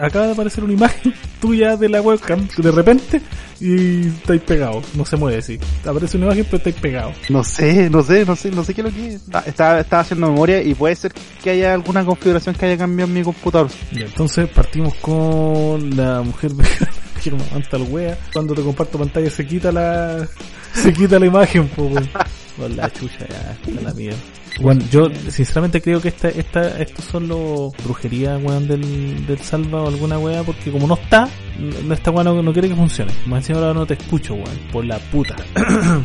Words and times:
acaba 0.00 0.26
de 0.26 0.32
aparecer 0.32 0.64
una 0.64 0.72
imagen 0.72 1.14
tuya 1.40 1.76
de 1.76 1.88
la 1.88 2.00
webcam 2.00 2.48
de 2.56 2.70
repente 2.70 3.20
y 3.60 4.06
estáis 4.06 4.40
pegado. 4.42 4.82
No 4.94 5.04
se 5.04 5.16
mueve, 5.16 5.42
sí. 5.42 5.58
Aparece 5.84 6.16
una 6.16 6.26
imagen, 6.26 6.44
pero 6.44 6.56
estáis 6.58 6.76
pegado. 6.76 7.12
No 7.28 7.44
sé, 7.44 7.90
no 7.90 8.02
sé, 8.02 8.24
no 8.24 8.34
sé, 8.34 8.50
no 8.50 8.64
sé 8.64 8.74
qué 8.74 8.80
es 8.80 8.86
lo 8.86 8.92
que 8.92 9.08
es. 9.08 9.22
Estaba, 9.46 9.80
estaba 9.80 10.02
haciendo 10.02 10.30
memoria 10.30 10.62
y 10.62 10.74
puede 10.74 10.94
ser 10.96 11.12
que 11.42 11.50
haya 11.50 11.74
alguna 11.74 12.04
configuración 12.04 12.54
que 12.54 12.66
haya 12.66 12.78
cambiado 12.78 13.10
en 13.10 13.18
mi 13.18 13.22
computador. 13.22 13.70
Ya, 13.92 14.06
entonces 14.06 14.48
partimos 14.48 14.94
con 14.94 15.96
la 15.96 16.22
mujer 16.22 16.54
vegana 16.54 16.90
que 17.22 17.30
me 17.30 17.38
el 17.72 17.82
wea. 17.90 18.18
Cuando 18.32 18.54
te 18.54 18.62
comparto 18.62 18.98
pantalla 18.98 19.30
se 19.30 19.46
quita 19.46 19.70
la 19.70 20.26
se 20.72 20.92
quita 20.92 21.18
la 21.18 21.26
imagen, 21.26 21.68
pues. 21.68 22.08
Con 22.56 22.76
la 22.76 22.90
chucha 22.90 23.26
ya, 23.28 23.80
la 23.82 23.92
mierda. 23.94 24.18
Bueno, 24.60 24.84
yo 24.90 25.08
sinceramente 25.28 25.80
creo 25.80 26.00
que 26.00 26.08
esta, 26.08 26.28
esta, 26.28 26.80
estos 26.80 27.04
son 27.04 27.28
los 27.28 27.72
brujerías, 27.84 28.42
weón, 28.42 28.66
del, 28.68 29.26
del 29.26 29.38
salva 29.38 29.82
o 29.82 29.88
alguna 29.88 30.18
wea, 30.18 30.42
porque 30.42 30.70
como 30.70 30.86
no 30.86 30.94
está, 30.94 31.28
no, 31.58 31.94
esta 31.94 32.10
weá 32.10 32.24
no, 32.24 32.42
no 32.42 32.52
quiere 32.52 32.68
que 32.68 32.74
funcione. 32.74 33.12
Más 33.26 33.38
encima 33.38 33.60
ahora 33.60 33.74
no 33.74 33.86
te 33.86 33.94
escucho, 33.94 34.34
weón, 34.34 34.58
por 34.72 34.84
la 34.84 34.98
puta. 34.98 35.36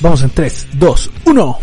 Vamos 0.00 0.22
en 0.22 0.30
3, 0.30 0.68
2, 0.74 1.10
1. 1.26 1.58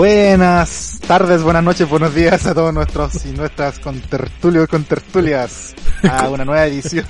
Buenas 0.00 1.00
tardes, 1.08 1.42
buenas 1.42 1.64
noches, 1.64 1.88
buenos 1.88 2.14
días 2.14 2.44
a 2.46 2.52
todos 2.52 2.74
nuestros 2.74 3.24
y 3.24 3.30
nuestras 3.30 3.78
contertulios 3.78 4.64
y 4.64 4.66
contertulias 4.66 5.74
a 6.02 6.28
una 6.28 6.44
nueva 6.44 6.66
edición 6.66 7.06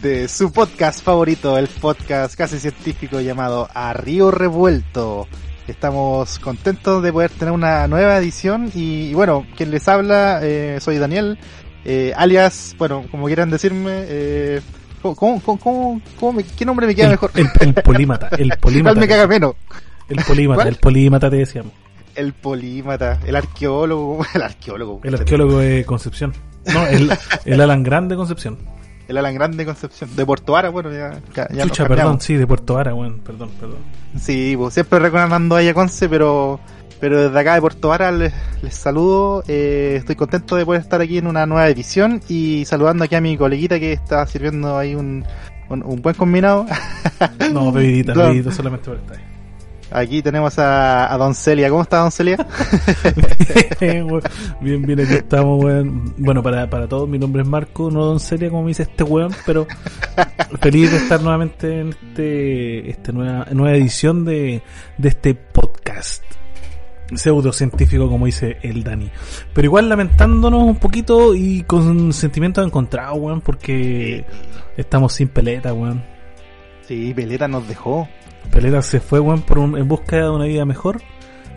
de 0.00 0.28
su 0.28 0.52
podcast 0.52 1.02
favorito, 1.02 1.58
el 1.58 1.66
podcast 1.66 2.36
casi 2.36 2.60
científico 2.60 3.20
llamado 3.20 3.68
A 3.74 3.92
Río 3.94 4.30
Revuelto. 4.30 5.26
Estamos 5.66 6.38
contentos 6.38 7.02
de 7.02 7.12
poder 7.12 7.32
tener 7.32 7.52
una 7.52 7.88
nueva 7.88 8.16
edición 8.18 8.70
y, 8.72 9.08
y 9.08 9.14
bueno, 9.14 9.44
quien 9.56 9.72
les 9.72 9.88
habla, 9.88 10.38
eh, 10.40 10.78
soy 10.80 10.98
Daniel, 10.98 11.36
eh, 11.84 12.12
alias, 12.16 12.76
bueno, 12.78 13.06
como 13.10 13.26
quieran 13.26 13.50
decirme, 13.50 13.90
eh, 14.06 14.60
¿cómo, 15.02 15.16
cómo, 15.16 15.40
cómo, 15.58 16.00
cómo 16.20 16.32
me- 16.32 16.44
¿qué 16.44 16.64
nombre 16.64 16.86
me 16.86 16.94
queda 16.94 17.06
El, 17.06 17.10
mejor? 17.10 17.32
el, 17.34 17.48
el 17.58 17.74
polímata, 17.74 18.28
el 18.38 18.52
polímata. 18.60 18.94
¿Cuál 18.94 19.00
me 19.00 19.08
caga 19.08 19.26
menos? 19.26 19.54
El 20.08 20.22
polímata, 20.24 20.56
¿Cuál? 20.62 20.68
el 20.68 20.76
polímata 20.76 21.28
te 21.28 21.36
decíamos. 21.38 21.72
El 22.14 22.32
polímata, 22.32 23.18
el 23.26 23.36
arqueólogo, 23.36 24.24
el 24.34 24.42
arqueólogo. 24.42 25.00
El 25.04 25.14
arqueólogo 25.14 25.58
de 25.58 25.84
Concepción. 25.84 26.32
No, 26.72 26.86
el, 26.86 27.10
el 27.44 27.60
Alan 27.60 27.82
Grande 27.82 28.14
de 28.14 28.16
Concepción. 28.18 28.58
El 29.08 29.18
Alan 29.18 29.34
Grande 29.34 29.64
Concepción. 29.64 30.14
De 30.16 30.24
Puerto 30.24 30.52
Vara, 30.52 30.70
bueno, 30.70 30.90
ya, 30.90 31.20
ya, 31.34 31.64
Chucha, 31.64 31.86
perdón, 31.86 32.20
sí, 32.20 32.34
de 32.34 32.46
Puerto 32.46 32.74
Vara, 32.74 32.94
weón, 32.94 33.20
perdón, 33.20 33.50
perdón. 33.60 33.78
Sí, 34.18 34.54
pues 34.56 34.74
siempre 34.74 34.98
recordando 34.98 35.56
a 35.56 35.74
Conce, 35.74 36.08
pero, 36.08 36.58
pero 37.00 37.24
desde 37.24 37.38
acá 37.38 37.54
de 37.54 37.60
Puerto 37.60 37.88
Vara 37.88 38.10
les, 38.12 38.32
les 38.62 38.74
saludo. 38.74 39.44
Eh, 39.46 39.96
estoy 39.98 40.16
contento 40.16 40.56
de 40.56 40.64
poder 40.64 40.80
estar 40.80 41.00
aquí 41.02 41.18
en 41.18 41.26
una 41.26 41.44
nueva 41.44 41.68
edición 41.68 42.22
y 42.28 42.64
saludando 42.64 43.04
aquí 43.04 43.14
a 43.14 43.20
mi 43.20 43.36
coleguita 43.36 43.78
que 43.78 43.92
está 43.92 44.26
sirviendo 44.26 44.78
ahí 44.78 44.94
un, 44.94 45.24
un, 45.68 45.82
un 45.82 46.00
buen 46.00 46.14
combinado. 46.14 46.64
No, 47.52 47.72
bebidita, 47.72 48.14
bebidita 48.16 48.52
solamente 48.52 48.86
por 48.88 48.96
estar 48.96 49.18
ahí. 49.18 49.33
Aquí 49.94 50.22
tenemos 50.22 50.58
a, 50.58 51.14
a 51.14 51.16
Don 51.16 51.36
Celia. 51.36 51.70
¿Cómo 51.70 51.82
está 51.82 51.98
Don 51.98 52.10
Celia? 52.10 52.36
Bien, 54.60 54.82
bien, 54.82 55.00
aquí 55.00 55.14
estamos, 55.14 55.62
weón. 55.62 56.14
Bueno, 56.18 56.42
para, 56.42 56.68
para 56.68 56.88
todos, 56.88 57.08
mi 57.08 57.16
nombre 57.18 57.42
es 57.42 57.48
Marco, 57.48 57.92
no 57.92 58.04
Don 58.04 58.18
Celia, 58.18 58.50
como 58.50 58.62
me 58.62 58.68
dice 58.68 58.82
este 58.82 59.04
weón, 59.04 59.32
pero 59.46 59.68
feliz 60.60 60.90
de 60.90 60.96
estar 60.96 61.20
nuevamente 61.20 61.80
en 61.80 61.90
este, 61.90 62.90
esta 62.90 63.12
nueva, 63.12 63.46
nueva 63.52 63.76
edición 63.76 64.24
de, 64.24 64.62
de 64.98 65.08
este 65.08 65.34
podcast 65.34 66.24
pseudocientífico, 67.14 68.08
como 68.08 68.26
dice 68.26 68.56
el 68.62 68.82
Dani. 68.82 69.10
Pero 69.52 69.66
igual 69.66 69.88
lamentándonos 69.88 70.64
un 70.64 70.76
poquito 70.76 71.36
y 71.36 71.62
con 71.62 72.12
sentimientos 72.12 72.66
encontrados, 72.66 73.16
weón, 73.20 73.40
porque 73.42 74.24
estamos 74.76 75.12
sin 75.12 75.28
peleta, 75.28 75.72
weón. 75.72 76.14
Sí, 76.86 77.14
Peleta 77.14 77.48
nos 77.48 77.66
dejó. 77.66 78.08
Peleta 78.50 78.82
se 78.82 79.00
fue, 79.00 79.20
weón, 79.20 79.42
por 79.42 79.58
un, 79.58 79.76
en 79.76 79.88
busca 79.88 80.16
de 80.16 80.30
una 80.30 80.44
vida 80.44 80.64
mejor. 80.64 81.00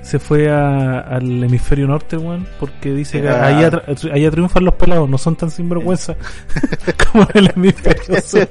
Se 0.02 0.20
fue 0.20 0.50
a- 0.50 1.00
al 1.00 1.44
hemisferio 1.44 1.86
norte, 1.88 2.16
weón, 2.18 2.48
porque 2.59 2.92
dice 2.94 3.22
que 3.22 3.28
Ah. 3.30 3.46
allá, 3.48 3.72
tri- 3.72 4.12
allá 4.14 4.31
triunfan 4.31 4.64
los 4.64 4.75
pelados, 4.75 5.09
no 5.09 5.18
son 5.18 5.36
tan 5.36 5.52
sinvergüenza 5.52 6.16
como 7.12 7.28
en 7.34 7.38
el 7.46 7.52
hemisferio 7.56 8.22
sur. 8.26 8.47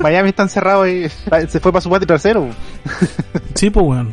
Miami 0.00 0.30
está 0.30 0.42
encerrado 0.42 0.88
y 0.88 1.08
se 1.48 1.60
fue 1.60 1.70
para 1.72 1.80
su 1.82 1.88
patio 1.90 2.06
trasero. 2.06 2.48
Sí, 3.54 3.70
pues, 3.70 3.86
weón. 3.86 4.12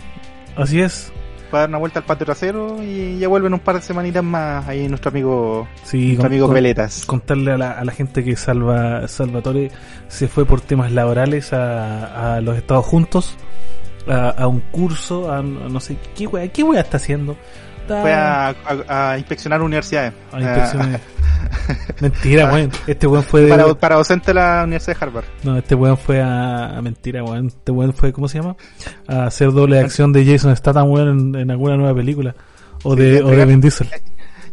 Así 0.56 0.79
es. 0.81 1.12
Para 1.51 1.61
dar 1.61 1.69
una 1.69 1.77
vuelta 1.79 1.99
al 1.99 2.05
patio 2.05 2.25
trasero 2.25 2.83
y 2.83 3.17
ya 3.17 3.27
vuelven 3.27 3.53
un 3.53 3.59
par 3.59 3.75
de 3.75 3.81
semanitas 3.81 4.23
más 4.23 4.67
ahí 4.67 4.87
nuestro 4.87 5.09
amigo, 5.09 5.67
Sí, 5.83 5.97
nuestro 6.07 6.21
con- 6.23 6.25
amigo 6.31 6.45
con- 6.47 6.55
Peletas. 6.55 7.05
contarle 7.05 7.51
a 7.53 7.57
la, 7.57 7.71
a 7.71 7.83
la 7.85 7.91
gente 7.91 8.23
que 8.23 8.35
Salva, 8.35 9.07
Salvatore 9.07 9.71
se 10.07 10.27
fue 10.27 10.45
por 10.45 10.61
temas 10.61 10.91
laborales 10.91 11.51
a, 11.53 12.35
a 12.35 12.41
los 12.41 12.55
Estados 12.57 12.85
Juntos, 12.85 13.35
a, 14.07 14.29
a 14.29 14.47
un 14.47 14.59
curso, 14.71 15.31
a, 15.31 15.41
no 15.41 15.79
sé 15.79 15.97
qué 16.15 16.27
wea, 16.27 16.47
qué 16.49 16.63
wea 16.63 16.81
está 16.81 16.97
haciendo. 16.97 17.35
Está- 17.81 18.01
Fue 18.01 18.13
a, 18.13 19.16
inspeccionar 19.17 19.61
universidades. 19.63 20.13
a 20.31 20.39
inspecciones. 20.39 21.01
Mentira, 22.01 22.50
Ah. 22.50 22.53
weón. 22.53 22.72
Este 22.88 23.07
weón 23.07 23.23
fue 23.23 23.41
de, 23.41 23.50
para, 23.50 23.73
para 23.75 23.95
docente 23.95 24.27
de 24.27 24.33
la 24.35 24.61
Universidad 24.63 24.97
de 24.97 25.05
Harvard. 25.05 25.25
No, 25.44 25.57
este 25.57 25.75
weón 25.75 25.97
fue 25.97 26.22
a, 26.22 26.77
a 26.77 26.81
mentira, 26.81 27.23
weón. 27.23 27.47
Este 27.47 27.72
weón 27.72 27.94
fue, 27.94 28.13
¿cómo 28.13 28.27
se 28.27 28.39
llama? 28.39 28.55
A 29.07 29.25
hacer 29.25 29.51
doble 29.51 29.79
acción 29.79 30.13
de 30.13 30.25
Jason 30.25 30.55
Statham, 30.55 30.89
weón, 30.89 31.35
en, 31.35 31.41
en 31.41 31.51
alguna 31.51 31.78
nueva 31.78 31.94
película. 31.95 32.35
O 32.83 32.95
Sí, 32.95 33.01
de, 33.01 33.11
de 33.11 33.23
o 33.23 33.29
de 33.29 33.45
Vin 33.45 33.61
Diesel. 33.61 33.89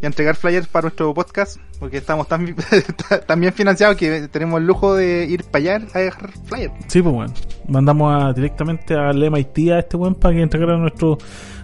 Y 0.03 0.05
a 0.05 0.09
entregar 0.09 0.37
flyers 0.37 0.67
para 0.67 0.83
nuestro 0.83 1.15
podcast, 1.15 1.57
porque 1.79 1.97
estamos 1.97 2.29
tan, 2.29 2.55
tan 3.27 3.41
bien 3.41 3.53
financiados 3.55 3.97
que 3.97 4.29
tenemos 4.29 4.61
el 4.61 4.67
lujo 4.67 4.95
de 4.95 5.25
ir 5.25 5.45
para 5.45 5.77
allá 5.77 5.87
a 5.95 5.99
dejar 6.01 6.31
flyers. 6.45 6.75
Sí, 6.89 7.01
pues 7.01 7.15
weón. 7.15 7.33
Mandamos 7.69 8.23
a, 8.25 8.33
directamente 8.35 8.95
al 8.95 9.17
MIT 9.31 9.71
a 9.73 9.79
este 9.79 9.97
weón 9.97 10.15
para 10.15 10.35
que 10.35 10.43
entregara 10.43 10.77
nuestro, 10.77 11.17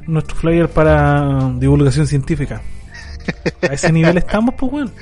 nuestro 0.06 0.37
flyer 0.37 0.69
para 0.69 1.50
divulgación 1.59 2.06
científica. 2.06 2.62
A 3.71 3.75
ese 3.75 3.93
nivel 3.93 4.19
estamos, 4.19 4.55
pues 4.56 4.72
weón. 4.72 4.93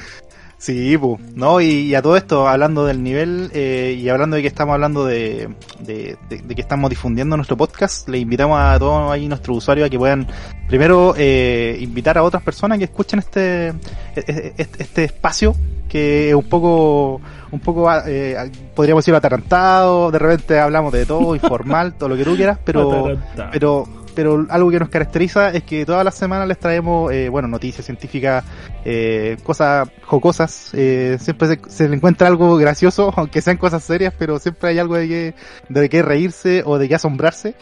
Sí, 0.59 0.95
pues, 0.99 1.19
¿no? 1.35 1.59
Y, 1.63 1.69
y 1.87 1.95
a 1.95 2.03
todo 2.03 2.19
esto, 2.19 2.47
hablando 2.47 2.85
del 2.85 3.03
nivel 3.03 3.51
eh, 3.55 3.97
y 3.99 4.11
hablando 4.11 4.37
de 4.37 4.43
que 4.43 4.49
estamos 4.49 4.75
hablando 4.75 5.07
de, 5.07 5.49
de, 5.79 6.19
de- 6.29 6.43
de 6.43 6.55
que 6.55 6.61
estamos 6.61 6.91
difundiendo 6.91 7.35
nuestro 7.35 7.57
podcast, 7.57 8.07
le 8.11 8.19
invitamos 8.19 8.59
a 8.61 8.79
todos 8.79 9.11
ahí 9.11 9.27
nuestros 9.27 9.57
usuarios 9.57 9.87
a 9.87 9.91
que 9.91 9.97
puedan 9.99 10.27
primero 10.69 11.15
eh, 11.17 11.79
invitar 11.81 12.19
a 12.19 12.23
otras 12.23 12.43
personas 12.43 12.77
que 12.77 12.85
escuchen 12.85 13.21
este, 13.21 13.69
este, 14.15 14.53
este- 14.59 14.83
este 14.83 15.05
espacio 15.05 15.57
que 15.89 16.29
es 16.29 16.35
un 16.37 16.45
poco, 16.49 17.21
un 17.51 17.59
poco, 17.61 17.91
eh, 18.07 18.37
podríamos 18.77 19.03
decir 19.03 19.15
atarantado, 19.15 20.11
de 20.13 20.19
repente 20.21 20.61
hablamos 20.61 20.93
de 20.93 21.07
todo, 21.07 21.35
informal, 21.35 21.95
todo 21.95 22.11
lo 22.11 22.17
que 22.19 22.25
tú 22.25 22.37
quieras, 22.37 22.59
pero, 22.65 23.19
pero 23.51 23.89
pero 24.15 24.47
algo 24.49 24.71
que 24.71 24.79
nos 24.79 24.89
caracteriza 24.89 25.51
es 25.51 25.63
que 25.63 25.85
todas 25.87 26.05
las 26.05 26.15
semanas 26.15 26.49
les 26.49 26.59
traemos 26.59 27.13
eh, 27.13 27.29
bueno 27.29 27.49
noticias 27.49 27.85
científicas 27.85 28.45
eh, 28.85 29.37
cosas 29.43 29.89
jocosas 30.03 30.71
eh, 30.75 31.19
siempre 31.21 31.49
se, 31.49 31.61
se 31.69 31.85
encuentra 31.85 32.29
algo 32.29 32.57
gracioso 32.57 33.13
aunque 33.17 33.43
sean 33.43 33.57
cosas 33.57 33.85
serias 33.85 34.15
pero 34.19 34.39
siempre 34.39 34.71
hay 34.71 34.79
algo 34.79 34.97
de 34.97 35.09
que 35.09 35.35
de 35.69 35.89
qué 35.89 36.03
reírse 36.03 36.63
o 36.65 36.79
de 36.79 36.89
qué 36.89 36.95
asombrarse 36.95 37.55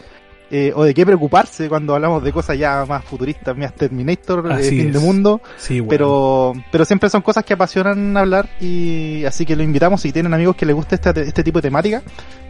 eh, 0.51 0.71
o 0.75 0.83
de 0.83 0.93
qué 0.93 1.05
preocuparse 1.05 1.69
cuando 1.69 1.95
hablamos 1.95 2.23
de 2.23 2.31
cosas 2.31 2.57
ya 2.57 2.85
más 2.87 3.03
futuristas 3.03 3.55
más 3.55 3.73
Terminator 3.75 4.51
eh, 4.59 4.63
fin 4.63 4.91
de 4.91 4.99
mundo 4.99 5.41
Sí, 5.57 5.75
weón. 5.79 5.89
pero 5.89 6.53
pero 6.71 6.85
siempre 6.85 7.09
son 7.09 7.21
cosas 7.21 7.43
que 7.45 7.53
apasionan 7.53 8.15
hablar 8.17 8.49
y 8.59 9.23
así 9.25 9.45
que 9.45 9.55
lo 9.55 9.63
invitamos 9.63 10.01
si 10.01 10.11
tienen 10.11 10.33
amigos 10.33 10.55
que 10.55 10.65
les 10.65 10.75
guste 10.75 10.95
este, 10.95 11.21
este 11.21 11.43
tipo 11.43 11.59
de 11.59 11.63
temática 11.63 12.01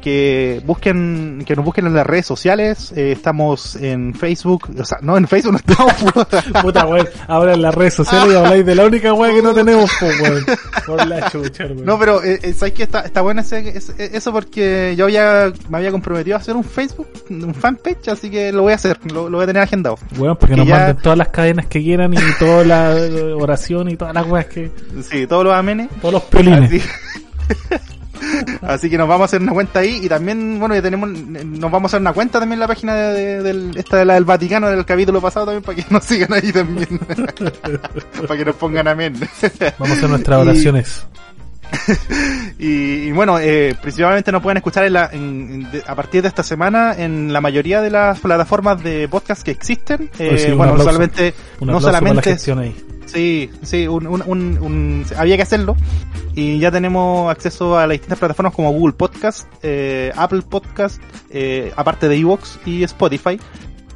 que 0.02 0.62
busquen 0.66 1.44
que 1.46 1.56
nos 1.56 1.66
busquen 1.66 1.88
en 1.88 1.94
las 1.94 2.08
redes 2.08 2.26
sociales 2.26 2.94
eh, 2.96 3.12
estamos 3.12 3.76
en 3.76 4.14
Facebook 4.14 4.70
o 4.80 4.86
sea 4.86 5.00
no 5.02 5.18
en 5.18 5.28
Facebook 5.28 5.52
no 5.54 5.58
estamos 5.58 5.94
puta. 6.64 6.86
Weón. 6.86 7.08
Ahora 7.28 7.54
en 7.54 7.62
las 7.62 7.76
redes 7.76 7.96
sociales 7.96 8.34
y 8.34 8.38
habláis 8.38 8.66
de 8.66 8.76
la 8.76 8.86
única 8.86 9.14
weá 9.14 9.34
que 9.34 9.42
no 9.42 9.54
tenemos, 9.54 9.90
weón. 10.02 10.46
Por 10.86 11.06
la 11.08 11.30
chucha, 11.30 11.66
weón. 11.66 11.84
no 11.86 12.00
pero 12.00 12.24
eh, 12.24 12.54
sabes 12.54 12.74
que 12.74 12.84
está 12.84 13.02
está 13.02 13.22
bueno 13.22 13.42
ese, 13.42 13.78
ese- 13.78 14.16
eso 14.16 14.32
porque 14.32 14.96
yo 14.98 15.06
había 15.06 15.52
me 15.70 15.78
había 15.80 15.92
comprometido 15.92 16.38
a 16.38 16.40
hacer 16.40 16.56
un 16.56 16.64
Facebook 16.64 17.08
un 17.30 17.54
fanpage 17.54 17.89
así 18.12 18.30
que 18.30 18.52
lo 18.52 18.62
voy 18.64 18.72
a 18.74 18.76
hacer 18.76 18.98
lo, 19.12 19.30
lo 19.30 19.38
voy 19.38 19.44
a 19.44 19.48
tener 19.48 19.62
agendado 19.64 19.98
Weón, 20.18 20.38
porque 20.38 20.56
que 20.56 20.60
nos 20.62 20.68
ya- 20.68 20.78
manden 20.78 20.98
todas 20.98 21.18
las 21.18 21.28
cadenas 21.30 21.66
que 21.68 21.82
quieran 21.82 22.14
y 22.14 22.18
toda 22.40 22.64
la 22.64 22.98
eh, 22.98 23.34
oración 23.34 23.90
y 23.90 23.96
todas 23.98 24.14
las 24.14 24.26
weas 24.28 24.46
que. 24.48 24.72
sí 25.10 25.28
todos 25.28 25.44
los 25.44 25.54
amenes 25.54 25.90
Todos 26.02 26.14
los 26.14 26.24
piolines. 26.24 26.70
Así, 26.72 26.82
Así 28.62 28.90
que 28.90 28.98
nos 28.98 29.08
vamos 29.08 29.22
a 29.24 29.26
hacer 29.26 29.42
una 29.42 29.54
cuenta 29.54 29.80
ahí 29.80 30.02
y 30.04 30.10
también, 30.10 30.60
bueno, 30.60 30.76
ya 30.76 30.82
tenemos, 30.82 31.10
nos 31.10 31.72
vamos 31.72 31.86
a 31.86 31.88
hacer 31.98 32.02
una 32.02 32.12
cuenta 32.14 32.38
también 32.40 32.56
en 32.58 32.60
la 32.60 32.68
página 32.68 32.94
de, 32.96 33.42
del, 33.42 33.72
esta 33.78 33.98
de 33.98 34.06
la 34.06 34.16
del 34.16 34.26
Vaticano 34.26 34.70
del 34.70 34.86
capítulo 34.86 35.22
pasado 35.22 35.46
también 35.48 35.64
para 35.64 35.76
que 35.78 35.86
nos 35.90 36.04
sigan 36.04 36.34
ahí 36.34 36.52
también. 36.52 37.00
para 38.28 38.38
que 38.38 38.46
nos 38.46 38.56
pongan 38.56 38.88
amén. 38.90 39.14
Vamos 39.80 39.90
a 39.90 39.94
hacer 39.94 40.10
nuestras 40.10 40.42
oraciones. 40.42 41.08
y, 41.08 41.29
y, 42.60 43.12
bueno, 43.12 43.40
eh, 43.40 43.76
principalmente 43.82 44.32
nos 44.32 44.42
pueden 44.42 44.58
escuchar 44.58 44.86
en 44.86 44.94
la, 44.94 45.10
en, 45.12 45.68
a 45.86 45.96
partir 45.96 46.22
de 46.22 46.28
esta 46.28 46.44
semana 46.44 46.94
en 46.98 47.32
la 47.34 47.42
mayoría 47.42 47.82
de 47.82 47.90
las 47.90 48.20
plataformas 48.20 48.84
de 48.84 49.08
podcast 49.08 49.44
que 49.44 49.52
existen. 49.52 50.10
Eh, 50.20 50.38
sí, 50.38 50.52
bueno, 50.52 50.74
aplauso, 50.74 50.78
no 50.78 50.84
solamente, 50.84 51.34
no 51.62 51.82
solamente, 51.82 52.38
ahí. 52.58 52.76
sí, 53.06 53.50
sí, 53.62 53.88
un, 53.88 54.08
un, 54.08 54.24
un, 54.28 55.06
había 55.18 55.38
que 55.38 55.44
hacerlo 55.44 55.76
y 56.36 56.60
ya 56.60 56.72
tenemos 56.72 57.30
acceso 57.32 57.78
a 57.78 57.82
las 57.82 57.96
distintas 57.96 58.20
plataformas 58.20 58.54
como 58.54 58.72
Google 58.72 58.94
Podcast, 58.94 59.48
eh, 59.62 60.12
Apple 60.16 60.42
Podcast, 60.42 61.02
eh, 61.30 61.72
aparte 61.76 62.08
de 62.08 62.18
Evox 62.18 62.60
y 62.66 62.84
Spotify. 62.84 63.40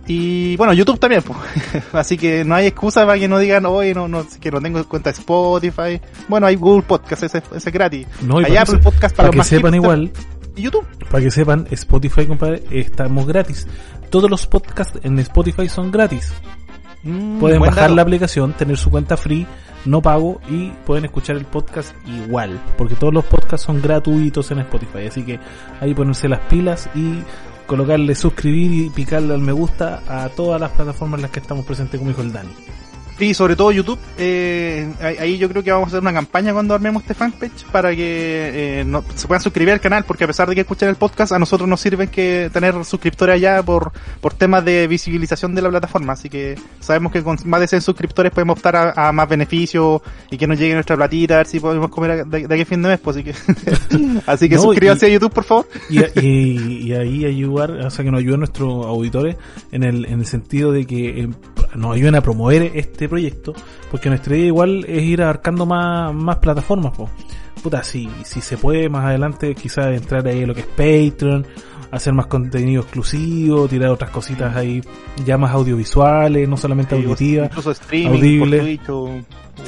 Y 0.06 0.58
bueno, 0.58 0.74
YouTube 0.74 1.00
también, 1.00 1.22
pues. 1.22 1.38
así 1.94 2.18
que 2.18 2.44
no 2.44 2.56
hay 2.56 2.68
excusa 2.68 3.06
para 3.06 3.18
que 3.18 3.28
no 3.28 3.40
digan, 3.40 3.66
hoy 3.66 3.94
no, 3.94 4.08
no, 4.08 4.26
que 4.40 4.52
no 4.52 4.62
tengo 4.62 4.84
cuenta 4.86 5.12
de 5.12 5.20
Spotify. 5.20 6.02
Bueno, 6.28 6.48
hay 6.48 6.56
Google 6.56 6.84
Podcast, 6.84 7.24
ese, 7.24 7.38
ese 7.38 7.70
es 7.70 7.74
gratis. 7.74 8.08
No, 8.22 8.38
hay 8.38 8.58
Apple 8.58 8.76
se, 8.76 8.84
Podcast 8.84 9.16
para, 9.16 9.30
para 9.30 9.38
los 9.38 9.50
que 9.50 9.56
sepan 9.56 9.76
igual. 9.76 10.12
Y 10.56 10.64
YouTube. 10.64 10.86
Para 11.10 11.24
que 11.24 11.32
sepan, 11.32 11.68
Spotify, 11.72 12.28
compadre, 12.28 12.64
estamos 12.72 13.26
gratis. 13.26 13.68
Todos 14.10 14.30
los 14.30 14.46
podcasts 14.46 15.00
en 15.04 15.18
Spotify 15.20 15.70
son 15.70 15.92
gratis. 15.92 16.34
Mm, 17.04 17.40
pueden 17.40 17.60
bajar 17.60 17.84
dato. 17.84 17.96
la 17.96 18.02
aplicación, 18.02 18.54
tener 18.54 18.78
su 18.78 18.90
cuenta 18.90 19.18
free, 19.18 19.46
no 19.86 20.02
pago 20.02 20.40
y 20.50 20.70
pueden 20.86 21.06
escuchar 21.06 21.36
el 21.36 21.46
podcast 21.46 21.94
igual, 22.08 22.62
porque 22.78 22.96
todos 22.96 23.14
los 23.14 23.26
podcasts 23.26 23.66
son 23.66 23.82
gratuitos 23.82 24.50
en 24.52 24.60
Spotify, 24.60 25.08
así 25.08 25.24
que 25.24 25.40
ahí 25.82 25.94
ponerse 25.94 26.30
las 26.30 26.40
pilas 26.42 26.90
y 26.96 27.20
colocarle 27.66 28.16
suscribir 28.16 28.86
y 28.86 28.90
picarle 28.90 29.34
al 29.34 29.40
me 29.40 29.52
gusta 29.52 30.02
a 30.08 30.30
todas 30.30 30.60
las 30.60 30.72
plataformas 30.72 31.20
en 31.20 31.22
las 31.24 31.32
que 31.32 31.40
estamos 31.40 31.66
presentes, 31.66 31.98
como 31.98 32.10
dijo 32.10 32.22
el 32.22 32.32
Dani. 32.32 32.52
Sí, 33.18 33.34
sobre 33.34 33.56
todo 33.56 33.72
YouTube. 33.72 34.00
Eh, 34.18 34.92
ahí 35.20 35.38
yo 35.38 35.48
creo 35.50 35.64
que 35.64 35.72
vamos 35.72 35.88
a 35.88 35.90
hacer 35.90 36.02
una 36.02 36.14
campaña 36.14 36.52
cuando 36.54 36.74
armemos 36.74 37.04
este 37.04 37.14
fanpage 37.14 37.64
para 37.72 37.92
que 37.92 38.80
eh, 38.80 38.84
no, 38.86 39.04
se 39.16 39.28
puedan 39.28 39.42
suscribir 39.42 39.74
al 39.74 39.80
canal, 39.80 40.04
porque 40.06 40.24
a 40.24 40.28
pesar 40.28 40.50
de 40.50 40.56
que 40.56 40.62
escuchen 40.62 40.90
el 40.90 40.96
podcast, 40.96 41.32
a 41.32 41.40
nosotros 41.40 41.70
nos 41.70 41.80
sirve 41.80 42.08
que 42.08 42.50
tener 42.52 42.84
suscriptores 42.86 43.36
allá 43.36 43.62
por, 43.62 43.92
por 44.20 44.34
temas 44.34 44.66
de 44.66 44.88
visibilización 44.88 45.54
de 45.54 45.62
la 45.62 45.70
plataforma. 45.70 46.14
Así 46.14 46.30
que 46.30 46.56
sabemos 46.80 47.12
que 47.12 47.22
con 47.22 47.38
más 47.46 47.62
de 47.62 47.68
100 47.68 47.82
suscriptores 47.82 48.32
podemos 48.32 48.58
optar 48.58 48.76
a, 48.76 49.10
a 49.10 49.12
más 49.12 49.30
beneficios 49.30 50.02
y 50.32 50.38
que 50.38 50.48
nos 50.48 50.58
llegue 50.58 50.74
nuestra 50.74 50.96
platita, 50.96 51.36
a 51.36 51.38
ver 51.38 51.48
si 51.48 51.60
podemos 51.60 51.90
comer 51.90 52.26
de, 52.26 52.48
de 52.48 52.54
aquí 52.54 52.64
a 52.64 52.66
fin 52.66 52.82
de 52.82 52.90
mes. 52.90 53.00
Pues, 53.00 53.18
así 53.18 53.24
que, 53.24 53.36
así 54.26 54.50
que 54.50 54.56
no, 54.56 54.62
suscríbanse 54.62 55.08
y, 55.08 55.12
a 55.12 55.14
YouTube, 55.14 55.34
por 55.34 55.44
favor. 55.44 55.68
Y, 55.90 56.00
y, 56.20 56.88
y, 56.88 56.94
ahí 56.94 57.26
ayudar, 57.26 57.72
o 57.72 57.90
sea, 57.90 58.04
que 58.04 58.12
nos 58.12 58.20
ayuden 58.20 58.40
nuestros 58.40 58.86
auditores 58.86 59.38
en 59.72 59.84
el, 59.84 60.06
en 60.06 60.20
el 60.20 60.26
sentido 60.26 60.72
de 60.72 60.86
que 60.86 61.22
eh, 61.22 61.30
nos 61.76 61.96
ayuden 61.96 62.16
a 62.16 62.22
promover 62.22 62.72
este 62.76 63.03
proyecto, 63.10 63.54
porque 63.92 64.10
nuestra 64.10 64.36
idea 64.36 64.48
igual 64.48 64.86
es 64.88 65.04
ir 65.04 65.22
abarcando 65.22 65.66
más, 65.66 66.14
más 66.14 66.38
plataformas, 66.38 66.96
po. 66.96 67.10
Puta, 67.62 67.84
si, 67.84 68.10
si 68.24 68.42
se 68.42 68.58
puede 68.58 68.90
más 68.90 69.06
adelante 69.06 69.56
quizás 69.56 69.96
entrar 69.96 70.28
ahí 70.28 70.42
en 70.42 70.48
lo 70.48 70.56
que 70.56 70.62
es 70.62 70.68
Patreon, 70.68 71.46
hacer 71.92 72.12
más 72.12 72.26
contenido 72.26 72.82
exclusivo, 72.82 73.68
tirar 73.68 73.92
otras 73.92 74.10
cositas 74.10 74.56
ahí 74.56 74.82
ya 75.26 75.38
más 75.38 75.52
audiovisuales, 75.52 76.50
no 76.50 76.58
solamente 76.58 76.98
sí, 76.98 77.04
auditivas, 77.04 77.50
incluso 77.50 77.72
streaming, 77.72 78.18
audibles. 78.18 78.80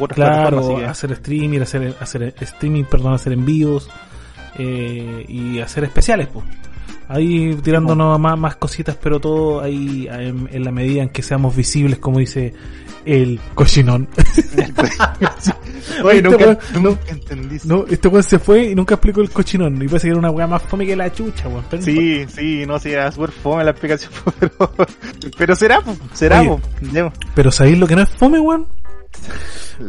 Claro, 0.09 0.77
hacer 0.87 1.11
streaming, 1.11 1.59
hacer, 1.59 1.95
hacer 1.99 2.33
streaming, 2.39 2.83
perdón, 2.85 3.13
hacer 3.13 3.33
envíos 3.33 3.89
eh, 4.57 5.23
y 5.27 5.59
hacer 5.59 5.83
especiales, 5.83 6.27
pues. 6.27 6.43
Ahí 7.07 7.55
tirándonos 7.55 8.19
más, 8.19 8.37
más 8.37 8.55
cositas, 8.55 8.97
pero 9.01 9.19
todo 9.19 9.61
ahí 9.61 10.07
en, 10.09 10.49
en, 10.51 10.63
la 10.63 10.71
medida 10.71 11.03
en 11.03 11.09
que 11.09 11.21
seamos 11.21 11.55
visibles, 11.55 11.99
como 11.99 12.19
dice 12.19 12.53
el 13.05 13.39
cochinón. 13.53 14.07
Oye, 16.03 16.17
este 16.17 16.29
nunca, 16.29 16.45
weón, 16.45 16.57
nunca 16.73 16.79
no, 16.79 16.97
entendiste. 17.07 17.67
no, 17.67 17.85
este 17.87 18.07
weón 18.07 18.23
se 18.23 18.39
fue 18.39 18.71
y 18.71 18.75
nunca 18.75 18.95
explicó 18.95 19.21
el 19.21 19.29
cochinón. 19.29 19.75
Y 19.81 19.87
parece 19.87 20.07
que 20.07 20.11
era 20.11 20.19
una 20.19 20.31
weá 20.31 20.47
más 20.47 20.61
fome 20.63 20.85
que 20.85 20.95
la 20.95 21.11
chucha, 21.11 21.47
weón. 21.47 21.63
Pero 21.69 21.83
Sí, 21.83 22.25
sí, 22.27 22.65
no, 22.65 22.79
sí, 22.79 22.91
era 22.91 23.11
súper 23.11 23.31
fome 23.31 23.63
la 23.63 23.71
explicación, 23.71 24.11
pero, 24.39 24.71
pero 25.37 25.55
será, 25.55 25.81
po, 25.81 25.95
será, 26.13 26.41
Oye, 26.41 26.49
po. 26.49 26.61
Ya. 26.91 27.13
Pero 27.35 27.51
¿sabéis 27.51 27.77
lo 27.77 27.87
que 27.87 27.95
no 27.95 28.01
es 28.01 28.09
fome, 28.09 28.39
weón? 28.39 28.67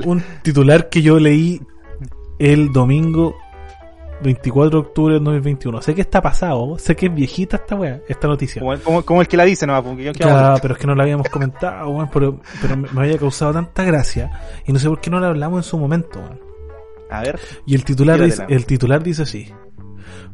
Un 0.05 0.23
titular 0.43 0.89
que 0.89 1.03
yo 1.03 1.19
leí 1.19 1.61
el 2.39 2.73
domingo 2.73 3.35
24 4.23 4.71
de 4.71 4.87
octubre 4.87 5.15
del 5.15 5.25
2021. 5.25 5.83
Sé 5.83 5.95
que 5.95 6.01
está 6.01 6.21
pasado, 6.21 6.79
sé 6.79 6.97
que 6.97 7.07
es 7.07 7.15
viejita 7.15 7.57
esta 7.57 7.75
weá, 7.75 8.01
esta 8.09 8.29
noticia. 8.29 8.61
Como, 8.61 8.79
como, 8.79 9.03
como 9.05 9.21
el 9.21 9.29
que 9.29 9.37
la 9.37 9.45
dice, 9.45 9.67
no, 9.67 9.83
porque 9.83 10.05
yo 10.05 10.13
Ya, 10.13 10.57
pero 10.61 10.75
es 10.75 10.81
que 10.81 10.87
no 10.87 10.95
la 10.95 11.03
habíamos 11.03 11.29
comentado, 11.29 11.89
weón, 11.91 12.11
pero, 12.13 12.41
pero 12.61 12.77
me, 12.77 12.89
me 12.91 13.01
había 13.03 13.19
causado 13.19 13.53
tanta 13.53 13.85
gracia 13.85 14.31
y 14.67 14.73
no 14.73 14.79
sé 14.79 14.89
por 14.89 15.01
qué 15.01 15.11
no 15.11 15.21
la 15.21 15.29
hablamos 15.29 15.59
en 15.59 15.71
su 15.71 15.79
momento, 15.79 16.21
weón. 16.21 16.41
A 17.11 17.21
ver. 17.21 17.39
Y 17.67 17.75
el 17.75 17.85
titular, 17.85 18.21
dice, 18.21 18.45
el 18.49 18.67
titular 18.67 19.03
dice 19.03 19.23
así. 19.23 19.53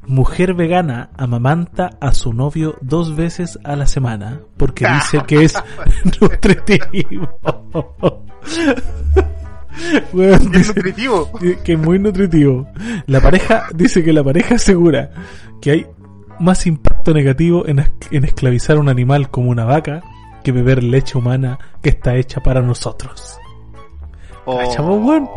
Mujer 0.07 0.55
vegana 0.55 1.11
amamanta 1.17 1.91
a 2.01 2.13
su 2.13 2.33
novio 2.33 2.77
dos 2.81 3.15
veces 3.15 3.59
a 3.63 3.77
la 3.77 3.87
semana 3.87 4.41
porque 4.57 4.87
dice 4.89 5.23
que 5.27 5.45
es 5.45 5.55
nutritivo. 6.21 7.29
Weón, 10.13 10.55
Es 10.55 10.69
nutritivo. 10.69 11.31
que 11.65 11.73
es 11.73 11.79
muy 11.79 11.99
nutritivo. 11.99 12.67
La 13.07 13.21
pareja 13.21 13.65
dice 13.75 14.03
que 14.05 14.13
la 14.13 14.23
pareja 14.25 14.57
asegura 14.57 15.11
que 15.61 15.71
hay 15.71 15.87
más 16.41 16.67
impacto 16.67 17.15
negativo 17.15 17.67
en, 17.67 17.85
en 18.11 18.25
esclavizar 18.25 18.77
a 18.77 18.81
un 18.81 18.89
animal 18.89 19.31
como 19.31 19.51
una 19.51 19.65
vaca 19.65 20.03
que 20.43 20.51
beber 20.53 20.83
leche 20.83 21.17
humana 21.17 21.59
que 21.83 21.91
está 21.91 22.17
hecha 22.17 22.41
para 22.41 22.61
nosotros. 22.63 23.39
¿Cachamos, 24.45 25.05
weón? 25.05 25.29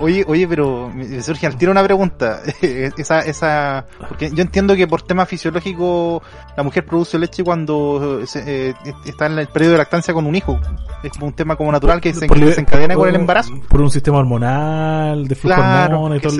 Oye, 0.00 0.24
oye, 0.28 0.46
pero 0.46 0.90
me 0.94 1.22
surge 1.22 1.46
al 1.46 1.56
tiro 1.56 1.72
una 1.72 1.82
pregunta. 1.82 2.40
esa, 2.62 3.20
esa, 3.20 3.86
porque 4.08 4.30
yo 4.30 4.42
entiendo 4.42 4.76
que 4.76 4.86
por 4.86 5.02
tema 5.02 5.24
fisiológico 5.26 6.22
la 6.56 6.62
mujer 6.62 6.84
produce 6.84 7.18
leche 7.18 7.42
cuando 7.42 8.20
eh, 8.22 8.26
se- 8.26 8.70
eh, 8.70 8.74
está 9.06 9.26
en 9.26 9.38
el 9.38 9.46
periodo 9.48 9.72
de 9.72 9.78
lactancia 9.78 10.12
con 10.12 10.26
un 10.26 10.34
hijo. 10.34 10.60
Es 11.02 11.12
como 11.12 11.26
un 11.26 11.32
tema 11.32 11.56
como 11.56 11.72
natural 11.72 12.00
que 12.00 12.12
se, 12.12 12.26
encadena 12.26 12.94
con 12.94 13.08
el 13.08 13.14
embarazo. 13.16 13.54
Por 13.68 13.80
un 13.80 13.90
sistema 13.90 14.18
hormonal, 14.18 15.26
de 15.26 15.34
flujo 15.34 15.56
Claro, 15.56 16.14
y 16.16 16.20
todo. 16.20 16.32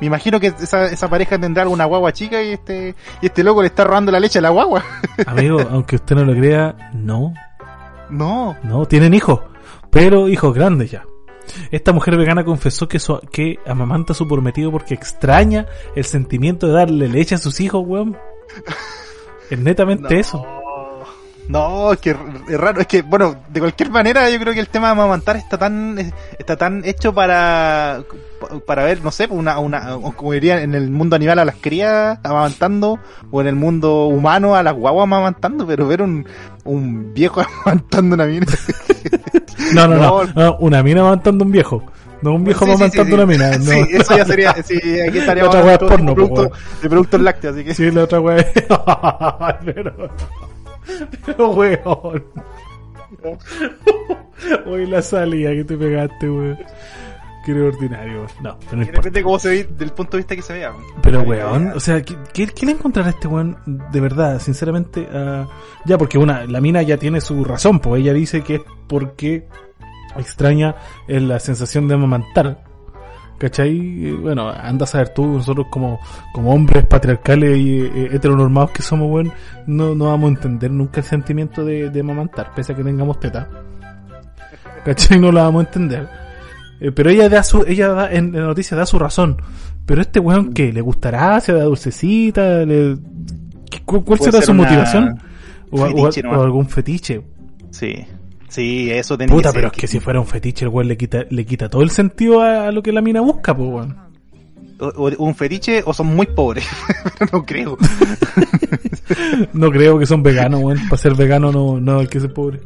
me 0.00 0.06
imagino 0.06 0.38
que 0.38 0.48
esa, 0.48 0.86
esa 0.86 1.08
pareja 1.08 1.38
tendrá 1.40 1.64
alguna 1.64 1.86
guagua 1.86 2.12
chica 2.12 2.40
y 2.42 2.52
este, 2.52 2.94
y 3.20 3.26
este 3.26 3.42
loco 3.42 3.62
le 3.62 3.68
está 3.68 3.82
robando 3.84 4.12
la 4.12 4.20
leche 4.20 4.38
a 4.38 4.42
la 4.42 4.50
guagua. 4.50 4.84
Amigo, 5.26 5.58
aunque 5.70 5.96
usted 5.96 6.14
no 6.14 6.24
lo 6.24 6.34
crea, 6.34 6.90
no, 6.94 7.34
No. 8.10 8.56
no, 8.62 8.86
tienen 8.86 9.12
hijos, 9.14 9.40
pero 9.90 10.28
hijos 10.28 10.54
grandes 10.54 10.92
ya. 10.92 11.02
Esta 11.70 11.92
mujer 11.92 12.16
vegana 12.16 12.44
confesó 12.44 12.88
que, 12.88 12.98
su- 12.98 13.20
que 13.30 13.58
amamanta 13.66 14.12
a 14.12 14.16
su 14.16 14.26
prometido 14.28 14.70
porque 14.72 14.94
extraña 14.94 15.66
el 15.94 16.04
sentimiento 16.04 16.66
de 16.66 16.72
darle 16.74 17.08
leche 17.08 17.34
a 17.34 17.38
sus 17.38 17.60
hijos, 17.60 17.82
weón. 17.86 18.16
Es 19.50 19.58
netamente 19.58 20.14
No. 20.14 20.20
eso. 20.20 20.46
No, 21.48 21.94
es 21.94 21.98
que 22.00 22.10
es 22.10 22.60
raro, 22.60 22.78
es 22.82 22.86
que 22.86 23.00
bueno, 23.00 23.34
de 23.48 23.60
cualquier 23.60 23.88
manera 23.90 24.28
yo 24.28 24.38
creo 24.38 24.52
que 24.52 24.60
el 24.60 24.68
tema 24.68 24.88
de 24.88 24.92
amamantar 24.92 25.36
está 25.36 25.56
tan 25.56 26.12
está 26.38 26.56
tan 26.58 26.84
hecho 26.84 27.14
para 27.14 28.02
para 28.66 28.84
ver, 28.84 29.02
no 29.02 29.10
sé, 29.10 29.26
una 29.30 29.58
una 29.58 29.96
como 30.14 30.32
diría 30.32 30.60
en 30.60 30.74
el 30.74 30.90
mundo 30.90 31.16
animal 31.16 31.38
a 31.38 31.46
las 31.46 31.56
crías 31.56 32.18
amamantando 32.22 32.98
o 33.30 33.40
en 33.40 33.46
el 33.46 33.54
mundo 33.54 34.08
humano 34.08 34.56
a 34.56 34.62
las 34.62 34.74
guaguas 34.74 35.04
amamantando, 35.04 35.66
pero 35.66 35.88
ver 35.88 36.02
un 36.02 36.26
un 36.64 37.14
viejo 37.14 37.40
amamantando 37.64 38.14
una 38.16 38.26
mina. 38.26 38.46
No, 39.74 39.88
no, 39.88 39.96
No. 39.96 40.24
no, 40.34 40.56
una 40.60 40.82
mina 40.82 41.00
amamantando 41.00 41.44
un 41.44 41.52
viejo. 41.52 41.82
No 42.22 42.34
un 42.34 42.42
viejo 42.44 42.64
Sí, 42.64 42.66
sí, 42.66 42.70
amamantando 42.72 43.04
sí, 43.08 43.14
una 43.14 43.26
mina. 43.26 43.58
No. 43.58 43.64
Sí, 43.64 43.84
eso 43.92 44.16
ya 44.16 44.24
sería, 44.24 44.52
sí, 44.62 44.76
aquí 44.76 45.18
estaríamos 45.18 45.54
La 45.54 45.60
otra 45.60 45.64
wea 45.64 45.74
es 45.74 45.80
de 45.80 45.86
porno, 45.86 46.08
po, 46.08 46.14
productos, 46.14 46.58
de 46.82 46.88
productos 46.88 47.20
lácteos, 47.20 47.54
así 47.54 47.64
que 47.64 47.74
Sí, 47.74 47.90
la 47.90 48.04
otra 48.04 48.20
weá. 48.20 48.46
pero, 49.64 50.10
pero 51.26 51.50
weón. 51.50 52.24
Hoy 54.66 54.86
la 54.86 55.02
salida 55.02 55.50
que 55.50 55.64
te 55.64 55.76
pegaste, 55.76 56.28
weón. 56.30 56.58
Qué 57.44 57.52
ordinario. 57.52 58.26
No, 58.42 58.58
pero 58.58 58.76
no 58.76 58.82
Y 58.82 58.86
depende 58.86 59.10
de 59.10 59.22
cómo 59.22 59.38
se 59.38 59.48
ve 59.48 59.64
del 59.64 59.90
punto 59.90 60.12
de 60.12 60.18
vista 60.18 60.36
que 60.36 60.42
se 60.42 60.54
vea. 60.54 60.72
Pero 61.02 61.22
weón, 61.22 61.72
o 61.74 61.80
sea, 61.80 62.02
¿qué, 62.02 62.16
qué, 62.46 62.66
le 62.66 62.72
encontrará 62.72 63.08
a 63.08 63.10
este 63.12 63.28
weón 63.28 63.56
de 63.66 64.00
verdad? 64.00 64.40
Sinceramente, 64.40 65.08
ah, 65.12 65.46
ya 65.84 65.96
porque 65.96 66.18
una, 66.18 66.44
la 66.44 66.60
mina 66.60 66.82
ya 66.82 66.96
tiene 66.96 67.20
su 67.20 67.44
razón, 67.44 67.80
pues 67.80 68.02
ella 68.02 68.12
dice 68.12 68.42
que 68.42 68.56
es 68.56 68.62
porque 68.86 69.46
extraña 70.16 70.74
eh, 71.06 71.20
la 71.20 71.40
sensación 71.40 71.88
de 71.88 71.94
amamantar. 71.94 72.64
¿Cachai? 73.38 73.70
Y, 73.70 74.12
Bueno, 74.12 74.50
anda 74.50 74.82
a 74.82 74.86
saber 74.88 75.10
tú, 75.10 75.24
nosotros 75.24 75.68
como, 75.70 76.00
como 76.32 76.52
hombres 76.52 76.84
patriarcales 76.86 77.56
y 77.56 77.82
eh, 77.82 78.08
heteronormados 78.12 78.72
que 78.72 78.82
somos, 78.82 79.08
weón, 79.10 79.32
no, 79.66 79.94
no 79.94 80.06
vamos 80.06 80.30
a 80.30 80.34
entender 80.34 80.72
nunca 80.72 81.00
el 81.00 81.06
sentimiento 81.06 81.64
de, 81.64 81.88
de 81.88 82.00
amamantar, 82.00 82.52
pese 82.54 82.72
a 82.72 82.76
que 82.76 82.82
tengamos 82.82 83.20
teta. 83.20 83.48
¿Cachai? 84.84 85.20
No 85.20 85.30
lo 85.30 85.40
vamos 85.40 85.64
a 85.64 85.66
entender. 85.68 86.27
Eh, 86.80 86.92
pero 86.92 87.10
ella 87.10 87.28
da 87.28 87.42
su, 87.42 87.64
ella 87.66 87.88
da, 87.88 88.12
en 88.12 88.32
la 88.32 88.42
noticia 88.42 88.76
da 88.76 88.86
su 88.86 88.98
razón. 88.98 89.40
Pero 89.86 90.00
este 90.02 90.20
weón, 90.20 90.52
¿qué? 90.52 90.72
¿Le 90.72 90.80
gustará? 90.80 91.40
¿Se 91.40 91.52
da 91.52 91.64
dulcecita? 91.64 92.64
¿Le... 92.64 92.96
¿Qué- 93.70 93.80
¿Cuál, 93.84 94.18
será 94.18 94.32
ser 94.32 94.44
su 94.44 94.54
motivación? 94.54 95.18
O, 95.70 95.78
fetiche 95.86 96.22
algún 96.28 96.68
fetiche. 96.68 97.22
Sí. 97.70 97.94
Sí, 98.48 98.90
eso 98.90 99.18
tenía 99.18 99.34
Puta, 99.34 99.50
que 99.50 99.54
pero 99.54 99.68
ser. 99.68 99.74
es 99.76 99.80
que 99.80 99.86
si 99.86 100.00
fuera 100.00 100.20
un 100.20 100.26
fetiche, 100.26 100.64
el 100.64 100.70
weón 100.70 100.88
le 100.88 100.96
quita, 100.96 101.24
le 101.28 101.44
quita 101.44 101.68
todo 101.68 101.82
el 101.82 101.90
sentido 101.90 102.40
a, 102.40 102.68
a 102.68 102.72
lo 102.72 102.82
que 102.82 102.92
la 102.92 103.02
mina 103.02 103.20
busca, 103.20 103.54
pues 103.56 103.68
weón. 103.68 103.96
O, 104.80 105.10
un 105.18 105.34
fetiche 105.34 105.82
o 105.84 105.92
son 105.92 106.06
muy 106.14 106.26
pobres. 106.26 106.66
no 107.32 107.44
creo. 107.44 107.76
No 109.52 109.70
creo 109.70 109.98
que 109.98 110.06
son 110.06 110.22
veganos, 110.22 110.60
weón. 110.62 110.78
Para 110.88 110.96
ser 111.00 111.14
vegano 111.14 111.50
no, 111.50 111.80
no 111.80 112.00
hay 112.00 112.06
que 112.06 112.20
ser 112.20 112.32
pobre. 112.32 112.60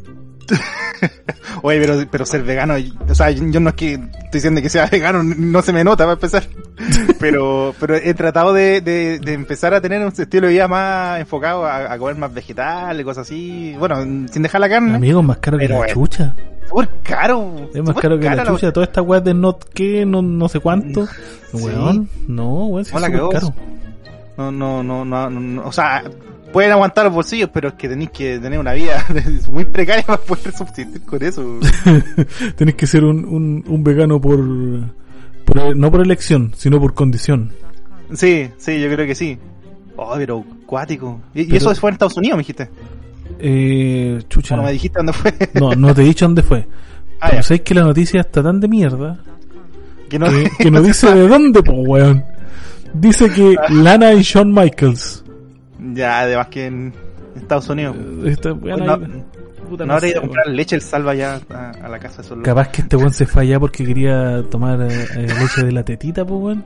Oye, 1.62 1.80
pero, 1.80 1.94
pero 2.10 2.26
ser 2.26 2.42
vegano, 2.42 2.74
o 3.08 3.14
sea, 3.14 3.30
yo 3.30 3.60
no 3.60 3.70
es 3.70 3.76
que 3.76 3.94
estoy 3.94 4.30
diciendo 4.32 4.60
que 4.60 4.68
sea 4.68 4.86
vegano, 4.90 5.22
no 5.22 5.62
se 5.62 5.72
me 5.72 5.84
nota 5.84 6.04
para 6.04 6.14
empezar. 6.14 6.44
Pero, 7.20 7.72
pero 7.78 7.94
he 7.94 8.12
tratado 8.14 8.52
de, 8.52 8.80
de, 8.80 9.20
de 9.20 9.32
empezar 9.34 9.72
a 9.72 9.80
tener 9.80 10.00
un 10.00 10.08
estilo 10.08 10.48
de 10.48 10.54
vida 10.54 10.66
más 10.66 11.20
enfocado 11.20 11.64
a, 11.64 11.92
a 11.92 11.96
comer 11.98 12.16
más 12.16 12.34
vegetales, 12.34 13.04
cosas 13.04 13.28
así. 13.28 13.76
Bueno, 13.78 14.02
sin 14.28 14.42
dejar 14.42 14.60
la 14.60 14.68
carne. 14.68 14.96
Amigo, 14.96 15.20
es 15.20 15.26
más 15.26 15.36
caro 15.36 15.58
que 15.58 15.68
la 15.68 15.86
chucha. 15.86 16.34
Súper 16.68 16.88
caro. 17.04 17.70
Es 17.72 17.82
más 17.82 17.94
caro 17.94 18.18
que 18.18 18.28
la 18.28 18.44
chucha. 18.44 18.72
Toda 18.72 18.86
esta 18.86 19.02
weá 19.02 19.20
de 19.20 19.34
not 19.34 19.64
que, 19.72 20.04
no, 20.04 20.20
no 20.20 20.48
sé 20.48 20.58
cuánto. 20.58 21.06
Sí. 21.06 21.12
Weón, 21.52 22.08
no, 22.26 22.66
weón, 22.66 22.84
sí 22.84 22.92
es 22.92 23.00
la 23.00 23.12
caro. 23.12 23.30
No, 24.36 24.50
no, 24.50 24.82
no, 24.82 25.04
no, 25.04 25.30
no, 25.30 25.40
no, 25.40 25.64
o 25.64 25.72
sea, 25.72 26.02
pueden 26.52 26.70
aguantar 26.72 27.04
los 27.06 27.14
bolsillos, 27.14 27.50
pero 27.52 27.68
es 27.68 27.74
que 27.74 27.88
tenéis 27.88 28.10
que 28.10 28.38
tener 28.38 28.58
una 28.58 28.72
vida 28.74 29.04
muy 29.50 29.64
precaria 29.64 30.04
para 30.04 30.18
poder 30.20 30.52
subsistir 30.52 31.02
con 31.02 31.22
eso. 31.22 31.58
Tenés 32.56 32.74
que 32.74 32.86
ser 32.86 33.04
un, 33.04 33.24
un, 33.24 33.64
un 33.66 33.84
vegano 33.84 34.20
por, 34.20 34.38
por- 35.44 35.76
no 35.76 35.90
por 35.90 36.00
elección, 36.02 36.52
sino 36.56 36.80
por 36.80 36.94
condición. 36.94 37.52
Sí, 38.14 38.48
sí, 38.58 38.80
yo 38.80 38.88
creo 38.90 39.06
que 39.06 39.14
sí. 39.14 39.38
Oh, 39.96 40.14
pero 40.16 40.44
cuático. 40.66 41.20
Y, 41.34 41.44
Pero- 41.44 41.56
eso 41.56 41.74
fue 41.74 41.90
en 41.90 41.94
Estados 41.94 42.16
Unidos, 42.16 42.36
me 42.36 42.40
dijiste. 42.42 42.68
Eh, 43.38 44.22
chucha. 44.28 44.56
No 44.56 44.62
me 44.64 44.72
dijiste 44.72 44.98
dónde 44.98 45.12
fue. 45.12 45.34
No, 45.54 45.74
no 45.74 45.94
te 45.94 46.02
he 46.02 46.04
dicho 46.04 46.24
dónde 46.26 46.42
fue. 46.42 46.66
Ah, 47.20 47.28
Pero 47.30 47.42
sabes 47.42 47.62
que 47.62 47.74
la 47.74 47.82
noticia 47.82 48.20
está 48.20 48.42
tan 48.42 48.60
de 48.60 48.68
mierda 48.68 49.18
que 50.08 50.18
no, 50.18 50.26
que, 50.28 50.50
que 50.58 50.70
no 50.70 50.82
dice 50.82 51.14
de 51.14 51.26
dónde, 51.28 51.62
po, 51.62 51.72
weón. 51.72 52.24
Dice 52.94 53.30
que 53.30 53.56
Lana 53.70 54.12
y 54.12 54.22
Shawn 54.22 54.52
Michaels. 54.52 55.21
Ya, 55.94 56.20
además 56.20 56.48
que 56.48 56.66
en 56.66 56.92
Estados 57.36 57.68
Unidos. 57.68 57.96
eh, 57.98 58.30
esta 58.30 58.50
no, 58.50 58.92
ahí- 58.94 59.24
puta, 59.68 59.84
no 59.86 59.94
habría 59.94 60.10
ido 60.10 60.18
a 60.20 60.22
comprar 60.22 60.46
leche 60.48 60.76
el 60.76 60.82
salva 60.82 61.14
ya 61.14 61.40
a, 61.50 61.70
a 61.70 61.88
la 61.88 61.98
casa 61.98 62.22
locos. 62.22 62.44
Capaz 62.44 62.68
que 62.68 62.82
este 62.82 62.96
weón 62.96 63.12
se 63.12 63.26
fue 63.26 63.42
allá 63.42 63.58
porque 63.58 63.84
quería 63.84 64.42
tomar 64.50 64.80
eh, 64.82 65.06
eh, 65.16 65.26
leche 65.40 65.64
de 65.64 65.72
la 65.72 65.82
tetita, 65.84 66.24
pues 66.24 66.40
weón. 66.40 66.64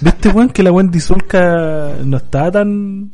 ¿Viste, 0.00 0.28
weón, 0.30 0.48
que 0.50 0.62
la 0.62 0.72
Wendy 0.72 1.00
Zulka 1.00 1.92
no 2.04 2.16
estaba 2.16 2.50
tan. 2.50 3.12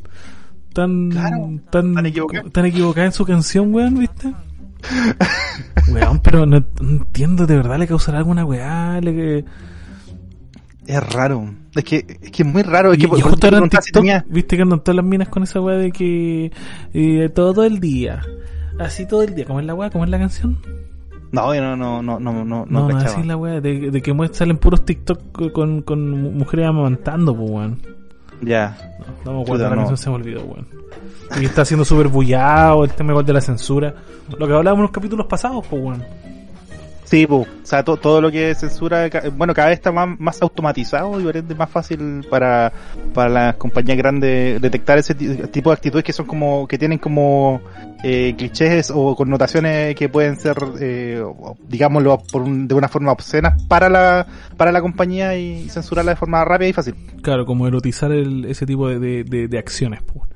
tan. 0.73 1.09
Claro, 1.11 1.49
tan, 1.69 1.93
tan 1.93 2.05
equivocada. 2.05 2.49
tan 2.49 2.65
equivocada 2.65 3.05
en 3.05 3.13
su 3.13 3.23
canción, 3.25 3.73
weón, 3.73 3.99
¿viste? 3.99 4.33
weón, 5.93 6.19
pero 6.21 6.45
no, 6.45 6.59
no 6.81 6.89
entiendo, 6.89 7.45
¿de 7.45 7.55
verdad 7.55 7.77
le 7.77 7.87
causará 7.87 8.17
alguna 8.17 8.45
weá? 8.45 8.99
Le, 8.99 9.45
Es 10.87 11.13
raro. 11.13 11.45
Es 11.75 11.83
que, 11.83 12.05
es 12.21 12.31
que 12.31 12.43
es 12.43 12.47
muy 12.49 12.63
raro. 12.63 12.91
Es 12.91 12.97
y, 12.97 13.01
que 13.01 13.05
y 13.05 13.09
por- 13.09 13.21
justo 13.21 13.47
preguntar 13.47 13.81
si 13.83 13.87
TikTok, 13.87 14.01
tenía- 14.01 14.25
viste 14.27 14.55
que 14.55 14.61
andan 14.63 14.79
todas 14.79 14.95
las 14.95 15.05
minas 15.05 15.29
con 15.29 15.43
esa 15.43 15.61
weá 15.61 15.77
de 15.77 15.91
que. 15.91 16.51
eh, 16.93 17.29
todo 17.29 17.63
el 17.63 17.79
día. 17.79 18.21
Así 18.79 19.05
todo 19.07 19.21
el 19.23 19.35
día. 19.35 19.45
¿Cómo 19.45 19.59
es 19.59 19.65
la 19.65 19.75
weá? 19.75 19.89
¿Cómo 19.89 20.03
es 20.03 20.09
la 20.09 20.17
canción? 20.19 20.57
No, 21.31 21.53
no, 21.53 21.75
no, 21.77 22.01
no, 22.01 22.19
no, 22.19 22.33
no, 22.43 22.43
no, 22.43 22.65
No, 22.67 22.97
así 22.97 23.21
es 23.21 23.25
la 23.25 23.37
weá, 23.37 23.61
de, 23.61 23.89
de 23.91 24.01
que 24.01 24.13
salen 24.33 24.57
puros 24.57 24.83
TikTok 24.83 25.51
con, 25.53 25.81
con 25.83 26.37
mujeres 26.37 26.67
amamantando, 26.67 27.33
pues 27.35 27.49
weón. 27.51 27.81
Ya. 28.41 28.75
No, 29.23 29.31
no 29.31 29.37
me 29.37 29.43
acuerdo, 29.43 29.69
la 29.69 29.75
canción 29.75 29.97
se 29.97 30.09
me 30.09 30.15
olvidó, 30.15 30.43
weón. 30.43 30.67
Y 31.39 31.45
está 31.45 31.63
siendo 31.63 31.85
súper 31.85 32.09
bullado, 32.09 32.83
el 32.83 32.91
tema 32.91 33.11
igual 33.11 33.25
de 33.25 33.33
la 33.33 33.39
censura. 33.41 33.93
Lo 34.37 34.45
que 34.47 34.53
hablábamos 34.53 34.79
en 34.79 34.83
los 34.83 34.91
capítulos 34.91 35.27
pasados, 35.27 35.65
pues 35.69 35.81
weón. 35.81 36.03
Sí, 37.11 37.27
po. 37.27 37.39
o 37.41 37.47
sea, 37.63 37.83
to- 37.83 37.97
todo 37.97 38.21
lo 38.21 38.31
que 38.31 38.51
es 38.51 38.59
censura, 38.59 39.09
bueno, 39.35 39.53
cada 39.53 39.67
vez 39.67 39.79
está 39.79 39.91
más, 39.91 40.17
más 40.17 40.41
automatizado 40.41 41.19
y 41.19 41.43
más 41.55 41.69
fácil 41.69 42.25
para, 42.29 42.71
para 43.13 43.29
las 43.29 43.55
compañías 43.57 43.97
grandes 43.97 44.61
detectar 44.61 44.97
ese 44.97 45.13
ti- 45.13 45.35
tipo 45.51 45.71
de 45.71 45.73
actitudes 45.73 46.05
que 46.05 46.13
son 46.13 46.25
como, 46.25 46.65
que 46.69 46.77
tienen 46.77 46.99
como 46.99 47.59
eh, 48.01 48.33
clichés 48.37 48.93
o 48.95 49.13
connotaciones 49.17 49.93
que 49.95 50.07
pueden 50.07 50.37
ser, 50.37 50.55
eh, 50.79 51.21
digámoslo, 51.67 52.23
por 52.31 52.43
un- 52.43 52.65
de 52.69 52.75
una 52.75 52.87
forma 52.87 53.11
obscena 53.11 53.57
para 53.67 53.89
la, 53.89 54.25
para 54.55 54.71
la 54.71 54.79
compañía 54.79 55.35
y 55.37 55.67
censurarla 55.67 56.11
de 56.13 56.15
forma 56.15 56.45
rápida 56.45 56.69
y 56.69 56.73
fácil. 56.73 56.95
Claro, 57.21 57.45
como 57.45 57.67
erotizar 57.67 58.13
el, 58.13 58.45
ese 58.45 58.65
tipo 58.65 58.87
de, 58.87 58.99
de, 58.99 59.23
de, 59.25 59.47
de 59.49 59.59
acciones, 59.59 60.01
pues. 60.01 60.29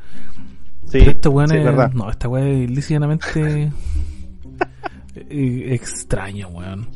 Sí, 0.91 0.99
Pero 0.99 1.11
sí, 1.47 1.57
es, 1.57 1.63
verdad. 1.63 1.91
no, 1.93 2.09
esta 2.11 2.27
weón 2.27 2.47
es 2.47 2.69
lícitamente 2.69 3.25
eh, 3.35 3.71
extraño, 5.29 6.49
weón. 6.49 6.87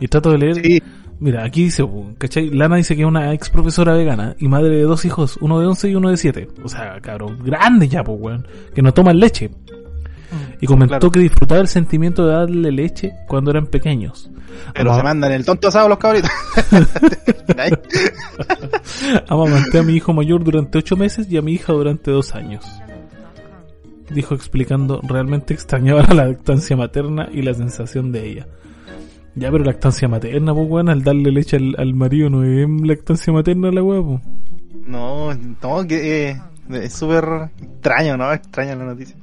Y 0.00 0.08
trato 0.08 0.30
de 0.32 0.38
leer, 0.38 0.54
Sí, 0.64 0.82
mira, 1.20 1.44
aquí 1.44 1.64
dice, 1.64 1.84
¿cachai? 2.18 2.50
Lana 2.50 2.76
dice 2.76 2.94
que 2.96 3.02
es 3.02 3.08
una 3.08 3.32
ex 3.34 3.50
profesora 3.50 3.92
vegana 3.94 4.34
y 4.38 4.48
madre 4.48 4.76
de 4.76 4.82
dos 4.82 5.04
hijos, 5.04 5.38
uno 5.40 5.60
de 5.60 5.66
11 5.66 5.90
y 5.90 5.94
uno 5.94 6.10
de 6.10 6.16
7. 6.16 6.48
O 6.62 6.68
sea, 6.68 7.00
cabrón, 7.00 7.38
grande 7.44 7.88
ya, 7.88 8.02
pues, 8.04 8.18
weón. 8.20 8.46
Que 8.74 8.82
no 8.82 8.92
toman 8.94 9.18
leche. 9.18 9.50
Y 10.60 10.66
comentó 10.66 10.98
Claro. 10.98 11.10
que 11.12 11.20
disfrutaba 11.20 11.60
el 11.60 11.68
sentimiento 11.68 12.26
de 12.26 12.34
darle 12.34 12.70
leche 12.70 13.12
cuando 13.26 13.50
eran 13.50 13.66
pequeños. 13.66 14.30
pero 14.74 14.94
se 14.94 15.02
mandan 15.02 15.32
el 15.32 15.44
tonto 15.44 15.68
asado 15.68 15.88
los 15.88 15.98
cabritos. 15.98 16.30
Amamanté 19.28 19.78
a 19.78 19.82
mi 19.82 19.94
hijo 19.94 20.12
mayor 20.12 20.42
durante 20.44 20.78
ocho 20.78 20.96
meses 20.96 21.30
y 21.30 21.36
a 21.36 21.42
mi 21.42 21.52
hija 21.52 21.72
durante 21.72 22.10
dos 22.10 22.34
años. 22.34 22.64
Dijo 24.10 24.34
explicando, 24.34 25.00
realmente 25.06 25.54
extrañaba 25.54 26.02
la 26.14 26.26
lactancia 26.26 26.76
materna 26.76 27.28
y 27.32 27.42
la 27.42 27.54
sensación 27.54 28.12
de 28.12 28.28
ella. 28.28 28.46
Ya, 29.34 29.52
pero 29.52 29.62
lactancia 29.62 30.08
materna, 30.08 30.52
pues 30.54 30.68
bueno, 30.68 30.90
al 30.90 31.04
darle 31.04 31.30
leche 31.30 31.56
al, 31.56 31.74
al 31.78 31.94
marido 31.94 32.28
no 32.28 32.42
es 32.44 32.68
lactancia 32.82 33.32
materna 33.32 33.70
la 33.70 33.82
weá, 33.82 34.02
pues. 34.02 34.20
No, 34.86 35.34
no, 35.34 35.86
que 35.86 36.30
eh, 36.30 36.42
es 36.70 36.92
súper 36.92 37.50
extraño, 37.60 38.16
¿no? 38.16 38.32
Extraña 38.32 38.74
la 38.76 38.84
noticia. 38.84 39.16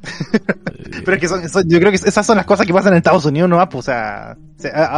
Pero 1.03 1.13
es 1.13 1.19
que 1.21 1.27
son, 1.27 1.47
son- 1.49 1.67
yo 1.69 1.79
creo 1.79 1.91
que 1.91 1.97
esas 1.97 2.25
son 2.25 2.37
las 2.37 2.45
cosas 2.45 2.65
que 2.65 2.73
pasan 2.73 2.93
en 2.93 2.97
Estados 2.97 3.25
Unidos, 3.25 3.49
¿no? 3.49 3.57
Pues, 3.69 3.79
o 3.79 3.91
sea, 3.91 4.35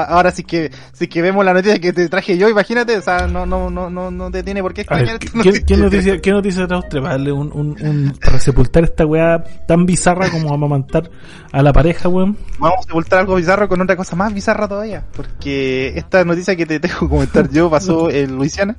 ahora 0.09 0.31
sí 0.31 0.43
que, 0.43 0.71
sí 0.93 1.07
que 1.07 1.21
vemos 1.21 1.43
la 1.43 1.53
noticia 1.53 1.79
que 1.79 1.91
te 1.93 2.07
traje 2.09 2.37
yo, 2.37 2.49
imagínate, 2.49 2.97
o 2.97 3.01
sea, 3.01 3.27
no, 3.27 3.45
no, 3.45 3.69
no, 3.69 3.89
no, 3.89 4.11
no 4.11 4.31
te 4.31 4.43
tiene 4.43 4.61
por 4.61 4.73
qué 4.73 4.85
ver, 4.89 4.99
extrañar. 5.01 5.15
esta 5.23 5.31
¿qué, 5.31 5.37
noticia. 5.37 5.65
qué 5.65 5.77
noticia, 5.77 6.21
¿qué 6.21 6.31
noticia 6.31 6.67
trae 6.67 6.79
usted 6.79 6.97
para 6.99 7.09
darle 7.11 7.31
un, 7.31 7.51
un, 7.53 7.75
un- 7.85 8.17
para 8.23 8.39
sepultar 8.39 8.83
esta 8.83 9.05
weá 9.05 9.43
tan 9.67 9.85
bizarra 9.85 10.29
como 10.29 10.53
amamantar 10.53 11.09
a 11.51 11.61
la 11.61 11.73
pareja, 11.73 12.07
weón? 12.09 12.37
Vamos 12.59 12.79
a 12.79 12.83
sepultar 12.83 13.19
algo 13.19 13.35
bizarro 13.35 13.67
con 13.67 13.81
otra 13.81 13.95
cosa 13.95 14.15
más 14.15 14.33
bizarra 14.33 14.67
todavía, 14.67 15.03
porque 15.15 15.93
esta 15.95 16.23
noticia 16.23 16.55
que 16.55 16.65
te 16.65 16.79
tengo 16.79 16.99
que 16.99 17.09
comentar 17.09 17.49
yo 17.49 17.69
pasó 17.69 18.09
en 18.11 18.35
Luisiana. 18.35 18.75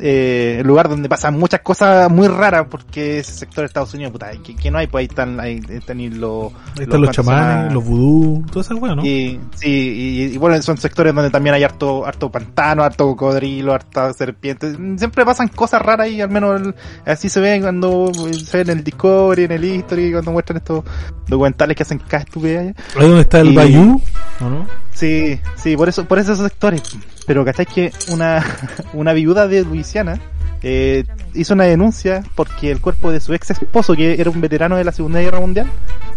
Eh, 0.00 0.56
el 0.60 0.66
lugar 0.66 0.88
donde 0.88 1.08
pasan 1.08 1.38
muchas 1.38 1.60
cosas 1.60 2.10
muy 2.10 2.26
raras 2.28 2.66
porque 2.70 3.20
ese 3.20 3.32
sector 3.32 3.62
de 3.62 3.66
Estados 3.66 3.94
Unidos, 3.94 4.12
puta, 4.12 4.30
que, 4.42 4.56
que 4.56 4.70
no 4.70 4.78
hay, 4.78 4.86
pues 4.88 5.02
ahí 5.02 5.06
están, 5.06 5.38
ahí 5.40 5.60
están 5.68 6.00
y 6.00 6.10
los, 6.10 6.52
Ahí 6.76 6.82
están 6.84 7.00
los 7.00 7.10
¿cuántos 7.10 7.16
se 7.16 7.22
chamanes, 7.22 7.72
los 7.72 7.84
vudú, 7.84 8.44
toda 8.50 8.60
esa 8.62 8.74
weá, 8.74 8.94
¿no? 8.94 9.04
Y, 9.04 9.38
sí, 9.54 9.68
y, 9.68 10.22
y 10.34 10.38
bueno, 10.38 10.60
son 10.62 10.76
sectores 10.78 11.14
donde 11.14 11.30
también 11.30 11.54
hay 11.54 11.62
harto, 11.62 12.04
harto 12.06 12.30
pantano, 12.30 12.82
harto 12.82 13.06
cocodrilo, 13.06 13.72
harta 13.72 14.12
serpiente. 14.12 14.74
Siempre 14.96 15.24
pasan 15.24 15.48
cosas 15.48 15.80
raras 15.82 16.08
y 16.08 16.20
al 16.20 16.30
menos 16.30 16.60
el- 16.60 16.74
así 17.06 17.28
se 17.28 17.40
ven 17.40 17.62
cuando 17.62 18.10
se 18.32 18.58
ven 18.58 18.70
en 18.70 18.78
el 18.78 18.84
Discovery, 18.84 19.44
en 19.44 19.52
el 19.52 19.64
History, 19.64 20.12
cuando 20.12 20.32
muestran 20.32 20.56
estos 20.56 20.84
documentales 21.28 21.76
que 21.76 21.82
hacen 21.84 22.00
cada 22.08 22.24
estupidez. 22.24 22.74
Ahí 22.96 23.06
donde 23.06 23.20
está 23.22 23.40
el 23.40 23.52
Y- 23.52 23.56
Bayou, 23.56 24.00
¿o 24.40 24.44
no? 24.50 24.66
Sí, 24.94 25.40
sí, 25.56 25.76
por 25.76 25.88
eso, 25.88 26.04
por 26.06 26.18
esos 26.18 26.38
sectores. 26.38 26.82
Pero 27.26 27.44
¿cachai 27.44 27.66
que 27.66 27.92
una, 28.10 28.44
una 28.94 29.12
viuda 29.12 29.46
de 29.48 29.62
Luisiana 29.64 30.18
eh, 30.62 31.04
hizo 31.34 31.52
una 31.52 31.64
denuncia 31.64 32.24
porque 32.34 32.70
el 32.70 32.80
cuerpo 32.80 33.12
de 33.12 33.20
su 33.20 33.34
ex 33.34 33.50
esposo, 33.50 33.94
que 33.94 34.18
era 34.18 34.30
un 34.30 34.40
veterano 34.40 34.76
de 34.76 34.84
la 34.84 34.92
Segunda 34.92 35.20
Guerra 35.20 35.40
Mundial, 35.40 35.66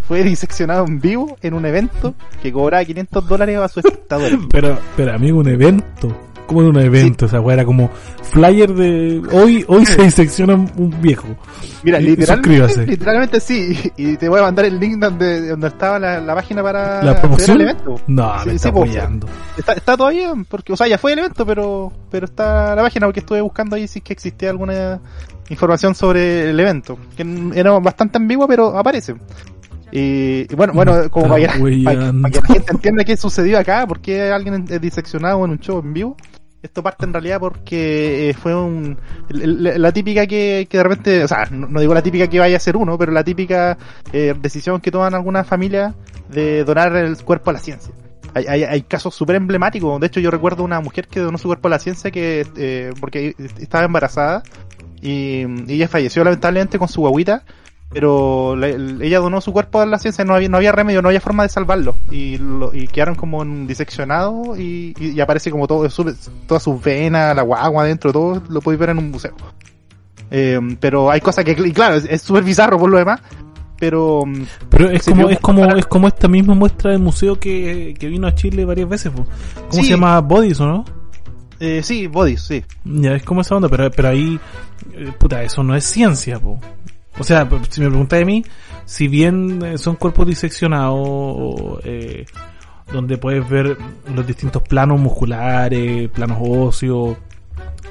fue 0.07 0.23
diseccionado 0.23 0.85
en 0.85 1.01
vivo 1.01 1.37
en 1.41 1.53
un 1.53 1.65
evento 1.65 2.15
que 2.41 2.53
cobraba 2.53 2.85
500 2.85 3.27
dólares 3.27 3.57
a 3.57 3.67
su 3.67 3.79
espectador. 3.81 4.47
Pero, 4.49 4.79
pero 4.95 5.13
amigo, 5.13 5.39
un 5.39 5.49
evento. 5.49 6.15
¿Cómo 6.47 6.63
de 6.63 6.69
un 6.69 6.79
evento? 6.79 7.25
O 7.25 7.29
sea, 7.29 7.41
weá, 7.41 7.55
era 7.55 7.65
como 7.65 7.89
flyer 8.31 8.73
de 8.73 9.21
hoy, 9.31 9.63
hoy 9.67 9.85
se 9.85 10.01
disecciona 10.01 10.55
un 10.55 10.95
viejo. 11.01 11.27
Mira, 11.83 11.99
literalmente, 11.99 13.39
sí, 13.39 13.77
y 13.97 14.17
te 14.17 14.27
voy 14.29 14.39
a 14.39 14.43
mandar 14.43 14.65
el 14.65 14.79
link 14.79 14.97
donde, 14.97 15.49
donde 15.49 15.67
estaba 15.67 15.99
la, 15.99 16.19
la 16.19 16.33
página 16.35 16.63
para 16.63 17.03
¿La 17.03 17.19
promoción? 17.19 17.57
al 17.57 17.61
evento. 17.61 18.01
No, 18.07 18.39
Sí, 18.39 18.45
me 18.45 18.51
sí, 18.51 18.55
está 18.55 18.71
po, 18.71 18.83
apoyando. 18.83 19.27
Está, 19.57 19.73
está 19.73 19.97
todavía, 19.97 20.33
porque, 20.49 20.73
o 20.73 20.77
sea, 20.77 20.87
ya 20.87 20.97
fue 20.97 21.13
el 21.13 21.19
evento, 21.19 21.45
pero, 21.45 21.91
pero 22.09 22.25
está 22.25 22.75
la 22.75 22.81
página 22.81 23.05
porque 23.07 23.19
estuve 23.19 23.41
buscando 23.41 23.75
ahí 23.75 23.87
si 23.87 23.99
es 23.99 24.05
que 24.05 24.13
existía 24.13 24.49
alguna 24.49 24.99
información 25.49 25.95
sobre 25.95 26.49
el 26.49 26.59
evento. 26.59 26.97
Que 27.15 27.25
era 27.55 27.71
bastante 27.79 28.17
ambigua, 28.17 28.47
pero 28.47 28.77
aparece. 28.77 29.15
Y, 29.91 30.51
y 30.51 30.55
bueno, 30.55 30.73
bueno, 30.73 31.09
como 31.09 31.29
para 31.29 31.41
que 31.41 31.47
la 31.47 32.47
gente 32.47 32.71
entienda 32.71 33.03
qué 33.05 33.15
sucedió 33.15 33.57
acá, 33.57 33.85
porque 33.87 34.31
alguien 34.31 34.65
es 34.69 34.81
diseccionado 34.81 35.43
en 35.45 35.51
un 35.51 35.59
show 35.59 35.79
en 35.79 35.93
vivo. 35.93 36.17
Esto 36.67 36.83
parte 36.83 37.05
en 37.05 37.13
realidad 37.13 37.39
porque 37.39 38.29
eh, 38.29 38.33
fue 38.33 38.53
un, 38.53 38.97
la, 39.29 39.91
típica 39.93 40.27
que, 40.27 40.67
que 40.69 40.77
de 40.77 40.83
repente, 40.83 41.23
o 41.23 41.27
sea, 41.27 41.45
no, 41.49 41.65
no 41.67 41.79
digo 41.79 41.93
la 41.93 42.01
típica 42.01 42.27
que 42.27 42.41
vaya 42.41 42.57
a 42.57 42.59
ser 42.59 42.75
uno, 42.75 42.97
pero 42.97 43.13
la 43.13 43.23
típica 43.23 43.77
eh, 44.11 44.35
decisión 44.37 44.81
que 44.81 44.91
toman 44.91 45.15
algunas 45.15 45.47
familias 45.47 45.95
de 46.29 46.65
donar 46.65 46.93
el 46.97 47.15
cuerpo 47.23 47.51
a 47.51 47.53
la 47.53 47.59
ciencia. 47.59 47.93
Hay, 48.33 48.45
hay, 48.47 48.63
hay 48.65 48.81
casos 48.81 49.15
súper 49.15 49.37
emblemáticos. 49.37 49.97
De 50.01 50.07
hecho, 50.07 50.19
yo 50.19 50.29
recuerdo 50.29 50.63
una 50.63 50.81
mujer 50.81 51.07
que 51.07 51.21
donó 51.21 51.37
su 51.37 51.47
cuerpo 51.47 51.69
a 51.69 51.71
la 51.71 51.79
ciencia 51.79 52.11
que, 52.11 52.45
eh, 52.57 52.91
porque 52.99 53.33
estaba 53.59 53.85
embarazada 53.85 54.43
y, 55.01 55.45
y 55.71 55.73
ella 55.73 55.87
falleció 55.87 56.21
lamentablemente 56.25 56.77
con 56.77 56.89
su 56.89 56.99
guaguita 56.99 57.43
pero 57.89 58.55
la- 58.55 58.67
el- 58.67 59.01
ella 59.01 59.19
donó 59.19 59.39
su 59.41 59.53
cuerpo 59.53 59.79
a 59.79 59.85
la 59.85 59.97
ciencia 59.97 60.25
no 60.25 60.35
había, 60.35 60.49
no 60.49 60.57
había 60.57 60.71
remedio, 60.71 61.01
no 61.01 61.07
había 61.09 61.21
forma 61.21 61.43
de 61.43 61.49
salvarlo 61.49 61.95
y, 62.11 62.37
lo, 62.37 62.73
y 62.73 62.87
quedaron 62.87 63.15
como 63.15 63.41
en 63.43 63.65
diseccionados 63.67 64.59
y, 64.59 64.93
y, 64.99 65.11
y 65.11 65.21
aparece 65.21 65.51
como 65.51 65.67
todo, 65.67 65.89
su, 65.89 66.03
todas 66.47 66.63
sus 66.63 66.81
venas, 66.81 67.35
la 67.35 67.41
guagua 67.43 67.83
adentro, 67.83 68.11
todo 68.11 68.41
lo 68.49 68.61
podéis 68.61 68.79
ver 68.79 68.89
en 68.89 68.97
un 68.99 69.11
museo. 69.11 69.33
Eh, 70.29 70.59
pero 70.79 71.09
hay 71.09 71.21
cosas 71.21 71.45
que, 71.45 71.51
y 71.51 71.71
claro, 71.71 71.95
es 71.95 72.21
súper 72.21 72.43
bizarro 72.43 72.77
por 72.77 72.89
lo 72.89 72.97
demás, 72.97 73.21
pero 73.79 74.23
mm, 74.25 74.43
Pero 74.69 74.89
es 74.89 75.05
como, 75.05 75.29
es 75.29 75.39
como, 75.39 75.61
para- 75.61 75.79
es 75.79 75.85
como 75.85 76.07
esta 76.09 76.27
misma 76.27 76.53
muestra 76.55 76.91
del 76.91 76.99
museo 76.99 77.39
que, 77.39 77.95
que 77.97 78.07
vino 78.07 78.27
a 78.27 78.35
Chile 78.35 78.65
varias 78.65 78.89
veces. 78.89 79.11
¿Cómo 79.13 79.25
Sí. 79.69 79.83
se 79.85 79.89
llama? 79.91 80.19
Bodies, 80.19 80.59
¿o 80.59 80.67
no? 80.67 80.85
eh, 81.59 81.81
sí, 81.81 82.05
bodies, 82.07 82.41
sí. 82.41 82.63
Ya, 82.85 83.13
es 83.15 83.23
como 83.23 83.41
esa 83.41 83.55
onda, 83.55 83.67
pero, 83.69 83.89
pero 83.89 84.09
ahí, 84.09 84.39
eh, 84.93 85.11
puta, 85.17 85.41
eso 85.41 85.63
no 85.63 85.75
es 85.75 85.85
ciencia, 85.85 86.39
po. 86.39 86.59
O 87.19 87.23
sea, 87.23 87.47
si 87.69 87.81
me 87.81 87.87
preguntáis 87.87 88.23
a 88.23 88.25
mí, 88.25 88.43
si 88.85 89.07
bien 89.07 89.59
eh, 89.65 89.77
son 89.77 89.95
cuerpos 89.95 90.27
diseccionados, 90.27 91.79
eh, 91.83 92.25
donde 92.91 93.17
puedes 93.17 93.47
ver 93.49 93.77
los 94.13 94.25
distintos 94.27 94.61
planos 94.63 94.99
musculares, 94.99 96.09
planos 96.09 96.37
óseos, 96.41 97.17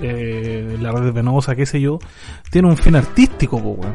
eh, 0.00 0.76
la 0.80 0.92
red 0.92 1.12
venosa, 1.12 1.54
qué 1.56 1.66
sé 1.66 1.80
yo, 1.80 1.98
tiene 2.50 2.68
un 2.68 2.76
fin 2.76 2.96
artístico, 2.96 3.58
po, 3.60 3.70
weón. 3.70 3.94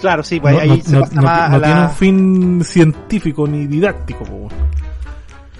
Claro, 0.00 0.22
sí, 0.22 0.40
pues 0.40 0.54
no, 0.54 0.60
ahí 0.60 0.68
no- 0.68 0.76
se 0.82 0.92
no- 0.92 1.00
pasa 1.00 1.14
no- 1.16 1.22
más 1.22 1.50
no 1.50 1.56
a 1.56 1.58
la- 1.58 1.66
tiene 1.66 1.80
un 1.82 1.90
fin 1.90 2.64
científico 2.64 3.46
ni 3.46 3.66
didáctico, 3.66 4.24
po, 4.24 4.34
weón. 4.34 4.50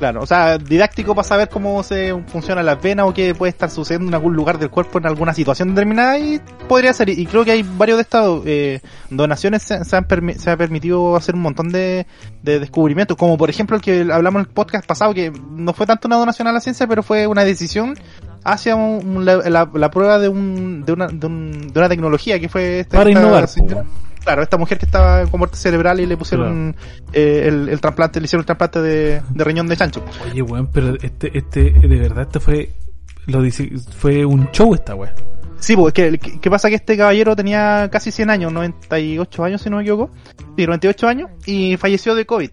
Claro, 0.02 0.21
o 0.21 0.26
sea, 0.26 0.59
didáctico 0.59 1.14
para 1.14 1.28
saber 1.28 1.49
cómo 1.49 1.80
se 1.85 2.12
funcionan 2.26 2.66
las 2.66 2.82
venas 2.82 3.06
o 3.06 3.14
qué 3.14 3.37
puede 3.37 3.50
estar 3.50 3.71
sucediendo 3.71 4.09
en 4.09 4.14
algún 4.14 4.35
lugar 4.35 4.59
del 4.59 4.68
cuerpo 4.68 4.99
en 4.99 5.06
alguna 5.06 5.32
situación 5.32 5.68
determinada 5.68 6.18
y 6.18 6.40
podría 6.66 6.92
ser. 6.92 7.09
Y 7.11 7.25
creo 7.25 7.44
que 7.44 7.52
hay 7.52 7.62
varios 7.62 7.99
de 7.99 8.02
estas 8.02 8.28
eh, 8.44 8.80
donaciones 9.11 9.62
se, 9.62 9.85
se 9.85 9.94
han 9.94 10.04
se 10.40 10.50
ha 10.50 10.56
permitido 10.56 11.14
hacer 11.14 11.37
un 11.37 11.42
montón 11.42 11.68
de, 11.71 12.09
de 12.42 12.59
descubrimientos, 12.59 13.16
como 13.16 13.38
por 13.38 13.49
ejemplo 13.49 13.76
el 13.76 13.82
que 13.82 14.00
hablamos 14.12 14.40
en 14.42 14.49
el 14.49 14.52
podcast 14.52 14.85
pasado, 14.87 15.14
que 15.14 15.30
no 15.52 15.73
fue 15.73 15.87
tanto 15.87 16.09
una 16.09 16.16
donación 16.16 16.49
a 16.49 16.52
la 16.52 16.59
ciencia, 16.61 16.88
pero 16.88 17.04
fue 17.04 17.28
una 17.28 17.44
decisión 17.44 17.94
hacia 18.42 18.75
un- 18.75 19.25
la, 19.25 19.37
la- 19.49 19.71
la 19.73 19.90
prueba 19.92 20.18
de, 20.18 20.28
un, 20.28 20.85
de, 20.85 20.94
una, 20.94 21.06
de, 21.06 21.26
un- 21.28 21.68
de 21.73 21.78
una 21.78 21.88
tecnología 21.88 22.40
que 22.40 22.49
fue 22.49 22.80
esta, 22.80 22.97
Para 22.99 23.44
esta 23.44 23.61
innovar. 23.61 23.85
Claro, 24.25 24.43
esta 24.43 24.57
mujer 24.57 24.79
que 24.79 24.87
estaba 24.87 25.26
con 25.26 25.38
muerte 25.38 25.57
cerebral 25.57 26.00
y 26.00 26.07
le 26.07 26.17
pusieron 26.17 26.76
eh, 27.12 27.45
el, 27.47 27.69
el 27.69 27.81
trasplante, 27.81 28.21
le 28.21 28.26
hicieron 28.26 28.43
el 28.43 28.47
trasplante 28.47 28.81
de, 28.81 29.23
de 29.29 29.45
riñón 29.45 29.67
de 29.67 29.76
chancho. 29.76 30.05
Oye, 30.31 30.43
weón, 30.43 30.69
pero 30.73 30.95
este, 31.02 31.37
este, 31.37 31.71
de 31.71 31.99
verdad, 31.99 32.23
este 32.23 32.41
fue, 32.41 32.71
lo 33.26 33.43
dice, 33.43 33.71
fue 33.97 34.25
un 34.25 34.50
show 34.52 34.75
esta 34.75 34.95
weón. 34.95 35.14
Sí, 35.59 35.76
pues, 35.76 35.93
¿qué, 35.93 36.19
qué, 36.19 36.41
qué 36.41 36.50
pasa? 36.50 36.69
Que 36.69 36.75
este 36.75 36.97
caballero 36.97 37.37
tenía 37.37 37.88
casi 37.91 38.11
100 38.11 38.31
años, 38.31 38.52
98 38.52 39.45
años 39.45 39.62
si 39.62 39.71
no 39.71 39.76
me 39.76 39.83
equivoco. 39.83 40.12
Sí, 40.57 40.67
98 40.67 41.09
años, 41.09 41.31
y 41.47 41.76
falleció 41.76 42.14
de 42.14 42.26
COVID. 42.26 42.50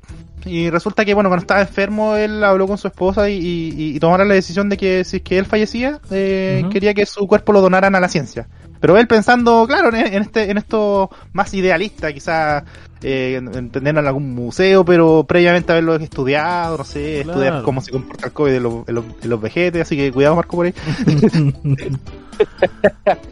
Y 0.49 0.69
resulta 0.69 1.05
que, 1.05 1.13
bueno, 1.13 1.29
cuando 1.29 1.43
estaba 1.43 1.61
enfermo, 1.61 2.15
él 2.15 2.43
habló 2.43 2.67
con 2.67 2.77
su 2.77 2.87
esposa 2.87 3.29
y, 3.29 3.35
y, 3.37 3.95
y 3.95 3.99
tomaron 3.99 4.27
la 4.27 4.33
decisión 4.33 4.69
de 4.69 4.77
que 4.77 5.03
si 5.03 5.17
es 5.17 5.23
que 5.23 5.37
él 5.37 5.45
fallecía, 5.45 5.99
eh, 6.11 6.65
quería 6.71 6.93
que 6.93 7.05
su 7.05 7.27
cuerpo 7.27 7.53
lo 7.53 7.61
donaran 7.61 7.95
a 7.95 7.99
la 7.99 8.09
ciencia. 8.09 8.47
Pero 8.79 8.97
él 8.97 9.07
pensando, 9.07 9.65
claro, 9.67 9.89
en, 9.89 10.07
en 10.13 10.21
este, 10.21 10.49
en 10.49 10.57
esto 10.57 11.09
más 11.33 11.53
idealista, 11.53 12.13
quizás 12.13 12.63
eh, 13.01 13.35
en- 13.41 13.97
algún 13.97 14.33
museo, 14.33 14.85
pero 14.85 15.25
previamente 15.27 15.71
haberlo 15.73 15.95
estudiado, 15.95 16.77
no 16.77 16.83
sé, 16.85 17.21
Claro. 17.23 17.39
estudiar 17.41 17.63
cómo 17.63 17.81
se 17.81 17.91
comporta 17.91 18.27
el 18.27 18.33
COVID 18.33 18.53
en 18.53 18.63
los, 18.63 18.87
en 18.87 18.95
los, 18.95 19.05
en 19.21 19.29
los 19.29 19.41
vejetes, 19.41 19.81
así 19.81 19.97
que 19.97 20.11
cuidado 20.11 20.35
Marco 20.37 20.55
por 20.55 20.65
ahí. 20.67 20.73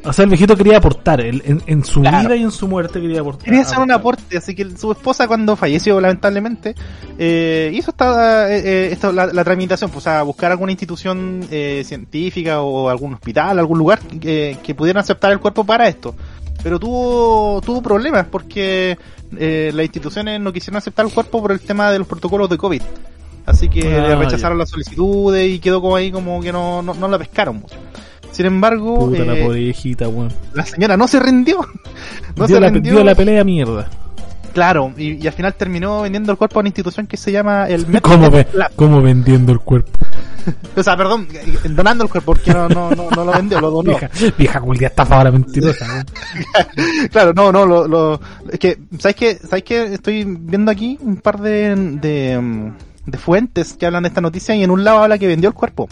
o 0.04 0.14
sea, 0.14 0.24
el 0.24 0.30
viejito 0.30 0.56
quería 0.56 0.78
aportar, 0.78 1.22
en, 1.22 1.62
en 1.66 1.84
su 1.84 2.02
Claro. 2.02 2.28
vida 2.30 2.36
y 2.38 2.44
en 2.44 2.52
su 2.52 2.68
muerte 2.68 3.00
quería 3.02 3.22
aportar. 3.22 3.46
Quería 3.46 3.62
hacer 3.62 3.80
un 3.80 3.92
aporte, 3.92 4.38
así 4.38 4.56
que 4.56 4.70
su 4.78 4.92
esposa 4.92 5.28
cuando 5.28 5.56
falleció 5.56 6.00
lamentablemente 6.02 6.76
eh, 7.18 7.72
hizo 7.74 7.92
esta, 7.92 8.52
eh, 8.52 8.62
eh, 8.64 8.90
esta- 8.92 9.12
la, 9.12 9.28
la 9.28 9.44
tramitación, 9.44 9.90
pues 9.92 10.08
a 10.08 10.22
buscar 10.24 10.52
alguna 10.52 10.72
institución 10.72 11.46
eh, 11.52 11.84
científica 11.86 12.62
o 12.62 12.90
algún 12.90 13.14
hospital, 13.14 13.60
algún 13.60 13.78
lugar 13.80 14.00
que, 14.00 14.58
que 14.64 14.76
pudieran 14.76 15.02
aceptar 15.02 15.32
el 15.32 15.40
cuerpo 15.40 15.64
para 15.64 15.88
esto. 15.88 16.16
Pero 16.64 16.80
tuvo 16.80 17.62
tuvo 17.62 17.82
problemas 17.82 18.26
porque 18.26 18.98
eh, 19.38 19.72
las 19.74 19.86
instituciones 19.86 20.40
no 20.42 20.52
quisieron 20.52 20.78
aceptar 20.78 21.06
el 21.06 21.14
cuerpo 21.14 21.40
por 21.42 21.52
el 21.52 21.60
tema 21.60 21.92
de 21.92 22.00
los 22.00 22.08
protocolos 22.08 22.50
de 22.50 22.58
COVID. 22.58 22.82
Así 23.46 23.70
que 23.70 23.82
Ah, 23.96 24.08
le 24.10 24.16
rechazaron 24.16 24.58
las 24.58 24.70
solicitudes 24.70 25.48
y 25.50 25.60
quedó 25.60 25.80
como 25.82 25.96
ahí 25.96 26.12
como 26.12 26.42
que 26.42 26.52
no, 26.52 26.82
no, 26.82 26.94
no 26.96 27.08
la 27.08 27.18
pescaron 27.18 27.58
mucho. 27.62 27.76
Sin 28.38 28.46
embargo, 28.46 29.00
Puta 29.00 29.24
eh, 29.24 29.74
la 30.54 30.64
señora 30.64 30.96
no 30.96 31.08
se 31.08 31.20
rindió. 31.20 31.58
No 32.36 32.46
dio, 32.46 32.58
se 32.58 32.62
la, 32.62 32.70
rindió. 32.70 32.94
dio 32.94 33.04
la 33.04 33.16
pelea 33.16 33.44
mierda. 33.44 33.90
Claro, 34.54 34.94
y, 34.96 35.14
y 35.14 35.26
al 35.26 35.34
final 35.34 35.56
terminó 35.56 36.04
vendiendo 36.04 36.32
el 36.32 36.38
cuerpo 36.38 36.60
a 36.60 36.62
una 36.62 36.70
institución 36.70 37.08
que 37.08 37.18
se 37.18 37.32
llama 37.32 37.68
el 37.68 37.88
Met 37.88 38.04
¿Cómo, 38.04 38.30
ve, 38.30 38.46
cómo 38.76 39.02
vendiendo 39.02 39.52
el 39.52 39.60
cuerpo. 39.60 40.00
O 40.78 40.84
sea, 40.84 40.96
perdón, 40.96 41.28
eh, 41.34 41.58
donando 41.70 42.04
el 42.04 42.12
cuerpo, 42.12 42.34
porque 42.34 42.54
no, 42.54 42.70
no, 42.70 42.92
no, 42.92 43.10
no 43.10 43.26
lo 43.26 43.32
vendió, 43.32 43.60
lo 43.60 43.72
donó. 43.72 43.98
Vieja, 43.98 44.10
vieja 44.38 44.62
culia 44.62 44.88
estafadora 44.90 45.32
mentirosa, 45.32 45.86
weón. 45.88 46.06
Claro, 47.12 47.34
no, 47.34 47.52
no, 47.52 47.66
lo, 47.66 47.88
lo, 47.88 48.22
es 48.52 48.60
que, 48.60 48.78
¿sabes 49.00 49.16
qué? 49.16 49.36
¿Sabes 49.36 49.64
qué? 49.64 49.94
Estoy 49.96 50.24
viendo 50.26 50.72
aquí 50.72 50.98
un 51.02 51.18
par 51.18 51.42
de, 51.42 51.76
de, 51.76 52.72
de 53.06 53.18
fuentes 53.18 53.74
que 53.74 53.88
hablan 53.88 54.04
de 54.04 54.10
esta 54.10 54.22
noticia 54.22 54.56
y 54.56 54.64
en 54.64 54.70
un 54.70 54.84
lado 54.84 55.00
habla 55.00 55.18
que 55.18 55.28
vendió 55.28 55.50
el 55.50 55.56
cuerpo. 55.56 55.90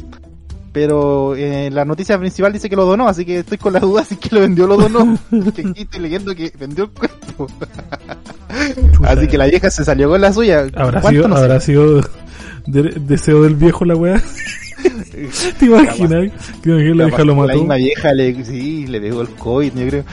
Pero 0.75 1.35
eh, 1.37 1.69
la 1.71 1.85
noticia 1.85 2.19
principal 2.19 2.51
dice 2.51 2.69
que 2.69 2.75
lo 2.75 2.83
donó, 2.85 3.07
así 3.07 3.23
que 3.23 3.39
estoy 3.39 3.57
con 3.57 3.71
la 3.71 3.79
duda 3.79 4.03
si 4.03 4.17
que 4.17 4.35
lo 4.35 4.41
vendió 4.41 4.65
o 4.65 4.67
lo 4.67 4.75
donó. 4.75 5.17
que 5.55 5.61
aquí 5.61 5.83
estoy 5.83 6.01
leyendo 6.01 6.35
que 6.35 6.51
vendió 6.59 6.83
el 6.83 6.89
cuerpo. 6.89 7.47
Así 9.05 9.27
que 9.27 9.37
la 9.37 9.45
vieja 9.45 9.71
se 9.71 9.85
salió 9.85 10.09
con 10.09 10.19
la 10.19 10.33
suya. 10.33 10.67
Habrá 10.75 11.01
sido, 11.01 11.27
No 11.29 11.37
habrá 11.37 11.61
sido 11.61 12.01
de- 12.65 12.93
deseo 12.99 13.41
del 13.43 13.55
viejo 13.55 13.85
la 13.85 13.95
weá. 13.95 14.21
¿Te 15.59 15.65
imaginas? 15.65 16.31
¿Te 16.61 16.69
imaginas 16.71 16.97
la 16.97 17.05
vieja 17.05 17.23
lo 17.23 17.35
La 17.35 17.41
mató? 17.41 17.57
misma 17.59 17.75
vieja 17.75 18.13
le, 18.13 18.43
sí, 18.43 18.85
le 18.87 18.99
pegó 18.99 19.21
el 19.21 19.29
COVID, 19.29 19.73
yo 19.75 19.87
creo. 19.87 20.03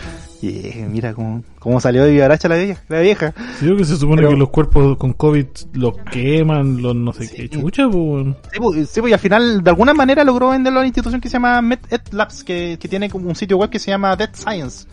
Eh, 0.44 0.87
mira 0.90 1.14
cómo, 1.14 1.42
cómo 1.61 1.81
salió 1.81 2.05
de 2.05 2.11
vivaracha 2.12 2.48
la 2.48 2.57
vieja. 2.57 2.83
La 2.88 3.00
vieja. 3.00 3.33
Sí, 3.59 3.64
creo 3.66 3.76
que 3.76 3.85
se 3.85 3.96
supone 3.96 4.22
Pero- 4.22 4.31
que 4.31 4.37
los 4.37 4.50
cuerpos 4.50 4.96
con 4.98 5.12
COVID 5.12 5.46
los 5.74 5.94
queman, 6.11 6.83
los 6.83 6.96
no 6.96 7.12
sé 7.12 7.26
Sí. 7.26 7.37
qué 7.37 7.48
chucha, 7.48 7.88
pues. 7.88 8.26
Sí, 8.52 8.59
pues, 8.59 8.90
sí, 8.90 9.00
y 9.09 9.12
al 9.12 9.18
final 9.20 9.62
de 9.62 9.70
alguna 9.70 9.94
manera 9.94 10.24
logró 10.24 10.50
venderlo 10.50 10.81
a 10.81 10.83
una 10.83 10.88
institución 10.88 11.20
que 11.20 11.28
se 11.28 11.35
llama 11.35 11.62
MedEd 11.62 12.00
Labs, 12.11 12.42
que, 12.44 12.76
que 12.81 12.88
tiene 12.88 13.09
como 13.09 13.28
un 13.28 13.37
sitio 13.37 13.57
web 13.57 13.70
que 13.70 13.78
se 13.78 13.90
llama 13.92 14.16
Dead 14.16 14.31
Science. 14.35 14.87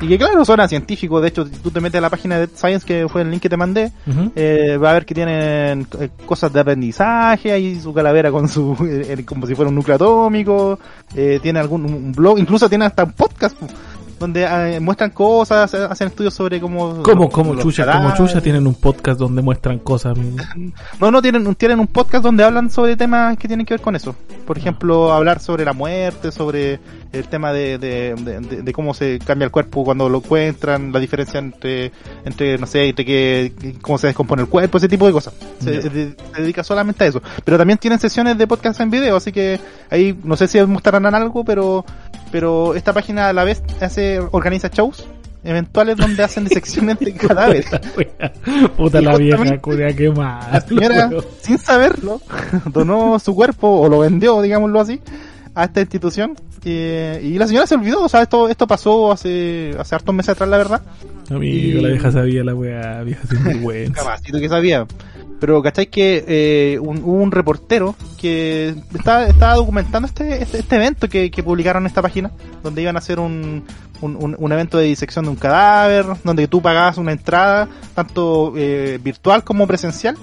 Y 0.00 0.06
que 0.06 0.16
claro, 0.16 0.44
suena 0.44 0.68
científico, 0.68 1.20
de 1.20 1.26
hecho, 1.28 1.44
si 1.44 1.56
tú 1.56 1.72
te 1.72 1.80
metes 1.80 1.98
a 1.98 2.02
la 2.02 2.08
página 2.10 2.36
de 2.38 2.46
Dead 2.46 2.56
Science, 2.56 2.86
que 2.86 3.08
fue 3.08 3.22
el 3.22 3.30
link 3.32 3.42
que 3.42 3.48
te 3.48 3.56
mandé, 3.56 3.90
Ujú. 4.06 4.30
eh, 4.36 4.76
va 4.76 4.90
a 4.90 4.92
ver 4.94 5.04
que 5.04 5.12
tienen 5.14 5.88
eh, 5.98 6.10
cosas 6.24 6.52
de 6.52 6.60
aprendizaje, 6.60 7.50
ahí 7.50 7.80
su 7.80 7.92
calavera 7.92 8.30
con 8.30 8.48
su, 8.48 8.76
eh, 8.88 9.24
como 9.24 9.44
si 9.48 9.56
fuera 9.56 9.70
un 9.70 9.74
núcleo 9.74 9.96
atómico, 9.96 10.78
eh, 11.16 11.40
tiene 11.42 11.58
algún 11.58 11.84
un 11.84 12.12
blog, 12.12 12.38
incluso 12.38 12.68
tiene 12.68 12.84
hasta 12.84 13.02
un 13.04 13.12
podcast, 13.12 13.56
donde 14.18 14.44
eh, 14.44 14.80
muestran 14.80 15.10
cosas, 15.10 15.72
eh, 15.74 15.86
hacen 15.88 16.08
estudios 16.08 16.34
sobre 16.34 16.60
cómo... 16.60 17.02
¿Cómo, 17.02 17.28
cómo 17.30 17.54
chucha? 17.56 17.90
Como 17.92 18.14
chucha 18.14 18.40
tienen 18.40 18.66
un 18.66 18.74
podcast 18.74 19.18
donde 19.18 19.42
muestran 19.42 19.78
cosas. 19.78 20.16
No, 21.00 21.10
no, 21.10 21.22
tienen, 21.22 21.54
tienen 21.54 21.78
un 21.80 21.86
podcast 21.86 22.24
donde 22.24 22.42
hablan 22.44 22.70
sobre 22.70 22.96
temas 22.96 23.36
que 23.36 23.46
tienen 23.46 23.64
que 23.64 23.74
ver 23.74 23.80
con 23.80 23.94
eso. 23.94 24.14
Por 24.46 24.58
ejemplo, 24.58 25.12
hablar 25.12 25.40
sobre 25.40 25.64
la 25.64 25.72
muerte, 25.72 26.32
sobre 26.32 26.80
el 27.12 27.26
tema 27.28 27.52
de, 27.52 27.78
de, 27.78 28.14
de- 28.62 28.72
cómo 28.72 28.92
se 28.94 29.18
cambia 29.20 29.46
el 29.46 29.50
cuerpo 29.50 29.84
cuando 29.84 30.08
lo 30.08 30.18
encuentran, 30.18 30.92
la 30.92 30.98
diferencia 31.00 31.38
entre, 31.38 31.92
entre 32.24 32.58
no 32.58 32.66
sé, 32.66 32.88
entre 32.88 33.04
que, 33.04 33.74
cómo 33.80 33.98
se 33.98 34.08
descompone 34.08 34.42
el 34.42 34.48
cuerpo, 34.48 34.78
ese 34.78 34.88
tipo 34.88 35.06
de 35.06 35.12
cosas. 35.12 35.34
Se, 35.60 35.70
de- 35.70 36.14
se 36.34 36.42
dedica 36.42 36.64
solamente 36.64 37.04
a 37.04 37.06
eso. 37.06 37.22
Pero 37.44 37.56
también 37.56 37.78
tienen 37.78 37.98
sesiones 38.00 38.36
de 38.36 38.46
podcast 38.46 38.80
en 38.80 38.90
video, 38.90 39.16
así 39.16 39.30
que 39.32 39.60
ahí 39.90 40.18
no 40.24 40.36
sé 40.36 40.48
si 40.48 40.60
mostrarán 40.62 41.14
algo, 41.14 41.44
pero, 41.44 41.84
pero 42.30 42.74
esta 42.74 42.92
página 42.92 43.28
a 43.28 43.32
la 43.32 43.44
vez 43.44 43.62
hace, 43.80 44.18
organiza 44.18 44.68
shows 44.68 45.06
eventuales 45.44 45.96
donde 45.96 46.22
hacen 46.22 46.44
disecciones 46.48 46.98
de 46.98 47.14
cadáveres. 47.14 47.66
Puta 48.76 49.00
la 49.00 49.16
vieja, 49.16 49.58
curia, 49.58 49.94
qué 49.94 50.10
mal. 50.10 50.40
La 50.52 50.60
señora, 50.60 51.10
sin 51.40 51.58
saberlo, 51.58 52.20
donó 52.66 53.18
su 53.18 53.34
cuerpo, 53.34 53.80
o 53.80 53.88
lo 53.88 54.00
vendió, 54.00 54.40
digámoslo 54.42 54.80
así, 54.80 55.00
a 55.54 55.64
esta 55.64 55.80
institución. 55.80 56.36
eh, 56.64 57.20
y 57.22 57.38
la 57.38 57.46
señora 57.46 57.66
se 57.66 57.76
olvidó, 57.76 58.02
o 58.02 58.08
sea, 58.08 58.22
esto, 58.22 58.48
esto 58.48 58.66
pasó 58.66 59.12
hace, 59.12 59.74
hace 59.78 59.94
hartos 59.94 60.14
meses 60.14 60.30
atrás, 60.30 60.48
la 60.48 60.58
verdad. 60.58 60.82
Amigo, 61.30 61.78
Y- 61.78 61.82
la 61.82 61.88
vieja 61.90 62.10
sabía 62.12 62.44
la 62.44 62.54
weá, 62.54 63.02
vieja 63.02 63.26
sin 63.28 63.44
vergüenza. 63.44 63.94
Capacito 64.02 64.38
que 64.40 64.48
sabía. 64.48 64.86
Pero 65.40 65.62
¿cacháis 65.62 65.88
que 65.88 66.24
eh, 66.26 66.78
un, 66.80 66.98
hubo 66.98 67.22
un 67.22 67.30
reportero 67.30 67.94
que 68.20 68.74
estaba, 68.92 69.26
estaba 69.26 69.54
documentando 69.54 70.06
este, 70.08 70.42
este, 70.42 70.58
este 70.58 70.76
evento 70.76 71.08
que, 71.08 71.30
que 71.30 71.42
publicaron 71.44 71.84
en 71.84 71.86
esta 71.86 72.02
página, 72.02 72.32
donde 72.64 72.82
iban 72.82 72.96
a 72.96 72.98
hacer 72.98 73.20
un, 73.20 73.62
un, 74.00 74.34
un- 74.36 74.52
evento 74.52 74.78
de 74.78 74.86
disección 74.86 75.26
de 75.26 75.30
un 75.30 75.36
cadáver, 75.36 76.06
donde 76.24 76.48
tú 76.48 76.60
pagabas 76.60 76.98
una 76.98 77.12
entrada, 77.12 77.68
tanto 77.94 78.52
eh, 78.56 78.98
virtual 79.00 79.44
como 79.44 79.66
presencial, 79.68 80.16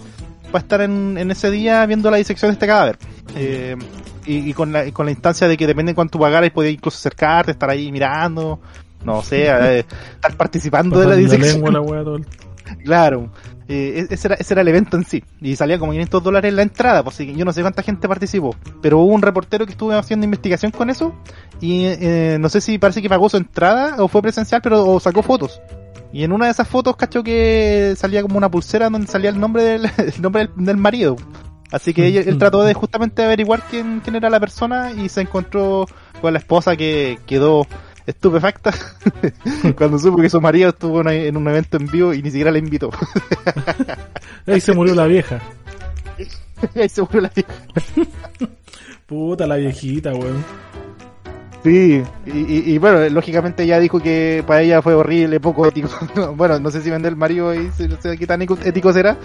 para 0.52 0.60
estar 0.62 0.82
en, 0.82 1.18
en 1.18 1.32
ese 1.32 1.50
día 1.50 1.86
viendo 1.86 2.12
la 2.12 2.18
disección 2.18 2.50
de 2.50 2.54
este 2.54 2.68
cadáver. 2.68 2.98
Eh, 3.38 3.78
y, 4.26 4.50
y 4.50 4.54
con, 4.54 4.74
la, 4.74 4.86
y 4.86 4.92
con 4.92 5.06
la 5.06 5.12
instancia 5.14 5.48
de 5.48 5.56
que 5.56 5.66
depende 5.66 5.92
de 5.92 5.96
cuánto 5.96 6.20
pagaras, 6.20 6.50
podías 6.50 6.74
incluso 6.74 6.98
acercarte, 6.98 7.52
estar 7.52 7.70
ahí 7.70 7.90
mirando, 7.90 8.60
no 9.06 9.22
sé, 9.22 9.48
estar 9.80 10.36
participando 10.38 11.00
de 11.00 11.06
la 11.08 11.16
disección. 11.16 11.54
lengua 11.64 11.72
la 11.72 11.82
weá 11.82 12.04
todo 12.04 12.16
el- 12.18 12.26
Claro, 12.84 13.32
eh, 13.68 14.08
ese, 14.10 14.28
era, 14.28 14.36
ese 14.36 14.54
era 14.56 14.62
el 14.62 14.68
evento 14.68 14.98
en 14.98 15.06
sí. 15.06 15.24
Y 15.40 15.56
salía 15.56 15.78
como 15.78 15.92
500 15.92 16.24
dólares 16.24 16.52
la 16.54 16.64
entrada, 16.64 17.04
pues 17.04 17.16
así 17.16 17.28
que 17.28 17.36
yo 17.36 17.46
no 17.46 17.54
sé 17.54 17.62
cuánta 17.62 17.84
gente 17.84 18.08
participó. 18.08 18.56
Pero 18.82 19.00
hubo 19.00 19.14
un 19.14 19.22
reportero 19.22 19.66
que 19.66 19.72
estuvo 19.74 19.92
haciendo 19.94 20.24
investigación 20.26 20.72
con 20.72 20.90
eso. 20.90 21.14
Y 21.62 21.86
eh, 21.86 22.38
no 22.40 22.50
sé 22.50 22.62
si 22.62 22.78
parece 22.80 23.02
que 23.04 23.10
pagó 23.10 23.30
su 23.30 23.38
entrada 23.38 23.96
o 24.04 24.08
fue 24.08 24.22
presencial, 24.24 24.62
pero 24.64 24.84
o 24.88 25.00
sacó 25.00 25.22
fotos. 25.22 25.62
Y 26.12 26.24
en 26.24 26.32
una 26.32 26.46
de 26.46 26.52
esas 26.52 26.68
fotos 26.68 26.96
cachó 26.96 27.24
que 27.24 27.94
salía 27.98 28.22
como 28.24 28.38
una 28.38 28.50
pulsera 28.50 28.90
donde 28.90 29.08
salía 29.08 29.30
el 29.30 29.40
nombre 29.40 29.64
del, 29.64 29.86
el 29.98 30.22
nombre 30.22 30.48
del, 30.56 30.66
del 30.66 30.78
marido. 30.78 31.16
Así 31.72 31.94
que 31.94 32.08
ella- 32.08 32.22
él 32.26 32.38
trató 32.40 32.64
de 32.64 32.74
justamente 32.74 33.24
averiguar 33.24 33.62
quién, 33.70 34.00
quién 34.04 34.16
era 34.16 34.30
la 34.30 34.40
persona 34.40 34.92
y 34.92 35.10
se 35.10 35.22
encontró 35.22 35.86
con 36.22 36.34
la 36.34 36.40
esposa 36.40 36.76
que 36.76 37.20
quedó 37.26 37.68
estupefacta 38.06 38.74
cuando 39.78 39.98
supo 39.98 40.22
que 40.22 40.30
su 40.30 40.40
marido 40.40 40.70
estuvo 40.70 41.02
en 41.02 41.08
en 41.08 41.38
un 41.38 41.48
evento 41.48 41.78
en 41.78 41.88
vivo 41.88 42.14
y 42.14 42.22
ni 42.22 42.30
siquiera 42.30 42.52
la 42.52 42.60
invitó. 42.60 42.92
Ahí 44.48 44.62
se 44.62 44.74
murió 44.74 44.96
la 44.96 45.06
vieja. 45.06 45.42
Ahí 46.76 46.90
se 46.90 47.02
murió 47.02 47.22
la 47.22 47.32
vieja. 47.34 47.54
Puta 49.06 49.48
la 49.48 49.56
viejita, 49.56 50.14
weón. 50.14 50.44
Sí, 51.66 52.04
y, 52.28 52.78
bueno, 52.78 53.10
lógicamente 53.10 53.64
ella 53.64 53.80
dijo 53.80 54.00
que 54.00 54.44
para 54.46 54.62
ella 54.62 54.84
fue 54.84 54.94
horrible, 54.94 55.40
poco 55.40 55.66
ético. 55.66 55.90
bueno, 56.38 56.60
no 56.60 56.70
sé 56.70 56.80
si 56.80 56.92
vender 56.92 57.14
el 57.14 57.18
marido 57.18 57.56
y 57.56 57.72
no 57.90 58.00
sé 58.00 58.16
qué 58.20 58.28
tan 58.28 58.40
ético- 58.40 58.94
será, 58.94 59.18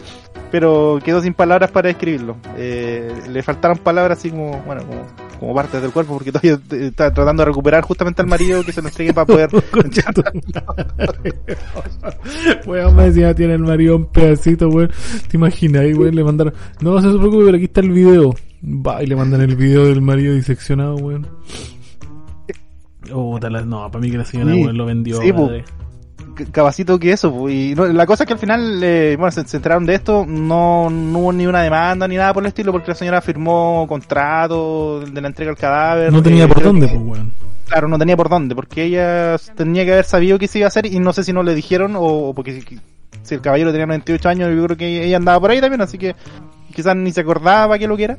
pero 0.51 0.99
quedó 1.05 1.21
sin 1.21 1.35
palabras 1.35 1.71
para 1.71 1.89
describirlo. 1.89 2.39
Eh, 2.57 3.13
le 3.31 3.43
faltaron 3.43 3.77
palabras 3.77 4.21
así 4.21 4.31
como, 4.31 4.59
bueno, 4.63 4.87
como, 4.87 5.03
como 5.39 5.55
partes 5.55 5.83
del 5.83 5.91
cuerpo, 5.91 6.15
porque 6.15 6.33
todavía 6.33 6.59
está 6.71 7.13
tratando 7.13 7.43
de 7.43 7.51
recuperar 7.51 7.85
justamente 7.85 8.23
al 8.23 8.29
marido 8.29 8.65
que 8.65 8.73
se 8.73 8.81
lo 8.81 8.89
entregue 8.89 9.13
para 9.13 9.27
poder... 9.27 9.51
Weón, 12.67 12.97
más 12.97 13.09
encima 13.09 13.35
tiene 13.35 13.53
el 13.53 13.65
marido 13.65 13.97
un 13.97 14.07
pedacito, 14.07 14.71
weón. 14.71 14.91
¿Te 15.29 15.37
imaginas 15.37 15.83
ahí, 15.83 15.93
weón? 15.93 16.15
Le 16.15 16.25
mandaron, 16.25 16.55
no, 16.81 16.99
no 17.03 17.13
se 17.13 17.19
preocupe, 17.19 17.45
pero 17.45 17.57
aquí 17.59 17.67
está 17.67 17.83
el 17.83 17.91
video. 17.91 18.35
Va, 18.65 19.03
y 19.03 19.07
le 19.07 19.15
mandan 19.15 19.43
el 19.43 19.57
video 19.57 19.85
del 19.85 20.01
marido 20.01 20.33
diseccionado, 20.33 20.95
weón. 20.97 21.27
Oh, 23.13 23.39
tal, 23.41 23.69
no, 23.69 23.91
para 23.91 24.01
mí 24.03 24.11
que 24.11 24.19
la 24.19 24.25
señora, 24.25 24.53
Sí, 24.53 24.65
lo 24.65 24.87
vendió. 24.87 25.21
sí, 25.21 25.33
po. 25.33 25.47
madre. 25.47 25.65
cabacito 26.53 26.99
que 26.99 27.13
eso. 27.13 27.49
Y 27.51 27.75
no- 27.75 27.87
la 27.87 28.07
cosa 28.07 28.25
es 28.25 28.27
que 28.29 28.33
al 28.35 28.39
final, 28.39 28.81
eh, 28.83 29.17
bueno, 29.19 29.31
se, 29.31 29.47
se 29.47 29.57
enteraron 29.59 29.85
de 29.85 29.95
esto, 29.95 30.25
no, 30.27 30.89
no 30.89 31.19
hubo 31.19 31.33
ni 31.33 31.47
una 31.47 31.63
demanda 31.63 32.07
ni 32.09 32.17
nada 32.17 32.33
por 32.33 32.43
el 32.43 32.49
estilo, 32.49 32.73
porque 32.73 32.89
la 32.89 32.95
señora 32.95 33.21
firmó 33.21 33.87
contrato 33.89 35.01
de 35.01 35.21
la 35.21 35.29
entrega 35.29 35.51
del 35.51 35.59
cadáver. 35.59 36.13
No 36.13 36.23
tenía 36.23 36.45
eh, 36.45 36.49
por 36.49 36.57
creo 36.59 36.69
dónde, 36.69 36.87
que- 36.89 36.95
pues, 36.95 37.05
weón. 37.07 37.33
Claro, 37.67 37.87
no 37.89 37.99
tenía 37.99 38.17
por 38.17 38.29
dónde, 38.29 38.55
porque 38.55 38.85
ella 38.85 39.37
tenía 39.55 39.85
que 39.85 39.93
haber 39.93 40.05
sabido 40.05 40.39
que 40.39 40.49
se 40.49 40.59
iba 40.59 40.67
a 40.67 40.69
hacer 40.69 40.87
y 40.87 40.99
no 40.99 41.13
sé 41.13 41.23
si 41.23 41.33
no 41.33 41.43
le 41.45 41.55
dijeron 41.55 41.95
o, 41.95 42.03
o 42.03 42.35
porque 42.35 42.61
si, 42.61 42.79
si 43.23 43.35
el 43.37 43.41
caballero 43.41 43.71
tenía 43.71 43.87
98 43.87 44.29
años, 44.29 44.55
yo 44.57 44.65
creo 44.65 44.77
que 44.77 45.05
ella 45.05 45.17
andaba 45.19 45.39
por 45.39 45.51
ahí 45.53 45.61
también, 45.61 45.81
así 45.81 45.97
que 45.97 46.17
quizás 46.75 46.97
ni 46.97 47.13
se 47.13 47.21
acordaba 47.21 47.79
que 47.79 47.87
lo 47.87 47.97
que 47.97 48.05
era. 48.05 48.19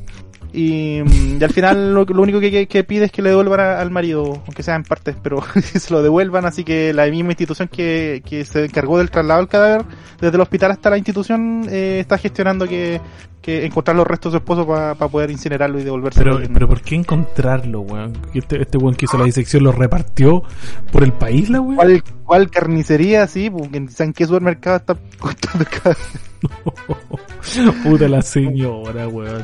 Y, 0.53 1.01
mm, 1.03 1.37
y 1.39 1.43
al 1.43 1.49
final 1.51 1.93
lo, 1.93 2.03
lo 2.03 2.21
único 2.21 2.39
que, 2.41 2.51
que- 2.51 2.67
que 2.67 2.83
pide 2.83 3.05
es 3.05 3.11
que 3.11 3.21
le 3.21 3.29
devuelvan 3.29 3.59
a- 3.61 3.79
al 3.79 3.89
marido, 3.89 4.41
aunque 4.45 4.63
sea 4.63 4.75
en 4.75 4.83
partes, 4.83 5.15
pero 5.23 5.41
se 5.61 5.93
lo 5.93 6.03
devuelvan, 6.03 6.45
así 6.45 6.63
que 6.63 6.93
la 6.93 7.05
misma 7.07 7.31
institución 7.31 7.69
que, 7.69 8.21
que 8.25 8.43
se 8.43 8.65
encargó 8.65 8.97
del 8.97 9.09
traslado 9.09 9.39
del 9.39 9.47
cadáver 9.49 9.85
desde 10.19 10.35
el 10.35 10.41
hospital 10.41 10.71
hasta 10.71 10.89
la 10.89 10.97
institución 10.97 11.65
eh, 11.69 11.99
está 12.01 12.17
gestionando 12.17 12.67
que, 12.67 12.99
que 13.41 13.65
encontrar 13.65 13.95
los 13.95 14.05
restos 14.05 14.33
de 14.33 14.37
su 14.39 14.41
esposo 14.43 14.67
para 14.67 14.93
poder 14.95 15.31
incinerarlo 15.31 15.79
y 15.79 15.83
devolvérselo. 15.83 16.37
Pero, 16.37 16.49
pero 16.53 16.67
¿por 16.67 16.81
qué 16.81 16.95
encontrarlo, 16.95 17.81
weón? 17.81 18.13
Este, 18.33 18.61
este 18.61 18.77
weón 18.77 18.95
que 18.95 19.05
hizo 19.05 19.17
la 19.17 19.23
disección 19.25 19.63
lo 19.63 19.71
repartió 19.71 20.43
por 20.91 21.03
el 21.03 21.13
país, 21.13 21.49
la 21.49 21.61
weón. 21.61 21.75
¿Cuál, 21.77 22.03
cuál 22.25 22.51
carnicería? 22.51 23.25
Sí, 23.27 23.49
porque 23.49 23.77
en 23.77 23.89
en 23.97 24.13
qué 24.13 24.25
supermercado 24.25 24.75
está. 24.77 24.97
Puta 27.83 28.07
la 28.07 28.21
señora, 28.21 29.07
weón. 29.07 29.43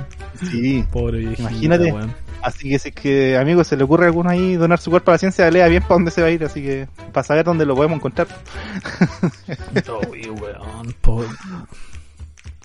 Sí. 0.51 0.83
Pobre 0.91 1.19
viejita, 1.19 1.41
Imagínate. 1.49 1.91
weón. 1.91 2.13
Así 2.41 2.69
que 2.69 2.79
si 2.79 2.89
es 2.89 2.95
que, 2.95 3.37
amigos, 3.37 3.67
se 3.67 3.75
le 3.75 3.83
ocurre 3.83 4.05
a 4.05 4.07
alguno 4.07 4.29
ahí 4.29 4.55
donar 4.55 4.79
su 4.79 4.89
cuerpo 4.89 5.11
a 5.11 5.15
la 5.15 5.17
ciencia, 5.17 5.49
lea 5.49 5.67
bien 5.67 5.81
para 5.81 5.95
dónde 5.95 6.11
se 6.11 6.21
va 6.21 6.27
a 6.27 6.31
ir, 6.31 6.43
así 6.43 6.61
que 6.61 6.87
para 7.11 7.23
saber 7.23 7.45
dónde 7.45 7.65
lo 7.65 7.75
podemos 7.75 7.97
encontrar. 7.97 8.27
Uy, 10.11 10.29
weón, 10.29 10.95
pobre. 11.01 11.27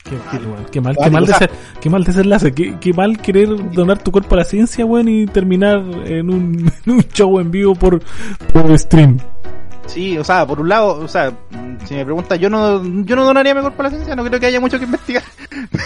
Qué 0.05 0.17
mal, 0.17 0.47
weón. 0.47 0.67
Qué 0.71 0.81
mal, 0.81 0.97
qué 0.97 1.11
mal, 1.11 1.27
qué 1.81 1.91
mal 1.91 2.05
desenlace. 2.05 2.53
Qué, 2.53 2.77
qué 2.81 2.93
mal 2.93 3.19
querer 3.19 3.73
donar 3.73 4.03
tu 4.03 4.13
cuerpo 4.13 4.35
a 4.35 4.39
la 4.39 4.45
ciencia, 4.45 4.85
weón, 4.85 5.09
y 5.09 5.27
terminar 5.27 5.79
en 6.05 6.31
un, 6.31 6.71
en 6.87 6.93
un 6.93 7.03
show 7.03 7.41
en 7.41 7.51
vivo 7.51 7.75
por, 7.75 8.03
por 8.53 8.79
stream. 8.79 9.19
Sí, 9.87 10.17
o 10.17 10.25
sea, 10.25 10.47
por 10.47 10.59
un 10.61 10.69
lado, 10.71 10.99
o 11.01 11.09
sea, 11.09 11.33
si 11.85 11.95
me 11.95 12.05
pregunta, 12.05 12.37
yo 12.37 12.49
no, 12.49 12.83
yo 13.05 13.15
no 13.15 13.25
donaría 13.25 13.55
mi 13.55 13.61
cuerpo 13.61 13.83
a 13.83 13.85
la 13.85 13.91
ciencia, 13.91 14.17
no 14.17 14.25
creo 14.25 14.41
que 14.41 14.47
haya 14.47 14.61
mucho 14.61 14.79
que 14.79 14.87
investigar. 14.87 15.23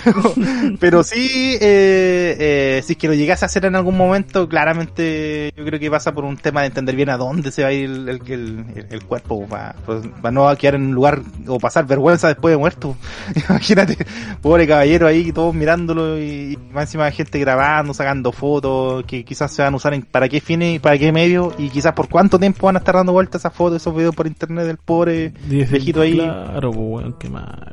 Pero, 0.78 1.02
sí, 1.02 1.56
eh, 1.60 2.36
eh, 2.38 2.82
si 2.84 2.92
es 2.92 2.98
que 2.98 3.08
lo 3.08 3.14
llegase 3.14 3.44
a 3.44 3.46
hacer 3.46 3.64
en 3.64 3.74
algún 3.74 3.96
momento, 3.96 4.48
claramente 4.48 5.52
yo 5.56 5.64
creo 5.64 5.80
que 5.80 5.90
pasa 5.90 6.12
por 6.12 6.24
un 6.24 6.36
tema 6.36 6.60
de 6.60 6.68
entender 6.68 6.94
bien 6.94 7.10
a 7.10 7.16
dónde 7.16 7.50
se 7.50 7.62
va 7.62 7.68
a 7.68 7.72
ir 7.72 7.84
el, 7.90 8.08
el, 8.08 8.20
el- 8.28 8.86
el 8.90 9.04
cuerpo, 9.04 9.44
para, 9.48 9.74
para 10.22 10.30
no 10.30 10.54
quedar 10.56 10.76
en 10.76 10.86
un 10.88 10.94
lugar 10.94 11.20
o 11.48 11.58
pasar 11.58 11.86
vergüenza 11.86 12.28
después 12.28 12.52
de 12.52 12.58
muerto. 12.58 12.96
Imagínate, 13.48 13.96
pobre 14.40 14.68
caballero 14.68 15.06
ahí, 15.08 15.32
todos 15.32 15.52
mirándolo 15.54 16.18
y, 16.18 16.52
y 16.52 16.56
más 16.72 16.84
encima 16.84 17.10
gente 17.10 17.38
grabando, 17.40 17.92
sacando 17.92 18.30
fotos, 18.30 19.04
que 19.06 19.24
quizás 19.24 19.50
se 19.52 19.62
van 19.62 19.72
a 19.72 19.76
usar 19.78 19.94
en 19.94 20.02
para 20.02 20.28
qué 20.28 20.40
fines 20.40 20.76
y 20.76 20.78
para 20.78 20.96
qué 20.98 21.10
medio, 21.10 21.52
y 21.58 21.70
quizás 21.70 21.92
por 21.94 22.08
cuánto 22.08 22.38
tiempo 22.38 22.66
van 22.66 22.76
a 22.76 22.78
estar 22.78 22.94
dando 22.94 23.12
vueltas 23.12 23.40
esas 23.40 23.52
fotos, 23.54 23.85
esos 23.86 23.96
videos 23.96 24.14
por 24.14 24.26
internet 24.26 24.66
del 24.66 24.78
pobre 24.78 25.32
viejito 25.46 26.00
ahí. 26.00 26.14
Claro, 26.14 26.70
pues, 26.72 26.84
weón, 27.04 27.16
qué 27.18 27.28
mal. 27.30 27.72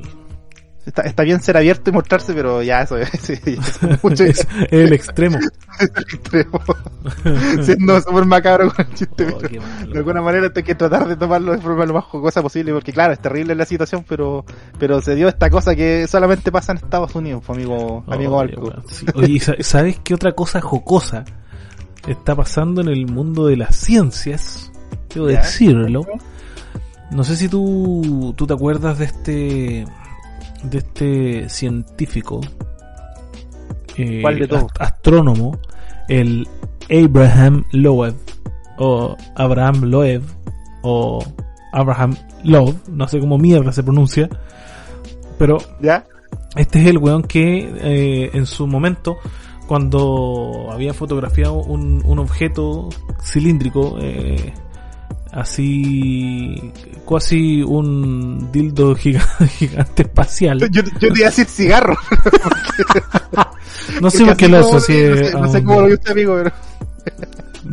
Está, 0.86 1.04
está 1.04 1.24
bien 1.24 1.42
ser 1.42 1.56
abierto 1.56 1.90
y 1.90 1.94
mostrarse, 1.94 2.34
pero 2.34 2.62
ya 2.62 2.82
eso 2.82 2.98
es, 2.98 3.10
sí, 3.22 3.34
eso 3.46 3.88
es 3.90 4.04
mucho 4.04 4.24
Es, 4.26 4.40
es 4.64 4.68
el 4.72 4.92
extremo. 4.92 5.40
extremo. 5.80 6.60
Siendo 7.62 8.02
súper 8.02 8.26
macabro 8.26 8.70
con 8.72 8.86
el 8.86 8.94
chiste, 8.94 9.28
Oh, 9.34 9.38
pero 9.40 9.62
de 9.94 9.98
alguna 10.00 10.22
manera 10.22 10.52
hay 10.54 10.64
que 10.64 10.76
tratar 10.76 11.08
de 11.08 11.16
tomarlo 11.16 11.54
de 11.54 11.60
forma 11.60 11.86
lo 11.86 11.94
más 11.94 12.04
jocosa 12.04 12.42
posible, 12.42 12.74
porque 12.74 12.92
claro, 12.92 13.14
es 13.14 13.20
terrible 13.20 13.56
la 13.56 13.66
situación, 13.66 14.06
pero 14.08 14.44
pero 14.78 15.00
se 15.02 15.16
dio 15.16 15.30
esta 15.30 15.50
cosa 15.50 15.74
que 15.74 16.06
solamente 16.08 16.52
pasa 16.52 16.74
en 16.74 16.80
Estados 16.80 17.16
Unidos, 17.16 17.44
pues, 17.46 17.58
amigo, 17.58 18.04
amigo 18.08 18.36
Marco. 18.38 18.62
weón, 18.62 18.84
sí. 18.90 19.06
Oye, 19.16 19.32
¿y 19.32 19.40
sa- 19.40 19.56
¿sabes 19.62 20.00
qué 20.04 20.14
otra 20.14 20.34
cosa 20.34 20.60
jocosa 20.60 21.24
está 22.08 22.36
pasando 22.36 22.82
en 22.82 22.90
el 22.90 23.06
mundo 23.08 23.46
de 23.48 23.56
las 23.56 23.74
ciencias? 23.78 24.70
Debo 25.14 25.30
¿Ya? 25.30 25.38
decirlo. 25.42 26.06
No 27.12 27.24
sé 27.24 27.36
si 27.36 27.48
tú, 27.50 28.34
tú 28.36 28.48
te 28.48 28.54
acuerdas 28.54 28.98
de 29.00 29.06
este 29.06 29.86
de 30.64 30.78
este 30.78 31.50
científico 31.50 32.40
eh, 33.98 34.20
¿Cuál 34.22 34.40
de 34.40 34.48
todos? 34.48 34.64
ast- 34.64 34.82
astrónomo, 34.82 35.60
el 36.08 36.48
Abraham 36.90 37.66
Loeb 37.72 38.16
o 38.78 39.16
Abraham 39.36 39.84
Loeb 39.84 40.24
o 40.82 41.24
Abraham 41.72 42.16
Love, 42.44 42.76
no 42.90 43.08
sé 43.08 43.20
cómo 43.20 43.38
mierda 43.38 43.72
se 43.72 43.84
pronuncia, 43.84 44.30
pero 45.38 45.58
¿Ya? 45.82 46.06
este 46.56 46.82
es 46.82 46.88
el 46.88 46.98
weón 46.98 47.24
que 47.24 47.72
eh, 47.82 48.32
en 48.34 48.46
su 48.46 48.66
momento, 48.68 49.18
cuando 49.68 50.70
había 50.72 50.94
fotografiado 50.94 51.56
un, 51.56 52.02
un 52.06 52.20
objeto 52.20 52.90
cilíndrico, 53.22 53.98
eh, 54.02 54.54
así, 55.34 56.72
casi 57.10 57.62
un 57.64 58.50
dildo 58.52 58.96
giga- 58.96 59.28
gigante 59.58 60.04
espacial. 60.04 60.60
Yo, 60.60 60.82
yo 60.82 60.84
te 61.00 61.08
iba 61.20 61.28
a 61.28 61.30
decir 61.30 61.46
cigarro. 61.46 61.96
No 64.02 64.10
sé 64.10 64.24
por 64.24 64.38
qué 64.38 64.48
lo 64.48 64.58
asocié. 64.60 65.32
No 65.34 65.48
sé, 65.50 65.62
no 65.62 65.68
cómo 65.68 65.82
lo 65.82 65.88
viste, 65.88 66.12
amigo, 66.12 66.36
pero. 66.36 66.52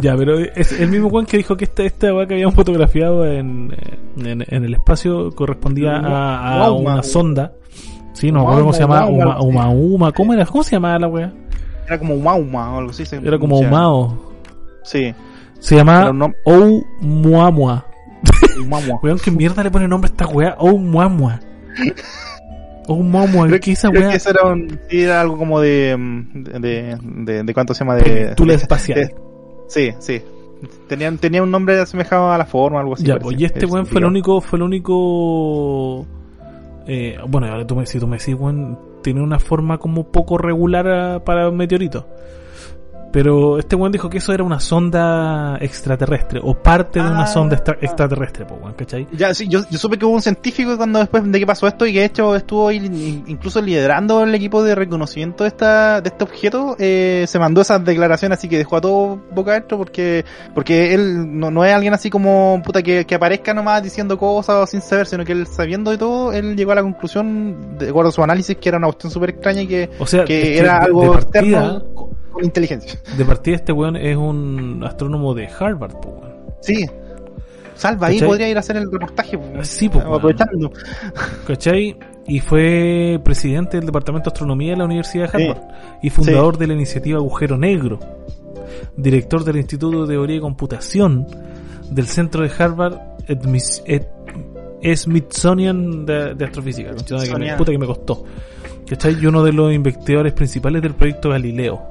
Ya, 0.00 0.16
pero 0.16 0.38
es 0.38 0.72
el 0.80 0.88
mismo 0.88 1.08
weón 1.08 1.26
que 1.26 1.36
dijo 1.36 1.56
que 1.56 1.64
esta, 1.64 1.82
esta 1.82 2.14
weá 2.14 2.24
que 2.26 2.34
habían 2.34 2.52
fotografiado 2.52 3.26
en, 3.26 3.74
en, 4.18 4.44
en 4.48 4.64
el 4.64 4.74
espacio 4.74 5.32
correspondía 5.34 5.96
a, 5.96 6.70
una 6.70 7.02
sonda. 7.02 7.52
Sí, 8.12 8.30
no 8.30 8.42
acuerdo 8.42 8.60
cómo 8.60 8.72
se 8.72 8.80
llamaba. 8.80 9.06
Uma, 9.06 9.40
Uma, 9.42 9.68
Uma. 9.68 10.12
¿Cómo 10.12 10.32
era? 10.32 10.46
¿Cómo 10.46 10.62
se 10.62 10.76
llamaba 10.76 10.98
la 11.00 11.08
weá? 11.08 11.32
Era 11.86 11.98
como 11.98 12.16
Mauma 12.16 12.72
o 12.74 12.78
algo 12.78 12.90
así. 12.90 13.04
se 13.04 13.16
Era 13.16 13.36
como. 13.38 13.58
Umao. 13.58 14.32
Sí. 14.84 15.12
Se 15.60 15.76
Pero 15.76 16.12
no- 16.12 16.32
Oumuamua. 16.44 17.86
Weón, 19.02 19.18
¿qué 19.18 19.30
mierda 19.30 19.62
le 19.62 19.70
pone 19.70 19.88
nombre 19.88 20.08
a 20.08 20.12
esta 20.12 20.26
weá? 20.26 20.54
Oh, 20.58 20.76
muamua. 20.76 21.40
Muamua, 22.88 23.48
¿qué 23.60 23.72
esa 23.72 23.88
Creo 23.88 24.02
weá? 24.02 24.10
que 24.10 24.16
eso 24.16 24.30
era, 24.30 24.46
un, 24.46 24.78
era 24.88 25.20
algo 25.20 25.38
como 25.38 25.60
de, 25.60 25.96
mm, 25.96 26.42
de, 26.60 26.98
de, 27.02 27.42
de 27.44 27.54
cuánto 27.54 27.72
se 27.72 27.80
llama 27.84 27.94
de... 27.96 28.34
Tula 28.34 28.54
espacial. 28.54 28.98
de- 28.98 29.14
sí, 29.68 29.92
sí. 30.00 30.20
Tenían, 30.88 31.16
tenía 31.18 31.42
un 31.42 31.50
nombre 31.50 31.78
asemejado 31.78 32.32
a 32.32 32.36
la 32.38 32.44
forma, 32.46 32.80
algo 32.80 32.94
así. 32.94 33.04
Ya, 33.04 33.18
pues, 33.18 33.38
y 33.40 33.44
este 33.44 33.64
Es 33.64 33.70
weón 33.70 33.86
fue 33.86 34.00
el 34.00 34.06
único, 34.06 34.40
fue 34.40 34.58
el 34.58 34.62
único. 34.64 36.04
Eh, 36.86 37.16
bueno, 37.28 37.46
ahora 37.46 37.66
tú 37.66 37.76
me, 37.76 37.86
si 37.86 37.98
tú 38.00 38.06
me 38.06 38.18
decís, 38.18 38.34
weón, 38.38 38.78
tiene 39.02 39.22
una 39.22 39.38
forma 39.38 39.78
como 39.78 40.04
poco 40.10 40.36
regular 40.36 40.88
a- 40.88 41.24
para 41.24 41.48
un 41.48 41.56
meteorito. 41.56 42.06
Pero 43.12 43.58
este 43.58 43.74
weón 43.74 43.90
dijo 43.90 44.08
que 44.08 44.18
eso 44.18 44.32
era 44.32 44.44
una 44.44 44.60
sonda 44.60 45.56
extraterrestre, 45.60 46.40
o 46.42 46.54
parte 46.54 47.00
de 47.00 47.06
una 47.06 47.22
Ah. 47.24 47.26
sonda 47.26 47.56
extra- 47.56 47.76
extraterrestre, 47.80 48.44
pues, 48.46 48.60
weón, 48.60 48.74
¿cachai? 48.74 49.08
Ya, 49.12 49.34
sí, 49.34 49.48
yo, 49.48 49.60
yo 49.68 49.78
supe 49.78 49.98
que 49.98 50.04
hubo 50.04 50.14
un 50.14 50.22
científico 50.22 50.76
cuando 50.76 51.00
después 51.00 51.30
de 51.30 51.38
que 51.40 51.46
pasó 51.46 51.66
esto 51.66 51.86
y 51.86 51.92
que 51.92 51.98
de 52.00 52.04
hecho 52.06 52.36
estuvo 52.36 52.70
incluso 52.70 53.60
liderando 53.60 54.22
el 54.22 54.34
equipo 54.34 54.62
de 54.62 54.74
reconocimiento 54.74 55.44
de 55.44 55.48
esta 55.48 56.00
de 56.00 56.08
este 56.08 56.22
objeto, 56.24 56.76
eh, 56.78 57.24
se 57.26 57.38
mandó 57.38 57.60
esas 57.62 57.84
declaraciones 57.84 58.38
así 58.38 58.48
que 58.48 58.58
dejó 58.58 58.76
a 58.76 58.80
todo 58.80 59.20
boca 59.32 59.52
adentro 59.52 59.76
porque 59.78 60.24
porque 60.54 60.94
él 60.94 61.38
no, 61.38 61.50
no 61.50 61.64
es 61.64 61.74
alguien 61.74 61.94
así 61.94 62.10
como 62.10 62.60
puta 62.64 62.82
que, 62.82 63.04
que 63.06 63.14
aparezca 63.16 63.52
nomás 63.52 63.82
diciendo 63.82 64.16
cosas 64.18 64.70
sin 64.70 64.82
saber, 64.82 65.06
sino 65.06 65.24
que 65.24 65.32
él 65.32 65.46
sabiendo 65.46 65.90
de 65.90 65.98
todo, 65.98 66.32
él 66.32 66.54
llegó 66.56 66.72
a 66.72 66.76
la 66.76 66.82
conclusión, 66.82 67.76
de 67.78 67.88
acuerdo 67.90 68.10
a 68.10 68.12
su 68.12 68.22
análisis, 68.22 68.56
que 68.56 68.68
era 68.68 68.78
una 68.78 68.86
cuestión 68.86 69.10
súper 69.10 69.30
extraña 69.30 69.62
y 69.62 69.66
que, 69.66 69.90
O 69.98 70.06
sea, 70.06 70.24
que 70.24 70.54
es 70.54 70.60
era 70.60 70.78
algo 70.78 71.02
de 71.02 71.08
partida, 71.10 71.40
externo 71.40 72.10
con, 72.30 72.44
inteligencia. 72.44 72.98
de 73.16 73.24
partida 73.24 73.56
este 73.56 73.72
weón 73.72 73.96
es 73.96 74.16
un 74.16 74.82
astrónomo 74.84 75.34
de 75.34 75.48
Harvard, 75.48 75.94
pues, 76.00 76.14
weón. 76.16 76.30
Sí. 76.60 76.86
Salva, 77.74 78.08
ahí 78.08 78.20
podría 78.20 78.48
ir 78.48 78.56
a 78.56 78.60
hacer 78.60 78.76
el 78.76 78.90
reportaje. 78.92 79.38
pues, 79.38 79.66
Sí, 79.68 79.88
pues, 79.88 80.04
aprovechando. 80.04 80.70
¿Cachai? 81.46 81.96
Y 82.26 82.40
fue 82.40 83.18
presidente 83.24 83.78
del 83.78 83.86
Departamento 83.86 84.28
de 84.30 84.34
Astronomía 84.34 84.72
de 84.72 84.76
la 84.76 84.84
Universidad 84.84 85.32
de 85.32 85.38
Sí. 85.38 85.48
Harvard 85.48 85.62
y 86.02 86.10
fundador 86.10 86.58
de 86.58 86.66
la 86.66 86.74
iniciativa 86.74 87.18
Agujero 87.18 87.56
Negro, 87.56 87.98
director 88.96 89.44
del 89.44 89.56
Instituto 89.56 90.02
de 90.06 90.12
Teoría 90.14 90.36
y 90.36 90.40
Computación 90.40 91.26
del 91.90 92.06
Centro 92.06 92.42
de 92.46 92.52
Harvard 92.56 92.98
Edmis- 93.26 93.82
Ed- 93.86 94.06
Smithsonian 94.94 96.06
de, 96.06 96.34
de 96.34 96.44
Astrofísica. 96.44 96.90
Conchita, 96.90 97.08
que 97.08 97.14
me- 97.14 97.26
Smithsonian. 97.26 97.56
puta 97.58 97.72
que 97.72 97.78
me 97.78 97.86
costó. 97.86 98.24
¿Cachai? 98.88 99.16
Y 99.20 99.26
uno 99.26 99.42
de 99.42 99.52
los 99.52 99.72
investigadores 99.72 100.32
principales 100.32 100.82
del 100.82 100.94
proyecto 100.94 101.30
Galileo. 101.30 101.88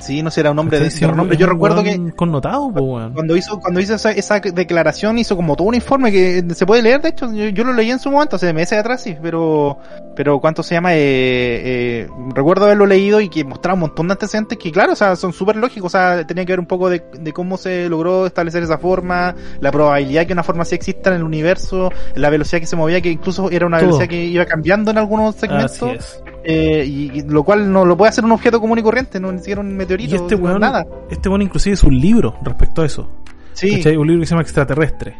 Sí, 0.00 0.22
no 0.22 0.30
sé, 0.30 0.40
era 0.40 0.50
un 0.50 0.58
hombre 0.58 0.80
de, 0.80 0.86
es 0.88 1.00
Yo 1.00 1.46
recuerdo 1.46 1.82
que 1.82 2.12
Connotado, 2.14 2.72
po, 2.72 3.00
cuando 3.14 3.36
hizo 3.36 3.58
cuando 3.60 3.80
hizo 3.80 3.94
esa, 3.94 4.12
esa 4.12 4.40
declaración 4.40 5.18
hizo 5.18 5.36
como 5.36 5.56
todo 5.56 5.68
un 5.68 5.74
informe 5.74 6.12
que 6.12 6.44
se 6.54 6.66
puede 6.66 6.82
leer, 6.82 7.00
de 7.00 7.10
hecho, 7.10 7.32
yo, 7.32 7.48
yo 7.48 7.64
lo 7.64 7.72
leí 7.72 7.90
en 7.90 7.98
su 7.98 8.10
momento, 8.10 8.36
hace 8.36 8.52
meses 8.52 8.78
atrás, 8.78 9.02
sí, 9.02 9.16
pero 9.20 9.78
pero 10.14 10.40
cuánto 10.40 10.62
se 10.62 10.74
llama, 10.74 10.94
eh, 10.94 10.98
eh, 11.00 12.08
recuerdo 12.34 12.64
haberlo 12.64 12.86
leído 12.86 13.20
y 13.20 13.28
que 13.28 13.44
mostraba 13.44 13.74
un 13.74 13.80
montón 13.80 14.08
de 14.08 14.12
antecedentes 14.12 14.58
que 14.58 14.72
claro, 14.72 14.92
o 14.92 14.96
sea, 14.96 15.16
son 15.16 15.32
súper 15.32 15.56
lógicos, 15.56 15.94
o 15.94 15.96
sea, 15.96 16.26
tenía 16.26 16.44
que 16.44 16.52
ver 16.52 16.60
un 16.60 16.66
poco 16.66 16.90
de, 16.90 17.04
de 17.18 17.32
cómo 17.32 17.56
se 17.56 17.88
logró 17.88 18.26
establecer 18.26 18.62
esa 18.62 18.78
forma, 18.78 19.34
la 19.60 19.70
probabilidad 19.70 20.26
que 20.26 20.32
una 20.32 20.42
forma 20.42 20.62
así 20.62 20.74
exista 20.74 21.10
en 21.10 21.16
el 21.16 21.22
universo, 21.22 21.90
la 22.14 22.30
velocidad 22.30 22.60
que 22.60 22.66
se 22.66 22.76
movía, 22.76 23.00
que 23.00 23.10
incluso 23.10 23.50
era 23.50 23.66
una 23.66 23.78
Todo. 23.78 23.86
velocidad 23.86 24.08
que 24.08 24.24
iba 24.24 24.44
cambiando 24.44 24.90
en 24.90 24.98
algunos 24.98 25.34
segmentos. 25.36 26.22
Eh, 26.50 26.82
y, 26.86 27.18
y 27.18 27.22
lo 27.28 27.42
cual 27.42 27.70
no 27.70 27.84
lo 27.84 27.94
puede 27.94 28.08
hacer 28.08 28.24
un 28.24 28.32
objeto 28.32 28.58
común 28.58 28.78
y 28.78 28.82
corriente, 28.82 29.20
no 29.20 29.30
ni 29.30 29.38
siquiera 29.38 29.60
un 29.60 29.76
meteorito, 29.76 30.14
Y 30.14 30.16
este 30.16 30.34
weón, 30.34 30.60
nada. 30.60 30.86
este 31.10 31.28
weón 31.28 31.42
inclusive 31.42 31.74
es 31.74 31.82
un 31.84 31.98
libro 31.98 32.36
respecto 32.42 32.80
a 32.80 32.86
eso. 32.86 33.06
Sí, 33.52 33.76
¿Cachai? 33.76 33.98
Un 33.98 34.06
libro 34.06 34.20
que 34.22 34.26
se 34.26 34.30
llama 34.30 34.42
Extraterrestre. 34.42 35.14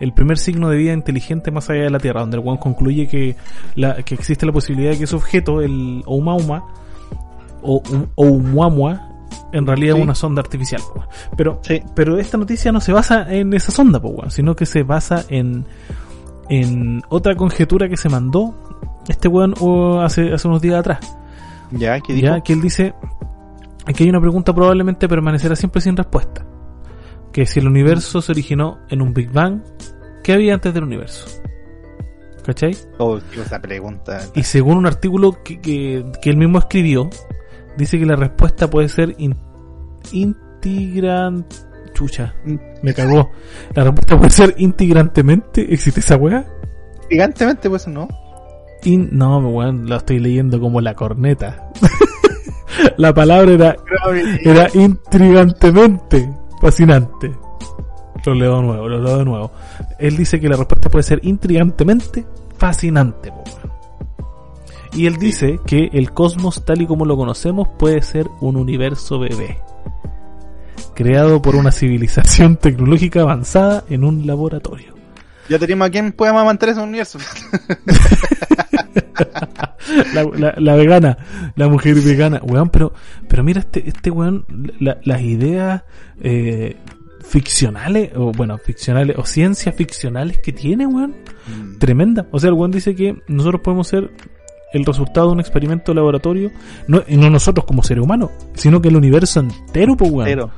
El 0.00 0.12
primer 0.12 0.38
signo 0.38 0.68
de 0.70 0.76
vida 0.76 0.92
inteligente 0.92 1.52
más 1.52 1.70
allá 1.70 1.82
de 1.84 1.90
la 1.90 2.00
Tierra, 2.00 2.22
donde 2.22 2.36
el 2.38 2.42
weón 2.44 2.58
concluye 2.58 3.06
que, 3.06 3.36
la, 3.76 3.94
que 4.02 4.16
existe 4.16 4.44
la 4.44 4.50
posibilidad 4.50 4.90
de 4.90 4.98
que 4.98 5.04
ese 5.04 5.14
objeto, 5.14 5.60
el 5.60 6.02
Oumuamua, 6.04 6.66
o 7.62 7.80
um- 7.88 8.06
Oumuamua, 8.16 9.08
en 9.52 9.64
realidad 9.64 9.94
Sí. 9.94 9.98
es 10.00 10.04
una 10.04 10.14
sonda 10.16 10.40
artificial. 10.42 10.80
po. 10.92 11.04
Pero, 11.36 11.60
sí. 11.62 11.80
pero 11.94 12.18
esta 12.18 12.36
noticia 12.38 12.72
no 12.72 12.80
se 12.80 12.92
basa 12.92 13.32
en 13.32 13.52
esa 13.54 13.70
sonda, 13.70 14.00
po, 14.02 14.28
sino 14.30 14.56
que 14.56 14.66
se 14.66 14.82
basa 14.82 15.24
en, 15.28 15.64
en 16.48 17.02
otra 17.08 17.36
conjetura 17.36 17.88
que 17.88 17.96
se 17.96 18.08
mandó 18.08 18.52
este 19.08 19.28
weón 19.28 19.54
oh, 19.60 20.00
hace, 20.00 20.32
hace 20.32 20.48
unos 20.48 20.60
días 20.60 20.80
atrás. 20.80 21.00
Ya, 21.70 22.00
¿qué 22.00 22.12
dijo? 22.12 22.26
Ya 22.26 22.40
que 22.40 22.52
él 22.52 22.60
dice 22.60 22.94
que 23.96 24.04
hay 24.04 24.10
una 24.10 24.20
pregunta 24.20 24.54
probablemente 24.54 25.08
permanecerá 25.08 25.56
siempre 25.56 25.80
sin 25.80 25.96
respuesta. 25.96 26.46
Que 27.32 27.46
si 27.46 27.60
el 27.60 27.66
universo 27.66 28.20
se 28.20 28.32
originó 28.32 28.78
en 28.90 29.00
un 29.00 29.14
Big 29.14 29.30
Bang, 29.30 29.62
¿qué 30.22 30.34
había 30.34 30.54
antes 30.54 30.74
del 30.74 30.84
universo? 30.84 31.26
¿Cachai? 32.44 32.76
Oh, 32.98 33.18
esa 33.18 33.60
pregunta. 33.60 34.20
Y 34.34 34.42
según 34.42 34.76
un 34.78 34.86
artículo 34.86 35.42
que, 35.42 35.60
que, 35.60 36.04
que 36.20 36.30
él 36.30 36.36
mismo 36.36 36.58
escribió, 36.58 37.08
dice 37.76 37.98
que 37.98 38.06
la 38.06 38.16
respuesta 38.16 38.68
puede 38.68 38.88
ser 38.88 39.14
in, 39.18 39.36
integran... 40.12 41.46
Chucha, 41.94 42.34
me 42.82 42.94
cagó. 42.94 43.30
La 43.74 43.84
respuesta 43.84 44.16
puede 44.16 44.30
ser 44.30 44.54
integrantemente... 44.58 45.72
¿Existe 45.72 46.00
esa 46.00 46.16
weá? 46.16 46.44
Gigantemente, 47.08 47.68
pues, 47.68 47.86
¿no? 47.86 48.08
In- 48.84 49.10
no, 49.12 49.38
weón, 49.38 49.88
la 49.88 49.96
estoy 49.96 50.18
leyendo 50.18 50.60
como 50.60 50.80
la 50.80 50.94
corneta. 50.94 51.70
la 52.96 53.14
palabra 53.14 53.52
era 53.52 53.76
Era 54.44 54.68
intrigantemente 54.74 56.28
fascinante. 56.60 57.32
Lo 58.24 58.34
leo 58.34 58.56
de 58.56 58.62
nuevo, 58.62 58.88
lo 58.88 59.02
leo 59.02 59.18
de 59.18 59.24
nuevo. 59.24 59.52
Él 59.98 60.16
dice 60.16 60.40
que 60.40 60.48
la 60.48 60.56
respuesta 60.56 60.88
puede 60.88 61.02
ser 61.02 61.20
intrigantemente 61.22 62.24
fascinante. 62.56 63.30
weón. 63.30 63.72
Y 64.94 65.06
él 65.06 65.16
dice 65.16 65.58
que 65.66 65.88
el 65.92 66.12
cosmos 66.12 66.64
tal 66.66 66.82
y 66.82 66.86
como 66.86 67.06
lo 67.06 67.16
conocemos 67.16 67.68
puede 67.78 68.02
ser 68.02 68.28
un 68.40 68.56
universo 68.56 69.18
bebé. 69.18 69.58
Creado 70.94 71.40
por 71.40 71.56
una 71.56 71.72
civilización 71.72 72.56
tecnológica 72.58 73.22
avanzada 73.22 73.84
en 73.88 74.04
un 74.04 74.26
laboratorio. 74.26 74.94
Ya 75.48 75.58
tenemos 75.58 75.88
a 75.88 75.90
quien 75.90 76.12
pueda 76.12 76.32
amamantar 76.32 76.68
ese 76.68 76.80
universo. 76.80 77.18
la, 80.14 80.24
la- 80.38 80.54
la 80.56 80.74
vegana, 80.76 81.18
la 81.56 81.68
mujer 81.68 81.94
vegana, 81.96 82.40
weón, 82.44 82.70
pero, 82.70 82.92
pero 83.28 83.42
mira 83.44 83.60
este, 83.60 83.88
este 83.88 84.10
weón, 84.10 84.44
la- 84.80 84.98
las 85.04 85.20
ideas 85.22 85.82
eh, 86.22 86.76
ficcionales, 87.24 88.10
o 88.16 88.32
bueno, 88.32 88.58
ficcionales, 88.58 89.16
o 89.18 89.24
ciencias 89.24 89.74
ficcionales 89.74 90.38
que 90.38 90.52
tiene, 90.52 90.86
weón, 90.86 91.14
tremenda. 91.78 92.26
O 92.30 92.38
sea, 92.38 92.48
el 92.48 92.54
weón 92.54 92.70
dice 92.70 92.94
que 92.94 93.16
nosotros 93.28 93.60
podemos 93.62 93.86
ser 93.88 94.10
el 94.72 94.84
resultado 94.84 95.26
de 95.28 95.32
un 95.34 95.40
experimento 95.40 95.92
de 95.92 95.96
laboratorio, 95.96 96.50
no, 96.88 97.02
no 97.08 97.30
nosotros 97.30 97.66
como 97.66 97.82
seres 97.82 98.02
humanos, 98.02 98.30
sino 98.54 98.80
que 98.80 98.88
el 98.88 98.96
universo 98.96 99.40
entero, 99.40 99.96
pues 99.96 100.10
weón. 100.10 100.24
Pero, 100.24 100.50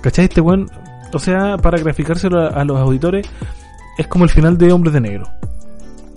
¿Cachai? 0.00 0.24
Este 0.24 0.40
weón, 0.40 0.68
o 1.12 1.18
sea, 1.18 1.56
para 1.58 1.78
graficárselo 1.78 2.40
a, 2.40 2.48
a 2.48 2.64
los 2.64 2.78
auditores, 2.78 3.26
es 3.98 4.06
como 4.08 4.24
el 4.24 4.30
final 4.30 4.56
de 4.58 4.72
Hombres 4.72 4.94
de 4.94 5.00
Negro. 5.00 5.28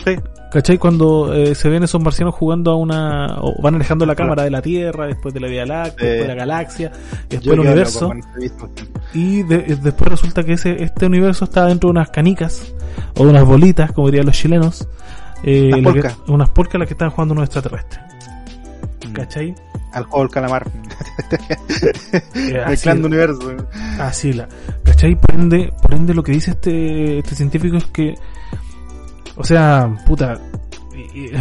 sí. 0.06 0.16
¿Cachai? 0.56 0.78
Cuando 0.78 1.34
eh, 1.34 1.54
se 1.54 1.68
ven 1.68 1.84
esos 1.84 2.02
marcianos 2.02 2.34
jugando 2.34 2.72
a 2.72 2.76
una... 2.78 3.40
o 3.42 3.62
van 3.62 3.76
alejando 3.76 4.06
la 4.06 4.16
cámara 4.16 4.44
de 4.44 4.50
la 4.52 4.62
Tierra, 4.62 5.06
después 5.08 5.34
de 5.34 5.42
la 5.42 5.48
Vía 5.50 5.66
Láctea, 5.66 6.08
Eh, 6.08 6.12
después 6.12 6.22
de 6.22 6.28
la 6.30 6.36
galaxia, 6.36 6.92
después 7.28 7.44
Yo 7.44 7.52
el 7.52 7.60
quedo 7.60 7.72
universo, 7.72 8.12
y 9.14 9.44
de- 9.44 9.56
eh, 9.68 9.78
después 9.84 10.10
resulta 10.10 10.44
que 10.44 10.54
ese 10.54 10.82
este 10.82 11.08
universo 11.08 11.44
está 11.44 11.66
dentro 11.66 11.90
de 11.90 11.92
unas 11.92 12.10
canicas, 12.10 12.74
o 13.18 13.26
de 13.26 13.32
unas 13.32 13.44
bolitas, 13.44 13.92
como 13.92 14.08
dirían 14.08 14.28
los 14.28 14.38
chilenos, 14.38 14.88
eh, 15.44 15.72
Unas 15.74 15.82
la 15.84 15.94
que- 15.94 16.00
polcas. 16.02 16.18
unas 16.30 16.50
polcas 16.52 16.80
las 16.80 16.88
que 16.88 16.94
están 16.94 17.10
jugando 17.10 17.34
unos 17.34 17.44
extraterrestres. 17.48 18.02
Mm. 19.10 19.12
¿Cachai? 19.12 19.56
Al 19.92 20.04
juego 20.06 20.22
del 20.24 20.32
calamar. 20.32 20.68
Eh, 22.36 22.64
Mezclando 22.68 23.08
universo. 23.08 23.56
así 24.00 24.32
la... 24.32 24.48
¿Cachai? 24.84 25.16
Por 25.20 25.36
ende, 25.36 25.74
por 25.82 25.94
ende 25.94 26.14
lo 26.14 26.24
que 26.24 26.32
dice 26.32 26.52
este, 26.52 27.20
este 27.20 27.36
científico 27.36 27.76
es 27.78 27.86
que... 27.88 28.14
O 29.36 29.44
sea, 29.44 29.96
puta... 30.06 30.40
eh, 31.14 31.32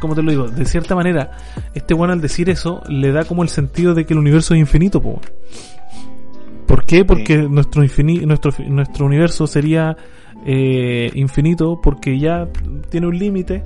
¿Cómo 0.00 0.14
te 0.14 0.22
lo 0.22 0.30
digo? 0.30 0.48
De 0.48 0.64
cierta 0.64 0.94
manera, 0.94 1.32
este 1.74 1.94
bueno 1.94 2.12
al 2.12 2.20
decir 2.20 2.48
eso 2.48 2.82
le 2.88 3.10
da 3.12 3.24
como 3.24 3.42
el 3.42 3.48
sentido 3.48 3.94
de 3.94 4.06
que 4.06 4.14
el 4.14 4.20
universo 4.20 4.54
es 4.54 4.60
infinito, 4.60 5.02
po. 5.02 5.20
¿Por 6.66 6.84
qué? 6.86 7.04
Porque 7.04 7.38
nuestro, 7.38 7.82
infini 7.82 8.18
nuestro, 8.26 8.52
nuestro 8.68 9.06
universo 9.06 9.46
sería 9.46 9.96
eh, 10.46 11.10
infinito 11.14 11.80
porque 11.82 12.18
ya 12.18 12.48
tiene 12.88 13.06
un 13.06 13.18
límite 13.18 13.62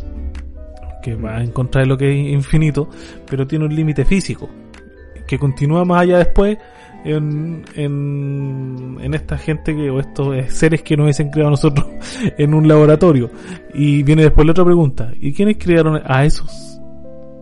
que 1.03 1.15
va 1.15 1.43
en 1.43 1.53
contra 1.53 1.83
de 1.83 1.87
lo 1.87 1.97
que 1.97 2.11
es 2.11 2.33
infinito, 2.33 2.89
pero 3.29 3.47
tiene 3.47 3.67
un 3.67 3.75
límite 3.75 4.05
físico 4.05 4.49
que 5.27 5.39
continúa 5.39 5.85
más 5.85 6.03
allá 6.03 6.19
después 6.19 6.59
en, 7.05 7.65
en, 7.75 8.99
en 9.01 9.15
esta 9.15 9.39
gente 9.39 9.75
que, 9.75 9.91
o 9.91 10.01
estos 10.01 10.53
seres 10.53 10.83
que 10.83 10.97
nos 10.97 11.05
hubiesen 11.05 11.31
creado 11.31 11.51
nosotros 11.51 11.87
en 12.39 12.55
un 12.55 12.67
laboratorio. 12.69 13.31
Y 13.75 14.03
viene 14.03 14.23
después 14.23 14.47
la 14.47 14.53
otra 14.53 14.65
pregunta, 14.65 15.11
¿y 15.21 15.33
quiénes 15.33 15.57
crearon 15.59 16.01
a 16.05 16.25
esos 16.25 16.81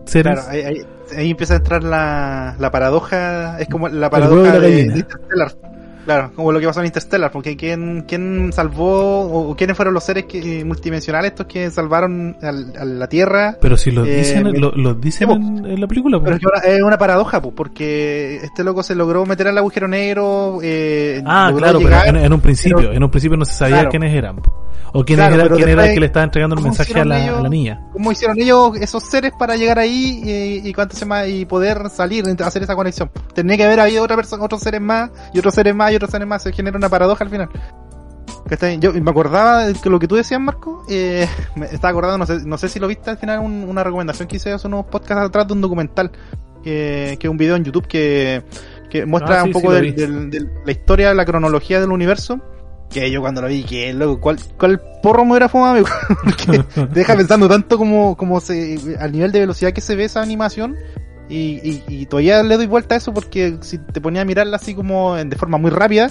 seres? 0.05 0.33
Claro, 0.33 0.49
ahí, 0.49 0.61
ahí, 0.61 0.81
ahí 1.15 1.31
empieza 1.31 1.55
a 1.55 1.57
entrar 1.57 1.83
la, 1.83 2.55
la 2.59 2.71
paradoja. 2.71 3.59
Es 3.59 3.67
como 3.67 3.87
la 3.89 4.09
paradoja 4.09 4.53
la 4.53 4.59
de, 4.59 4.71
gallina. 4.71 4.93
de 4.93 4.99
Interstellar. 4.99 5.76
Claro, 6.07 6.31
como 6.37 6.53
lo 6.53 6.59
que 6.61 6.65
pasó 6.67 6.79
en 6.79 6.85
Interstellar, 6.85 7.29
porque 7.33 7.57
¿quién, 7.57 8.05
quién 8.07 8.53
salvó 8.53 9.23
o 9.49 9.53
quiénes 9.57 9.75
fueron 9.75 9.93
los 9.93 10.05
seres 10.05 10.23
que, 10.23 10.63
multidimensionales 10.63 11.31
estos 11.31 11.47
que 11.47 11.69
salvaron 11.69 12.37
al- 12.41 12.73
a, 12.79 12.85
la 12.85 13.09
Tierra? 13.09 13.57
Pero 13.59 13.75
si 13.75 13.91
lo 13.91 14.05
Eh, 14.05 14.15
dicen, 14.19 14.45
lo, 14.57 14.71
lo 14.71 14.93
dicen 14.93 15.29
en, 15.29 15.65
en 15.65 15.81
la 15.81 15.85
película, 15.87 16.17
Pero 16.23 16.37
es 16.63 16.81
una 16.81 16.97
paradoja, 16.97 17.41
pues, 17.41 17.53
porque 17.53 18.37
este 18.37 18.63
loco 18.63 18.83
se 18.83 18.95
logró 18.95 19.25
meter 19.25 19.49
al 19.49 19.57
agujero 19.57 19.89
negro. 19.89 20.59
Eh, 20.63 21.21
Ah, 21.25 21.51
claro, 21.53 21.79
llegar, 21.79 22.03
pero 22.05 22.17
en, 22.19 22.23
en 22.25 22.31
un 22.33 22.39
principio, 22.39 22.77
pero- 22.77 22.93
en 22.93 23.03
un 23.03 23.09
principio 23.11 23.35
no 23.37 23.43
se 23.43 23.53
sabía 23.55 23.75
Claro. 23.75 23.89
quiénes 23.89 24.13
eran. 24.15 24.37
O 24.93 25.03
quién, 25.05 25.17
Claro, 25.17 25.35
era, 25.35 25.55
quién 25.55 25.69
era 25.69 25.85
el 25.87 25.93
que 25.93 25.99
le 25.99 26.05
estaba 26.07 26.23
entregando 26.23 26.55
el 26.55 26.61
¿cómo 26.61 26.69
mensaje 26.69 26.99
a 26.99 27.05
la, 27.05 27.23
ellos? 27.23 27.39
a 27.39 27.41
la 27.41 27.49
niña. 27.49 27.81
¿Cómo 27.93 28.11
hicieron 28.11 28.39
ellos 28.39 28.77
esos 28.77 29.03
seres 29.03 29.31
para 29.37 29.55
llegar 29.55 29.79
ahí 29.79 30.21
y, 30.63 30.67
y 30.69 30.73
cuánto 30.73 30.95
se 30.95 31.01
llama 31.01 31.27
y 31.27 31.45
poder 31.45 31.89
salir, 31.89 32.23
hacer 32.43 32.63
esa 32.63 32.75
conexión? 32.75 33.11
Tenía 33.33 33.57
que 33.57 33.63
haber 33.65 33.79
habido 33.79 34.03
otra 34.03 34.15
persona, 34.15 34.43
otros 34.43 34.61
seres 34.61 34.81
más 34.81 35.09
y 35.33 35.39
otros 35.39 35.53
seres 35.53 35.75
más 35.75 35.91
y 35.91 35.95
otros 35.95 36.11
seres 36.11 36.27
más. 36.27 36.41
Se 36.43 36.51
genera 36.53 36.77
una 36.77 36.89
paradoja 36.89 37.23
al 37.23 37.29
final. 37.29 37.49
Yo 38.79 38.93
me 38.93 39.11
acordaba 39.11 39.65
de 39.65 39.75
lo 39.89 39.99
que 39.99 40.07
tú 40.07 40.15
decías, 40.15 40.39
Marco. 40.39 40.85
Eh, 40.89 41.27
me 41.55 41.65
estaba 41.65 41.89
acordando, 41.91 42.17
no 42.19 42.25
sé, 42.25 42.45
no 42.45 42.57
sé 42.57 42.69
si 42.69 42.79
lo 42.79 42.87
viste 42.87 43.09
al 43.09 43.17
final, 43.17 43.39
un- 43.39 43.65
una 43.67 43.83
recomendación 43.83 44.27
que 44.27 44.37
hice 44.37 44.53
hace 44.53 44.67
unos 44.67 44.85
podcasts 44.85 45.25
atrás 45.25 45.47
de 45.47 45.53
un 45.53 45.61
documental. 45.61 46.11
Que, 46.63 47.17
que 47.19 47.27
es 47.27 47.31
un 47.31 47.37
video 47.37 47.55
en 47.55 47.63
YouTube 47.63 47.87
que, 47.87 48.43
que 48.89 49.05
muestra 49.05 49.39
Ah, 49.39 49.43
sí, 49.43 49.47
un 49.47 49.53
poco 49.53 49.73
sí, 49.77 49.91
del- 49.91 50.49
la 50.65 50.71
historia, 50.71 51.13
la 51.13 51.23
cronología 51.25 51.79
del 51.81 51.91
universo. 51.91 52.39
Que 52.89 53.11
yo 53.11 53.21
cuando 53.21 53.41
lo 53.41 53.47
vi, 53.47 53.63
que 53.63 53.93
loco, 53.93 54.21
¿cuál, 54.21 54.39
cuál 54.57 54.81
porro 55.03 55.25
me 55.25 55.31
hubiera 55.31 55.49
fumado? 55.49 55.83
Porque 56.23 56.63
deja 56.93 57.15
pensando 57.15 57.47
tanto 57.49 57.77
como, 57.77 58.15
como 58.15 58.39
se, 58.39 58.79
al 58.99 59.11
nivel 59.11 59.31
de 59.31 59.41
velocidad 59.41 59.73
que 59.73 59.81
se 59.81 59.95
ve 59.95 60.05
esa 60.05 60.21
animación. 60.21 60.75
Y, 61.29 61.59
y, 61.61 61.83
y 61.87 62.05
todavía 62.05 62.41
le 62.43 62.55
doy 62.55 62.67
vuelta 62.67 62.95
a 62.95 62.97
eso 62.99 63.13
porque 63.13 63.57
si 63.59 63.79
te 63.79 63.99
ponía 63.99 64.21
a 64.21 64.25
mirarla 64.25 64.55
así 64.55 64.73
como 64.73 65.15
de 65.15 65.35
forma 65.35 65.57
muy 65.57 65.71
rápida, 65.71 66.09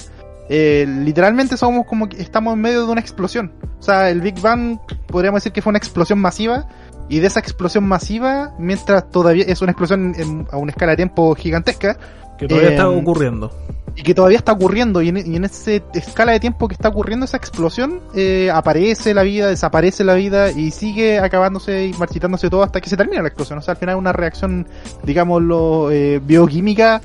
eh, 0.49 0.87
literalmente 0.87 1.57
somos 1.57 1.87
como 1.87 2.09
que 2.09 2.21
estamos 2.23 2.55
en 2.55 2.61
medio 2.61 2.87
de 2.87 2.93
una 2.93 3.01
explosión. 3.01 3.53
O 3.79 3.83
sea, 3.83 4.11
el 4.11 4.21
Big 4.21 4.41
Bang 4.41 4.79
podríamos 5.09 5.43
decir 5.43 5.53
que 5.53 5.62
fue 5.62 5.71
una 5.71 5.79
explosión 5.79 6.19
masiva. 6.19 6.67
Y 7.09 7.21
de 7.21 7.29
esa 7.29 7.39
explosión 7.39 7.85
masiva, 7.85 8.53
mientras 8.59 9.09
todavía 9.11 9.45
es 9.47 9.62
una 9.62 9.71
explosión 9.71 10.49
a 10.51 10.57
una 10.57 10.73
escala 10.73 10.91
de 10.91 10.97
tiempo 10.97 11.37
gigantesca, 11.37 11.97
Que 12.38 12.46
todavía 12.49 12.70
Eh, 12.70 12.72
está 12.72 12.88
ocurriendo. 12.88 13.51
y 13.99 14.03
que 14.03 14.14
todavía 14.14 14.37
está 14.37 14.53
ocurriendo 14.53 15.01
y 15.01 15.09
en, 15.09 15.16
y 15.16 15.37
en 15.37 15.44
esa 15.44 15.70
escala 15.94 16.33
de 16.33 16.40
tiempo 16.40 16.68
que 16.68 16.75
está 16.75 16.88
ocurriendo 16.90 17.25
esa 17.25 17.38
explosión 17.38 18.01
eh, 18.14 18.51
aparece 18.53 19.14
la 19.14 19.22
vida, 19.22 19.49
desaparece 19.49 20.05
la 20.05 20.12
vida 20.14 20.51
y 20.51 20.70
sigue 20.70 21.18
acabándose 21.18 21.87
y 21.87 21.92
marchitándose 21.94 22.51
todo 22.51 22.62
hasta 22.62 22.81
que 22.83 22.90
se 22.90 22.96
termina 22.99 23.22
la 23.22 23.29
explosión. 23.29 23.59
O 23.59 23.62
sea, 23.62 23.72
al 23.72 23.79
final 23.79 23.94
es 23.94 23.99
una 23.99 24.12
reacción, 24.12 24.66
digámoslo, 25.03 25.90
eh, 25.90 26.20
bioquímica 26.22 27.01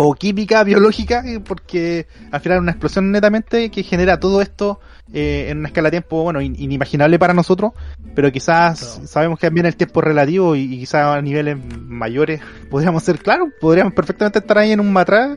o 0.00 0.14
química, 0.14 0.62
biológica, 0.64 1.22
eh, 1.26 1.40
porque 1.40 2.06
al 2.30 2.40
final 2.40 2.60
una 2.60 2.70
explosión 2.70 3.10
netamente 3.10 3.68
que 3.70 3.82
genera 3.82 4.20
todo 4.20 4.40
esto 4.40 4.78
eh, 5.12 5.46
en 5.48 5.58
una 5.58 5.68
escala 5.68 5.88
de 5.88 5.98
tiempo, 5.98 6.22
bueno, 6.22 6.40
in- 6.40 6.54
inimaginable 6.58 7.18
para 7.18 7.34
nosotros, 7.34 7.72
pero 8.14 8.30
quizás 8.30 9.00
sabemos 9.06 9.38
que 9.40 9.48
también 9.48 9.66
el 9.66 9.74
tiempo 9.76 10.00
relativo 10.00 10.54
y, 10.54 10.60
y 10.74 10.78
quizás 10.80 11.16
a 11.16 11.20
niveles 11.20 11.56
mayores 11.88 12.40
podríamos 12.70 13.02
ser, 13.02 13.18
claro, 13.18 13.48
podríamos 13.60 13.92
perfectamente 13.92 14.38
estar 14.38 14.56
ahí 14.58 14.70
en 14.72 14.80
un 14.80 14.92
matraz 14.92 15.36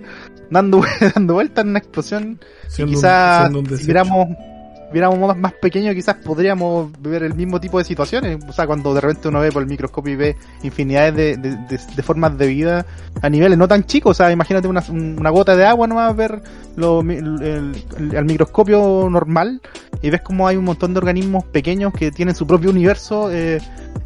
dando, 0.49 0.81
dando 1.15 1.33
vueltas 1.33 1.63
en 1.63 1.69
una 1.71 1.79
explosión 1.79 2.39
Siendo 2.67 2.93
quizás 2.93 3.49
un 3.59 3.65
si 3.65 3.71
desecho. 3.71 3.87
Viéramos 4.91 5.37
más 5.37 5.53
pequeños 5.53 5.95
quizás 5.95 6.15
podríamos 6.15 6.91
ver 7.01 7.23
el 7.23 7.33
mismo 7.33 7.59
tipo 7.59 7.77
de 7.77 7.83
situaciones. 7.83 8.37
O 8.47 8.53
sea 8.53 8.67
cuando 8.67 8.93
de 8.93 9.01
repente 9.01 9.27
uno 9.27 9.39
ve 9.39 9.51
por 9.51 9.61
el 9.63 9.67
microscopio 9.69 10.13
y 10.13 10.15
ve 10.15 10.35
infinidades 10.63 11.15
de, 11.15 11.37
de, 11.37 11.55
de- 11.57 11.79
de 11.95 12.03
formas 12.03 12.37
de 12.37 12.47
vida 12.47 12.85
a 13.21 13.29
niveles 13.29 13.57
no 13.57 13.67
tan 13.67 13.83
chicos. 13.85 14.11
O 14.11 14.13
sea 14.23 14.31
imagínate 14.31 14.67
una, 14.67 14.83
una 14.89 15.29
gota 15.29 15.55
de 15.55 15.65
agua 15.65 15.87
nomás 15.87 16.15
ver 16.15 16.41
lo, 16.75 17.01
el, 17.01 17.41
el- 17.41 18.25
microscopio 18.25 19.07
normal 19.09 19.61
y 20.01 20.09
ves 20.09 20.21
como 20.21 20.47
hay 20.47 20.57
un 20.57 20.65
montón 20.65 20.93
de 20.93 20.99
organismos 20.99 21.43
pequeños 21.45 21.93
que 21.93 22.11
tienen 22.11 22.35
su 22.35 22.47
propio 22.47 22.69
universo. 22.69 23.29
Eh, 23.31 23.59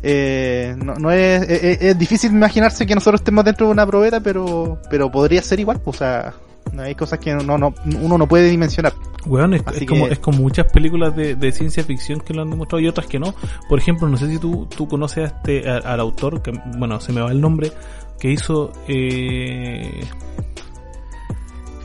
eh, 0.04 0.76
no, 0.84 0.96
no 0.96 1.12
es, 1.12 1.42
es- 1.50 1.82
es 1.82 1.98
difícil 1.98 2.32
imaginarse 2.32 2.86
que 2.86 2.96
nosotros 2.96 3.22
estemos 3.22 3.46
dentro 3.46 3.68
de 3.68 3.72
una 3.74 3.86
probeta 3.86 4.20
pero 4.20 4.80
pero 4.90 5.12
podría 5.12 5.42
ser 5.42 5.60
igual 5.60 5.80
o 5.86 5.94
sea 5.94 6.34
hay 6.80 6.96
cosas 6.96 7.20
que 7.20 7.34
no, 7.34 7.58
no, 7.58 7.74
uno 8.02 8.18
no 8.18 8.28
puede 8.28 8.50
dimensionar 8.50 8.94
Weón, 9.26 9.54
es, 9.56 9.64
como, 9.88 10.08
es 10.08 10.20
como 10.20 10.38
muchas 10.40 10.72
películas 10.72 11.16
de, 11.16 11.36
de 11.36 11.52
ciencia 11.52 11.84
ficción 11.84 12.20
que 12.20 12.34
lo 12.34 12.44
han 12.44 12.50
demostrado 12.52 12.80
y 12.82 12.88
otras 12.88 13.08
que 13.08 13.18
no. 13.18 13.34
Por 13.68 13.80
ejemplo, 13.80 14.08
no 14.08 14.18
sé 14.18 14.30
si 14.30 14.38
tú, 14.38 14.68
tú 14.68 14.88
conoces 14.88 15.18
a 15.24 15.28
este, 15.38 15.68
a- 15.68 15.78
al 15.78 16.00
autor, 16.00 16.44
que 16.44 16.52
bueno, 16.78 17.00
se 17.00 17.12
me 17.12 17.22
va 17.22 17.32
el 17.32 17.42
nombre, 17.42 17.72
que 18.20 18.30
hizo, 18.32 18.72
eh, 18.88 20.02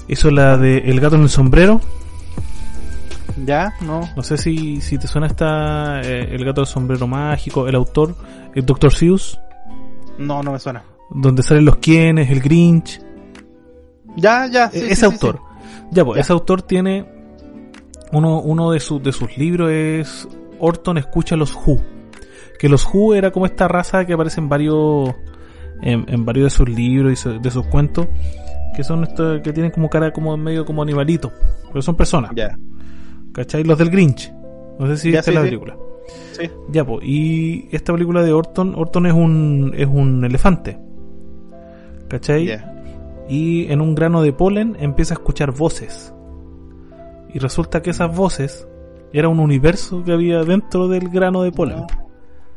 hizo 0.09 0.31
la 0.31 0.59
de 0.59 0.79
El 0.91 1.01
gato 1.01 1.17
en 1.17 1.23
el 1.23 1.29
sombrero. 1.31 1.81
ya 3.47 3.73
no 3.81 4.09
No 4.17 4.23
sé 4.23 4.37
si, 4.37 4.81
si 4.83 4.99
te 4.99 5.07
suena 5.07 5.27
esta, 5.27 6.01
eh, 6.03 6.29
El 6.35 6.45
gato 6.45 6.61
del 6.61 6.69
sombrero 6.69 7.07
mágico, 7.07 7.67
el 7.69 7.75
autor, 7.75 8.15
el 8.55 8.67
Dr. 8.67 8.93
Seuss, 8.93 9.39
no 10.19 10.43
no 10.43 10.53
me 10.53 10.59
suena 10.59 10.83
donde 11.13 11.43
salen 11.43 11.65
los 11.65 11.77
quienes, 11.77 12.31
el 12.31 12.41
Grinch. 12.41 13.01
Ya 14.17 14.47
ya 14.47 14.71
sí, 14.71 14.79
E- 14.79 14.81
sí, 14.81 14.87
ese 14.87 14.95
sí, 14.97 15.05
autor. 15.07 15.41
Ya, 15.91 16.05
pues, 16.05 16.17
Ya. 16.17 16.21
ese 16.23 16.33
autor 16.33 16.63
tiene 16.63 17.07
uno, 18.13 18.41
uno 18.41 18.73
de, 18.73 18.81
sus 18.81 19.03
de 19.03 19.13
sus 19.13 19.37
libros 19.39 19.71
es 19.71 20.29
Orton 20.59 20.99
escucha 20.99 21.37
los 21.37 21.55
Who. 21.55 21.81
Que 22.59 22.69
los 22.69 22.87
Who 22.93 23.15
era 23.15 23.31
como 23.31 23.47
esta 23.47 23.67
raza 23.69 24.05
que 24.05 24.13
aparece 24.13 24.41
en 24.41 24.49
varios 24.49 25.15
en, 25.83 26.05
en 26.09 26.25
varios 26.27 26.45
de 26.47 26.51
sus 26.51 26.69
libros 26.69 27.13
y 27.13 27.17
su- 27.17 27.41
de 27.41 27.51
sus 27.51 27.67
cuentos 27.67 28.07
que 28.77 28.85
son 28.85 29.03
estos 29.05 29.41
que 29.43 29.53
tienen 29.53 29.73
como 29.73 29.89
cara 29.89 30.13
como 30.13 30.37
medio 30.37 30.65
como 30.65 30.83
animalitos, 30.83 31.33
pero 31.69 31.83
son 31.83 31.97
personas, 31.97 32.31
ya 32.37 32.57
¿cachai? 33.33 33.65
Los 33.65 33.79
del 33.79 33.91
Grinch. 33.91 34.33
No 34.79 34.87
sé 34.87 34.97
si 34.97 35.11
Ya, 35.11 35.19
viste 35.19 35.33
la 35.33 35.41
película. 35.43 35.77
sí 36.33 36.49
Ya, 36.71 36.85
pues, 36.85 37.01
y 37.05 37.69
esta 37.73 37.93
película 37.93 38.23
de 38.23 38.33
Orton, 38.33 38.75
Orton 38.77 39.07
es 39.07 39.13
un 39.15 39.73
es 39.77 39.87
un 39.89 40.25
elefante. 40.25 40.79
¿Cachai? 42.09 42.47
ya 42.47 42.70
y 43.31 43.71
en 43.71 43.81
un 43.81 43.95
grano 43.95 44.23
de 44.23 44.33
polen 44.33 44.77
empieza 44.81 45.15
a 45.15 45.19
escuchar 45.19 45.53
voces. 45.53 46.13
Y 47.33 47.39
resulta 47.39 47.81
que 47.81 47.91
esas 47.91 48.15
voces 48.15 48.67
era 49.13 49.29
un 49.29 49.39
universo 49.39 50.03
que 50.03 50.13
había 50.13 50.43
dentro 50.43 50.89
del 50.89 51.09
grano 51.09 51.43
de 51.43 51.53
polen. 51.53 51.85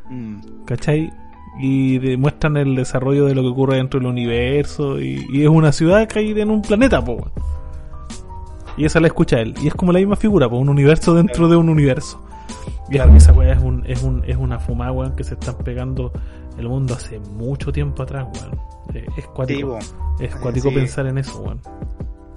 Mm. 0.10 0.66
¿Cachai? 0.66 1.14
Y 1.60 2.00
demuestran 2.00 2.58
el 2.58 2.76
desarrollo 2.76 3.26
de 3.26 3.36
lo 3.36 3.44
que 3.44 3.50
ocurre 3.50 3.78
dentro 3.78 4.00
del 4.00 4.10
universo. 4.10 5.00
Y, 5.00 5.24
y 5.32 5.44
es 5.44 5.50
una 5.50 5.72
ciudad 5.72 6.10
hay 6.16 6.32
en 6.32 6.50
un 6.50 6.64
planeta, 6.64 7.06
po. 7.06 7.18
Y 8.76 8.86
esa 8.86 9.00
la 9.00 9.08
escucha 9.08 9.40
él. 9.40 9.54
Y 9.62 9.68
es 9.68 9.76
como 9.76 9.92
la 9.92 10.00
misma 10.00 10.16
figura, 10.16 10.50
po, 10.50 10.58
un 10.58 10.70
universo 10.70 11.14
dentro 11.14 11.48
de 11.48 11.56
un 11.56 11.70
universo. 11.70 12.20
Y 12.90 12.98
esa 12.98 13.32
weá 13.32 13.54
es, 13.54 13.62
un, 13.62 13.84
es, 13.86 14.02
un, 14.02 14.24
es 14.26 14.38
una 14.38 14.60
fumada, 14.60 14.92
weón, 14.92 15.16
que 15.16 15.24
se 15.24 15.36
están 15.36 15.56
pegando 15.60 16.12
el 16.58 16.68
mundo 16.70 16.94
hace 16.94 17.20
mucho 17.20 17.72
tiempo 17.72 18.04
atrás, 18.04 18.28
weón. 18.36 18.60
Eh, 18.94 19.06
Es 19.18 19.26
cuático. 19.28 19.80
Sí. 19.82 20.26
Es 20.26 20.36
cuático 20.36 20.70
Sí. 20.70 20.76
pensar 20.76 21.06
en 21.08 21.18
eso, 21.18 21.40
weón. 21.42 21.62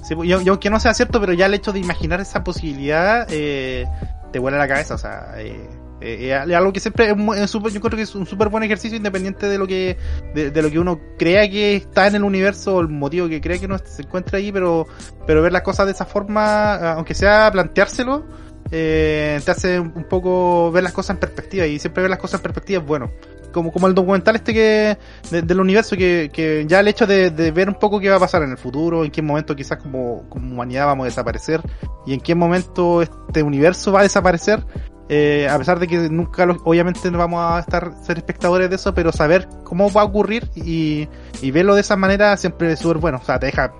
Sí, 0.02 0.14
bo, 0.14 0.24
y 0.24 0.32
aunque- 0.32 0.70
no 0.70 0.78
sea 0.78 0.94
cierto 0.94 1.20
pero 1.20 1.32
ya 1.32 1.46
el 1.46 1.54
hecho 1.54 1.72
de 1.72 1.80
imaginar 1.80 2.20
esa 2.20 2.44
posibilidad 2.44 3.26
eh, 3.30 3.86
te 4.32 4.38
vuela 4.38 4.56
la 4.56 4.68
cabeza 4.68 4.94
o 4.94 4.98
sea 4.98 5.34
eh, 5.38 5.68
eh, 6.00 6.32
es 6.46 6.54
algo 6.54 6.72
que 6.72 6.78
siempre 6.78 7.10
es, 7.10 7.52
yo 7.52 7.60
creo 7.80 7.96
que 7.96 8.02
es 8.02 8.14
un 8.14 8.24
súper 8.24 8.48
buen 8.48 8.62
ejercicio 8.62 8.96
independiente 8.96 9.46
de 9.48 9.58
lo 9.58 9.66
que 9.66 9.96
de, 10.32 10.52
de 10.52 10.62
lo 10.62 10.70
que 10.70 10.78
uno 10.78 11.00
crea 11.18 11.50
que 11.50 11.74
está 11.76 12.06
en 12.06 12.14
el 12.16 12.22
universo 12.22 12.76
o 12.76 12.80
el 12.82 12.88
motivo 12.88 13.28
que 13.28 13.40
crea 13.40 13.58
que 13.58 13.66
uno 13.66 13.78
se 13.84 14.02
encuentra 14.02 14.38
ahí 14.38 14.52
pero 14.52 14.86
pero 15.26 15.42
ver 15.42 15.50
las 15.52 15.62
cosas 15.62 15.86
de 15.86 15.92
esa 15.92 16.04
forma 16.04 16.92
aunque 16.92 17.14
sea 17.14 17.50
planteárselo 17.50 18.24
eh, 18.70 19.40
te 19.44 19.50
hace 19.50 19.80
un 19.80 20.04
poco 20.04 20.70
ver 20.72 20.82
las 20.82 20.92
cosas 20.92 21.10
en 21.10 21.20
perspectiva 21.20 21.66
y 21.66 21.78
siempre 21.78 22.02
ver 22.02 22.10
las 22.10 22.18
cosas 22.18 22.40
en 22.40 22.42
perspectiva 22.42 22.80
es 22.80 22.86
bueno. 22.86 23.10
Como, 23.52 23.72
como 23.72 23.86
el 23.86 23.94
documental 23.94 24.36
este 24.36 24.52
que 24.52 24.98
de- 25.30 25.42
del 25.42 25.60
universo 25.60 25.96
que, 25.96 26.30
que 26.32 26.64
ya 26.68 26.80
el 26.80 26.88
hecho 26.88 27.06
de, 27.06 27.30
de 27.30 27.50
ver 27.52 27.68
un 27.68 27.76
poco 27.76 27.98
qué 28.00 28.10
va 28.10 28.16
a 28.16 28.20
pasar 28.20 28.42
en 28.42 28.50
el 28.50 28.58
futuro, 28.58 29.02
en 29.04 29.10
qué 29.10 29.22
momento 29.22 29.56
quizás 29.56 29.78
como, 29.78 30.28
como 30.28 30.52
humanidad 30.52 30.84
vamos 30.86 31.04
a 31.04 31.06
desaparecer 31.06 31.62
y 32.04 32.12
en 32.12 32.20
qué 32.20 32.34
momento 32.34 33.00
este 33.00 33.42
universo 33.42 33.92
va 33.92 34.00
a 34.00 34.02
desaparecer, 34.02 34.62
eh, 35.08 35.48
a 35.50 35.56
pesar 35.56 35.78
de 35.78 35.86
que 35.86 35.96
nunca 36.10 36.44
lo- 36.44 36.58
obviamente 36.64 37.10
no 37.10 37.16
vamos 37.16 37.40
a 37.40 37.60
estar 37.60 37.92
ser 38.04 38.18
espectadores 38.18 38.68
de 38.68 38.76
eso, 38.76 38.92
pero 38.92 39.10
saber 39.10 39.48
cómo 39.64 39.90
va 39.90 40.02
a 40.02 40.04
ocurrir 40.04 40.50
y, 40.54 41.08
y 41.40 41.50
verlo 41.50 41.74
de 41.76 41.80
esa 41.80 41.96
manera 41.96 42.36
siempre 42.36 42.72
es 42.72 42.80
súper 42.80 42.98
bueno, 42.98 43.20
o 43.22 43.24
sea, 43.24 43.38
te 43.38 43.46
deja, 43.46 43.72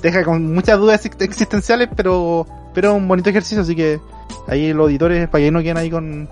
te 0.00 0.08
deja 0.10 0.24
con 0.24 0.54
muchas 0.54 0.78
dudas 0.78 1.04
ex- 1.04 1.20
existenciales, 1.20 1.88
pero 1.94 2.46
pero 2.72 2.94
un 2.94 3.06
bonito 3.08 3.28
ejercicio, 3.28 3.60
así 3.62 3.74
que 3.74 4.00
ahí 4.48 4.72
los 4.72 4.84
auditores, 4.84 5.28
para 5.28 5.44
que 5.44 5.50
no 5.50 5.60
queden 5.60 5.76
ahí 5.76 5.90
con 5.90 6.28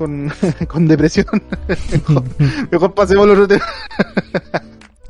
con, 0.00 0.32
con 0.68 0.88
depresión, 0.88 1.26
mejor, 1.92 2.24
mejor 2.70 2.94
pasemos 2.94 3.26
los 3.26 3.46
temas. 3.46 3.68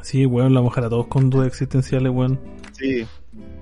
Sí, 0.03 0.27
weón, 0.27 0.53
la 0.53 0.61
mujer 0.61 0.85
a 0.85 0.89
todos 0.89 1.07
con 1.07 1.31
dudas 1.31 1.47
existenciales, 1.47 2.13
weón. 2.13 2.41
Sí. 2.73 3.07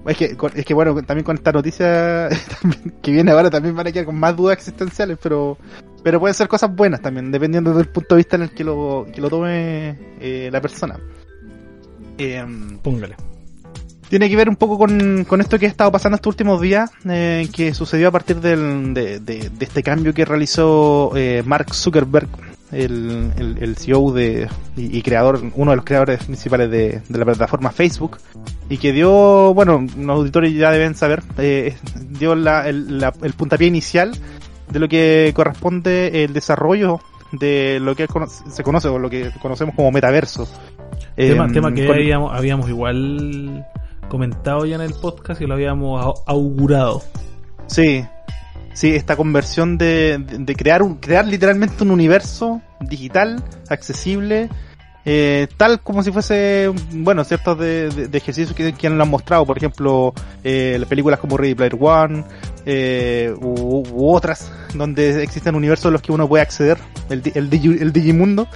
Es 0.06 0.16
que, 0.16 0.36
es 0.54 0.64
que 0.64 0.72
bueno, 0.72 0.94
también 1.02 1.24
con 1.24 1.36
esta 1.36 1.52
noticia 1.52 2.30
también 2.62 2.94
que 3.02 3.12
viene 3.12 3.30
ahora 3.30 3.50
también 3.50 3.76
van 3.76 3.88
a 3.88 3.92
quedar 3.92 4.06
con 4.06 4.18
más 4.18 4.34
dudas 4.34 4.56
existenciales, 4.56 5.18
pero 5.22 5.58
pero 6.02 6.18
pueden 6.18 6.34
ser 6.34 6.48
cosas 6.48 6.74
buenas 6.74 7.02
también, 7.02 7.30
dependiendo 7.30 7.74
del 7.74 7.88
punto 7.88 8.14
de 8.14 8.20
vista 8.20 8.36
en 8.36 8.42
el 8.42 8.50
que 8.52 8.64
lo, 8.64 9.06
que 9.12 9.20
lo 9.20 9.28
tome 9.28 9.98
eh, 10.20 10.48
la 10.50 10.62
persona. 10.62 10.98
Em, 12.16 12.78
Póngale. 12.78 13.16
Tiene 14.08 14.28
que 14.28 14.36
ver 14.36 14.48
un 14.48 14.56
poco 14.56 14.78
con, 14.78 15.24
con 15.24 15.40
esto 15.40 15.58
que 15.58 15.66
ha 15.66 15.68
estado 15.68 15.92
pasando 15.92 16.16
estos 16.16 16.32
últimos 16.32 16.60
días, 16.60 16.90
eh, 17.08 17.48
que 17.54 17.74
sucedió 17.74 18.08
a 18.08 18.10
partir 18.10 18.40
del, 18.40 18.94
de, 18.94 19.20
de, 19.20 19.50
de 19.50 19.64
este 19.64 19.82
cambio 19.82 20.14
que 20.14 20.24
realizó 20.24 21.12
eh, 21.16 21.42
Mark 21.44 21.74
Zuckerberg, 21.74 22.28
el, 22.72 23.32
el, 23.36 23.58
el 23.60 23.76
CEO 23.76 24.12
de, 24.12 24.48
y, 24.76 24.98
y, 24.98 25.02
creador, 25.02 25.40
uno 25.54 25.70
de 25.70 25.76
los 25.76 25.84
creadores 25.84 26.24
principales 26.24 26.70
de, 26.70 27.02
de, 27.08 27.18
la 27.18 27.24
plataforma 27.24 27.70
Facebook, 27.70 28.18
y 28.68 28.78
que 28.78 28.92
dio, 28.92 29.54
bueno, 29.54 29.86
los 29.96 30.16
auditores 30.18 30.54
ya 30.54 30.70
deben 30.70 30.94
saber, 30.94 31.22
eh, 31.38 31.76
dio 32.10 32.34
la, 32.34 32.68
el, 32.68 32.98
la, 32.98 33.12
el 33.22 33.32
puntapié 33.32 33.68
inicial 33.68 34.12
de 34.70 34.78
lo 34.78 34.88
que 34.88 35.32
corresponde 35.34 36.24
el 36.24 36.32
desarrollo 36.34 37.00
de 37.32 37.78
lo 37.80 37.94
que 37.94 38.06
se 38.50 38.62
conoce 38.62 38.88
o 38.88 38.98
lo 38.98 39.10
que 39.10 39.30
conocemos 39.40 39.74
como 39.74 39.90
metaverso. 39.90 40.48
Tema, 41.16 41.46
eh, 41.46 41.52
tema 41.52 41.74
que 41.74 41.86
con... 41.86 41.94
habíamos, 41.96 42.34
habíamos 42.34 42.68
igual 42.68 43.66
comentado 44.08 44.66
ya 44.66 44.76
en 44.76 44.80
el 44.80 44.94
podcast 44.94 45.40
y 45.40 45.46
lo 45.46 45.54
habíamos 45.54 46.22
augurado. 46.26 47.02
Sí, 47.66 48.04
sí, 48.72 48.94
esta 48.94 49.16
conversión 49.16 49.78
de, 49.78 50.18
de, 50.18 50.56
crear 50.56 50.82
un, 50.82 50.96
crear 50.96 51.26
literalmente 51.26 51.84
un 51.84 51.90
universo 51.90 52.60
digital, 52.80 53.42
accesible, 53.68 54.48
eh, 55.04 55.48
tal 55.56 55.80
como 55.80 56.02
si 56.02 56.12
fuese, 56.12 56.70
bueno, 56.92 57.24
ciertos 57.24 57.58
de, 57.58 57.88
de, 57.88 58.08
de 58.08 58.18
ejercicios 58.18 58.54
que, 58.54 58.74
que 58.74 58.90
lo 58.90 59.02
han 59.02 59.08
mostrado, 59.08 59.46
por 59.46 59.56
ejemplo, 59.56 60.12
eh, 60.44 60.82
películas 60.88 61.18
como 61.18 61.36
Ready 61.36 61.54
Player 61.54 61.76
One, 61.80 62.24
eh, 62.66 63.32
u, 63.40 63.84
u, 63.90 64.14
otras, 64.14 64.52
donde 64.74 65.22
existen 65.22 65.54
universos 65.54 65.86
en 65.86 65.92
los 65.94 66.02
que 66.02 66.12
uno 66.12 66.28
puede 66.28 66.42
acceder, 66.42 66.78
el, 67.08 67.22
el, 67.34 67.52
el 67.80 67.92
Digimundo. 67.92 68.48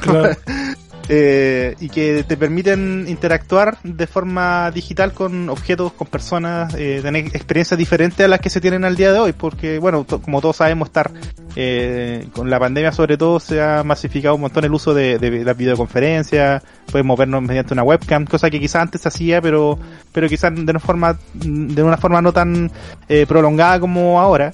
Claro. 0.00 0.30
eh, 1.08 1.74
y 1.80 1.88
que 1.88 2.24
te 2.24 2.36
permiten 2.36 3.06
interactuar 3.08 3.78
de 3.82 4.06
forma 4.06 4.70
digital 4.70 5.12
con 5.12 5.48
objetos, 5.48 5.92
con 5.92 6.08
personas, 6.08 6.74
eh, 6.74 7.00
tener 7.02 7.26
experiencias 7.26 7.78
diferentes 7.78 8.24
a 8.24 8.28
las 8.28 8.40
que 8.40 8.50
se 8.50 8.60
tienen 8.60 8.84
al 8.84 8.96
día 8.96 9.12
de 9.12 9.18
hoy, 9.18 9.32
porque 9.32 9.78
bueno, 9.78 10.04
como 10.04 10.40
todos 10.40 10.56
sabemos, 10.56 10.88
estar 10.88 11.10
eh, 11.54 12.28
con 12.32 12.50
la 12.50 12.58
pandemia 12.58 12.92
sobre 12.92 13.16
todo 13.16 13.40
se 13.40 13.62
ha 13.62 13.82
masificado 13.82 14.34
un 14.34 14.42
montón 14.42 14.64
el 14.64 14.72
uso 14.72 14.94
de, 14.94 15.18
de 15.18 15.44
las 15.44 15.56
videoconferencias, 15.56 16.62
podemos 16.90 17.16
movernos 17.16 17.42
mediante 17.42 17.72
una 17.72 17.82
webcam, 17.82 18.24
cosa 18.24 18.50
que 18.50 18.60
quizás 18.60 18.82
antes 18.82 19.06
hacía, 19.06 19.40
pero 19.40 19.78
pero 20.12 20.28
quizás 20.28 20.54
de 20.54 20.62
una 20.62 20.80
forma 20.80 21.18
de 21.34 21.82
una 21.82 21.96
forma 21.96 22.20
no 22.20 22.32
tan 22.32 22.70
eh, 23.08 23.26
prolongada 23.26 23.78
como 23.80 24.20
ahora 24.20 24.52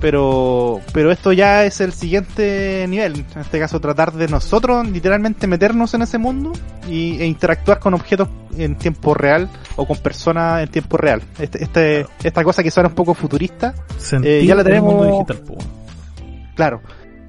pero 0.00 0.80
pero 0.92 1.10
esto 1.12 1.32
ya 1.32 1.64
es 1.64 1.80
el 1.80 1.92
siguiente 1.92 2.86
nivel 2.88 3.24
en 3.34 3.40
este 3.40 3.58
caso 3.58 3.80
tratar 3.80 4.12
de 4.12 4.28
nosotros 4.28 4.88
literalmente 4.88 5.46
meternos 5.46 5.94
en 5.94 6.02
ese 6.02 6.18
mundo 6.18 6.52
y, 6.88 7.20
e 7.20 7.26
interactuar 7.26 7.78
con 7.78 7.94
objetos 7.94 8.28
en 8.56 8.76
tiempo 8.76 9.14
real 9.14 9.48
o 9.76 9.86
con 9.86 9.98
personas 9.98 10.62
en 10.62 10.68
tiempo 10.68 10.96
real 10.96 11.22
este, 11.38 11.62
este 11.62 12.04
claro. 12.04 12.10
esta 12.22 12.44
cosa 12.44 12.62
que 12.62 12.70
suena 12.70 12.88
un 12.88 12.94
poco 12.94 13.14
futurista 13.14 13.74
eh, 14.22 14.44
ya 14.46 14.54
la 14.54 14.64
tenemos 14.64 15.06
digital, 15.06 15.42
claro 16.54 16.80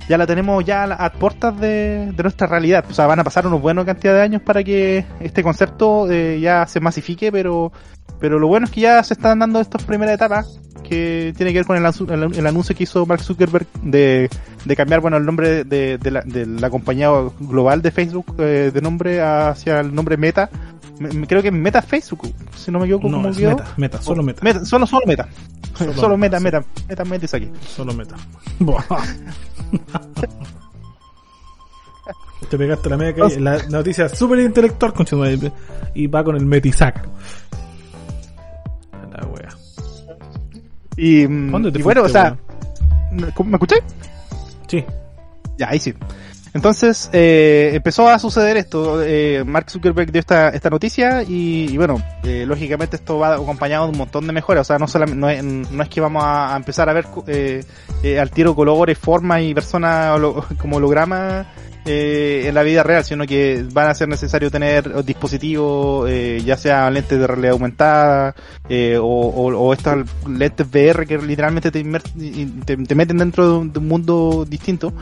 ya 0.09 0.17
la 0.17 0.27
tenemos 0.27 0.65
ya 0.65 0.83
a 0.83 1.11
puertas 1.13 1.57
de, 1.61 2.11
de, 2.11 2.23
nuestra 2.23 2.45
realidad. 2.45 2.83
O 2.89 2.93
sea, 2.93 3.07
van 3.07 3.19
a 3.19 3.23
pasar 3.23 3.47
unos 3.47 3.61
buenos 3.61 3.85
cantidad 3.85 4.13
de 4.13 4.21
años 4.21 4.41
para 4.41 4.61
que 4.61 5.05
este 5.21 5.41
concepto 5.41 6.11
eh, 6.11 6.39
ya 6.41 6.67
se 6.67 6.81
masifique, 6.81 7.31
pero 7.31 7.71
pero 8.19 8.39
lo 8.39 8.47
bueno 8.47 8.65
es 8.65 8.71
que 8.71 8.81
ya 8.81 9.03
se 9.03 9.13
están 9.13 9.39
dando 9.39 9.59
estas 9.59 9.83
primeras 9.83 10.15
etapas 10.15 10.59
que 10.87 11.33
tiene 11.37 11.53
que 11.53 11.59
ver 11.59 11.65
con 11.65 11.77
el, 11.77 11.85
el, 11.85 12.35
el 12.35 12.47
anuncio 12.47 12.75
que 12.75 12.83
hizo 12.83 13.05
Mark 13.05 13.21
Zuckerberg 13.21 13.65
de, 13.81 14.29
de 14.65 14.75
cambiar 14.75 14.99
bueno 14.99 15.17
el 15.17 15.25
nombre 15.25 15.63
de, 15.63 15.97
de, 15.97 16.11
la, 16.11 16.21
de 16.21 16.45
la 16.45 16.69
compañía 16.69 17.09
global 17.39 17.81
de 17.81 17.91
Facebook 17.91 18.35
eh, 18.39 18.71
de 18.73 18.81
nombre 18.81 19.21
hacia 19.21 19.79
el 19.79 19.95
nombre 19.95 20.17
Meta. 20.17 20.49
Me, 20.99 21.25
creo 21.25 21.41
que 21.41 21.47
es 21.47 21.53
Meta 21.53 21.81
Facebook, 21.81 22.31
si 22.55 22.71
no 22.71 22.79
me 22.79 22.85
equivoco. 22.85 23.09
No, 23.09 23.27
es 23.27 23.39
meta, 23.39 23.73
meta, 23.77 24.01
solo 24.01 24.21
Meta. 24.21 24.41
meta 24.43 24.65
solo, 24.65 24.85
solo 24.85 25.05
Meta. 25.07 25.27
Solo, 25.75 25.93
solo 25.93 26.17
Meta, 26.17 26.37
sí. 26.37 26.43
Meta, 26.43 26.63
Meta, 26.87 27.05
Meta 27.05 27.37
aquí. 27.37 27.49
Solo 27.67 27.93
Meta. 27.93 28.15
Te 32.49 32.57
pegaste 32.57 32.89
la 32.89 32.97
media 32.97 33.13
que 33.13 33.39
la 33.39 33.63
noticia 33.69 34.09
súper 34.09 34.39
intelectual 34.39 34.93
con 34.93 35.05
y 35.93 36.07
va 36.07 36.23
con 36.23 36.35
el 36.35 36.45
metisac. 36.45 37.07
Y, 41.01 41.23
y 41.23 41.81
bueno, 41.81 42.03
o 42.03 42.09
sea, 42.09 42.37
¿me 43.11 43.53
escuché? 43.53 43.77
Sí. 44.67 44.85
Ya, 45.57 45.69
ahí 45.69 45.79
sí. 45.79 45.95
Entonces, 46.53 47.09
eh, 47.11 47.71
empezó 47.73 48.07
a 48.07 48.19
suceder 48.19 48.55
esto. 48.55 49.01
Eh, 49.01 49.43
Mark 49.43 49.71
Zuckerberg 49.71 50.11
dio 50.11 50.19
esta, 50.19 50.49
esta 50.49 50.69
noticia 50.69 51.23
y, 51.23 51.71
y 51.71 51.77
bueno, 51.77 51.97
eh, 52.23 52.45
lógicamente 52.45 52.97
esto 52.97 53.17
va 53.17 53.33
acompañado 53.33 53.85
de 53.85 53.93
un 53.93 53.97
montón 53.97 54.27
de 54.27 54.33
mejoras. 54.33 54.61
O 54.61 54.67
sea, 54.67 54.77
no, 54.77 54.87
solamente, 54.87 55.19
no, 55.19 55.27
es, 55.27 55.43
no 55.71 55.81
es 55.81 55.89
que 55.89 56.01
vamos 56.01 56.23
a, 56.23 56.55
empezar 56.55 56.87
a 56.87 56.93
ver 56.93 57.07
eh, 57.25 57.63
eh, 58.03 58.19
al 58.19 58.29
tiro 58.29 58.53
colores, 58.53 58.95
formas 58.99 59.41
y 59.41 59.55
personas 59.55 60.19
como 60.59 60.77
hologramas 60.77 61.47
eh, 61.85 62.43
en 62.47 62.53
la 62.53 62.63
vida 62.63 62.83
real, 62.83 63.03
sino 63.03 63.25
que 63.25 63.65
van 63.71 63.89
a 63.89 63.95
ser 63.95 64.07
necesario 64.07 64.51
tener 64.51 65.03
dispositivos, 65.03 66.09
eh, 66.09 66.41
ya 66.45 66.55
sea 66.55 66.89
lentes 66.91 67.19
de 67.19 67.25
realidad 67.25 67.53
aumentada 67.53 68.35
eh, 68.69 68.97
o, 68.97 69.05
o, 69.05 69.47
o, 69.55 69.73
estas 69.73 70.05
lentes 70.27 70.67
VR 70.71 71.07
que 71.07 71.17
literalmente 71.17 71.71
te, 71.71 71.83
te, 72.65 72.77
te 72.77 72.95
meten 72.95 73.17
dentro 73.17 73.63
de 73.63 73.79
un, 73.79 73.87
mundo 73.87 74.45
distinto. 74.47 74.93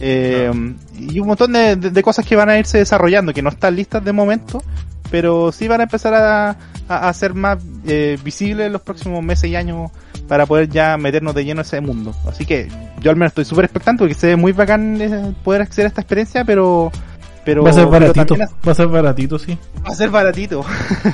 Eh, 0.00 0.50
y 0.98 1.20
un 1.20 1.26
montón 1.26 1.52
de, 1.52 1.76
de, 1.76 1.90
de, 1.90 2.02
cosas 2.02 2.24
que 2.26 2.34
van 2.34 2.48
a 2.48 2.58
irse 2.58 2.78
desarrollando, 2.78 3.34
que 3.34 3.42
no 3.42 3.50
están 3.50 3.76
listas 3.76 4.02
de 4.02 4.12
momento, 4.12 4.62
pero 5.10 5.52
sí 5.52 5.68
van 5.68 5.80
a 5.80 5.84
empezar 5.84 6.14
a, 6.14 6.56
a, 6.96 7.12
ser 7.12 7.34
más 7.34 7.58
eh, 7.86 8.18
visibles 8.24 8.66
en 8.66 8.72
los 8.72 8.82
próximos 8.82 9.22
meses 9.22 9.50
y 9.50 9.56
años 9.56 9.90
para 10.28 10.46
poder 10.46 10.68
ya 10.68 10.96
meternos 10.96 11.34
de 11.34 11.44
lleno 11.44 11.60
a 11.60 11.62
ese 11.62 11.80
mundo. 11.80 12.14
Así 12.26 12.46
que 12.46 12.68
yo 13.00 13.10
al 13.10 13.16
menos 13.16 13.30
estoy 13.30 13.44
súper 13.44 13.64
expectante 13.64 14.00
porque 14.00 14.14
se 14.14 14.28
ve 14.28 14.36
muy 14.36 14.52
bacán 14.52 15.00
eh, 15.00 15.34
poder 15.44 15.62
acceder 15.62 15.86
a 15.86 15.88
esta 15.88 16.00
experiencia, 16.00 16.44
pero 16.44 16.90
pero 17.44 17.62
va 17.62 17.70
a 17.70 17.72
ser 17.72 17.86
baratito, 17.86 18.36
va 18.36 18.72
a 18.72 18.74
ser 18.74 18.86
baratito, 18.86 19.38
sí. 19.38 19.58
Va 19.84 19.92
a 19.92 19.94
ser 19.94 20.10
baratito. 20.10 20.64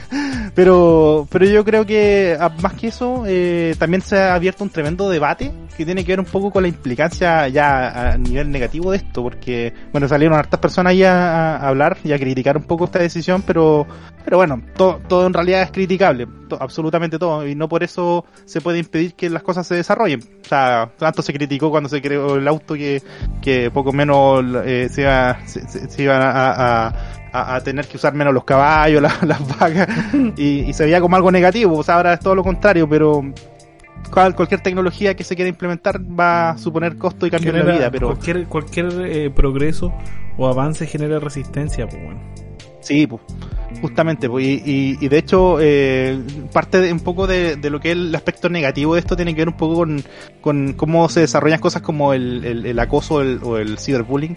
pero 0.55 1.27
pero 1.31 1.45
yo 1.47 1.65
creo 1.65 1.87
que 1.87 2.37
más 2.63 2.75
que 2.75 2.89
eso 2.89 3.25
eh, 3.27 3.75
también 3.79 4.03
se 4.03 4.19
ha 4.19 4.35
abierto 4.35 4.65
un 4.65 4.71
tremendo 4.71 5.09
debate 5.09 5.53
que 5.77 5.85
tiene 5.85 6.05
que 6.05 6.13
ver 6.13 6.21
un 6.21 6.27
poco 6.27 6.51
con 6.51 6.63
la 6.63 6.69
implicancia 6.69 7.49
ya 7.49 8.13
a 8.13 8.19
nivel 8.19 8.51
negativo 8.51 8.91
de 8.91 8.99
esto, 8.99 9.23
porque 9.23 9.73
bueno 9.93 10.09
salieron 10.09 10.39
hartas 10.39 10.61
personas 10.61 10.91
ahí 10.91 11.05
a, 11.05 11.57
a 11.57 11.69
hablar 11.69 11.99
y 12.05 12.13
a 12.13 12.19
criticar 12.19 12.57
un 12.57 12.65
poco 12.65 12.87
esta 12.87 12.99
decisión, 12.99 13.43
pero 13.47 13.87
pero 14.25 14.37
bueno 14.37 14.61
todo, 14.77 15.01
todo 15.09 15.27
en 15.27 15.33
realidad 15.33 15.63
es 15.63 15.71
criticable, 15.71 16.27
to, 16.49 16.61
absolutamente 16.61 17.19
todo 17.19 17.47
y 17.47 17.55
no 17.55 17.69
por 17.69 17.83
eso 17.83 18.25
se 18.45 18.61
puede 18.61 18.79
impedir 18.79 19.15
que 19.15 19.31
las 19.31 19.43
cosas 19.43 19.67
se 19.67 19.75
desarrollen. 19.77 20.21
O 20.21 20.49
sea 20.49 20.91
tanto 20.99 21.23
se 21.23 21.33
criticó 21.33 21.71
cuando 21.71 21.89
se 21.89 22.03
creó 22.03 22.37
el 22.37 22.49
auto 22.49 22.75
que 22.75 23.03
que 23.41 23.71
poco 23.71 23.93
menos 23.93 24.45
eh, 24.65 24.89
se 24.91 25.03
iba 25.03 25.39
se, 25.47 25.67
se 25.67 26.03
iba 26.03 26.17
a, 26.17 26.89
a, 27.33 27.57
a, 27.57 27.61
tener 27.61 27.87
que 27.87 27.97
usar 27.97 28.15
menos 28.15 28.33
los 28.35 28.45
caballos, 28.45 29.03
la, 29.03 29.15
las 29.23 29.59
vacas, 29.59 29.89
y, 30.37 30.61
y, 30.61 30.73
se 30.73 30.85
veía 30.85 31.01
como 31.01 31.17
algo 31.17 31.31
negativo, 31.31 31.77
o 31.77 31.83
sea, 31.83 31.97
ahora 31.97 32.15
es 32.15 32.21
todo 32.21 32.35
lo 32.35 32.43
contrario, 32.43 32.89
pero 32.89 33.23
cual, 34.11 34.35
cualquier 34.35 34.61
tecnología 34.61 35.15
que 35.15 35.25
se 35.25 35.37
quiera 35.37 35.49
implementar 35.49 36.01
va 36.01 36.51
a 36.51 36.59
suponer 36.59 36.97
costo 36.97 37.27
y 37.27 37.31
cambio 37.31 37.53
genera, 37.53 37.73
de 37.73 37.79
vida, 37.79 37.91
pero... 37.91 38.09
Cualquier, 38.09 38.47
cualquier 38.47 38.87
eh, 39.07 39.31
progreso 39.31 39.93
o 40.37 40.47
avance 40.47 40.87
genera 40.87 41.19
resistencia, 41.19 41.87
pues 41.87 42.03
bueno. 42.03 42.48
Sí, 42.81 43.07
pues, 43.07 43.21
justamente, 43.81 44.29
pues, 44.29 44.45
y, 44.47 44.97
y, 45.01 45.09
de 45.09 45.19
hecho, 45.19 45.59
eh, 45.61 46.21
parte 46.53 46.81
de, 46.81 46.93
un 46.93 47.01
poco 47.01 47.27
de, 47.27 47.57
de, 47.57 47.71
lo 47.71 47.81
que 47.81 47.91
es 47.91 47.97
el 47.97 48.15
aspecto 48.15 48.49
negativo 48.49 48.95
de 48.95 49.01
esto 49.01 49.17
tiene 49.17 49.35
que 49.35 49.41
ver 49.41 49.49
un 49.49 49.57
poco 49.57 49.75
con, 49.75 50.03
con 50.41 50.73
cómo 50.75 51.09
se 51.09 51.21
desarrollan 51.21 51.61
cosas 51.61 51.83
como 51.83 52.13
el, 52.13 52.45
el, 52.45 52.79
acoso 52.79 53.21
el, 53.21 53.41
o 53.43 53.59
el 53.59 53.79
ciberbullying, 53.79 54.37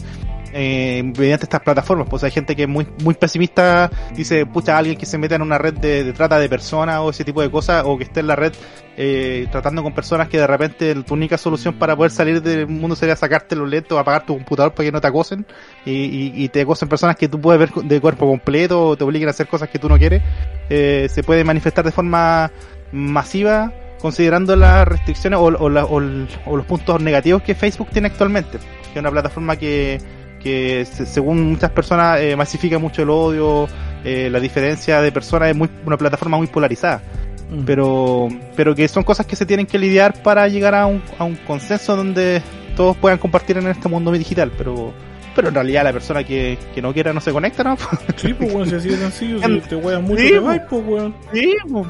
eh, 0.54 1.04
mediante 1.18 1.46
estas 1.46 1.62
plataformas. 1.62 2.08
Pues 2.10 2.24
hay 2.24 2.32
gente 2.32 2.56
que 2.56 2.64
es 2.64 2.70
muy, 2.70 2.88
muy 3.04 3.14
pesimista, 3.14 3.90
dice, 4.16 4.46
pucha, 4.46 4.78
alguien 4.78 4.98
que 4.98 5.06
se 5.06 5.18
meta 5.18 5.36
en 5.36 5.44
una 5.44 5.58
red 5.58 5.76
de, 5.76 6.12
trata 6.14 6.40
de 6.40 6.50
personas 6.50 7.00
o 7.00 7.12
ese 7.12 7.24
tipo 7.24 7.42
de 7.42 7.52
cosas, 7.52 7.84
o 7.86 7.98
que 7.98 8.06
esté 8.06 8.22
en 8.22 8.28
la 8.28 8.36
red 8.36 8.54
eh, 8.98 9.48
tratando 9.52 9.82
con 9.84 9.94
personas 9.94 10.28
que 10.28 10.38
de 10.38 10.46
repente 10.46 10.94
tu 11.04 11.14
única 11.14 11.38
solución 11.38 11.76
para 11.76 11.96
poder 11.96 12.12
salir 12.12 12.42
del 12.42 12.68
mundo 12.68 12.96
sería 12.96 13.16
sacarte 13.16 13.56
los 13.56 13.70
lentes 13.70 13.92
o 13.94 13.98
apagar 13.98 14.26
tu 14.26 14.36
computador 14.36 14.74
para 14.74 14.86
que 14.86 14.92
no 14.92 15.00
te 15.00 15.08
acosen 15.08 15.46
y, 15.86 16.34
y, 16.36 16.50
te 16.50 16.62
acosen 16.62 16.90
personas 16.90 17.16
que 17.16 17.30
tú 17.30 17.40
puedes 17.40 17.60
ver 17.60 17.72
de 17.84 18.02
cuerpo 18.02 18.28
completo 18.42 18.88
o 18.88 18.98
te 18.98 19.04
obliguen 19.04 19.28
a 19.28 19.32
hacer 19.32 19.48
cosas 19.48 19.70
que 19.70 19.80
tú 19.80 19.88
no 19.88 19.98
quieres, 19.98 20.22
eh, 20.70 21.08
se 21.10 21.24
puede 21.24 21.44
manifestar 21.44 21.86
de 21.86 21.92
forma 21.92 22.52
masiva 22.92 23.72
considerando 24.00 24.56
las 24.56 24.88
restricciones 24.88 25.40
o, 25.40 25.44
o, 25.44 25.70
la, 25.70 25.86
o, 25.86 26.02
o 26.46 26.58
los 26.58 26.66
puntos 26.66 27.02
negativos 27.02 27.44
que 27.44 27.54
Facebook 27.56 27.90
tiene 27.92 28.08
actualmente, 28.08 28.58
que 28.58 28.94
es 28.94 29.00
una 29.00 29.12
plataforma 29.12 29.56
que 29.56 30.00
que 30.42 30.86
según 30.86 31.52
muchas 31.52 31.72
personas 31.72 32.20
eh, 32.20 32.36
masifica 32.36 32.80
mucho 32.80 33.04
el 33.04 33.10
odio, 33.10 33.68
eh, 34.04 34.30
la 34.32 34.40
diferencia 34.40 35.02
de 35.02 35.12
personas 35.12 35.50
es 35.50 35.56
muy, 35.56 35.70
una 35.86 35.98
plataforma 35.98 36.38
muy 36.38 36.48
polarizada. 36.48 37.02
Mm. 37.50 37.64
Pero, 37.66 38.28
pero 38.56 38.76
que 38.76 38.88
son 38.88 39.04
cosas 39.04 39.26
que 39.26 39.36
se 39.36 39.46
tienen 39.46 39.66
que 39.66 39.78
lidiar 39.78 40.22
para 40.24 40.48
llegar 40.48 40.76
a 40.76 40.86
un, 40.88 41.02
a 41.18 41.24
un 41.24 41.36
consenso 41.36 41.96
donde 41.96 42.42
todos 42.76 42.98
puedan 42.98 43.20
compartir 43.20 43.58
en 43.58 43.68
este 43.68 43.88
mundo 43.88 44.12
digital. 44.12 44.52
Pero, 44.58 44.94
Pero 45.36 45.48
en 45.48 45.56
realidad 45.56 45.84
la 45.86 45.94
persona 45.94 46.24
que, 46.24 46.58
que 46.76 46.82
no 46.82 46.94
quiera 46.94 47.14
no 47.14 47.22
se 47.22 47.32
conecta, 47.32 47.64
¿no? 47.64 47.78
Sí, 48.18 48.34
pues, 48.34 48.54
weón, 48.54 48.68
si 48.70 48.76
así 48.76 48.90
de 48.90 48.98
sencillo, 48.98 49.40
si 49.42 49.60
te 49.62 49.76
weas 49.76 50.02
mucho, 50.02 50.22
Sí, 50.22 50.30
te 50.32 50.40
po. 50.40 50.46
vas, 50.46 50.62
pues, 50.70 50.84
weón. 50.86 51.16
Sí, 51.34 51.56
No, 51.66 51.74
po. 51.74 51.88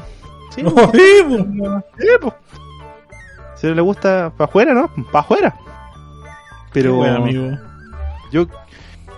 sí, 0.50 0.62
po. 0.64 1.82
Sí, 1.98 2.06
po. 2.20 2.34
Si 3.56 3.66
no 3.68 3.74
le 3.74 3.82
gusta 3.82 4.32
para 4.36 4.48
afuera, 4.48 4.74
¿no? 4.74 4.90
Para 5.10 5.20
afuera. 5.20 5.54
Pero 6.72 6.98
Weón, 6.98 7.16
amigo. 7.16 7.58
yo 8.32 8.46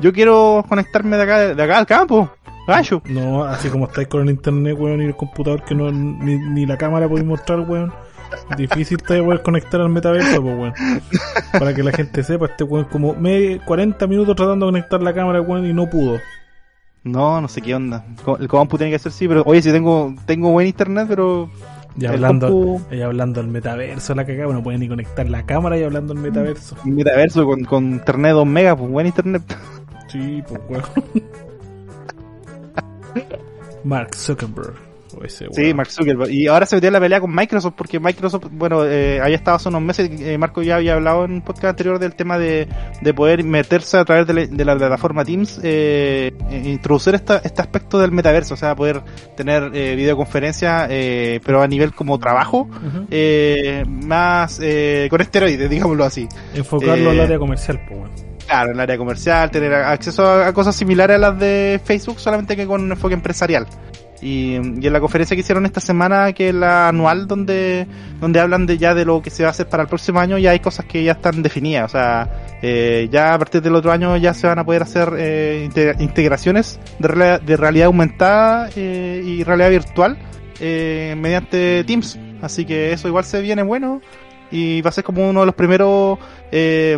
yo 0.01 0.13
quiero 0.13 0.65
conectarme 0.69 1.17
de 1.17 1.23
acá, 1.23 1.55
de 1.55 1.63
acá 1.63 1.79
al 1.79 1.87
campo, 1.87 2.31
gallo. 2.67 3.01
No, 3.05 3.45
así 3.45 3.69
como 3.69 3.87
estáis 3.87 4.09
con 4.09 4.23
el 4.23 4.31
internet, 4.31 4.77
weón, 4.79 5.01
y 5.03 5.05
el 5.05 5.17
computador 5.17 5.63
que 5.65 5.75
no 5.75 5.91
ni, 5.93 6.37
ni 6.37 6.67
la 6.67 6.77
cámara 6.77 7.09
podéis 7.09 7.27
mostrar, 7.27 7.61
weón. 7.61 7.93
Difícil 8.57 8.99
te 9.03 9.23
poder 9.23 9.43
conectar 9.43 9.81
al 9.81 9.89
metaverso, 9.89 10.43
pues, 10.43 10.57
weón. 10.59 10.75
Para 11.53 11.75
que 11.75 11.83
la 11.83 11.93
gente 11.93 12.23
sepa, 12.23 12.47
este 12.47 12.65
weón 12.65 12.85
como 12.87 13.15
me 13.15 13.61
40 13.65 14.07
minutos 14.07 14.37
tratando 14.37 14.67
de 14.67 14.73
conectar 14.73 15.03
la 15.03 15.13
cámara, 15.13 15.41
weón, 15.41 15.67
y 15.67 15.73
no 15.73 15.89
pudo. 15.89 16.19
No, 17.05 17.41
no 17.41 17.49
sé 17.49 17.61
qué 17.61 17.75
onda. 17.75 18.05
El 18.41 18.49
compu 18.49 18.79
tiene 18.79 18.91
que 18.93 18.99
ser 18.99 19.13
sí, 19.13 19.29
pero 19.29 19.43
oye, 19.47 19.61
si 19.63 19.71
tengo 19.71 20.15
tengo 20.27 20.51
buen 20.53 20.67
internet, 20.67 21.07
pero 21.09 21.51
Y 21.99 22.07
hablando, 22.07 22.49
compu- 22.49 22.83
y 22.97 23.03
hablando 23.03 23.43
del 23.43 23.51
metaverso, 23.51 24.15
la 24.15 24.25
cagada, 24.25 24.53
no 24.53 24.63
puede 24.63 24.79
ni 24.79 24.89
conectar 24.89 25.29
la 25.29 25.45
cámara 25.45 25.77
y 25.79 25.83
hablando 25.83 26.15
del 26.15 26.23
metaverso. 26.23 26.77
metaverso 26.85 27.45
con, 27.45 27.65
con 27.65 27.85
internet 27.93 28.33
2 28.33 28.47
megas, 28.47 28.77
pues 28.79 28.91
buen 28.91 29.07
internet. 29.07 29.43
Sí, 30.09 30.43
pues, 30.49 30.61
weón. 30.69 30.85
Mark 33.85 34.15
Zuckerberg. 34.15 34.75
Ese, 35.23 35.47
Sí. 35.53 35.75
Mark 35.75 35.91
Zuckerberg. 35.91 36.31
Y 36.31 36.47
ahora 36.47 36.65
se 36.67 36.77
metió 36.77 36.89
en 36.89 36.93
la 36.95 37.01
pelea 37.01 37.21
con 37.21 37.35
Microsoft 37.35 37.75
porque 37.77 38.01
Microsoft, 38.01 38.47
bueno, 38.53 38.85
eh, 38.85 39.21
había 39.23 39.37
estado 39.37 39.57
hace 39.57 39.69
unos 39.69 39.83
meses, 39.83 40.11
eh, 40.21 40.39
Marco 40.39 40.63
ya 40.63 40.77
había 40.77 40.95
hablado 40.95 41.25
en 41.25 41.33
un 41.33 41.43
podcast 41.43 41.71
anterior 41.71 41.99
del 41.99 42.15
tema 42.15 42.39
de, 42.39 42.67
de 43.01 43.15
poder 43.15 43.45
meterse 43.45 43.97
a 43.99 44.05
través 44.05 44.27
de, 44.27 44.35
la- 44.35 44.47
de 44.47 44.65
la 44.65 44.77
plataforma 44.77 45.25
Teams, 45.25 45.61
eh, 45.63 46.33
e 46.51 46.57
introducir 46.71 47.15
esta, 47.15 47.39
este 47.45 47.61
aspecto 47.63 47.99
del 47.99 48.13
metaverso, 48.13 48.55
o 48.55 48.57
sea, 48.57 48.75
poder 48.75 49.03
tener 49.37 49.71
eh, 49.75 49.95
videoconferencia, 49.97 50.87
eh, 50.91 51.41
pero 51.45 51.63
a 51.63 51.67
nivel 51.69 51.93
como 51.95 52.19
trabajo, 52.19 52.63
Ujú. 52.63 53.07
eh, 53.11 53.85
más 53.87 54.59
eh, 54.63 55.07
con 55.11 55.21
esteroides, 55.21 55.69
digámoslo 55.71 56.05
así. 56.05 56.29
Enfocarlo 56.55 57.11
al 57.11 57.21
área 57.21 57.39
comercial, 57.39 57.81
pues, 57.87 57.99
weón. 58.01 58.11
Claro, 58.47 58.69
en 58.71 58.75
el 58.75 58.81
área 58.81 58.99
comercial, 58.99 59.51
tener 59.51 59.73
acceso 59.73 60.27
a, 60.27 60.49
a 60.49 60.53
cosas 60.53 60.77
similares 60.77 61.17
a 61.17 61.19
las 61.19 61.39
de 61.39 61.81
Facebook, 61.83 62.21
solamente 62.21 62.55
que 62.57 62.67
con 62.67 62.83
un 62.83 62.93
enfoque 62.93 63.15
empresarial. 63.15 63.67
Y, 64.25 64.55
en 64.55 64.93
la 64.93 65.01
conferencia 65.01 65.37
que 65.37 65.43
hicieron 65.43 65.67
esta 65.67 65.81
semana, 65.81 66.33
que 66.33 66.49
es 66.49 66.55
la 66.55 66.89
anual, 66.89 67.29
donde, 67.29 67.87
donde 68.21 68.41
hablan 68.41 68.65
de 68.65 68.79
ya 68.79 68.95
de 68.95 69.05
lo 69.05 69.21
que 69.21 69.29
se 69.31 69.43
va 69.43 69.51
a 69.51 69.53
hacer 69.53 69.69
para 69.69 69.83
el 69.83 69.89
próximo 69.89 70.19
año, 70.19 70.39
ya 70.39 70.51
hay 70.53 70.61
cosas 70.61 70.87
que 70.87 71.05
ya 71.05 71.13
están 71.13 71.43
definidas. 71.43 71.85
O 71.85 71.93
sea, 71.93 72.57
eh, 72.63 73.09
ya 73.13 73.35
a 73.35 73.39
partir 73.39 73.61
del 73.61 73.75
otro 73.75 73.93
año 73.93 74.17
ya 74.17 74.33
se 74.33 74.47
van 74.47 74.59
a 74.59 74.65
poder 74.65 74.83
hacer 74.83 75.13
eh, 75.19 75.69
inte- 75.69 75.97
integraciones 76.01 76.81
de, 76.99 77.39
de 77.45 77.57
realidad 77.57 77.87
aumentada 77.87 78.71
eh, 78.75 79.23
y 79.25 79.45
realidad 79.45 79.71
virtual 79.71 80.19
eh, 80.59 81.15
mediante 81.19 81.85
Teams. 81.85 82.19
Así 82.41 82.65
que 82.65 82.93
eso 82.93 83.09
igual 83.09 83.25
se 83.25 83.41
viene 83.41 83.63
bueno 83.63 84.01
y 84.57 84.81
va 84.83 84.91
a 84.91 84.93
ser 84.93 85.03
como 85.03 85.29
uno 85.29 85.41
de 85.41 85.47
los 85.47 85.55
primeros, 85.57 86.17
eh, 86.53 86.97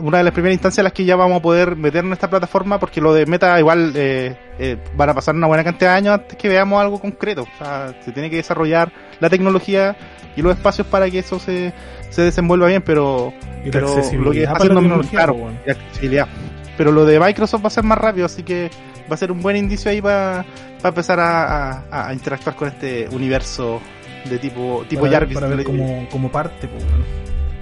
una 0.00 0.18
de 0.18 0.24
las 0.24 0.32
primeras 0.32 0.54
instancias 0.54 0.78
en 0.78 0.84
las 0.84 0.92
que 0.92 1.04
ya 1.04 1.16
vamos 1.16 1.38
a 1.38 1.42
poder 1.42 1.74
meter 1.74 2.04
en 2.04 2.12
esta 2.12 2.30
plataforma, 2.30 2.78
porque 2.78 3.00
lo 3.00 3.12
de 3.12 3.26
Meta 3.26 3.58
igual 3.58 3.92
eh, 3.96 4.36
eh, 4.60 4.76
van 4.96 5.08
a 5.10 5.14
pasar 5.14 5.34
una 5.34 5.48
buena 5.48 5.64
cantidad 5.64 5.90
de 5.90 5.96
años 5.96 6.14
antes 6.14 6.36
que 6.38 6.48
veamos 6.48 6.80
algo 6.80 7.00
concreto. 7.00 7.42
O 7.42 7.58
sea, 7.58 7.92
se 8.04 8.12
tiene 8.12 8.30
que 8.30 8.36
desarrollar 8.36 8.92
la 9.18 9.28
tecnología 9.28 9.96
y 10.36 10.42
los 10.42 10.54
espacios 10.56 10.86
para 10.86 11.10
que 11.10 11.18
eso 11.18 11.40
se, 11.40 11.72
se 12.10 12.22
desenvuelva 12.22 12.68
bien, 12.68 12.82
pero, 12.82 13.32
Y 13.64 13.70
pero 13.70 13.88
lo 13.88 14.30
que 14.30 14.42
está 14.44 14.52
haciendo 14.52 15.00
claro, 15.10 15.32
pues, 15.34 15.44
weón. 15.44 15.58
y 15.66 15.70
accesibilidad. 15.70 16.28
Pero 16.76 16.92
lo 16.92 17.04
de 17.04 17.18
Microsoft 17.18 17.64
va 17.64 17.68
a 17.68 17.70
ser 17.70 17.82
más 17.84 17.98
rápido, 17.98 18.26
así 18.26 18.42
que 18.44 18.70
va 19.10 19.14
a 19.14 19.16
ser 19.16 19.32
un 19.32 19.40
buen 19.40 19.56
indicio 19.56 19.90
ahí 19.90 20.00
para 20.00 20.44
empezar 20.84 21.18
a, 21.18 21.82
a- 21.90 22.08
a 22.08 22.12
interactuar 22.12 22.54
con 22.54 22.68
este 22.68 23.08
universo 23.10 23.80
de 24.28 24.38
tipo 24.38 24.84
tipo 24.88 25.02
para, 25.02 25.10
ver- 25.12 25.20
Jarvis. 25.20 25.34
para 25.34 25.46
ver 25.48 25.56
Le- 25.58 25.64
como, 25.64 26.08
como 26.10 26.30
parte, 26.30 26.68
pues, 26.68 26.82
weón. 26.84 27.04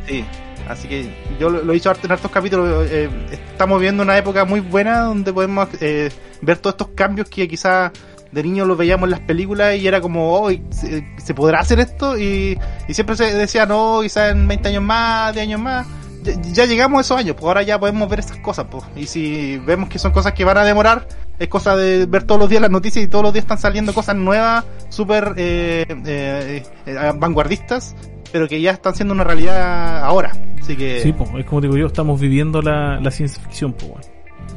Sí, 0.07 0.25
así 0.69 0.89
que 0.89 1.09
yo 1.41 1.49
lo, 1.51 1.63
lo 1.63 1.73
he 1.73 1.75
dicho 1.75 1.93
en 2.03 2.13
hartos 2.13 2.31
capítulos. 2.31 2.87
eh, 2.91 3.09
estamos 3.33 3.81
viendo 3.81 4.03
una 4.03 4.17
época 4.19 4.45
muy 4.45 4.61
buena 4.61 5.01
donde 5.01 5.33
podemos 5.33 5.69
eh, 5.81 6.11
ver 6.43 6.59
todos 6.59 6.75
estos 6.75 6.89
cambios 6.95 7.29
que 7.29 7.49
quizás 7.49 7.91
de 8.33 8.43
niño 8.43 8.65
los 8.65 8.77
veíamos 8.77 9.05
en 9.05 9.11
las 9.13 9.21
películas 9.21 9.77
y 9.77 9.87
era 9.87 10.01
como, 10.01 10.33
oh, 10.35 10.51
¿se, 10.71 11.07
se 11.17 11.35
podrá 11.35 11.61
hacer 11.61 11.79
esto? 11.81 12.19
Y, 12.19 12.59
y 12.89 12.95
siempre 12.95 13.17
se 13.17 13.33
decía, 13.33 13.65
no, 13.65 14.01
quizás 14.03 14.33
en 14.33 14.47
20 14.49 14.69
años 14.71 14.83
más, 14.83 15.33
10 15.35 15.47
años 15.47 15.61
más. 15.61 15.87
Ya, 16.25 16.33
ya 16.43 16.65
llegamos 16.65 16.99
a 16.99 17.01
esos 17.03 17.19
años, 17.19 17.37
pues 17.37 17.45
ahora 17.47 17.63
ya 17.63 17.79
podemos 17.79 18.09
ver 18.09 18.19
esas 18.19 18.39
cosas, 18.39 18.67
pues. 18.71 18.83
Y 18.97 19.07
si 19.07 19.59
vemos 19.59 19.89
que 19.89 19.99
son 19.99 20.11
cosas 20.13 20.33
que 20.33 20.45
van 20.45 20.57
a 20.59 20.65
demorar, 20.65 21.07
es 21.39 21.49
cosa 21.49 21.77
de 21.77 22.07
ver 22.07 22.25
todos 22.25 22.41
los 22.41 22.49
días 22.49 22.63
las 22.63 22.71
noticias 22.71 23.05
y 23.05 23.09
todos 23.09 23.25
los 23.25 23.33
días 23.33 23.45
están 23.45 23.59
saliendo 23.59 23.93
cosas 23.93 24.17
nuevas, 24.17 24.65
súper 24.89 25.35
eh, 25.37 25.85
eh, 26.07 26.63
eh, 26.87 27.13
vanguardistas, 27.17 27.97
pero 28.33 28.49
que 28.49 28.61
ya 28.61 28.73
están 28.73 28.95
siendo 28.95 29.15
una 29.15 29.25
realidad 29.25 30.05
ahora. 30.05 30.33
Así 30.61 30.77
que 30.77 31.01
Sí, 31.01 31.15
es 31.39 31.45
como 31.47 31.61
digo 31.61 31.77
yo, 31.77 31.87
estamos 31.87 32.21
viviendo 32.21 32.63
la, 32.63 33.01
la 33.01 33.11
ciencia 33.11 33.43
ficción, 33.43 33.73
pues, 33.73 33.91
weón. 33.91 34.03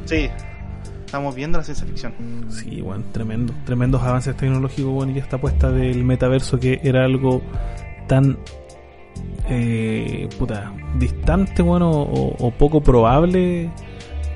sí, 0.04 0.30
estamos 1.04 1.34
viendo 1.34 1.58
la 1.58 1.64
ciencia 1.64 1.86
ficción. 1.86 2.14
Sí, 2.48 2.80
weón, 2.80 3.04
tremendo. 3.12 3.52
Tremendos 3.64 4.02
avances 4.02 4.36
tecnológicos, 4.36 4.92
weón, 4.92 5.10
y 5.10 5.14
ya 5.14 5.22
está 5.22 5.38
puesta 5.38 5.70
del 5.70 6.04
metaverso 6.04 6.58
que 6.58 6.80
era 6.82 7.04
algo 7.04 7.42
tan 8.06 8.38
eh, 9.48 10.28
puta, 10.38 10.72
distante, 10.98 11.62
bueno, 11.62 11.90
o, 11.90 12.46
o 12.46 12.50
poco 12.52 12.80
probable 12.80 13.70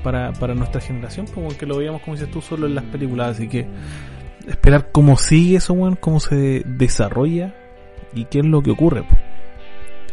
para, 0.03 0.33
para 0.33 0.53
nuestra 0.53 0.81
generación, 0.81 1.25
weón, 1.35 1.55
que 1.55 1.65
lo 1.65 1.77
veíamos, 1.77 2.01
como 2.01 2.15
dices 2.15 2.29
tú, 2.29 2.41
solo 2.41 2.67
en 2.67 2.75
las 2.75 2.83
películas, 2.85 3.35
así 3.37 3.47
que 3.47 3.65
esperar 4.47 4.91
cómo 4.91 5.17
sigue 5.17 5.57
eso, 5.57 5.73
weón, 5.73 5.95
cómo 5.95 6.19
se 6.19 6.63
desarrolla 6.65 7.55
y 8.13 8.25
qué 8.25 8.39
es 8.39 8.45
lo 8.45 8.61
que 8.61 8.71
ocurre, 8.71 9.03
pues. 9.03 9.19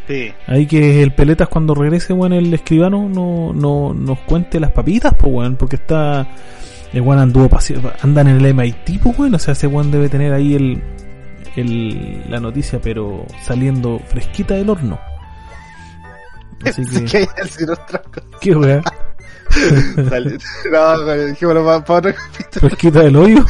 Sí, 0.07 0.33
Ahí 0.47 0.67
que 0.67 1.03
el 1.03 1.13
Peletas 1.13 1.49
cuando 1.49 1.75
regrese, 1.75 2.13
weón, 2.13 2.33
el 2.33 2.53
escribano 2.53 3.09
no, 3.09 3.53
no 3.53 3.95
nos 3.95 4.19
cuente 4.21 4.59
las 4.59 4.73
papitas, 4.73 5.15
pues, 5.19 5.33
weón, 5.33 5.57
porque 5.57 5.77
está... 5.77 6.27
El 6.93 7.03
weón 7.03 7.21
anduvo 7.21 7.49
andan 8.03 8.27
en 8.27 8.45
el 8.45 8.55
MIT, 8.55 9.01
pues, 9.01 9.19
weón, 9.19 9.35
o 9.35 9.39
sea, 9.39 9.53
ese 9.53 9.67
weón 9.69 9.91
debe 9.93 10.09
tener 10.09 10.33
ahí 10.33 10.55
el, 10.55 10.83
el, 11.55 12.25
la 12.29 12.41
noticia, 12.41 12.81
pero 12.81 13.25
saliendo 13.43 14.01
fresquita 14.01 14.55
del 14.55 14.71
horno. 14.71 14.99
Así 16.65 16.85
Sí, 16.87 17.01
que, 17.01 17.05
que 17.05 17.17
hay 17.19 17.27
que 17.27 17.43
decir 17.43 17.71
otra 17.71 18.03
cosa. 18.03 18.27
qué 18.41 18.57
weón, 18.57 18.83
No, 20.71 20.99
dejémoslo 21.05 21.65
para, 21.65 21.85
para 21.85 21.99
otro 21.99 22.15
capítulo. 22.15 22.69
fresquita 22.69 23.01
del 23.01 23.17
hoyo. 23.17 23.45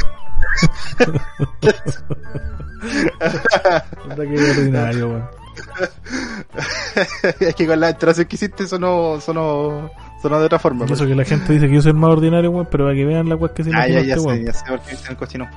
Ordinario, 4.16 5.08
weón. 5.08 5.28
es 7.40 7.54
que 7.54 7.66
con 7.66 7.80
la 7.80 7.90
entonación 7.90 8.26
que 8.26 8.36
hiciste 8.36 8.66
sonó, 8.66 9.20
sonó, 9.20 9.90
sonó 10.22 10.38
de 10.40 10.46
otra 10.46 10.58
forma. 10.58 10.84
Eso 10.86 11.06
que 11.06 11.14
la 11.14 11.24
gente 11.24 11.52
dice 11.52 11.68
que 11.68 11.74
yo 11.74 11.82
soy 11.82 11.90
el 11.92 11.96
más 11.98 12.10
ordinario, 12.10 12.50
weón, 12.50 12.68
pero 12.70 12.84
para 12.84 12.94
que 12.96 13.04
vean 13.04 13.28
la 13.28 13.36
weón 13.36 13.52
que 13.54 13.64
se 13.64 13.70
Ah, 13.74 13.86
ya, 13.88 13.94
ya 13.94 14.14
este 14.14 14.20
sé, 14.20 14.26
weón. 14.26 14.44
ya 14.44 14.52
sé 14.52 14.64
por 14.68 14.80
qué 14.80 14.90
viste 14.92 15.10
el 15.10 15.16
cochino. 15.16 15.48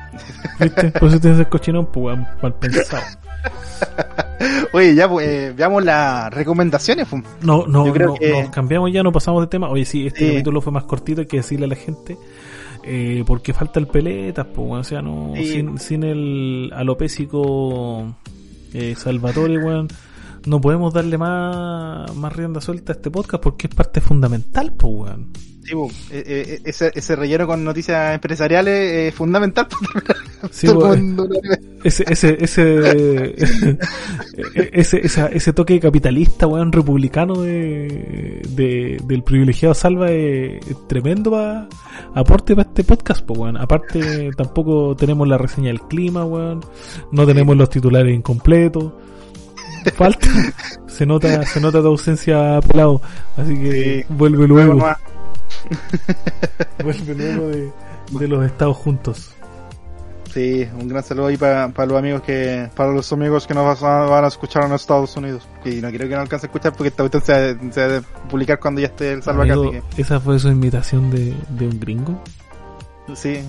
¿Viste? 0.59 0.91
Por 0.91 1.09
eso 1.09 1.19
tienes 1.19 1.39
el 1.39 1.47
cochinón, 1.49 1.85
pues, 1.91 2.05
weón, 2.05 2.27
mal 2.41 2.53
pensado. 2.55 3.03
Oye, 4.73 4.95
ya, 4.95 5.07
pues, 5.09 5.27
eh, 5.27 5.53
veamos 5.55 5.83
las 5.83 6.33
recomendaciones. 6.33 7.07
pues. 7.09 7.23
No, 7.41 7.65
no, 7.67 7.85
Yo 7.85 7.93
creo 7.93 8.07
no, 8.09 8.13
que- 8.15 8.29
nos 8.43 8.49
cambiamos 8.49 8.91
ya, 8.91 9.03
no 9.03 9.11
pasamos 9.11 9.41
de 9.41 9.47
tema. 9.47 9.69
Oye, 9.69 9.85
sí, 9.85 10.07
este 10.07 10.29
capítulo 10.31 10.61
fue 10.61 10.73
más 10.73 10.83
cortito, 10.83 11.21
hay 11.21 11.27
que 11.27 11.37
decirle 11.37 11.65
a 11.65 11.69
la 11.69 11.75
gente. 11.75 12.17
Eh, 12.85 13.23
porque 13.25 13.53
falta 13.53 13.79
el 13.79 13.87
peletas, 13.87 14.45
pues, 14.53 14.69
o 14.71 14.83
sea, 14.83 15.01
no, 15.01 15.31
Sí. 15.35 15.45
sin, 15.45 15.77
sin 15.77 16.03
el 16.03 16.71
alopésico 16.75 18.13
eh, 18.73 18.93
Salvatore, 18.97 19.57
weón, 19.57 19.87
no 20.45 20.59
podemos 20.61 20.93
darle 20.93 21.17
más, 21.17 22.15
más 22.15 22.33
rienda 22.35 22.61
suelta 22.61 22.93
a 22.93 22.95
este 22.95 23.09
podcast 23.11 23.41
porque 23.43 23.67
es 23.67 23.75
parte 23.75 24.01
fundamental, 24.01 24.73
pues, 24.73 24.93
weón. 24.93 25.29
Sí, 25.65 25.73
pues, 25.75 25.93
eh, 26.11 26.23
eh, 26.25 26.61
ese, 26.65 26.91
ese 26.93 27.15
relleno 27.15 27.47
con 27.47 27.63
noticias 27.63 28.13
empresariales 28.15 29.07
es 29.09 29.15
fundamental. 29.15 29.67
Sí, 30.51 30.67
Ese, 31.85 32.03
ese, 32.09 32.37
ese, 32.43 33.35
ese, 34.73 34.97
esa- 35.05 35.27
ese 35.27 35.53
toque 35.53 35.79
capitalista, 35.79 36.47
weón, 36.47 36.71
republicano 36.71 37.41
de, 37.41 38.41
de- 38.49 39.01
del 39.05 39.23
privilegiado 39.23 39.73
Salva 39.73 40.11
es, 40.11 40.65
es 40.67 40.87
tremendo 40.87 41.31
pa, 41.31 41.67
aporte 42.13 42.55
para 42.55 42.67
este 42.69 42.83
podcast, 42.83 43.25
pues, 43.25 43.39
weón. 43.39 43.57
Aparte, 43.57 44.31
tampoco 44.35 44.95
tenemos 44.97 45.27
la 45.27 45.37
reseña 45.37 45.67
del 45.67 45.81
clima, 45.81 46.25
weón. 46.25 46.61
No 47.11 47.25
tenemos 47.25 47.55
los 47.55 47.69
titulares 47.69 48.13
incompletos. 48.13 48.91
Falta, 49.97 50.27
se 50.87 51.05
nota, 51.05 51.45
se 51.45 51.59
nota 51.61 51.81
tu 51.81 51.87
ausencia 51.87 52.59
pelado. 52.61 53.01
Así 53.37 53.55
que 53.55 54.05
Sí. 54.07 54.13
vuelve 54.13 54.47
Luego 54.47 54.73
vuelve 56.83 57.15
luego 57.15 57.47
de, 57.47 57.71
de 58.11 58.27
los 58.27 58.45
estados 58.45 58.77
juntos. 58.77 59.31
Sí, 60.33 60.67
un 60.79 60.87
gran 60.87 61.03
saludo 61.03 61.27
ahí 61.27 61.37
para 61.37 61.67
los 61.67 61.93
amigos 61.97 62.23
que, 62.23 62.67
para 62.75 62.91
los 62.91 63.13
amigos 63.13 63.45
que 63.45 63.53
nos 63.53 63.79
van 63.79 64.25
a 64.25 64.27
escuchar 64.27 64.63
en 64.63 64.73
Estados 64.73 65.15
Unidos. 65.15 65.47
Y 65.63 65.75
no 65.75 65.89
quiero 65.89 66.09
que 66.09 66.15
no 66.15 66.21
alcance 66.21 66.47
a 66.47 66.49
escuchar 66.49 66.73
porque 66.73 66.87
esta 66.87 67.07
cuestión 67.07 67.21
se, 67.23 67.71
se 67.71 67.79
debe 67.81 68.01
publicar 68.29 68.59
cuando 68.59 68.81
ya 68.81 68.87
esté 68.87 69.11
el 69.13 69.21
salva 69.21 69.45
¿Esa 69.95 70.19
fue 70.19 70.39
su 70.39 70.47
invitación 70.49 71.11
de, 71.11 71.35
de 71.49 71.67
un 71.67 71.79
gringo? 71.79 72.19
Sí. 73.13 73.41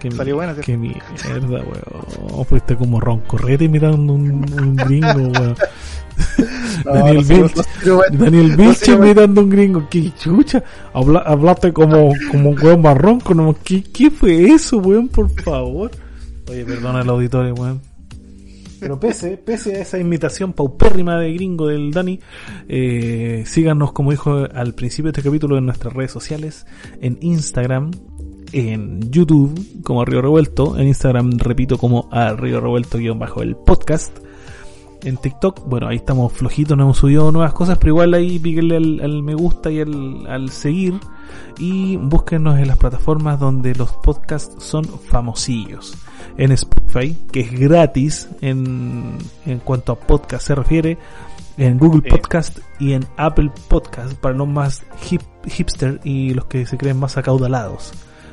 Qué 0.00 0.10
Salió 0.10 0.36
buena, 0.36 0.54
¿sí? 0.54 0.62
Qué 0.62 0.76
mierda, 0.78 1.62
weón. 1.62 2.44
Fuiste 2.46 2.74
como 2.74 3.00
roncorrete 3.00 3.64
imitando 3.64 4.14
un, 4.14 4.46
un 4.58 4.76
gringo, 4.76 5.28
weón. 5.28 5.54
Daniel 6.84 7.24
Vilch, 7.24 8.12
Daniel 8.12 8.56
Vilch 8.56 8.88
imitando 8.88 9.42
un 9.42 9.50
gringo. 9.50 9.88
¿Qué 9.90 10.10
chucha? 10.18 10.64
Habla, 10.94 11.20
hablaste 11.20 11.72
como, 11.72 12.14
como 12.30 12.50
un 12.50 12.58
weón 12.58 12.80
marrón. 12.80 13.20
Como, 13.20 13.54
¿qué, 13.62 13.82
¿Qué 13.82 14.10
fue 14.10 14.44
eso, 14.44 14.78
weón? 14.78 15.08
Por 15.08 15.28
favor. 15.42 15.90
Oye, 16.48 16.64
perdona 16.64 17.02
el 17.02 17.08
auditorio, 17.10 17.54
weón. 17.54 17.82
Pero 18.80 18.98
pese, 18.98 19.36
pese 19.36 19.76
a 19.76 19.82
esa 19.82 19.98
imitación 19.98 20.54
paupérrima 20.54 21.20
de 21.20 21.34
gringo 21.34 21.66
del 21.66 21.90
Dani, 21.90 22.18
eh, 22.66 23.44
síganos, 23.46 23.92
como 23.92 24.10
dijo 24.10 24.46
al 24.54 24.72
principio 24.74 25.12
de 25.12 25.18
este 25.18 25.28
capítulo, 25.28 25.58
en 25.58 25.66
nuestras 25.66 25.92
redes 25.92 26.10
sociales, 26.10 26.66
en 27.02 27.18
Instagram, 27.20 27.90
en 28.52 29.10
YouTube 29.10 29.82
como 29.82 30.04
Río 30.04 30.22
Revuelto, 30.22 30.78
en 30.78 30.88
Instagram 30.88 31.38
repito 31.38 31.78
como 31.78 32.08
a 32.10 32.32
Río 32.32 32.60
Revuelto 32.60 32.98
guion 32.98 33.18
bajo 33.18 33.42
el 33.42 33.56
podcast 33.56 34.18
en 35.04 35.16
TikTok, 35.16 35.66
bueno, 35.66 35.88
ahí 35.88 35.96
estamos 35.96 36.32
flojitos, 36.32 36.76
no 36.76 36.84
hemos 36.84 36.98
subido 36.98 37.30
nuevas 37.32 37.52
cosas, 37.52 37.78
pero 37.78 37.90
igual 37.90 38.14
ahí 38.14 38.38
píquenle 38.38 38.76
al, 38.76 39.22
me 39.22 39.34
gusta 39.34 39.70
y 39.70 39.80
al, 39.80 40.26
al, 40.26 40.50
seguir 40.50 40.94
y 41.58 41.96
búsquenos 41.96 42.58
en 42.58 42.68
las 42.68 42.78
plataformas 42.78 43.38
donde 43.38 43.74
los 43.74 43.92
podcasts 43.92 44.62
son 44.62 44.84
famosillos. 44.84 45.96
En 46.36 46.52
Spotify, 46.52 47.16
que 47.32 47.40
es 47.40 47.52
gratis 47.52 48.28
en, 48.40 49.18
en 49.46 49.58
cuanto 49.60 49.92
a 49.92 50.00
podcast 50.00 50.46
se 50.46 50.54
refiere, 50.54 50.98
en 51.56 51.78
Google 51.78 52.08
Podcast 52.08 52.58
y 52.78 52.92
en 52.92 53.04
Apple 53.16 53.50
Podcast 53.68 54.14
para 54.14 54.34
los 54.34 54.48
más 54.48 54.84
hip, 55.10 55.22
hipster 55.46 56.00
y 56.04 56.32
los 56.32 56.46
que 56.46 56.64
se 56.66 56.78
creen 56.78 56.98
más 56.98 57.16
acaudalados. 57.16 57.92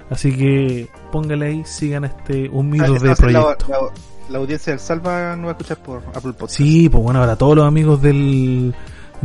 Así 0.10 0.36
que 0.36 0.89
póngale 1.12 1.47
ahí, 1.47 1.64
sigan 1.66 2.05
este 2.05 2.49
humilde 2.49 2.97
ah, 2.97 3.03
de 3.03 3.16
proyecto 3.16 3.91
la 4.30 4.39
audiencia 4.39 4.74
del 4.74 4.80
Salva 4.80 5.36
no 5.36 5.43
va 5.43 5.49
a 5.49 5.51
escuchar 5.51 5.78
por 5.78 6.03
Apple 6.14 6.34
Podcast. 6.34 6.58
Sí, 6.58 6.89
pues 6.89 7.03
bueno, 7.03 7.20
ahora 7.20 7.36
todos 7.36 7.55
los 7.55 7.66
amigos 7.66 8.01
del 8.01 8.74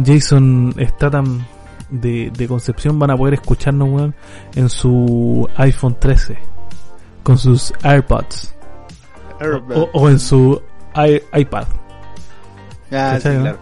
Jason 0.05 0.75
Statham 0.79 1.45
de, 1.91 2.31
de 2.31 2.49
Concepción 2.49 2.99
van 2.99 3.11
a 3.11 3.17
poder 3.17 3.35
escucharnos, 3.35 3.89
weón, 3.89 4.15
en 4.55 4.69
su 4.69 5.49
iPhone 5.57 5.97
13, 5.99 6.39
con 7.23 7.39
sus 7.39 7.73
AirPods. 7.83 8.55
O, 9.93 10.09
en 10.09 10.21
su 10.21 10.63
iPad. 11.35 11.67
Ah, 12.93 13.19
sí, 13.21 13.29
claro. 13.29 13.59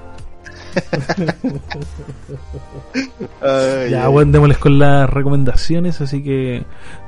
Ya, 3.90 4.08
bueno, 4.08 4.32
démosles 4.32 4.58
con 4.58 4.78
las 4.78 5.08
recomendaciones, 5.08 6.00
así 6.00 6.22
que 6.22 6.64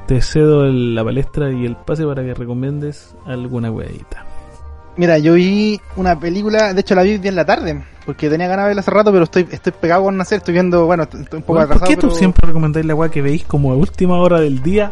te 0.06 0.20
cedo 0.20 0.64
la 0.64 1.04
palestra 1.04 1.50
y 1.52 1.64
el 1.64 1.76
pase 1.76 2.04
para 2.04 2.22
que 2.22 2.34
recomiendes 2.34 3.14
alguna 3.26 3.70
weadita. 3.70 4.26
Mira, 4.96 5.18
yo 5.18 5.34
vi 5.34 5.80
una 5.96 6.18
película, 6.18 6.74
de 6.74 6.80
hecho 6.80 6.94
la 6.94 7.02
vi 7.02 7.16
bien 7.18 7.32
en 7.32 7.36
la 7.36 7.46
tarde, 7.46 7.82
porque 8.04 8.28
tenía 8.28 8.46
ganas 8.46 8.64
de 8.64 8.68
verla 8.68 8.80
hace 8.80 8.90
rato, 8.90 9.10
pero 9.10 9.24
estoy, 9.24 9.48
estoy 9.50 9.72
pegado 9.72 10.04
con 10.04 10.16
nacer, 10.16 10.38
estoy 10.38 10.52
viendo, 10.52 10.84
bueno, 10.84 11.04
estoy 11.04 11.20
un 11.32 11.42
poco 11.42 11.60
atrasado. 11.60 11.86
¿Por 11.86 11.88
qué 11.88 11.96
tú 11.96 12.10
siempre 12.10 12.46
recomendáis 12.46 12.84
la 12.84 12.94
weá 12.94 13.10
que 13.10 13.22
veis 13.22 13.44
como 13.44 13.72
a 13.72 13.76
última 13.76 14.18
hora 14.18 14.40
del 14.40 14.62
día? 14.62 14.90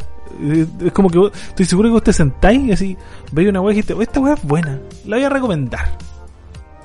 Es 0.83 0.93
como 0.93 1.11
que 1.11 1.19
estoy 1.49 1.67
seguro 1.67 1.91
que 1.91 1.97
usted 1.97 2.13
sentáis 2.13 2.63
y 2.63 2.73
así, 2.73 2.97
veis 3.33 3.51
una 3.51 3.61
weá 3.61 3.73
y 3.73 3.77
dijiste, 3.77 3.93
oh, 3.93 4.01
esta 4.01 4.21
weá 4.21 4.35
es 4.35 4.43
buena, 4.43 4.81
la 5.05 5.17
voy 5.17 5.25
a 5.25 5.29
recomendar. 5.29 5.91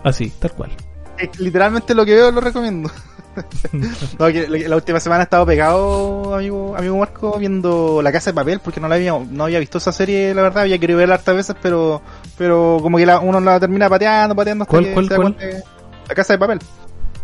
Así, 0.04 0.32
tal 0.38 0.52
cual. 0.52 0.72
Literalmente 1.40 1.94
lo 1.94 2.06
que 2.06 2.14
veo 2.14 2.32
lo 2.32 2.42
recomiendo. 2.42 2.90
no, 4.20 4.28
que 4.28 4.48
la 4.48 4.76
última 4.76 5.00
semana 5.00 5.24
he 5.24 5.26
estado 5.26 5.46
pegado, 5.46 6.36
amigo, 6.36 6.76
amigo 6.78 6.98
Marco, 6.98 7.38
viendo 7.38 8.02
La 8.02 8.12
Casa 8.12 8.32
de 8.32 8.36
Papel, 8.36 8.60
porque 8.60 8.80
no 8.80 8.88
la 8.88 8.96
había, 8.96 9.12
no 9.18 9.44
había 9.44 9.60
visto 9.60 9.78
esa 9.78 9.92
serie, 9.92 10.34
la 10.34 10.42
verdad, 10.42 10.64
había 10.64 10.78
querido 10.78 11.00
verla 11.00 11.16
hartas 11.16 11.36
veces, 11.36 11.56
pero, 11.62 12.02
pero 12.38 12.80
como 12.82 12.98
que 12.98 13.06
la, 13.06 13.20
uno 13.20 13.40
la 13.40 13.60
termina 13.60 13.90
pateando, 13.90 14.36
pateando 14.36 14.64
hasta 14.64 14.72
¿Cuál, 14.72 14.94
cuál, 14.94 15.10
cuál? 15.10 15.64
La 16.08 16.16
Casa 16.16 16.34
de 16.34 16.40
Papel. 16.40 16.60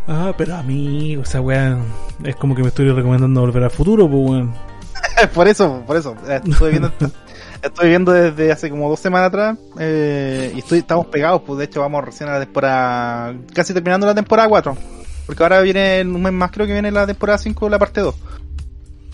Ah, 0.07 0.33
pero 0.37 0.55
a 0.55 0.63
mí, 0.63 1.15
o 1.15 1.25
sea, 1.25 1.41
weón, 1.41 1.85
es 2.23 2.35
como 2.35 2.55
que 2.55 2.61
me 2.61 2.69
estoy 2.69 2.89
recomendando 2.91 3.41
volver 3.41 3.63
al 3.63 3.71
futuro, 3.71 4.09
pues 4.09 4.29
weón. 4.29 4.53
por 5.33 5.47
eso, 5.47 5.83
por 5.85 5.95
eso, 5.95 6.15
estoy 6.27 6.71
viendo, 6.71 6.91
estoy 7.61 7.89
viendo 7.89 8.11
desde 8.11 8.51
hace 8.51 8.69
como 8.69 8.89
dos 8.89 8.99
semanas 8.99 9.27
atrás, 9.27 9.57
eh, 9.79 10.51
y 10.55 10.59
estoy, 10.59 10.79
estamos 10.79 11.07
pegados, 11.07 11.41
pues 11.45 11.59
de 11.59 11.65
hecho 11.65 11.81
vamos 11.81 12.03
recién 12.03 12.29
a 12.29 12.33
la 12.33 12.39
temporada, 12.39 13.35
casi 13.53 13.73
terminando 13.73 14.07
la 14.07 14.15
temporada 14.15 14.49
4. 14.49 14.77
Porque 15.25 15.43
ahora 15.43 15.61
viene 15.61 15.99
en 15.99 16.13
un 16.13 16.21
mes 16.21 16.33
más, 16.33 16.51
creo 16.51 16.65
que 16.67 16.73
viene 16.73 16.91
la 16.91 17.05
temporada 17.07 17.37
5, 17.37 17.69
la 17.69 17.79
parte 17.79 18.01
2. 18.01 18.15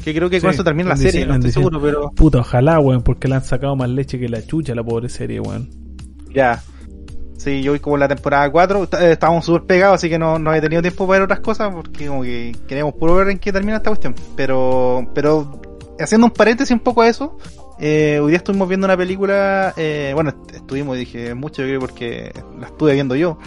Que 0.04 0.16
creo 0.16 0.30
que 0.30 0.40
con 0.40 0.52
eso 0.52 0.64
termina 0.64 0.90
la 0.90 0.98
serie, 0.98 1.26
no 1.26 1.36
estoy 1.36 1.52
seguro, 1.52 1.82
pero. 1.82 2.12
Puta, 2.12 2.40
ojalá, 2.40 2.80
weón, 2.80 3.04
porque 3.04 3.28
le 3.28 3.36
han 3.36 3.44
sacado 3.44 3.76
más 3.76 3.90
leche 3.90 4.18
que 4.18 4.30
la 4.30 4.42
chucha 4.42 4.74
la 4.74 4.84
pobre 4.84 5.10
serie, 5.10 5.40
weón. 5.40 5.70
Ya. 6.34 6.64
Sí, 7.38 7.62
yo 7.62 7.74
voy 7.74 7.80
como 7.80 7.98
en 7.98 8.00
la 8.00 8.08
temporada 8.08 8.50
4, 8.50 8.84
eh, 8.84 9.12
estábamos 9.12 9.46
súper 9.46 9.64
pegados, 9.64 9.96
así 9.96 10.10
que 10.10 10.18
no, 10.18 10.40
no 10.40 10.54
he 10.54 10.62
tenido 10.62 10.82
tiempo 10.82 11.06
para 11.06 11.20
ver 11.20 11.26
otras 11.26 11.42
cosas, 11.42 11.72
porque 11.74 12.08
como 12.08 12.24
que 12.24 12.56
queremos 12.68 12.96
puro 12.96 13.16
ver 13.16 13.30
en 13.30 13.38
qué 13.38 13.52
termina 13.52 13.78
esta 13.78 13.92
cuestión. 13.92 14.16
Pero, 14.36 15.08
pero, 15.14 15.62
haciendo 16.00 16.26
un 16.26 16.34
paréntesis 16.34 16.72
un 16.72 16.80
poco 16.80 17.04
a 17.04 17.10
eso, 17.10 17.38
eh, 17.80 18.20
hoy 18.22 18.30
día 18.30 18.38
estuvimos 18.38 18.68
viendo 18.68 18.86
una 18.86 18.98
película, 18.98 19.74
eh, 19.78 20.12
bueno, 20.14 20.34
estuvimos, 20.54 20.98
dije 20.98 21.34
mucho, 21.34 21.62
yo 21.62 21.68
creo, 21.68 21.80
porque 21.80 22.32
la 22.60 22.68
estuve 22.68 22.94
viendo 22.94 23.16
yo, 23.16 23.38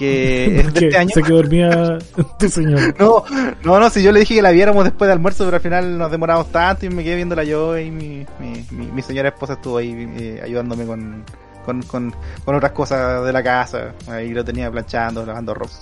que 0.00 0.60
es 0.60 0.72
de 0.72 0.86
este 0.86 0.96
año. 0.96 1.10
Se 1.12 1.22
que 1.22 1.32
dormía 1.32 1.98
tu 2.38 2.48
señor. 2.48 2.94
No, 2.98 3.24
no, 3.62 3.78
no, 3.78 3.90
si 3.90 4.02
yo 4.02 4.12
le 4.12 4.20
dije 4.20 4.36
que 4.36 4.42
la 4.42 4.50
viéramos 4.50 4.84
después 4.84 5.06
de 5.06 5.12
almuerzo, 5.12 5.44
pero 5.44 5.56
al 5.56 5.62
final 5.62 5.98
nos 5.98 6.10
demoramos 6.10 6.50
tanto 6.50 6.86
y 6.86 6.88
me 6.88 7.04
quedé 7.04 7.16
viéndola 7.16 7.44
yo 7.44 7.78
y 7.78 7.90
mi, 7.90 8.26
mi, 8.38 8.90
mi, 8.92 9.02
señora 9.02 9.28
esposa 9.28 9.54
estuvo 9.54 9.76
ahí 9.76 9.94
eh, 10.18 10.40
ayudándome 10.42 10.86
con, 10.86 11.24
con, 11.64 11.82
con, 11.82 12.14
con, 12.44 12.54
otras 12.54 12.72
cosas 12.72 13.24
de 13.24 13.32
la 13.32 13.42
casa. 13.42 13.92
Ahí 14.08 14.30
lo 14.30 14.44
tenía 14.44 14.70
planchando, 14.70 15.24
lavando 15.26 15.54
ropa. 15.54 15.72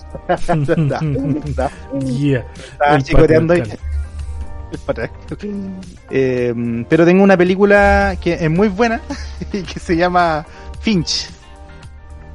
yeah. 2.05 2.45
Estaba 2.73 3.01
chicoteando 3.01 3.53
ahí. 3.53 3.63
Eh, 6.11 6.85
pero 6.89 7.05
tengo 7.05 7.23
una 7.23 7.37
película 7.37 8.17
que 8.19 8.33
es 8.33 8.49
muy 8.49 8.67
buena 8.67 8.99
y 9.53 9.61
que 9.61 9.79
se 9.79 9.95
llama 9.95 10.45
Finch 10.81 11.29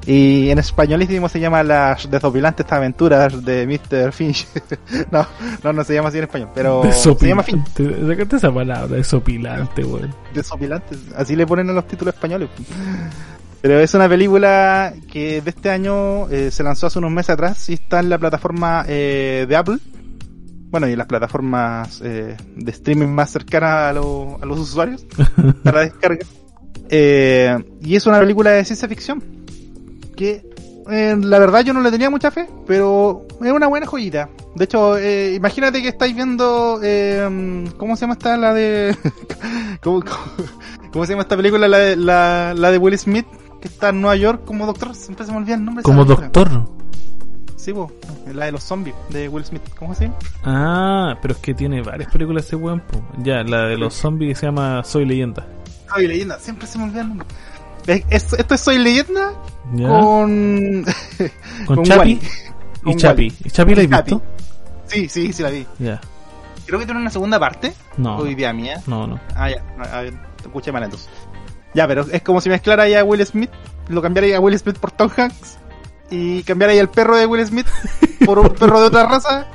y 0.07 0.51
en 0.51 0.59
españolísimo 0.59 1.29
se 1.29 1.41
llama 1.41 1.63
Las 1.63 2.11
desopilantes 2.11 2.71
aventuras 2.71 3.45
de 3.45 3.67
Mr. 3.67 4.13
Finch. 4.13 4.47
no, 5.11 5.27
no, 5.63 5.73
no 5.73 5.85
se 5.85 5.95
llama 5.95 6.09
así 6.09 6.19
en 6.19 6.25
español, 6.25 6.51
pero 6.55 6.83
se 6.93 7.27
llama 7.27 7.43
Finch. 7.43 7.67
Sacaste 8.07 8.37
esa 8.37 8.53
palabra, 8.53 8.97
desopilante, 8.97 9.85
weón. 9.85 10.15
Desopilante, 10.35 10.97
así 11.17 11.37
le 11.37 11.47
ponen 11.47 11.69
en 11.71 11.75
los 11.75 11.87
títulos 11.87 12.15
españoles. 12.15 12.51
Pero 13.63 13.81
es 13.81 13.95
una 13.95 14.09
película 14.09 14.93
que 15.11 15.41
de 15.41 15.51
este 15.51 15.71
año 15.71 16.29
eh, 16.29 16.51
se 16.51 16.63
lanzó 16.63 16.89
hace 16.89 16.99
unos 16.99 17.11
meses 17.11 17.31
atrás 17.31 17.71
y 17.71 17.75
está 17.75 18.01
en 18.01 18.11
la 18.11 18.19
plataforma 18.19 18.85
eh, 18.87 19.47
de 19.49 19.57
Apple. 19.57 19.79
Bueno, 20.75 20.89
y 20.89 20.93
en 20.95 20.99
las 20.99 21.07
plataformas 21.07 22.01
eh, 22.03 22.37
de 22.57 22.71
streaming 22.73 23.07
más 23.07 23.31
cercanas 23.31 23.71
a, 23.71 23.89
a 23.91 23.93
los 23.93 24.59
usuarios 24.59 25.07
para 25.63 25.83
descarga. 25.83 26.27
y 26.91 27.95
es 27.95 28.05
una 28.09 28.19
película 28.19 28.51
de 28.51 28.65
ciencia 28.65 28.89
ficción 28.89 29.23
que 30.17 30.45
eh, 30.91 31.17
la 31.17 31.39
verdad 31.39 31.61
yo 31.61 31.75
no 31.75 31.81
le 31.81 31.93
tenía 31.93 32.11
mucha 32.11 32.33
fe, 32.33 32.49
pero 32.67 33.25
es 33.41 33.53
una 33.53 33.69
buena 33.69 33.87
joyita. 33.87 34.29
De 34.57 34.65
hecho, 34.65 34.99
eh, 34.99 35.35
imagínate 35.35 35.81
que 35.81 35.87
estáis 35.87 36.13
viendo, 36.13 36.81
eh, 36.83 37.71
¿cómo 37.77 37.95
se 37.95 38.01
llama 38.01 38.15
esta? 38.15 38.37
La 38.37 38.53
de... 38.53 38.97
¿Cómo, 39.81 40.03
se 41.07 41.13
llama 41.13 41.23
esta 41.23 41.37
película? 41.37 41.69
La 41.69 41.79
de, 41.79 41.95
la, 41.95 42.53
la 42.57 42.73
de 42.73 42.79
Will 42.79 42.99
Smith, 42.99 43.27
que 43.61 43.69
está 43.69 43.91
en 43.91 44.01
Nueva 44.01 44.17
York 44.17 44.45
como 44.45 44.67
doctor. 44.67 44.93
Siempre 44.97 45.25
se 45.25 45.31
me 45.31 45.39
olvida 45.39 45.55
el 45.55 45.65
nombre. 45.65 45.85
Como 45.85 46.05
doctor. 46.05 46.69
Sí, 47.65 47.73
la 48.31 48.45
de 48.45 48.53
los 48.53 48.63
zombies 48.63 48.95
de 49.09 49.27
Will 49.27 49.43
Smith. 49.43 49.63
¿Cómo 49.79 49.95
se 49.95 50.05
llama? 50.05 50.19
Ah, 50.45 51.19
pero 51.23 51.33
es 51.33 51.41
que 51.41 51.55
tiene 51.55 51.81
varias 51.81 52.13
películas 52.13 52.45
ese 52.45 52.57
weón. 52.57 52.83
Ya, 53.23 53.43
la 53.43 53.65
de 53.65 53.79
los 53.79 53.95
zombies 53.95 54.39
se 54.39 54.47
llama 54.47 54.85
Soy 54.85 55.07
Leyenda. 55.07 55.47
Soy 55.89 56.07
Leyenda, 56.07 56.39
siempre 56.39 56.67
se 56.67 56.77
me 56.77 56.85
olvida 56.85 57.01
el 57.01 57.09
nombre. 57.09 57.27
Esto, 57.87 58.37
es 58.55 58.61
Soy 58.61 58.77
Leyenda 58.77 59.33
con. 59.79 60.85
con, 61.65 61.85
Chapi. 61.85 62.21
y 62.85 62.97
Chapi. 62.97 63.33
¿Y 63.45 63.51
Chapi 63.51 63.75
la 63.75 63.97
has 63.97 64.05
visto? 64.05 64.23
Sí, 64.85 65.09
sí, 65.09 65.33
sí 65.33 65.43
la 65.43 65.49
vi. 65.49 65.67
Ya. 65.79 66.03
Creo 66.67 66.79
que 66.79 66.85
tiene 66.85 67.01
una 67.01 67.11
segunda 67.11 67.41
parte. 67.41 67.73
No. 67.97 68.19
O 68.19 68.27
idea 68.27 68.53
mía. 68.53 68.83
No, 68.87 69.07
no. 69.07 69.19
Ah, 69.35 69.49
ya. 69.49 69.65
A 69.91 70.03
ver, 70.03 70.13
te 70.37 70.43
escuché 70.43 70.71
mal 70.71 70.83
entonces. 70.83 71.09
Ya, 71.73 71.89
pero 71.89 72.03
es 72.13 72.21
como 72.21 72.43
si 72.43 72.51
mezclara 72.51 72.87
ya 72.91 73.01
a 73.01 73.05
Will 73.05 73.25
Smith, 73.25 73.51
lo 73.89 74.03
cambiara 74.03 74.37
a 74.37 74.41
Will 74.41 74.59
Smith 74.59 74.77
por 74.77 74.91
Tom 74.91 75.09
Hanks 75.17 75.64
y 76.11 76.43
cambiara 76.43 76.75
ya 76.75 76.81
el 76.81 76.89
perro 76.89 77.17
de 77.17 77.27
Will 77.27 77.47
Smith 77.47 77.67
por 78.25 78.39
un 78.39 78.49
perro 78.51 78.81
de 78.81 78.87
otra 78.87 79.07
raza 79.07 79.47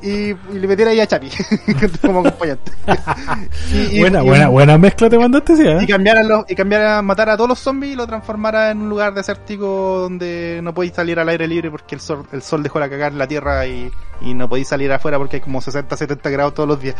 y, 0.00 0.30
y 0.30 0.36
le 0.52 0.68
metiera 0.68 0.92
ahí 0.92 1.00
a 1.00 1.06
Chapi 1.06 1.28
como 2.00 2.20
acompañante. 2.20 2.72
y, 3.72 3.96
y, 3.96 4.00
buena, 4.00 4.22
buena, 4.22 4.48
buena 4.48 4.78
mezcla 4.78 5.10
te 5.10 5.18
mandaste, 5.18 5.56
sí, 5.56 5.62
¿eh? 5.66 5.78
Y 5.82 5.86
cambiara, 5.86 6.22
los, 6.22 6.44
y 6.48 6.54
cambiara, 6.54 7.02
matar 7.02 7.30
a 7.30 7.36
todos 7.36 7.48
los 7.48 7.58
zombies 7.58 7.94
y 7.94 7.96
lo 7.96 8.06
transformara 8.06 8.70
en 8.70 8.82
un 8.82 8.88
lugar 8.88 9.12
desértico 9.14 9.98
donde 10.02 10.60
no 10.62 10.72
podéis 10.72 10.94
salir 10.94 11.18
al 11.18 11.28
aire 11.28 11.48
libre 11.48 11.70
porque 11.70 11.94
el 11.94 12.00
sol, 12.00 12.26
el 12.32 12.42
sol 12.42 12.62
dejó 12.62 12.78
la 12.78 12.88
cagar 12.88 13.12
en 13.12 13.18
la 13.18 13.26
tierra 13.26 13.66
y, 13.66 13.90
y 14.20 14.34
no 14.34 14.48
podéis 14.48 14.68
salir 14.68 14.92
afuera 14.92 15.18
porque 15.18 15.36
hay 15.36 15.42
como 15.42 15.60
60, 15.60 15.96
70 15.96 16.30
grados 16.30 16.54
todos 16.54 16.68
los 16.68 16.80
días. 16.80 16.94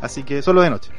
Así 0.00 0.22
que 0.22 0.42
solo 0.42 0.62
de 0.62 0.70
noche. 0.70 0.90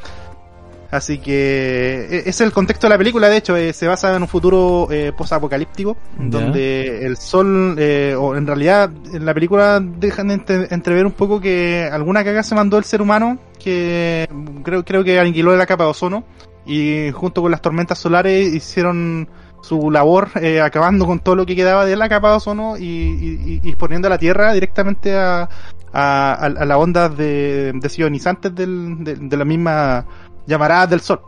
Así 0.91 1.19
que 1.19 2.07
e, 2.09 2.29
es 2.29 2.41
el 2.41 2.51
contexto 2.51 2.87
de 2.87 2.91
la 2.91 2.97
película, 2.97 3.29
de 3.29 3.37
hecho, 3.37 3.55
eh, 3.55 3.71
se 3.71 3.87
basa 3.87 4.13
en 4.15 4.21
un 4.21 4.27
futuro 4.27 4.89
eh, 4.91 5.13
post-apocalíptico, 5.17 5.95
donde 6.17 7.05
el 7.05 7.15
sol, 7.17 7.75
eh, 7.79 8.13
o 8.19 8.35
en 8.35 8.45
realidad 8.45 8.91
en 9.13 9.25
la 9.25 9.33
película 9.33 9.79
dejan 9.81 10.31
entre, 10.31 10.67
entrever 10.69 11.05
un 11.05 11.13
poco 11.13 11.39
que 11.39 11.89
alguna 11.91 12.23
caga 12.25 12.43
se 12.43 12.55
mandó 12.55 12.77
el 12.77 12.83
ser 12.83 13.01
humano, 13.01 13.39
que 13.57 14.27
creo, 14.63 14.83
creo 14.83 15.03
que 15.03 15.17
aniquiló 15.17 15.55
la 15.55 15.65
capa 15.65 15.85
de 15.85 15.91
ozono, 15.91 16.25
y 16.65 17.09
junto 17.11 17.41
con 17.41 17.51
las 17.51 17.61
tormentas 17.61 17.97
solares 17.97 18.53
hicieron 18.53 19.29
su 19.61 19.91
labor 19.91 20.29
eh, 20.41 20.59
acabando 20.59 21.05
con 21.05 21.19
todo 21.19 21.35
lo 21.35 21.45
que 21.45 21.55
quedaba 21.55 21.85
de 21.85 21.95
la 21.95 22.09
capa 22.09 22.31
de 22.31 22.37
ozono 22.37 22.77
y, 22.77 22.83
y, 22.83 23.59
y 23.63 23.69
exponiendo 23.69 24.07
a 24.07 24.09
la 24.09 24.17
Tierra 24.17 24.53
directamente 24.53 25.15
a, 25.15 25.47
a, 25.93 26.33
a, 26.33 26.45
a 26.45 26.65
las 26.65 26.77
ondas 26.77 27.15
de, 27.15 27.71
de 27.75 27.89
sionizantes 27.89 28.53
del, 28.53 29.03
de, 29.03 29.15
de 29.15 29.37
la 29.37 29.45
misma 29.45 30.05
llamaradas 30.45 30.89
del 30.89 31.01
sol. 31.01 31.21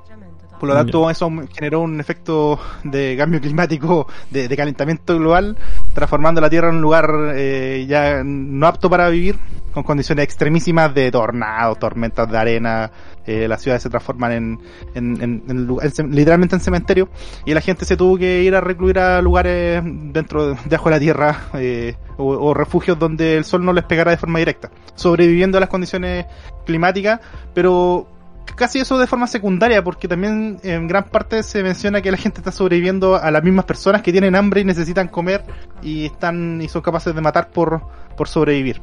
Por 0.59 0.69
lo 0.69 0.75
tanto, 0.75 1.09
eso 1.09 1.29
generó 1.53 1.81
un 1.81 1.99
efecto 1.99 2.57
de 2.85 3.17
cambio 3.17 3.41
climático, 3.41 4.07
de, 4.29 4.47
de 4.47 4.55
calentamiento 4.55 5.17
global, 5.17 5.57
transformando 5.93 6.39
la 6.39 6.49
Tierra 6.49 6.69
en 6.69 6.75
un 6.75 6.81
lugar 6.81 7.09
eh, 7.35 7.85
ya 7.85 8.23
no 8.23 8.65
apto 8.65 8.89
para 8.89 9.09
vivir, 9.09 9.37
con 9.73 9.83
condiciones 9.83 10.23
extremísimas 10.23 10.93
de 10.93 11.11
tornados, 11.11 11.79
tormentas 11.79 12.31
de 12.31 12.37
arena, 12.37 12.91
eh, 13.25 13.45
las 13.49 13.61
ciudades 13.61 13.83
se 13.83 13.89
transforman 13.89 14.31
en, 14.31 14.59
en, 14.95 15.21
en, 15.21 15.43
en, 15.49 16.15
literalmente 16.15 16.55
en 16.55 16.61
cementerio, 16.61 17.09
y 17.45 17.53
la 17.53 17.59
gente 17.59 17.83
se 17.83 17.97
tuvo 17.97 18.17
que 18.17 18.43
ir 18.43 18.55
a 18.55 18.61
recluir 18.61 18.99
a 18.99 19.21
lugares 19.21 19.83
dentro, 19.83 20.55
debajo 20.63 20.89
de 20.89 20.95
la 20.95 20.99
Tierra, 20.99 21.41
eh, 21.55 21.97
o, 22.15 22.25
o 22.25 22.53
refugios 22.53 22.97
donde 22.97 23.35
el 23.35 23.43
sol 23.43 23.65
no 23.65 23.73
les 23.73 23.83
pegara 23.83 24.11
de 24.11 24.17
forma 24.17 24.39
directa, 24.39 24.71
sobreviviendo 24.95 25.57
a 25.57 25.59
las 25.59 25.69
condiciones 25.69 26.25
climáticas, 26.65 27.19
pero 27.53 28.07
casi 28.55 28.79
eso 28.79 28.97
de 28.97 29.07
forma 29.07 29.27
secundaria, 29.27 29.83
porque 29.83 30.07
también 30.07 30.59
en 30.63 30.87
gran 30.87 31.05
parte 31.05 31.43
se 31.43 31.63
menciona 31.63 32.01
que 32.01 32.11
la 32.11 32.17
gente 32.17 32.39
está 32.39 32.51
sobreviviendo 32.51 33.15
a 33.15 33.31
las 33.31 33.43
mismas 33.43 33.65
personas 33.65 34.01
que 34.01 34.11
tienen 34.11 34.35
hambre 34.35 34.61
y 34.61 34.65
necesitan 34.65 35.07
comer 35.07 35.43
y 35.81 36.05
están 36.05 36.61
y 36.61 36.67
son 36.67 36.81
capaces 36.81 37.13
de 37.13 37.21
matar 37.21 37.49
por, 37.49 37.81
por 38.15 38.27
sobrevivir. 38.27 38.81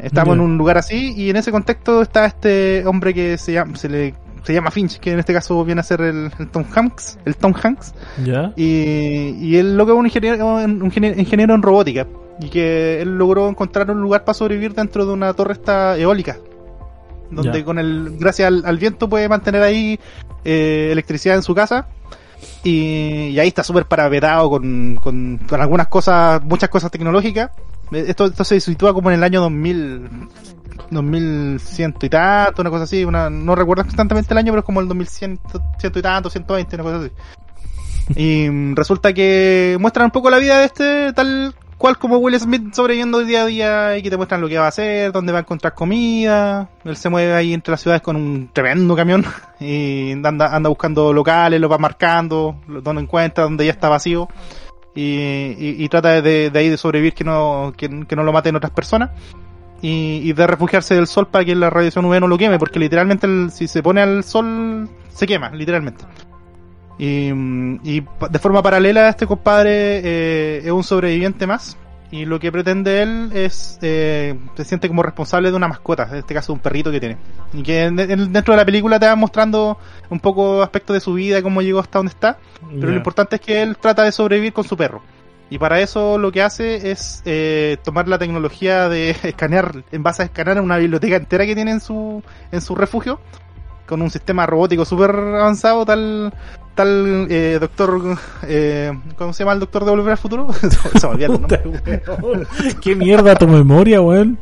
Estamos 0.00 0.36
en 0.36 0.40
un 0.40 0.56
lugar 0.56 0.78
así 0.78 1.12
y 1.16 1.30
en 1.30 1.36
ese 1.36 1.50
contexto 1.50 2.02
está 2.02 2.24
este 2.24 2.86
hombre 2.86 3.12
que 3.12 3.36
se 3.36 3.52
llama, 3.52 3.76
se 3.76 3.88
le 3.88 4.14
se 4.44 4.54
llama 4.54 4.70
Finch, 4.70 4.98
que 4.98 5.12
en 5.12 5.18
este 5.18 5.32
caso 5.32 5.62
viene 5.64 5.80
a 5.80 5.84
ser 5.84 6.00
el, 6.00 6.30
el 6.38 6.48
Tom 6.48 6.64
Hanks, 6.72 7.18
el 7.24 7.36
Tom 7.36 7.52
Hanks. 7.60 7.92
Y, 8.56 9.34
y 9.40 9.56
él 9.56 9.76
lo 9.76 9.84
que 9.84 9.92
es 9.92 9.98
un 9.98 10.06
ingeniero, 10.06 10.46
un 10.46 10.92
ingeniero 10.94 11.54
en 11.54 11.62
robótica 11.62 12.06
y 12.40 12.48
que 12.48 13.02
él 13.02 13.18
logró 13.18 13.48
encontrar 13.48 13.90
un 13.90 14.00
lugar 14.00 14.24
para 14.24 14.34
sobrevivir 14.34 14.72
dentro 14.72 15.04
de 15.04 15.12
una 15.12 15.34
torre 15.34 15.54
esta 15.54 15.98
eólica 15.98 16.38
donde 17.30 17.58
ya. 17.58 17.64
con 17.64 17.78
el 17.78 18.16
gracias 18.18 18.48
al, 18.48 18.62
al, 18.64 18.78
viento 18.78 19.08
puede 19.08 19.28
mantener 19.28 19.62
ahí 19.62 19.98
eh, 20.44 20.88
electricidad 20.92 21.36
en 21.36 21.42
su 21.42 21.54
casa 21.54 21.88
y, 22.64 23.28
y 23.28 23.38
ahí 23.38 23.48
está 23.48 23.62
súper 23.62 23.86
parapetado 23.86 24.50
con, 24.50 24.96
con, 24.96 25.38
con, 25.38 25.60
algunas 25.60 25.88
cosas, 25.88 26.42
muchas 26.42 26.68
cosas 26.68 26.90
tecnológicas. 26.90 27.50
Esto, 27.90 28.26
esto 28.26 28.44
se 28.44 28.60
sitúa 28.60 28.92
como 28.92 29.10
en 29.10 29.16
el 29.16 29.24
año 29.24 29.40
2000, 29.40 30.08
2100 30.90 31.94
y 32.02 32.08
tanto, 32.08 32.62
una 32.62 32.70
cosa 32.70 32.84
así, 32.84 33.04
una, 33.04 33.30
no 33.30 33.54
recuerdo 33.54 33.84
constantemente 33.84 34.34
el 34.34 34.38
año, 34.38 34.52
pero 34.52 34.60
es 34.60 34.66
como 34.66 34.80
el 34.80 34.88
2100 34.88 35.40
ciento 35.78 35.98
y 35.98 36.02
tanto, 36.02 36.30
120, 36.30 36.76
una 36.76 36.84
cosa 36.84 36.96
así. 36.98 37.12
Y 38.16 38.74
resulta 38.74 39.12
que 39.12 39.76
muestran 39.80 40.06
un 40.06 40.10
poco 40.10 40.30
la 40.30 40.38
vida 40.38 40.58
de 40.60 40.64
este 40.64 41.12
tal 41.12 41.54
cual 41.78 41.96
como 41.96 42.18
Will 42.18 42.38
Smith 42.38 42.74
sobreviviendo 42.74 43.20
día 43.20 43.42
a 43.42 43.46
día 43.46 43.96
y 43.96 44.02
que 44.02 44.10
te 44.10 44.16
muestran 44.16 44.40
lo 44.40 44.48
que 44.48 44.58
va 44.58 44.66
a 44.66 44.68
hacer, 44.68 45.12
dónde 45.12 45.32
va 45.32 45.38
a 45.38 45.42
encontrar 45.42 45.74
comida. 45.74 46.68
Él 46.84 46.96
se 46.96 47.08
mueve 47.08 47.32
ahí 47.32 47.54
entre 47.54 47.70
las 47.70 47.80
ciudades 47.80 48.02
con 48.02 48.16
un 48.16 48.50
tremendo 48.52 48.96
camión 48.96 49.24
y 49.60 50.12
anda, 50.12 50.58
buscando 50.68 51.12
locales, 51.12 51.60
lo 51.60 51.68
va 51.68 51.78
marcando, 51.78 52.56
donde 52.66 53.02
encuentra, 53.02 53.44
donde 53.44 53.64
ya 53.64 53.72
está 53.72 53.88
vacío. 53.88 54.28
Y, 55.00 55.88
trata 55.90 56.20
de, 56.20 56.50
ahí 56.52 56.68
de 56.68 56.76
sobrevivir 56.76 57.14
que 57.14 57.22
no, 57.22 57.72
que, 57.76 57.88
no 57.88 58.24
lo 58.24 58.32
maten 58.32 58.56
otras 58.56 58.72
personas. 58.72 59.10
Y, 59.80 60.32
de 60.32 60.46
refugiarse 60.48 60.96
del 60.96 61.06
sol 61.06 61.28
para 61.28 61.44
que 61.44 61.54
la 61.54 61.70
radiación 61.70 62.04
UV 62.04 62.18
no 62.18 62.26
lo 62.26 62.36
queme, 62.36 62.58
porque 62.58 62.80
literalmente 62.80 63.28
si 63.50 63.68
se 63.68 63.80
pone 63.80 64.00
al 64.00 64.24
sol 64.24 64.88
se 65.08 65.26
quema, 65.28 65.50
literalmente. 65.50 66.04
Y, 66.98 67.28
y, 67.84 68.04
de 68.30 68.38
forma 68.40 68.62
paralela 68.62 69.08
este 69.08 69.26
compadre 69.26 70.00
eh, 70.02 70.62
es 70.64 70.72
un 70.72 70.82
sobreviviente 70.82 71.46
más 71.46 71.76
y 72.10 72.24
lo 72.24 72.40
que 72.40 72.50
pretende 72.50 73.02
él 73.02 73.30
es 73.34 73.78
eh, 73.82 74.34
se 74.56 74.64
siente 74.64 74.88
como 74.88 75.02
responsable 75.02 75.50
de 75.50 75.56
una 75.56 75.68
mascota, 75.68 76.08
en 76.10 76.16
este 76.16 76.32
caso 76.32 76.54
un 76.54 76.58
perrito 76.58 76.90
que 76.90 77.00
tiene. 77.00 77.18
Y 77.52 77.62
que 77.62 77.90
dentro 77.90 78.54
de 78.54 78.56
la 78.56 78.64
película 78.64 78.98
te 78.98 79.06
va 79.06 79.14
mostrando 79.14 79.78
un 80.08 80.18
poco 80.18 80.62
aspectos 80.62 80.94
de 80.94 81.00
su 81.00 81.14
vida, 81.14 81.42
cómo 81.42 81.60
llegó 81.60 81.80
hasta 81.80 81.98
donde 81.98 82.10
está, 82.10 82.38
pero 82.60 82.80
yeah. 82.80 82.90
lo 82.90 82.96
importante 82.96 83.36
es 83.36 83.42
que 83.42 83.62
él 83.62 83.76
trata 83.76 84.04
de 84.04 84.12
sobrevivir 84.12 84.52
con 84.54 84.64
su 84.64 84.76
perro. 84.76 85.02
Y 85.50 85.58
para 85.58 85.80
eso 85.80 86.18
lo 86.18 86.32
que 86.32 86.42
hace 86.42 86.90
es 86.90 87.22
eh, 87.24 87.76
tomar 87.82 88.08
la 88.08 88.18
tecnología 88.18 88.88
de 88.88 89.10
escanear, 89.22 89.84
en 89.92 90.02
base 90.02 90.22
a 90.22 90.26
escanear 90.26 90.60
una 90.62 90.78
biblioteca 90.78 91.16
entera 91.16 91.44
que 91.44 91.54
tiene 91.54 91.72
en 91.72 91.80
su, 91.80 92.22
en 92.52 92.62
su 92.62 92.74
refugio, 92.74 93.20
con 93.86 94.00
un 94.00 94.10
sistema 94.10 94.46
robótico 94.46 94.86
súper 94.86 95.10
avanzado, 95.10 95.84
tal 95.84 96.32
tal 96.78 97.26
eh, 97.28 97.58
doctor 97.60 98.16
eh, 98.44 98.96
¿cómo 99.16 99.32
se 99.32 99.42
llama 99.42 99.54
el 99.54 99.58
doctor 99.58 99.84
de 99.84 99.90
Volver 99.90 100.12
al 100.12 100.16
Futuro? 100.16 100.46
se 100.54 101.08
me 101.08 101.12
olvidó, 101.12 101.38
¿no? 101.40 101.48
qué 102.80 102.94
mierda 102.94 103.34
tu 103.34 103.48
memoria 103.48 104.00
weón 104.00 104.38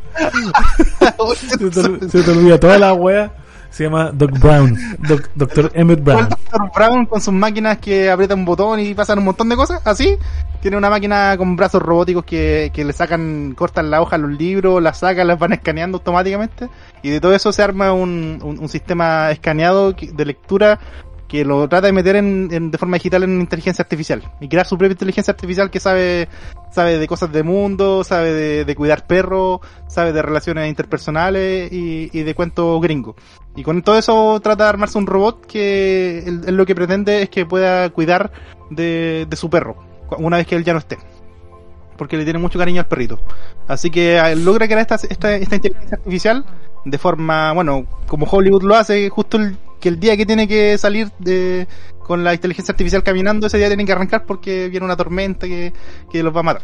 se, 1.35 1.57
te, 1.57 2.09
se 2.11 2.23
te 2.23 2.31
olvida 2.31 2.61
toda 2.61 2.79
la 2.79 2.93
wea 2.93 3.33
se 3.71 3.85
llama 3.85 4.11
Doc 4.11 4.39
Brown, 4.39 4.75
Doc, 5.07 5.29
Doctor 5.35 5.71
Emmett 5.75 6.03
Brown. 6.03 6.31
Doctor 6.31 6.71
Brown 6.75 7.05
con 7.05 7.21
sus 7.21 7.35
máquinas 7.35 7.77
que 7.77 8.11
aprietan 8.11 8.39
un 8.39 8.45
botón 8.47 8.81
y 8.81 8.95
pasan 8.95 9.19
un 9.19 9.27
montón 9.27 9.51
de 9.51 9.57
cosas, 9.57 9.83
así. 9.85 10.17
Tiene 10.63 10.79
una 10.79 10.89
máquina 10.89 11.37
con 11.37 11.57
brazos 11.57 11.83
robóticos 11.83 12.25
que, 12.25 12.71
que 12.73 12.87
le 12.87 12.95
sacan, 12.95 13.53
cortan 13.55 13.91
la 13.91 14.01
hoja 14.01 14.17
a 14.17 14.19
los 14.19 14.31
libros, 14.31 14.83
las 14.83 15.01
sacan, 15.01 15.27
las 15.27 15.39
van 15.39 15.53
escaneando 15.53 15.99
automáticamente. 15.99 16.71
Y 17.03 17.11
de 17.11 17.21
todo 17.21 17.35
eso 17.35 17.53
se 17.53 17.63
arma 17.63 17.93
un, 17.93 18.41
un, 18.43 18.59
un 18.59 18.69
sistema 18.71 19.31
escaneado 19.31 19.93
de 19.93 20.25
lectura 20.25 20.81
que 21.29 21.45
lo 21.45 21.69
trata 21.69 21.87
de 21.87 21.93
meter 21.93 22.17
en, 22.17 22.49
en, 22.53 22.71
de 22.71 22.79
forma 22.79 22.97
digital 22.97 23.25
en 23.25 23.41
inteligencia 23.41 23.83
artificial 23.83 24.23
y 24.41 24.49
crear 24.49 24.67
su 24.67 24.79
propia 24.79 24.93
inteligencia 24.93 25.33
artificial 25.33 25.71
que 25.71 25.81
sabe 25.81 26.29
sabe 26.71 26.99
de 26.99 27.07
cosas 27.09 27.33
de 27.33 27.43
mundo, 27.43 28.05
sabe 28.05 28.33
de, 28.33 28.65
de 28.65 28.75
cuidar 28.77 29.07
perros, 29.07 29.61
sabe 29.89 30.13
de 30.13 30.23
relaciones 30.23 30.69
interpersonales 30.69 31.73
y, 31.73 32.11
y, 32.13 32.23
de 32.23 32.35
cuentos 32.35 32.81
gringos. 32.83 33.17
Y 33.57 33.63
con 33.63 33.83
todo 33.83 33.99
eso 33.99 34.39
trata 34.41 34.65
de 34.65 34.71
armarse 34.71 34.99
un 34.99 35.07
robot 35.07 35.47
que 35.47 36.19
él, 36.27 36.55
lo 36.55 36.67
que 36.67 36.75
pretende 36.75 37.23
es 37.23 37.31
que 37.31 37.47
pueda 37.47 37.89
cuidar 37.91 38.31
de, 38.71 39.27
de, 39.29 39.37
su 39.37 39.49
perro 39.49 39.77
una 40.19 40.37
vez 40.37 40.47
que 40.47 40.55
él 40.55 40.65
ya 40.65 40.75
no 40.75 40.79
esté. 40.79 40.99
Porque 41.97 42.19
le 42.19 42.25
tiene 42.25 42.39
mucho 42.39 42.59
cariño 42.59 42.83
al 42.83 42.89
perrito. 42.89 43.19
Así 43.67 43.91
que 43.91 44.19
ah, 44.19 44.35
logra 44.35 44.67
crear 44.67 44.81
esta, 44.81 44.97
esta, 44.97 45.35
esta 45.35 45.57
inteligencia 45.57 45.97
artificial 45.97 46.45
de 46.85 46.99
forma, 46.99 47.53
bueno, 47.53 47.87
como 48.07 48.27
Hollywood 48.27 48.63
lo 48.63 48.77
hace, 48.77 49.09
justo 49.09 49.39
el, 49.39 49.57
que 49.81 49.89
el 49.89 50.01
día 50.01 50.17
que 50.17 50.27
tiene 50.27 50.49
que 50.49 50.79
salir 50.79 51.11
de, 51.19 51.67
con 52.07 52.23
la 52.23 52.33
inteligencia 52.33 52.73
artificial 52.73 53.03
caminando, 53.03 53.49
ese 53.49 53.59
día 53.59 53.67
tienen 53.67 53.85
que 53.85 53.93
arrancar 53.93 54.25
porque 54.25 54.69
viene 54.69 54.87
una 54.87 54.97
tormenta 54.97 55.49
que, 55.49 55.73
que 56.11 56.23
los 56.23 56.35
va 56.35 56.41
a 56.41 56.43
matar. 56.45 56.63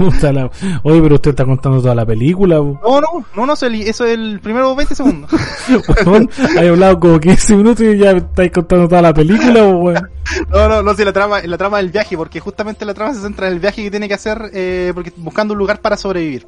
Oye, 0.82 1.02
pero 1.02 1.14
usted 1.16 1.30
está 1.30 1.44
contando 1.44 1.82
toda 1.82 1.94
la 1.94 2.06
película. 2.06 2.56
No, 2.56 2.80
no, 2.82 3.26
no, 3.36 3.46
no, 3.46 3.52
eso 3.52 3.66
es 3.66 4.00
el 4.14 4.40
primero 4.40 4.74
20 4.74 4.94
segundos. 4.94 5.30
bueno, 6.06 6.28
hay 6.58 6.68
hablado 6.68 6.98
como 6.98 7.20
15 7.20 7.56
minutos 7.56 7.84
y 7.84 7.98
ya 7.98 8.12
estáis 8.12 8.52
contando 8.52 8.88
toda 8.88 9.02
la 9.02 9.12
película, 9.12 9.62
bueno. 9.64 10.00
No, 10.48 10.68
no, 10.68 10.82
no, 10.82 10.94
sí, 10.94 11.04
la 11.04 11.12
trama, 11.12 11.42
la 11.42 11.58
trama 11.58 11.76
del 11.76 11.90
viaje, 11.90 12.16
porque 12.16 12.40
justamente 12.40 12.86
la 12.86 12.94
trama 12.94 13.12
se 13.12 13.20
centra 13.20 13.48
en 13.48 13.52
el 13.52 13.60
viaje 13.60 13.82
que 13.82 13.90
tiene 13.90 14.08
que 14.08 14.14
hacer, 14.14 14.50
eh, 14.54 14.92
porque 14.94 15.12
buscando 15.16 15.52
un 15.52 15.58
lugar 15.58 15.80
para 15.80 15.98
sobrevivir. 15.98 16.46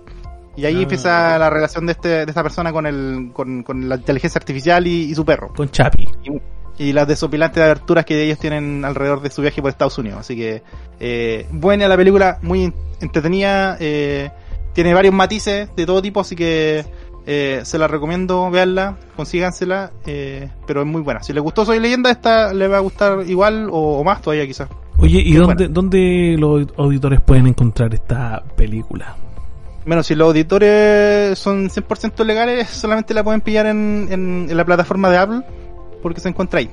Y 0.57 0.64
ahí 0.64 0.76
ah. 0.78 0.82
empieza 0.82 1.38
la 1.38 1.50
relación 1.50 1.86
de, 1.86 1.92
este, 1.92 2.09
de 2.09 2.24
esta 2.24 2.42
persona 2.42 2.72
con, 2.72 2.86
el, 2.86 3.30
con, 3.32 3.62
con 3.62 3.88
la 3.88 3.96
inteligencia 3.96 4.38
artificial 4.38 4.86
y, 4.86 5.11
y, 5.11 5.14
su 5.14 5.24
perro. 5.24 5.52
Con 5.54 5.70
Chapi. 5.70 6.09
Y, 6.24 6.88
y 6.88 6.92
las 6.92 7.09
desopilantes 7.09 7.62
aberturas 7.62 8.04
que 8.04 8.22
ellos 8.22 8.38
tienen 8.38 8.84
alrededor 8.84 9.20
de 9.20 9.30
su 9.30 9.42
viaje 9.42 9.61
por 9.61 9.70
Estados 9.70 9.98
Unidos. 9.98 10.20
Así 10.20 10.36
que, 10.36 10.62
eh, 11.00 11.46
buena 11.50 11.88
la 11.88 11.96
película, 11.96 12.38
muy 12.42 12.72
entretenida, 13.00 13.76
eh, 13.80 14.30
tiene 14.72 14.92
varios 14.94 15.14
matices 15.14 15.68
de 15.74 15.86
todo 15.86 16.02
tipo, 16.02 16.20
así 16.20 16.36
que 16.36 16.84
eh, 17.26 17.61
se 17.64 17.78
la 17.78 17.88
recomiendo, 17.88 18.50
veanla, 18.50 18.98
consígansela, 19.16 19.90
eh, 20.07 20.50
pero 20.66 20.82
es 20.82 20.86
muy 20.86 21.00
buena. 21.00 21.22
Si 21.22 21.32
les 21.32 21.42
gustó 21.42 21.64
Soy 21.64 21.80
Leyenda, 21.80 22.11
esta 22.11 22.52
le 22.52 22.68
va 22.68 22.76
a 22.76 22.80
gustar 22.80 23.24
igual 23.26 23.68
o, 23.70 23.98
o 23.98 24.04
más 24.04 24.22
todavía 24.22 24.46
quizás. 24.46 24.68
Oye, 24.98 25.20
¿y 25.20 25.34
dónde, 25.34 25.68
dónde 25.68 26.36
los 26.38 26.66
auditores 26.76 27.20
pueden 27.20 27.46
encontrar 27.48 27.92
esta 27.94 28.42
película? 28.57 29.16
Bueno, 29.87 30.03
si 30.03 30.14
los 30.16 30.26
auditores 30.28 31.39
son 31.39 31.68
100% 31.70 32.24
legales, 32.24 32.68
solamente 32.68 33.14
la 33.14 33.22
pueden 33.22 33.41
pillar 33.41 33.66
en, 33.66 34.09
en, 34.11 34.47
en 34.51 34.57
la 34.57 34.64
plataforma 34.64 35.09
de 35.11 35.18
Apple, 35.18 35.43
porque 36.03 36.20
se 36.20 36.28
encuentra 36.28 36.59
ahí. 36.59 36.68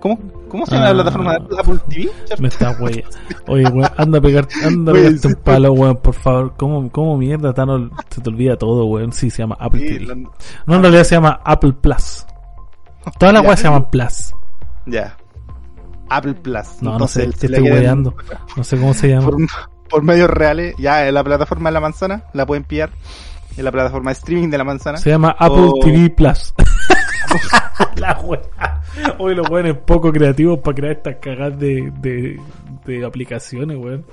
¿Cómo? 0.00 0.18
¿Cómo 0.48 0.64
se 0.66 0.72
llama 0.74 0.86
Ah. 0.86 0.88
la 0.90 1.02
plataforma 1.02 1.30
de 1.32 1.36
Apple? 1.38 1.56
Apple 1.58 1.78
TV? 1.88 2.10
¿cierto? 2.26 2.42
Me 2.42 2.48
está 2.48 2.70
wey. 2.78 3.04
Oye, 3.48 3.64
weón, 3.68 3.90
anda 3.96 4.18
a 4.18 4.20
pegar, 4.20 4.46
anda 4.64 4.92
a 4.92 4.94
pegarte 4.94 5.26
un 5.28 5.34
palo, 5.36 5.72
weón, 5.72 5.96
por 5.96 6.14
favor. 6.14 6.54
¿Cómo, 6.56 6.90
cómo 6.92 7.16
mierda 7.18 7.52
tan, 7.52 7.90
se 8.10 8.20
te 8.20 8.28
olvida 8.30 8.56
todo, 8.56 8.84
weón? 8.86 9.12
Sí, 9.12 9.28
se 9.30 9.38
llama 9.38 9.56
Apple 9.58 9.80
Sí, 9.80 9.86
TV. 9.98 10.06
la- 10.06 10.14
No, 10.66 10.74
en 10.76 10.82
realidad 10.82 11.04
se 11.04 11.14
llama 11.16 11.40
Apple 11.44 11.72
Plus. 11.72 12.26
Todas 13.18 13.32
las 13.34 13.42
weas 13.44 13.58
se 13.58 13.64
llaman 13.64 13.88
Plus. 13.90 14.32
Ya. 14.86 15.16
Apple 16.10 16.34
Plus. 16.34 16.66
No, 16.82 16.92
Entonces, 16.92 17.26
no 17.26 17.32
sé, 17.32 17.38
te 17.38 17.46
estoy 17.56 17.62
quieren. 17.70 18.04
No 18.56 18.62
sé 18.64 18.76
cómo 18.78 18.94
se 18.94 19.08
llama. 19.08 19.26
Por, 19.30 19.36
por 19.88 20.02
medios 20.02 20.28
reales, 20.30 20.74
ya 20.78 21.06
en 21.08 21.14
la 21.14 21.24
plataforma 21.24 21.70
de 21.70 21.74
la 21.74 21.80
manzana, 21.80 22.22
la 22.32 22.46
pueden 22.46 22.64
pillar. 22.64 22.90
En 23.56 23.64
la 23.64 23.72
plataforma 23.72 24.10
de 24.10 24.14
streaming 24.14 24.50
de 24.50 24.58
la 24.58 24.64
manzana. 24.64 24.98
Se 24.98 25.10
llama 25.10 25.34
Apple 25.36 25.66
O- 25.68 25.80
TV 25.82 26.10
Plus. 26.10 26.54
la 27.96 28.18
wea. 28.20 28.40
Hoy 29.18 29.34
los 29.34 29.48
weones 29.50 29.76
poco 29.78 30.12
creativos 30.12 30.60
para 30.60 30.74
crear 30.76 30.92
estas 30.96 31.16
cagadas 31.16 31.58
de, 31.58 31.92
de, 32.00 32.38
de 32.86 33.04
aplicaciones, 33.06 33.76
weón. 33.76 34.04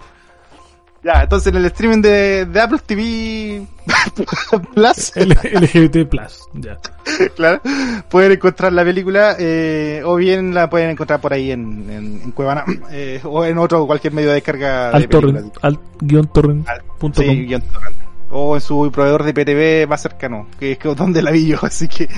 Ya, 1.06 1.22
entonces 1.22 1.54
en 1.54 1.58
el 1.58 1.66
streaming 1.66 2.02
de, 2.02 2.46
de 2.48 2.60
Apple 2.60 2.80
TV 2.84 3.62
Plus, 4.74 5.12
LGBT 5.16 6.10
Plus, 6.10 6.50
ya. 6.56 6.80
claro, 7.36 7.62
pueden 8.10 8.32
encontrar 8.32 8.74
la 8.74 8.84
película 8.84 9.36
eh, 9.38 10.02
o 10.04 10.16
bien 10.16 10.56
la 10.56 10.68
pueden 10.68 10.90
encontrar 10.90 11.22
por 11.22 11.32
ahí 11.32 11.52
en, 11.52 11.88
en, 11.92 12.22
en 12.24 12.32
Cuevana 12.32 12.66
eh, 12.92 13.22
o 13.24 13.46
en 13.46 13.56
otro 13.60 13.86
cualquier 13.86 14.14
medio 14.14 14.30
de 14.30 14.36
descarga 14.36 14.90
de 14.90 14.96
Al 14.98 15.08
torrent, 15.08 15.54
al 15.62 15.80
guion 16.02 16.26
torrent 16.34 16.68
punto 16.98 17.22
Sí, 17.22 17.46
guion 17.46 17.62
torrent. 17.62 17.96
o 18.32 18.56
en 18.56 18.62
su 18.62 18.90
proveedor 18.92 19.24
de 19.26 19.34
PTV 19.36 19.88
más 19.88 20.02
cercano, 20.02 20.48
que 20.60 20.72
es 20.72 20.80
donde 20.98 21.22
la 21.22 21.30
vi 21.30 21.46
yo, 21.50 21.60
así 21.62 21.88
que 21.88 22.10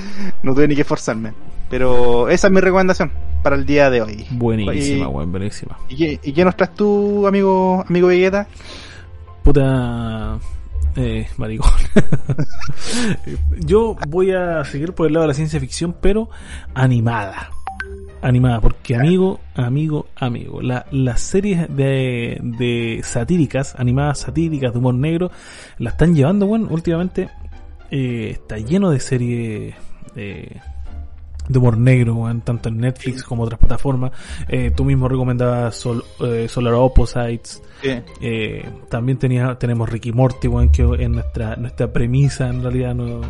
no 0.44 0.54
tuve 0.54 0.66
ni 0.70 0.76
que 0.76 0.82
esforzarme. 0.84 1.34
Pero 1.70 2.30
esa 2.30 2.48
es 2.48 2.54
mi 2.54 2.62
recomendación 2.62 3.12
para 3.44 3.56
el 3.56 3.66
día 3.66 3.90
de 3.90 4.02
hoy. 4.02 4.26
Buenísima, 4.32 5.08
weón, 5.10 5.32
buenísima. 5.32 5.78
¿Y, 5.90 5.96
qué- 5.98 6.20
y 6.24 6.34
qué 6.34 6.46
nos 6.46 6.56
traes 6.56 6.74
tú, 6.76 7.28
amigo, 7.28 7.84
amigo 7.88 8.08
Vegeta? 8.08 8.48
Puta. 9.44 10.38
Eh, 10.96 11.28
maricón. 11.38 11.70
Yo 13.60 13.96
voy 14.08 14.32
a 14.32 14.64
seguir 14.66 14.94
por 14.94 15.08
el 15.08 15.14
lado 15.14 15.24
de 15.24 15.28
la 15.30 15.34
ciencia 15.34 15.60
ficción, 15.60 15.96
pero 16.02 16.30
animada. 16.74 17.52
Animada, 18.22 18.60
porque 18.62 18.96
amigo, 18.96 19.40
amigo, 19.54 20.08
amigo, 20.16 20.60
la, 20.62 20.88
las 20.92 21.22
series 21.22 21.68
de, 21.76 22.40
de 22.42 23.02
satíricas, 23.04 23.76
animadas 23.78 24.22
satíricas 24.22 24.74
de 24.74 24.80
humor 24.80 24.96
negro, 24.96 25.30
la 25.78 25.92
están 25.92 26.16
llevando, 26.16 26.48
bueno, 26.48 26.68
últimamente 26.72 27.30
eh, 27.92 28.30
está 28.32 28.58
lleno 28.58 28.90
de 28.90 29.00
series 29.00 29.76
eh, 30.16 30.58
de 31.48 31.60
humor 31.60 31.78
negro, 31.78 32.16
weón, 32.16 32.42
tanto 32.42 32.70
en 32.70 32.78
Netflix 32.78 33.24
como 33.24 33.44
otras 33.44 33.60
plataformas. 33.60 34.12
Eh, 34.48 34.72
tú 34.76 34.84
mismo 34.86 35.08
recomendabas 35.08 35.76
Sol- 35.76 36.04
eh, 36.20 36.48
Solar 36.50 36.74
Opposites, 36.74 37.62
eh, 38.22 38.70
también 38.90 39.18
tenía, 39.18 39.56
tenemos 39.58 39.88
Ricky 39.90 40.12
Morty, 40.12 40.48
weón, 40.48 40.70
que 40.70 40.84
es 41.00 41.10
nuestra, 41.10 41.56
nuestra 41.56 41.92
premisa, 41.92 42.48
en 42.50 42.62
realidad, 42.64 42.94
no, 42.96 43.22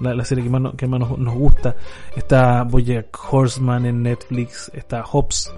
la, 0.00 0.14
la 0.14 0.24
serie 0.24 0.44
que 0.44 0.50
más, 0.50 0.60
no- 0.60 0.72
que 0.76 0.86
más 0.86 1.00
nos, 1.00 1.18
nos 1.18 1.34
gusta. 1.34 1.74
Está 2.16 2.62
Bojack 2.64 3.16
Horseman 3.32 3.86
en 3.86 4.02
Netflix, 4.02 4.70
está 4.74 5.02
Hobbs. 5.04 5.52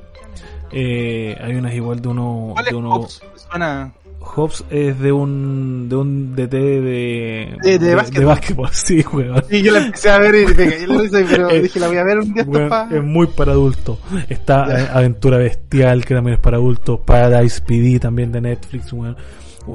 Eh, 0.72 1.36
hay 1.40 1.54
unas 1.54 1.74
igual 1.74 2.00
de 2.02 2.08
uno, 2.08 2.50
¿Cuál 2.52 2.64
es 2.66 2.70
de 2.70 2.76
uno, 2.76 2.90
Hobbs? 2.94 3.22
Suena... 3.50 3.92
Hobbs 4.34 4.64
es 4.70 4.98
de 5.00 5.12
un, 5.12 5.88
de 5.88 5.96
un 5.96 6.34
DT 6.36 6.50
de, 6.52 7.56
De- 7.62 7.78
de 7.78 7.94
básquetbol. 7.94 8.26
básquetbol, 8.26 8.68
sí, 8.72 9.04
weón. 9.12 9.42
Sí, 9.48 9.62
yo 9.62 9.72
la 9.72 9.86
empecé 9.86 10.10
a 10.10 10.18
ver 10.18 10.34
y 10.34 10.46
me 10.46 10.54
caí 10.54 10.86
la 10.86 10.98
risa, 11.00 11.18
pero 11.30 11.50
Eh, 11.50 11.62
dije, 11.62 11.80
la 11.80 11.88
voy 11.88 11.96
a 11.96 12.04
ver 12.04 12.18
un 12.18 12.34
día 12.34 12.44
Weón, 12.46 12.68
pa- 12.68 12.88
es 12.92 13.02
muy 13.02 13.26
para 13.28 13.52
adultos. 13.52 13.98
Está 14.28 14.80
eh, 14.82 14.88
Aventura 14.92 15.38
Bestial, 15.38 16.04
que 16.04 16.14
también 16.14 16.34
es 16.34 16.40
para 16.40 16.56
adultos. 16.58 17.00
Paradise 17.04 17.60
PD 17.62 17.98
también 17.98 18.30
de 18.32 18.40
Netflix, 18.40 18.92
weón. 18.92 19.16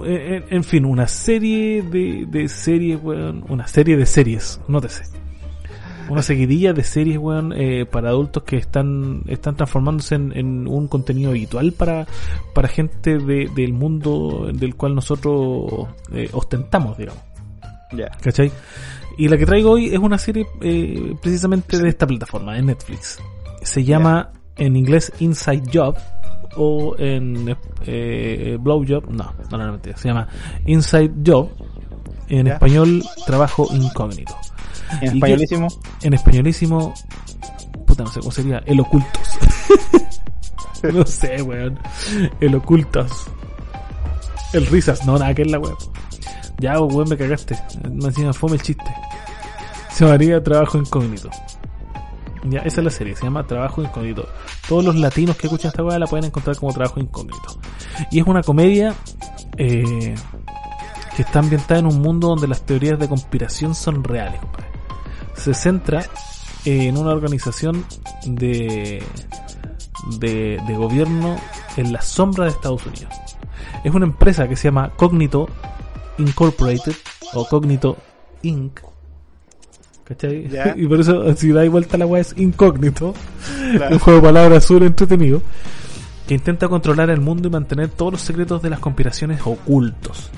Eh, 0.06 0.43
En, 0.49 0.58
en 0.58 0.64
fin, 0.64 0.86
una 0.86 1.08
serie 1.08 1.82
de, 1.82 2.26
de 2.28 2.47
series, 2.47 2.99
weón. 3.02 3.43
Una 3.49 3.68
serie 3.68 3.97
de 3.97 4.06
series, 4.06 4.60
nótese. 4.68 5.04
Una 6.12 6.22
seguidilla 6.22 6.74
de 6.74 6.84
series, 6.84 7.18
weón, 7.18 7.53
eh, 7.53 7.86
para 7.86 8.09
adultos 8.09 8.43
que 8.43 8.57
están, 8.57 9.24
están 9.28 9.55
transformándose 9.55 10.16
en, 10.16 10.36
en 10.38 10.68
un 10.68 10.88
contenido 10.88 11.30
habitual 11.32 11.72
para, 11.72 12.05
para 12.53 12.68
gente 12.68 13.18
de- 13.18 13.49
del 13.55 13.74
mundo 13.74 14.49
del 14.53 14.76
cual 14.76 14.93
nosotros 14.95 15.88
eh, 16.12 16.30
ostentamos, 16.34 16.97
digamos. 16.97 17.22
Ya. 17.93 18.09
¿Cachai? 18.22 18.51
Y 19.18 19.28
la 19.28 19.38
que 19.38 19.45
traigo 19.45 19.72
hoy 19.72 19.88
es 19.88 19.99
una 19.99 20.18
serie 20.18 20.45
eh, 20.62 21.14
precisamente 21.22 21.78
de 21.78 21.89
esta 21.89 22.05
plataforma, 22.07 22.55
de 22.55 22.62
Netflix. 22.62 23.20
Se 23.62 23.84
llama 23.84 24.32
en 24.57 24.76
inglés 24.76 25.12
Inside 25.20 25.64
Job 25.74 25.95
o 26.57 26.95
en 26.97 27.55
eh, 27.86 28.57
Blow 28.59 28.84
Job. 28.88 29.09
No, 29.09 29.34
no, 29.51 29.57
no, 29.57 29.66
no, 29.66 29.72
mentira. 29.74 29.97
Se 29.97 30.07
llama 30.09 30.28
Inside 30.66 31.12
Job. 31.26 31.49
En 32.30 32.47
español, 32.47 33.03
trabajo 33.26 33.68
incógnito. 33.74 34.34
En 35.00 35.16
¿Y 35.16 35.18
españolísimo. 35.18 35.68
En 36.02 36.14
españolísimo, 36.14 36.94
puta, 37.86 38.04
no 38.04 38.12
sé 38.12 38.20
cómo 38.20 38.32
sería. 38.32 38.62
El 38.66 38.80
ocultos. 38.80 39.30
no 40.94 41.06
sé, 41.06 41.42
weón. 41.42 41.80
El 42.39 42.56
ocultos. 42.56 43.12
El 44.54 44.66
risas, 44.68 45.06
no, 45.06 45.18
nada 45.18 45.34
que 45.34 45.44
es 45.44 45.52
la 45.52 45.60
weón. 45.60 45.78
Ya, 46.60 46.80
weón, 46.80 47.10
me 47.10 47.18
cagaste. 47.18 47.58
Me 47.89 48.06
encima 48.06 48.34
fome 48.34 48.56
el 48.56 48.62
chiste. 48.62 48.94
Se 49.92 50.06
llamaría 50.06 50.42
Trabajo 50.44 50.78
Incógnito. 50.78 51.30
Ya, 52.44 52.60
esa 52.62 52.82
es 52.82 52.86
la 52.86 52.89
serie, 52.89 53.16
se 53.16 53.24
llama 53.24 53.46
Trabajo 53.46 53.84
Incógnito. 53.84 54.28
Todos 54.68 54.84
los 54.84 54.96
latinos 54.96 55.36
que 55.38 55.48
escuchan 55.48 55.70
esta 55.70 55.84
weá 55.84 56.00
la 56.00 56.08
pueden 56.08 56.26
encontrar 56.26 56.56
como 56.58 56.74
Trabajo 56.74 57.00
Incógnito. 57.00 57.60
Y 58.10 58.20
es 58.20 58.26
una 58.26 58.42
comedia 58.42 58.96
eh, 59.58 60.16
que 61.16 61.22
está 61.22 61.39
ambientada 61.39 61.80
en 61.82 61.86
un 61.88 62.02
mundo 62.02 62.30
donde 62.30 62.48
las 62.48 62.66
teorías 62.66 62.98
de 62.98 63.08
conspiración 63.08 63.76
son 63.76 64.04
reales, 64.04 64.39
compadre. 64.39 64.71
Se 65.36 65.54
centra 65.54 66.06
en 66.66 66.98
una 66.98 67.12
organización 67.12 67.86
de, 68.26 69.04
de, 70.20 70.60
de 70.68 70.76
gobierno 70.76 71.38
en 71.78 71.94
la 71.94 72.02
sombra 72.02 72.46
de 72.46 72.52
Estados 72.52 72.86
Unidos. 72.86 73.14
Es 73.84 73.94
una 73.94 74.06
empresa 74.06 74.48
que 74.48 74.56
se 74.56 74.66
llama 74.68 74.92
Cognito 74.96 75.50
Incorporated 76.18 76.94
o 77.34 77.48
Cognito 77.48 77.98
Inc. 78.44 78.80
¿Cachai? 80.04 80.50
Y 80.76 80.88
por 80.88 81.00
eso, 81.00 81.36
si 81.36 81.52
da 81.52 81.68
vuelta 81.70 81.98
la 81.98 82.06
weá, 82.06 82.22
es 82.22 82.34
incógnito. 82.38 83.14
Claro. 83.76 83.96
Un 83.96 84.00
juego 84.00 84.20
de 84.20 84.28
palabras 84.28 84.66
súper 84.66 84.84
entretenido. 84.84 85.42
Que 86.28 86.36
intenta 86.36 86.68
controlar 86.68 87.10
el 87.10 87.20
mundo 87.20 87.48
y 87.48 87.52
mantener 87.52 87.90
todos 87.90 88.14
los 88.14 88.22
secretos 88.22 88.62
de 88.62 88.70
las 88.70 88.80
conspiraciones 88.80 89.42
ocultos. 89.44 90.32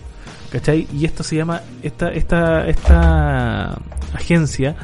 ¿Cachai? 0.54 0.88
Y 0.93 1.06
esto 1.06 1.24
se 1.24 1.36
llama, 1.36 1.62
esta, 1.82 2.12
esta, 2.12 2.68
esta 2.68 3.72
agencia 4.14 4.76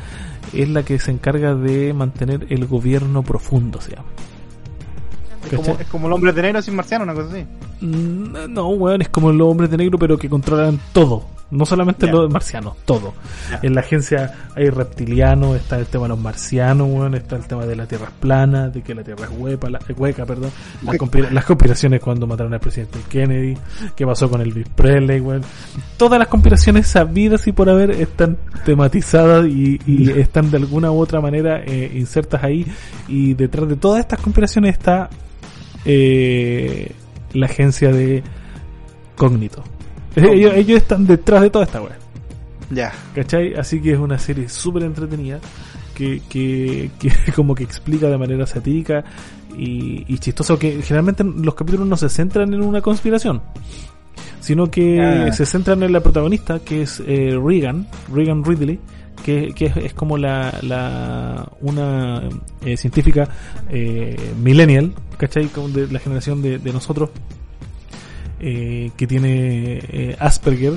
es 0.51 0.67
la 0.67 0.82
que 0.82 0.97
se 0.97 1.11
encarga 1.11 1.53
de 1.53 1.93
mantener 1.93 2.47
el 2.49 2.65
gobierno 2.65 3.22
profundo, 3.22 3.80
se 3.80 3.91
llama. 3.91 4.07
Es 5.45 5.55
como, 5.55 5.80
es 5.80 5.88
como 5.88 6.07
el 6.07 6.13
hombre 6.13 6.34
de 6.34 6.41
negro 6.41 6.59
sin 6.63 6.76
marciano, 6.76 7.03
una 7.03 7.13
cosa 7.13 7.30
así. 7.36 7.45
Mm, 7.82 8.51
No, 8.51 8.70
weón, 8.70 9.03
es 9.03 9.09
como 9.09 9.32
los 9.32 9.47
hombres 9.47 9.70
de 9.70 9.78
negro, 9.78 9.99
pero 9.99 10.17
que 10.17 10.28
controlan 10.28 10.80
todo. 10.91 11.28
No 11.52 11.66
solamente 11.66 12.06
Ya. 12.06 12.12
los 12.12 12.32
marcianos, 12.32 12.76
todo. 12.86 13.14
En 13.64 13.74
la 13.74 13.82
agencia 13.82 14.50
hay 14.56 14.70
reptilianos, 14.70 15.56
está 15.56 15.80
el 15.80 15.88
tema 15.88 16.04
de 16.04 16.10
los 16.10 16.20
marcianos, 16.20 16.88
weón, 16.91 17.16
está 17.16 17.38
el 17.38 17.45
tema 17.47 17.66
de 17.66 17.76
la 17.76 17.88
tierra 17.88 18.06
es 18.06 18.12
plana, 18.20 18.70
de 18.70 18.84
que 18.84 18.93
la 18.93 19.04
tierra 19.04 19.26
es 19.26 19.32
huepa, 19.36 19.68
la, 19.70 19.80
eh, 19.80 19.93
hueca, 19.97 20.26
perdón. 20.28 20.52
Las, 20.84 20.84
Hueca. 20.93 20.97
conspira- 21.00 21.32
las 21.32 21.45
conspiraciones 21.45 22.02
cuando 22.02 22.28
mataron 22.28 22.54
al 22.54 22.60
presidente 22.60 23.00
Kennedy, 23.10 23.58
qué 23.95 24.06
pasó 24.06 24.30
con 24.30 24.41
Elvis 24.41 24.68
Presley, 24.76 25.20
weón. 25.22 25.41
Todas 25.97 26.20
las 26.20 26.28
conspiraciones 26.28 26.86
sabidas 26.86 27.47
y 27.47 27.52
por 27.52 27.68
haber 27.70 27.91
están 27.91 28.38
tematizadas 28.64 29.47
y, 29.47 29.80
y 29.88 30.12
están 30.20 30.52
de 30.52 30.58
alguna 30.58 30.91
u 30.91 31.00
otra 31.00 31.20
manera 31.20 31.64
eh, 31.66 31.91
insertas 31.95 32.43
ahí. 32.43 32.68
Y 33.08 33.34
detrás 33.34 33.68
de 33.68 33.76
todas 33.76 34.02
estas 34.02 34.20
conspiraciones 34.22 34.74
está 34.78 35.10
eh, 35.86 36.91
la 37.34 37.45
agencia 37.47 37.91
de 37.91 38.22
Cognito. 39.16 39.64
Ellos, 40.24 40.53
ellos 40.55 40.78
están 40.82 41.05
detrás 41.07 41.41
de 41.41 41.49
toda 41.49 41.65
esta 41.65 41.82
weá. 41.82 41.97
Ya. 42.72 42.93
¿Cachai? 43.15 43.53
Así 43.55 43.82
que 43.82 43.93
es 43.93 43.99
una 43.99 44.20
serie 44.20 44.47
súper 44.47 44.84
entretenida 44.84 45.39
que, 45.95 46.22
que, 46.30 46.91
que 46.99 47.11
como 47.36 47.55
que 47.55 47.63
explica 47.63 48.07
de 48.07 48.17
manera 48.17 48.45
satírica 48.45 49.03
y, 49.57 50.05
y 50.07 50.17
chistosa 50.20 50.57
que 50.57 50.82
generalmente 50.82 51.24
los 51.24 51.55
capítulos 51.55 51.88
no 51.88 51.97
se 51.97 52.09
centran 52.09 52.53
en 52.53 52.61
una 52.61 52.82
conspiración 52.82 53.41
sino 54.39 54.70
que 54.72 54.99
Ah. 55.01 55.32
se 55.34 55.45
centran 55.45 55.84
en 55.84 55.91
la 55.91 55.99
protagonista 56.01 56.59
que 56.59 56.84
es 56.84 57.01
eh, 57.05 57.38
Regan 57.43 57.88
Regan 58.13 58.43
Ridley 58.45 58.80
que, 59.26 59.51
que 59.53 59.65
es, 59.65 59.78
es 59.78 59.93
como 59.93 60.17
la, 60.17 60.57
la 60.61 61.51
una 61.61 62.22
eh, 62.63 62.78
científica 62.78 63.28
eh, 63.70 64.15
millennial 64.41 64.93
¿cachai? 65.17 65.47
Como 65.47 65.67
de 65.70 65.88
la 65.91 65.99
generación 65.99 66.41
de, 66.41 66.57
de 66.59 66.72
nosotros 66.72 67.09
eh, 68.39 68.91
que 68.97 69.07
tiene 69.07 69.79
eh, 69.91 70.15
Asperger 70.19 70.73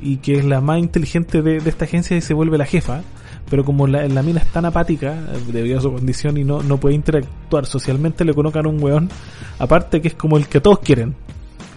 y 0.00 0.18
que 0.18 0.36
es 0.38 0.44
la 0.44 0.60
más 0.60 0.78
inteligente 0.78 1.42
de, 1.42 1.60
de 1.60 1.70
esta 1.70 1.84
agencia 1.86 2.16
y 2.16 2.20
se 2.20 2.34
vuelve 2.34 2.58
la 2.58 2.66
jefa 2.66 3.02
pero 3.48 3.64
como 3.64 3.86
la, 3.86 4.06
la 4.08 4.22
mina 4.22 4.40
es 4.40 4.46
tan 4.48 4.64
apática 4.64 5.12
eh, 5.12 5.52
debido 5.52 5.78
a 5.78 5.82
su 5.82 5.92
condición 5.92 6.36
y 6.36 6.44
no, 6.44 6.62
no 6.62 6.78
puede 6.78 6.94
interactuar 6.94 7.66
socialmente, 7.66 8.24
le 8.24 8.34
colocan 8.34 8.66
un 8.66 8.82
weón 8.82 9.08
aparte 9.58 10.00
que 10.00 10.08
es 10.08 10.14
como 10.14 10.36
el 10.36 10.48
que 10.48 10.60
todos 10.60 10.80
quieren. 10.80 11.14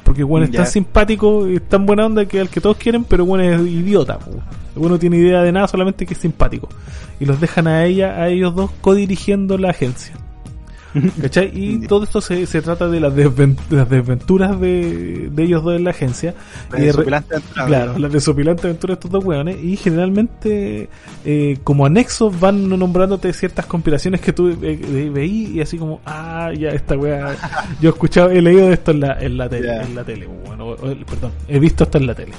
Porque 0.03 0.23
bueno 0.23 0.45
es 0.45 0.51
Ya. 0.51 0.63
tan 0.63 0.71
simpático 0.71 1.47
y 1.47 1.59
tan 1.59 1.85
buena 1.85 2.07
onda 2.07 2.25
que 2.25 2.39
el 2.39 2.49
que 2.49 2.59
todos 2.61 2.77
quieren, 2.77 3.03
pero 3.03 3.25
bueno 3.25 3.43
es 3.43 3.61
idiota. 3.61 4.17
bueno 4.75 4.95
no 4.95 4.99
tiene 4.99 5.17
idea 5.17 5.43
de 5.43 5.51
nada, 5.51 5.67
solamente 5.67 6.07
que 6.07 6.15
es 6.15 6.19
simpático. 6.19 6.67
Y 7.19 7.25
los 7.25 7.39
dejan 7.39 7.67
a 7.67 7.85
ella, 7.85 8.15
a 8.15 8.29
ellos 8.29 8.55
dos, 8.55 8.71
codirigiendo 8.81 9.57
la 9.59 9.69
agencia. 9.69 10.15
¿Cachai? 11.21 11.51
Y 11.53 11.87
todo 11.87 12.03
esto 12.03 12.19
se, 12.21 12.45
se 12.45 12.61
trata 12.61 12.87
de 12.87 12.99
las, 12.99 13.13
desven- 13.13 13.55
de 13.69 13.77
las 13.77 13.89
desventuras 13.89 14.59
de, 14.59 15.29
de 15.31 15.43
ellos 15.43 15.63
dos 15.63 15.75
en 15.75 15.83
la 15.83 15.91
agencia. 15.91 16.33
re- 16.71 16.81
Desopilante 16.85 17.35
aventura. 17.35 17.65
Claro, 17.67 17.99
las 17.99 18.11
desopilantes 18.11 18.65
aventuras 18.65 18.95
de 18.95 18.99
estos 18.99 19.11
dos 19.11 19.23
weones. 19.25 19.63
Y 19.63 19.77
generalmente, 19.77 20.89
eh, 21.25 21.57
como 21.63 21.85
anexos, 21.85 22.39
van 22.39 22.67
nombrándote 22.69 23.31
ciertas 23.33 23.65
conspiraciones 23.67 24.21
que 24.21 24.33
tú 24.33 24.49
eh, 24.61 25.11
veí 25.13 25.51
y 25.55 25.61
así 25.61 25.77
como, 25.77 26.01
ah, 26.05 26.51
ya, 26.57 26.69
esta 26.69 26.97
wea. 26.97 27.35
Yo 27.81 27.89
he 27.89 27.93
escuchado, 27.93 28.29
he 28.31 28.41
leído 28.41 28.67
de 28.67 28.73
esto 28.73 28.91
en 28.91 28.99
la, 29.01 29.13
en 29.19 29.37
la 29.37 29.47
tele. 29.49 29.75
En 29.81 29.95
la 29.95 30.03
tele 30.03 30.27
bueno, 30.45 30.75
perdón, 31.05 31.31
he 31.47 31.59
visto 31.59 31.83
esto 31.83 31.97
en 31.99 32.07
la 32.07 32.15
tele. 32.15 32.31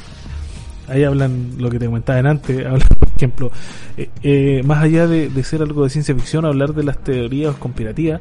Ahí 0.88 1.04
hablan 1.04 1.52
lo 1.58 1.70
que 1.70 1.78
te 1.78 1.86
comentaba 1.86 2.18
antes, 2.28 2.58
hablan, 2.66 2.82
ejemplo, 3.20 3.50
eh, 3.98 4.08
eh, 4.22 4.62
más 4.64 4.82
allá 4.82 5.06
de, 5.06 5.28
de 5.28 5.44
ser 5.44 5.60
algo 5.62 5.84
de 5.84 5.90
ciencia 5.90 6.14
ficción, 6.14 6.44
hablar 6.46 6.72
de 6.74 6.82
las 6.84 6.98
teorías 7.04 7.54
conspirativas, 7.56 8.20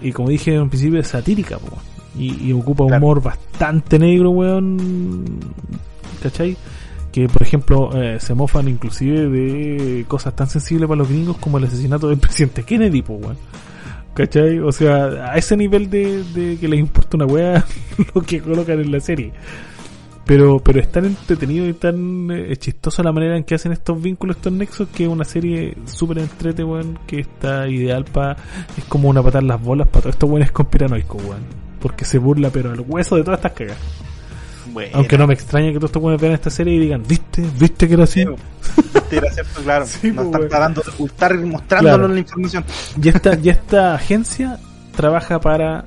y 0.00 0.12
como 0.12 0.28
dije 0.28 0.54
en 0.54 0.62
un 0.62 0.68
principio, 0.70 1.00
es 1.00 1.08
satírica, 1.08 1.58
po. 1.58 1.76
y, 2.16 2.48
y 2.48 2.52
ocupa 2.52 2.86
Claro. 2.86 3.04
humor 3.04 3.22
bastante 3.22 3.98
negro, 3.98 4.30
weón, 4.30 5.40
¿cachai? 6.22 6.56
Que, 7.12 7.28
por 7.28 7.42
ejemplo, 7.42 7.90
eh, 8.00 8.18
se 8.20 8.34
mofan 8.34 8.68
inclusive 8.68 9.28
de 9.28 10.04
cosas 10.06 10.34
tan 10.36 10.48
sensibles 10.48 10.88
para 10.88 10.98
los 10.98 11.08
gringos 11.08 11.36
como 11.38 11.58
el 11.58 11.64
asesinato 11.64 12.08
del 12.08 12.18
presidente 12.24 12.62
Kennedy, 12.62 13.02
po, 13.02 13.14
weón. 13.14 13.36
¿Cachai? 14.14 14.58
O 14.60 14.72
sea, 14.72 15.32
a 15.32 15.36
ese 15.36 15.56
nivel 15.56 15.88
de, 15.90 16.22
de 16.34 16.56
que 16.58 16.68
les 16.68 16.78
importa 16.80 17.16
una 17.16 17.26
weá 17.26 17.64
lo 18.14 18.22
que 18.22 18.40
colocan 18.40 18.80
en 18.80 18.90
la 18.92 19.00
serie. 19.00 19.32
Pero, 20.30 20.60
pero 20.60 20.78
es 20.78 20.92
tan 20.92 21.06
entretenido 21.06 21.66
y 21.66 21.72
tan 21.72 22.30
eh, 22.30 22.56
chistoso 22.56 23.02
la 23.02 23.10
manera 23.10 23.36
en 23.36 23.42
que 23.42 23.56
hacen 23.56 23.72
estos 23.72 24.00
vínculos, 24.00 24.36
estos 24.36 24.52
nexos, 24.52 24.88
que 24.94 25.02
es 25.02 25.08
una 25.08 25.24
serie 25.24 25.76
súper 25.86 26.18
entrete, 26.18 26.62
weón, 26.62 27.00
que 27.04 27.18
está 27.18 27.66
ideal 27.66 28.04
para... 28.04 28.36
Es 28.78 28.84
como 28.84 29.08
una 29.08 29.24
patar 29.24 29.42
las 29.42 29.60
bolas 29.60 29.88
para 29.88 30.02
todos 30.02 30.14
estos 30.14 30.30
weones 30.30 30.52
conspiranoicos, 30.52 31.20
weón. 31.24 31.40
Porque 31.80 32.04
se 32.04 32.18
burla, 32.18 32.50
pero 32.50 32.70
al 32.70 32.78
hueso 32.78 33.16
de 33.16 33.24
todas 33.24 33.40
estas 33.40 33.54
cagas. 33.54 33.76
Bueno. 34.72 34.92
Aunque 34.94 35.18
no 35.18 35.26
me 35.26 35.34
extraña 35.34 35.72
que 35.72 35.78
todos 35.78 35.88
estos 35.88 36.00
weones 36.00 36.22
vean 36.22 36.34
esta 36.34 36.50
serie 36.50 36.74
y 36.74 36.78
digan, 36.78 37.02
¿viste? 37.08 37.44
¿Viste 37.58 37.88
que 37.88 37.94
era 37.94 38.04
así? 38.04 38.24
Este 38.94 39.16
era 39.16 39.32
cierto, 39.32 39.62
claro. 39.64 39.84
Sí, 39.88 40.12
no 40.12 40.14
pues, 40.14 40.26
están 40.26 40.48
tratando 40.48 40.82
de 40.82 40.90
ocultar, 40.92 41.36
mostrándolo 41.38 41.96
Claro. 41.96 42.14
la 42.14 42.20
información. 42.20 42.64
Y 43.02 43.08
esta, 43.08 43.36
y 43.36 43.48
esta 43.48 43.94
agencia 43.96 44.60
trabaja 44.94 45.40
para 45.40 45.84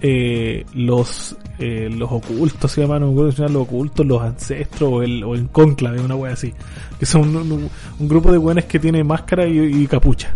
eh, 0.00 0.64
los 0.72 1.36
eh, 1.58 1.88
los 1.90 2.10
ocultos, 2.10 2.70
se 2.72 2.80
llaman, 2.82 3.00
no 3.00 3.06
me 3.08 3.12
acuerdo 3.12 3.48
los 3.48 3.62
ocultos, 3.62 4.04
los 4.06 4.22
ancestros 4.22 4.90
o 4.92 5.02
el, 5.02 5.22
o 5.24 5.34
el 5.34 5.48
conclave, 5.48 6.00
una 6.00 6.14
wea 6.16 6.32
así. 6.32 6.52
Que 6.98 7.06
son 7.06 7.36
un, 7.36 7.52
un- 7.52 7.70
un 8.00 8.08
grupo 8.08 8.32
de 8.32 8.38
buenos 8.38 8.64
que 8.64 8.78
tiene 8.78 9.02
máscara 9.04 9.46
y, 9.46 9.58
y 9.82 9.86
capucha. 9.86 10.32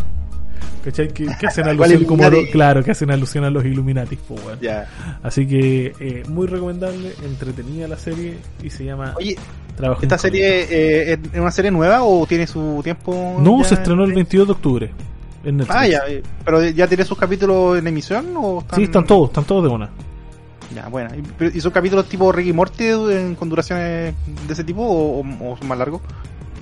¿Cachai? 0.85 1.09
Que, 1.09 1.27
que 1.39 1.47
hacen 1.47 1.67
alusión 1.69 2.05
como 2.05 2.23
claro, 2.53 2.85
que 2.85 2.93
hacen 2.93 3.11
alusión 3.11 3.45
a 3.45 3.51
los 3.51 3.65
Illuminati, 3.65 4.17
pues. 4.17 4.41
Así 5.23 5.47
que 5.47 5.93
eh, 5.99 6.23
muy 6.29 6.47
recomendable, 6.47 7.13
entretenida 7.25 7.89
la 7.89 7.97
serie 7.97 8.37
y 8.63 8.71
se 8.71 8.85
llama 8.85 9.13
Oye, 9.17 9.37
Trabajo 9.77 10.03
¿esta 10.03 10.19
serie 10.19 10.67
eh, 10.71 11.19
es 11.33 11.41
una 11.41 11.51
serie 11.51 11.71
nueva 11.71 12.03
o 12.05 12.27
tiene 12.27 12.47
su 12.47 12.81
tiempo? 12.83 13.39
No, 13.43 13.63
se 13.65 13.75
estrenó 13.75 14.05
el 14.05 14.11
en- 14.11 14.17
22 14.17 14.47
de 14.47 14.53
octubre 14.53 14.91
en 15.45 15.57
Netflix. 15.59 15.77
Ah, 15.79 15.87
ya. 15.89 15.99
eh, 16.09 16.23
¿Pero 16.45 16.65
ya 16.69 16.87
tiene 16.87 17.05
sus 17.05 17.19
capítulos 17.19 17.79
en 17.79 17.87
emisión 17.87 18.27
o 18.37 18.65
Sí, 18.75 18.85
están 18.85 19.05
todos, 19.05 19.29
están 19.31 19.45
todos 19.45 19.65
de 19.65 19.69
una. 19.71 19.91
Ya, 20.75 20.89
bueno. 20.89 21.11
¿Y, 21.55 21.61
son 21.61 21.73
capítulos 21.73 22.07
tipo 22.09 22.31
Ricky 22.31 22.53
Morty 22.53 22.85
con 23.39 23.49
duraciones 23.49 24.15
de 24.47 24.53
ese 24.53 24.65
tipo 24.65 24.83
o, 24.83 25.57
son 25.59 25.69
más 25.69 25.79
largos? 25.79 26.03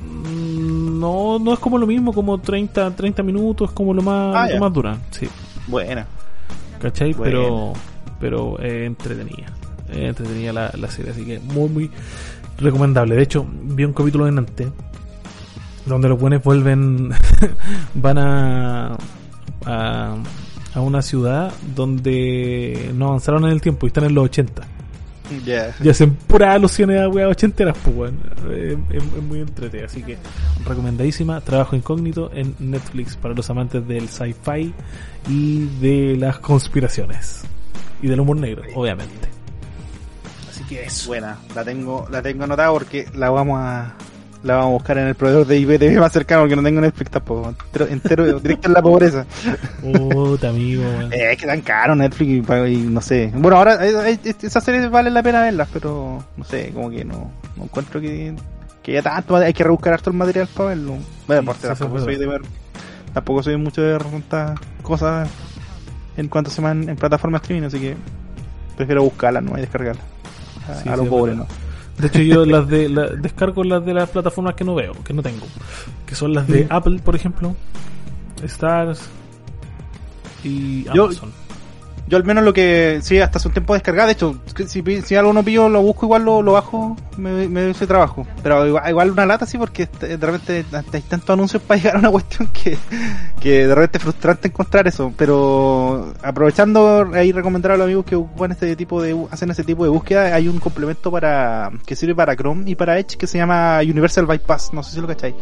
Mm, 0.05 1.01
No, 1.01 1.39
no 1.39 1.53
es 1.53 1.59
como 1.59 1.79
lo 1.79 1.87
mismo, 1.87 2.13
como 2.13 2.39
30, 2.39 2.95
30 2.95 3.23
minutos, 3.23 3.73
como 3.73 3.93
lo 3.93 4.03
más, 4.03 4.35
Ah, 4.37 4.49
lo 4.53 4.61
más 4.61 4.73
duran, 4.73 5.01
sí, 5.11 5.29
Buena. 5.67 6.07
¿cachai? 6.81 7.15
Pero, 7.15 7.73
pero 8.21 8.61
eh, 8.61 8.85
entretenida, 8.85 9.47
eh, 9.91 10.07
entretenida 10.09 10.53
la, 10.53 10.71
la 10.79 10.91
serie, 10.91 11.11
así 11.11 11.25
que 11.25 11.41
muy, 11.41 11.69
muy 11.69 11.91
recomendable. 12.59 13.17
De 13.17 13.23
hecho, 13.23 13.45
vi 13.63 13.85
un 13.85 13.93
capítulo 13.93 14.29
en 14.29 14.39
antes, 14.39 14.69
donde 15.85 16.09
los 16.09 16.19
buenos 16.19 16.43
vuelven, 16.43 17.11
van 17.95 18.19
a, 18.19 18.97
a, 19.65 20.17
a 20.77 20.81
una 20.83 21.01
ciudad 21.01 21.53
donde 21.75 22.93
no 22.95 23.09
avanzaron 23.09 23.47
en 23.47 23.51
el 23.51 23.63
tiempo 23.63 23.87
y 23.87 23.89
están 23.89 24.05
en 24.05 24.15
los 24.15 24.27
80. 24.27 24.63
Ya. 25.45 25.75
Y 25.83 25.89
hacen 25.89 26.15
puras 26.15 26.55
alusiones 26.55 27.01
a 27.01 27.09
weas 27.09 27.31
ochenteras, 27.31 27.77
pues 27.83 27.97
weón. 27.97 28.21
Eh, 28.51 28.77
Es, 28.91 29.03
es 29.03 29.23
muy 29.23 29.41
entrete, 29.41 29.83
así 29.83 30.03
que 30.03 30.19
recomendadísima. 30.67 31.41
Trabajo 31.41 31.75
incógnito 31.77 32.31
en 32.33 32.55
Netflix 32.59 33.17
para 33.17 33.35
los 33.35 33.49
amantes 33.49 33.89
del 33.89 34.09
sci-fi 34.09 34.73
y 35.29 35.67
de 35.81 36.17
las 36.17 36.39
conspiraciones. 36.39 37.43
Y 38.03 38.09
del 38.09 38.21
humor 38.21 38.37
negro, 38.37 38.63
obviamente. 38.75 39.29
Así 40.51 40.63
que 40.65 40.85
eso. 40.85 41.09
Buena. 41.09 41.39
La 41.55 41.65
tengo, 41.65 42.07
la 42.11 42.21
tengo 42.21 42.45
anotada 42.45 42.71
porque 42.71 43.09
la 43.15 43.31
vamos 43.31 43.59
a 43.61 43.95
la 44.47 44.57
vamos 44.57 44.69
a 44.71 44.73
buscar 44.75 44.99
en 44.99 45.09
el 45.09 45.15
proveedor 45.15 45.47
de 45.47 45.59
IPTV 45.59 45.99
más 46.01 46.13
cercano 46.13 46.43
porque 46.43 46.57
no 46.57 46.63
tengo 46.63 46.81
Netflix 46.81 47.11
tampoco. 47.11 47.49
Entero, 47.49 47.87
entero 47.89 48.41
directo 48.41 48.69
en 48.69 48.75
la 48.75 48.83
pobreza. 48.83 49.27
Puta 49.83 50.49
amigo. 50.49 50.85
Eh, 51.11 51.33
es 51.33 51.39
que 51.39 51.47
tan 51.47 51.61
caro 51.61 51.95
Netflix 51.95 52.49
y, 52.49 52.73
y 52.73 52.77
no 52.87 53.01
sé. 53.01 53.31
Bueno, 53.35 53.57
ahora 53.57 53.85
eh, 53.87 54.19
eh, 54.25 54.35
esas 54.43 54.63
series 54.65 54.91
valen 54.91 55.15
la 55.15 55.23
pena 55.23 55.43
verlas, 55.43 55.69
pero 55.73 56.23
no 56.37 56.45
sé, 56.45 56.71
como 56.73 56.91
que 56.91 57.05
no, 57.05 57.31
no 57.57 57.65
encuentro 57.65 58.01
que, 58.01 58.35
que 58.83 58.93
ya 58.93 59.03
tanto 59.03 59.37
hay 59.37 59.53
que 59.53 59.65
rebuscar 59.65 59.95
harto 59.95 60.11
el 60.11 60.17
material 60.17 60.49
para 60.55 60.71
verlo. 60.71 60.97
Bueno, 61.27 61.43
Sí, 61.43 61.49
aparte 61.49 61.69
tampoco 61.69 62.01
soy 62.01 62.17
de 62.17 62.27
ver, 62.27 62.43
tampoco 63.13 63.43
soy 63.43 63.57
mucho 63.57 63.83
de 63.83 63.93
ver 63.93 64.05
tantas 64.05 64.59
cosas 64.83 65.29
en 66.17 66.29
cuanto 66.29 66.51
se 66.51 66.61
van 66.63 66.89
en 66.89 66.97
plataformas 66.97 67.43
streaming, 67.43 67.67
así 67.67 67.79
que 67.79 67.97
prefiero 68.77 69.03
buscarlas, 69.03 69.43
no 69.43 69.57
y 69.57 69.61
descargarlas. 69.61 70.05
A, 70.69 70.75
Sí, 70.83 70.89
a 70.89 70.97
los 70.97 71.07
es 71.07 71.11
pobres. 71.11 71.37
¿no? 71.37 71.47
De 71.99 72.09
hecho, 72.09 72.21
yo 72.21 72.45
las 72.45 72.69
de 72.69 72.89
la, 72.89 73.07
descargo 73.07 73.65
las 73.65 73.85
de 73.85 73.95
las 73.95 74.11
plataformas 74.11 74.55
que 74.55 74.65
no 74.65 74.75
veo, 74.75 74.93
que 75.05 75.13
no 75.15 75.23
tengo. 75.23 75.47
Que 76.05 76.15
son 76.15 76.35
las 76.35 76.47
de 76.47 76.65
Mm. 76.65 76.69
Apple, 76.71 77.01
por 77.03 77.17
ejemplo, 77.17 77.57
Stars 78.43 79.01
y 80.45 80.87
Amazon. 80.89 81.31
Yo 81.31 81.46
al 82.15 82.25
menos 82.25 82.45
lo 82.45 82.53
que, 82.53 83.01
sí, 83.03 83.19
hasta 83.19 83.39
hace 83.39 83.49
un 83.49 83.55
tiempo 83.55 83.75
descargado, 83.75 84.07
de 84.07 84.13
hecho, 84.13 84.41
si, 84.67 85.03
si 85.03 85.15
algo 85.17 85.33
no 85.33 85.43
pillo, 85.43 85.69
lo 85.69 85.83
busco, 85.83 86.07
igual 86.07 86.25
lo, 86.25 86.41
lo 86.41 86.53
bajo, 86.53 86.97
me, 87.17 87.49
me 87.49 87.71
ese 87.71 87.87
trabajo. 87.87 88.27
Pero 88.43 88.67
igual, 88.89 89.11
una 89.11 89.27
lata 89.27 89.45
sí, 89.45 89.59
porque 89.59 89.89
de 90.01 90.17
repente 90.17 90.65
hay 90.93 91.03
tantos 91.03 91.31
anuncios 91.31 91.63
para 91.63 91.79
llegar 91.81 91.97
a 91.97 91.99
una 91.99 92.11
cuestión 92.11 92.49
que, 92.49 92.79
que 93.41 93.67
de 93.67 93.75
repente 93.75 93.99
es 93.99 94.05
frustrante 94.05 94.49
encontrar 94.49 94.87
eso. 94.87 95.13
Pero 95.17 96.15
aprovechando 96.23 97.11
ahí 97.13 97.33
recomendar 97.33 97.73
a 97.73 97.77
los 97.77 97.85
amigos 97.85 98.05
que 98.05 98.15
ocupan 98.15 98.53
este 98.53 98.77
tipo 98.77 99.03
de, 99.03 99.17
hacen 99.31 99.51
ese 99.51 99.65
tipo 99.65 99.83
de 99.83 99.91
búsqueda, 99.91 100.35
hay 100.35 100.47
un 100.47 100.61
complemento 100.61 101.11
para, 101.11 101.73
que 101.85 101.97
sirve 101.97 102.15
para 102.15 102.37
Chrome 102.37 102.71
y 102.71 102.77
para 102.77 102.99
Edge 102.99 103.17
que 103.17 103.27
se 103.27 103.39
llama 103.39 103.81
Universal 103.83 104.27
Bypass, 104.27 104.73
no 104.73 104.83
sé 104.83 104.93
si 104.93 105.01
lo 105.01 105.09
cacháis 105.09 105.35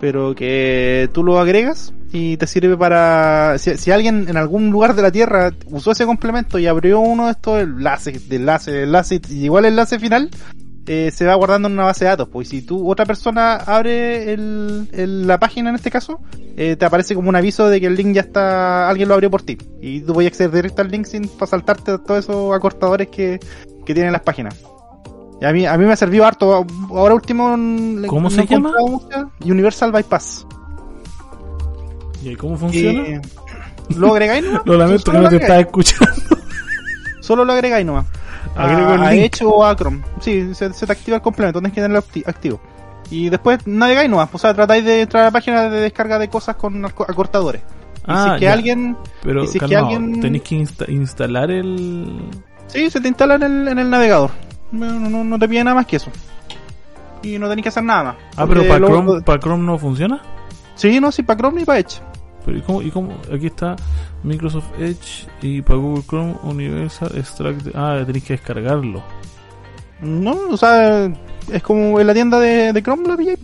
pero 0.00 0.34
que 0.34 1.08
tú 1.12 1.22
lo 1.24 1.38
agregas 1.38 1.92
y 2.12 2.36
te 2.36 2.46
sirve 2.46 2.76
para 2.76 3.56
si, 3.58 3.76
si 3.76 3.90
alguien 3.90 4.26
en 4.28 4.36
algún 4.36 4.70
lugar 4.70 4.94
de 4.94 5.02
la 5.02 5.10
tierra 5.10 5.52
usó 5.70 5.92
ese 5.92 6.06
complemento 6.06 6.58
y 6.58 6.66
abrió 6.66 7.00
uno 7.00 7.26
de 7.26 7.32
estos 7.32 7.60
enlaces 7.62 8.28
de 8.28 8.36
enlace 8.36 8.82
enlace 8.84 9.20
y 9.28 9.40
llegó 9.40 9.58
al 9.58 9.64
enlace 9.66 9.98
final 9.98 10.30
eh, 10.86 11.10
se 11.10 11.24
va 11.24 11.34
guardando 11.34 11.66
en 11.68 11.74
una 11.74 11.84
base 11.84 12.04
de 12.04 12.10
datos 12.10 12.28
pues 12.28 12.48
si 12.50 12.60
tú 12.62 12.88
otra 12.90 13.06
persona 13.06 13.54
abre 13.56 14.32
el, 14.34 14.88
el- 14.92 15.26
la 15.26 15.38
página 15.40 15.70
en 15.70 15.76
este 15.76 15.90
caso 15.90 16.20
eh, 16.56 16.76
te 16.76 16.84
aparece 16.84 17.14
como 17.14 17.30
un 17.30 17.36
aviso 17.36 17.68
de 17.68 17.80
que 17.80 17.86
el 17.86 17.96
link 17.96 18.14
ya 18.14 18.20
está 18.20 18.88
alguien 18.88 19.08
lo 19.08 19.14
abrió 19.14 19.30
por 19.30 19.42
ti 19.42 19.56
y 19.80 20.00
tú 20.02 20.20
a 20.20 20.24
acceder 20.24 20.50
directo 20.52 20.82
al 20.82 20.90
link 20.90 21.06
sin 21.06 21.28
saltarte 21.46 21.98
todos 21.98 22.24
esos 22.24 22.54
acortadores 22.54 23.08
que, 23.08 23.40
que 23.86 23.94
tienen 23.94 24.12
las 24.12 24.22
páginas 24.22 24.54
y 25.44 25.48
a 25.50 25.52
mí, 25.52 25.66
a 25.66 25.76
mí 25.76 25.84
me 25.84 25.92
ha 25.92 25.96
servido 25.96 26.24
harto. 26.24 26.66
Ahora 26.90 27.14
último... 27.14 27.56
le- 27.56 28.08
¿Cómo 28.08 28.30
se 28.30 28.46
llama? 28.46 28.72
Universal 29.44 29.92
Bypass. 29.92 30.46
¿Y 32.22 32.28
ahí 32.28 32.36
cómo 32.36 32.56
funciona? 32.56 33.02
Eh, 33.06 33.20
¿Lo 33.96 34.12
agregáis 34.12 34.44
nomás? 34.44 34.62
Lo 34.66 34.76
lamento 34.78 35.12
que 35.12 35.18
no 35.18 35.28
te 35.28 35.36
agregáis. 35.36 35.66
escuchando. 35.66 36.12
Solo 37.20 37.44
lo 37.44 37.52
agregáis 37.52 37.84
nomás. 37.86 38.06
A, 38.56 39.06
a. 39.08 39.14
Edge 39.14 39.42
o 39.44 39.64
a 39.64 39.74
Chrome. 39.74 40.02
Sí, 40.20 40.54
se, 40.54 40.72
se 40.72 40.86
te 40.86 40.92
activa 40.92 41.16
el 41.16 41.22
complemento, 41.22 41.58
tienes 41.58 41.72
que 41.74 41.80
tenerlo 41.82 42.02
acti- 42.02 42.22
activo. 42.26 42.60
Y 43.10 43.28
después 43.28 43.66
navegáis 43.66 44.08
nomás. 44.08 44.28
O 44.32 44.38
sea, 44.38 44.54
tratáis 44.54 44.84
de 44.84 45.00
entrar 45.02 45.22
a 45.24 45.26
la 45.26 45.30
página 45.32 45.68
de 45.68 45.80
descarga 45.80 46.18
de 46.18 46.28
cosas 46.28 46.54
con 46.56 46.82
aco- 46.84 47.04
acortadores. 47.08 47.62
Y 48.06 48.12
si 48.12 48.28
es 48.28 48.32
que 48.38 48.44
ya. 48.44 48.52
alguien... 48.52 48.96
Pero 49.22 49.46
si 49.46 49.58
es 49.58 49.64
que 49.64 49.76
alguien- 49.76 50.20
tenés 50.20 50.42
que 50.42 50.56
insta- 50.56 50.88
instalar 50.88 51.50
el... 51.50 52.20
Sí, 52.68 52.88
se 52.90 53.00
te 53.00 53.08
instala 53.08 53.34
en 53.36 53.42
el, 53.42 53.68
en 53.68 53.78
el 53.78 53.90
navegador. 53.90 54.30
No, 54.74 54.98
no, 55.00 55.24
no 55.24 55.38
te 55.38 55.48
pide 55.48 55.64
nada 55.64 55.74
más 55.76 55.86
que 55.86 55.96
eso. 55.96 56.10
y 57.22 57.38
no 57.38 57.48
tenéis 57.48 57.62
que 57.62 57.68
hacer 57.70 57.82
nada 57.84 58.04
más. 58.04 58.16
Ah, 58.36 58.44
pero 58.46 58.66
para 58.66 58.78
lo- 58.80 58.88
Chrome, 58.88 59.22
para 59.22 59.38
Chrome 59.40 59.64
no 59.64 59.78
funciona. 59.78 60.20
Sí, 60.74 61.00
no, 61.00 61.10
sí, 61.12 61.22
para 61.22 61.38
Chrome 61.38 61.60
ni 61.60 61.64
para 61.64 61.78
Edge. 61.78 62.00
Pero 62.44 62.58
¿y 62.58 62.60
cómo, 62.60 62.82
¿y 62.82 62.90
cómo? 62.90 63.12
Aquí 63.32 63.46
está 63.46 63.76
Microsoft 64.22 64.66
Edge 64.78 65.26
y 65.40 65.62
para 65.62 65.78
Google 65.78 66.02
Chrome 66.06 66.34
Universal 66.42 67.12
Extract. 67.16 67.68
Ah, 67.74 68.02
tenéis 68.04 68.24
que 68.24 68.34
descargarlo. 68.34 69.02
No, 70.02 70.36
o 70.50 70.56
sea, 70.58 71.06
es 71.50 71.62
como 71.62 71.98
en 71.98 72.06
la 72.06 72.12
tienda 72.12 72.38
de, 72.38 72.72
de 72.74 72.82
Chrome 72.82 73.08
lo 73.08 73.16
pillé. 73.16 73.38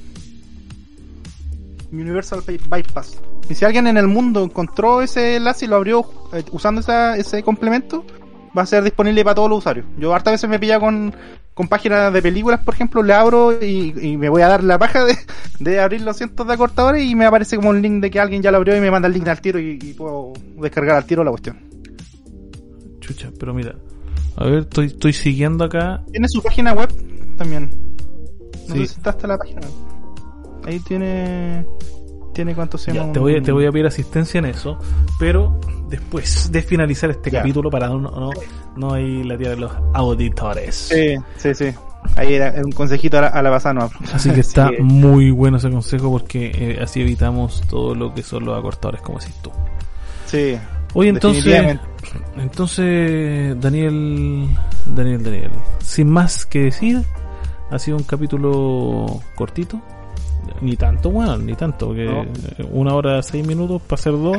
Universal 1.93 2.43
By- 2.47 2.61
Bypass. 2.69 3.19
Y 3.49 3.55
si 3.55 3.65
alguien 3.65 3.87
en 3.87 3.97
el 3.97 4.07
mundo 4.07 4.45
encontró 4.45 5.01
ese 5.03 5.37
enlace 5.37 5.65
y 5.65 5.69
lo 5.69 5.77
abrió 5.77 6.05
eh, 6.33 6.45
usando 6.53 6.81
esa, 6.83 7.17
ese 7.17 7.43
complemento, 7.43 8.05
va 8.57 8.63
a 8.63 8.67
ser 8.67 8.83
disponible 8.83 9.23
para 9.25 9.35
todos 9.35 9.49
los 9.51 9.59
usuarios. 9.59 9.87
Yo 9.99 10.15
hartas 10.15 10.33
veces 10.35 10.49
me 10.51 10.59
pilla 10.59 10.79
con, 10.81 11.15
con 11.55 11.69
páginas 11.69 12.13
de 12.13 12.23
películas, 12.23 12.61
por 12.61 12.75
ejemplo, 12.75 13.03
le 13.03 13.13
abro 13.15 13.53
y, 13.63 13.95
y 14.01 14.17
me 14.17 14.29
voy 14.29 14.43
a 14.43 14.49
dar 14.49 14.63
la 14.65 14.79
paja 14.79 15.05
de, 15.05 15.17
de 15.61 15.81
abrir 15.81 16.01
los 16.03 16.17
cientos 16.17 16.47
de 16.47 16.55
acortadores 16.55 17.05
y 17.05 17.15
me 17.15 17.27
aparece 17.27 17.57
como 17.57 17.71
un 17.71 17.81
link 17.83 18.01
de 18.03 18.11
que 18.11 18.21
alguien 18.21 18.43
ya 18.43 18.51
lo 18.51 18.57
abrió 18.59 18.77
y 18.77 18.81
me 18.81 18.91
manda 18.91 19.09
el 19.09 19.15
link 19.15 19.29
al 19.29 19.41
tiro 19.41 19.59
y, 19.59 19.79
y 19.81 19.93
puedo 19.95 20.33
descargar 20.61 20.97
al 20.97 21.05
tiro 21.05 21.23
la 21.25 21.31
cuestión. 21.31 21.59
Chucha, 23.01 23.31
pero 23.39 23.55
mira. 23.55 23.75
A 24.37 24.45
ver, 24.45 24.61
estoy, 24.61 24.87
estoy 24.87 25.13
siguiendo 25.13 25.65
acá. 25.65 26.03
Tiene 26.13 26.29
su 26.29 26.43
página 26.43 26.73
web 26.73 26.89
también. 27.37 27.71
No 28.69 28.75
Sí. 28.75 28.81
sé 28.83 28.95
si 28.95 28.95
está 28.99 29.11
hasta 29.11 29.27
la 29.27 29.37
página. 29.37 29.61
Ahí 30.65 30.79
tiene. 30.81 31.67
Tiene 32.33 32.55
cuánto 32.55 32.79
se 32.79 32.93
llama. 32.93 33.13
te, 33.13 33.19
voy 33.19 33.37
a, 33.37 33.43
te 33.43 33.53
voy 33.53 33.67
a 33.67 33.73
pedir 33.73 33.87
asistencia 33.87 34.39
en 34.39 34.47
eso. 34.47 34.79
Pero 35.19 35.59
después 35.89 36.51
de 36.53 36.63
finalizar 36.63 37.11
este 37.11 37.31
Ya. 37.31 37.41
capítulo, 37.41 37.71
para 37.71 37.89
no, 37.89 37.99
no, 38.01 38.31
no 38.77 38.93
hay 38.95 39.25
la 39.25 39.37
tía 39.37 39.51
de 39.51 39.57
los 39.57 39.73
auditores. 39.93 40.75
Sí, 40.75 41.17
sí, 41.37 41.55
sí. 41.55 41.75
Ahí 42.17 42.35
era 42.35 42.55
un 42.65 42.73
consejito 42.73 43.19
a 43.19 43.23
la, 43.23 43.27
a 43.29 43.43
la 43.43 43.51
pasada, 43.51 43.75
no. 43.75 43.91
Así 44.15 44.31
que 44.31 44.41
está 44.41 44.71
muy 44.79 45.31
bueno 45.31 45.59
ese 45.59 45.71
consejo 45.71 46.11
porque 46.11 46.51
eh, 46.55 46.79
así 46.83 47.03
evitamos 47.03 47.63
todo 47.69 47.95
lo 47.95 48.15
que 48.15 48.23
son 48.23 48.45
los 48.45 48.59
acortadores, 48.59 49.03
como 49.03 49.19
decís 49.19 49.35
tú. 49.43 49.51
Sí. 50.27 50.57
Oye, 50.95 51.11
entonces, 51.11 51.79
entonces, 52.37 53.61
Daniel, 53.61 54.49
Daniel, 54.87 55.23
Daniel, 55.23 55.51
sin 55.81 56.09
más 56.11 56.47
que 56.47 56.61
decir, 56.65 57.03
ha 57.71 57.79
sido 57.79 57.97
un 57.97 58.03
capítulo 58.05 59.21
cortito. 59.37 59.81
Ni 60.61 60.77
tanto, 60.77 61.11
bueno, 61.11 61.37
ni 61.39 61.55
tanto, 61.55 61.87
porque 61.89 62.05
No. 62.05 62.23
eh, 62.23 62.69
una 62.73 62.95
hora 62.95 63.23
seis 63.23 63.47
minutos 63.47 63.81
para 63.83 64.01
hacer 64.01 64.13
dos. 64.13 64.39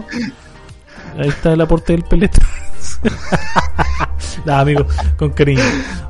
Ahí 1.17 1.29
está 1.29 1.53
el 1.53 1.61
aporte 1.61 1.93
del 1.93 2.03
pelete. 2.03 2.39
nada, 4.45 4.61
amigo, 4.61 4.85
con 5.17 5.29
cariño. 5.31 5.61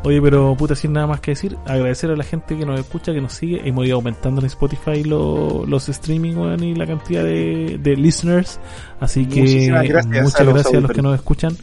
Oye, 0.04 0.22
pero 0.22 0.56
puta, 0.56 0.76
sin 0.76 0.94
nada 0.94 1.08
más 1.08 1.20
que 1.20 1.32
decir, 1.32 1.58
agradecer 1.66 2.12
a 2.12 2.16
la 2.16 2.24
gente 2.24 2.58
que 2.58 2.66
nos 2.66 2.80
escucha, 2.80 3.14
que 3.14 3.22
nos 3.22 3.34
sigue. 3.34 3.62
Hemos 3.68 3.86
ido 3.86 3.96
aumentando 3.96 4.42
en 4.42 4.48
Spotify 4.48 5.04
lo- 5.04 5.66
los 5.66 5.90
streaming, 5.90 6.36
weón, 6.36 6.64
y 6.64 6.76
la 6.76 6.86
cantidad 6.88 7.24
de, 7.24 7.80
de 7.82 7.96
listeners. 7.96 8.60
Así 9.00 9.26
que 9.26 9.42
Muchísimas 9.42 9.88
gracias 9.88 10.24
muchas 10.24 10.42
a 10.42 10.44
gracias 10.44 10.74
a 10.76 10.80
los 10.82 10.92
que 10.92 11.02
nos 11.02 11.16
escuchan. 11.16 11.56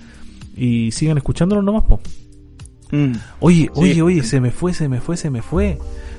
Y 0.56 0.90
sigan 0.92 1.16
escuchándonos 1.18 1.64
nomás, 1.64 1.84
po. 1.84 2.00
Mm. 2.90 3.12
Oye, 3.40 3.70
Sí. 3.74 3.80
oye, 3.80 4.02
oye, 4.02 4.22
se 4.22 4.40
me 4.40 4.50
fue, 4.50 4.72
se 4.74 4.88
me 4.88 5.00
fue, 5.00 5.16
se 5.16 5.30
me 5.30 5.42
fue. 5.42 5.78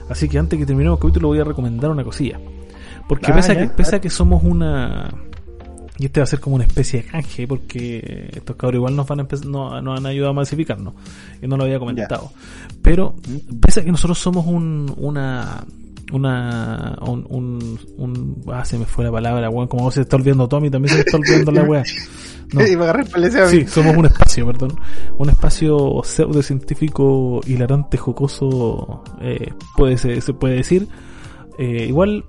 Así 0.10 0.28
que 0.28 0.39
antes 0.39 0.57
que 0.57 0.66
terminemos 0.66 0.97
el 0.97 1.01
capítulo 1.01 1.30
voy 1.30 1.39
a 1.39 1.43
recomendar 1.43 1.91
una 1.91 2.03
cosilla. 2.03 2.39
Porque 3.07 3.32
Ah, 3.32 3.36
pese, 3.36 3.51
a 3.51 3.57
que, 3.57 3.70
pese 3.70 3.95
a 3.95 4.01
que 4.01 4.10
somos 4.10 4.43
una... 4.43 5.10
Y 5.97 6.05
este 6.05 6.22
va 6.22 6.24
a 6.24 6.28
ser 6.28 6.39
como 6.39 6.55
una 6.55 6.64
especie 6.64 7.01
de 7.01 7.10
canje, 7.10 7.45
porque 7.45 8.30
estos 8.34 8.55
cabros 8.55 8.78
igual 8.78 8.95
nos 8.95 9.05
van 9.05 9.20
a 9.20 9.22
empezar, 9.24 9.47
no, 9.47 9.82
nos 9.82 9.99
han 9.99 10.05
ayudado 10.05 10.32
a 10.32 10.34
masificarnos. 10.34 10.93
Y 11.41 11.47
no 11.47 11.57
lo 11.57 11.66
había 11.66 11.78
comentado. 11.78 12.32
Pero, 12.82 13.16
pese 13.60 13.82
a 13.82 13.84
que 13.84 13.91
nosotros 13.91 14.18
somos 14.18 14.45
un, 14.45 14.93
una, 14.97 15.66
una, 16.12 16.97
un, 17.01 17.26
un, 17.30 17.80
un- 17.97 18.41
ah, 18.51 18.66
se 18.66 18.78
me 18.78 18.86
fue 18.86 19.05
la 19.05 19.12
palabra, 19.12 19.49
weón, 19.49 19.68
como 19.68 19.89
se 19.91 20.01
está 20.01 20.16
olvidando 20.16 20.47
Tommy, 20.47 20.70
también 20.70 20.89
se 20.89 20.95
me 20.95 21.01
está 21.01 21.18
olvidando 21.18 21.51
la 21.51 21.64
weá. 21.64 21.84
No. 22.51 22.62
Sí, 23.51 23.68
somos 23.68 23.95
un 23.95 24.07
espacio, 24.07 24.43
perdón. 24.47 24.74
Un 25.20 25.30
espacio 25.30 26.01
pseudocientífico, 26.03 27.41
hilarante, 27.45 27.95
jocoso, 27.97 29.03
eh, 29.22 29.53
puede 29.78 29.97
ser- 29.99 30.20
se 30.22 30.34
puede 30.34 30.55
decir. 30.55 30.88
Eh, 31.60 31.86
igual 31.89 32.26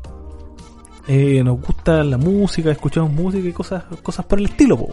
eh, 1.09 1.43
nos 1.43 1.61
gusta 1.61 2.05
la 2.05 2.18
música, 2.18 2.70
escuchamos 2.70 3.12
música 3.12 3.49
y 3.49 3.53
cosas, 3.53 3.85
cosas 4.03 4.26
por 4.26 4.39
el 4.39 4.45
estilo, 4.47 4.76
po. 4.76 4.91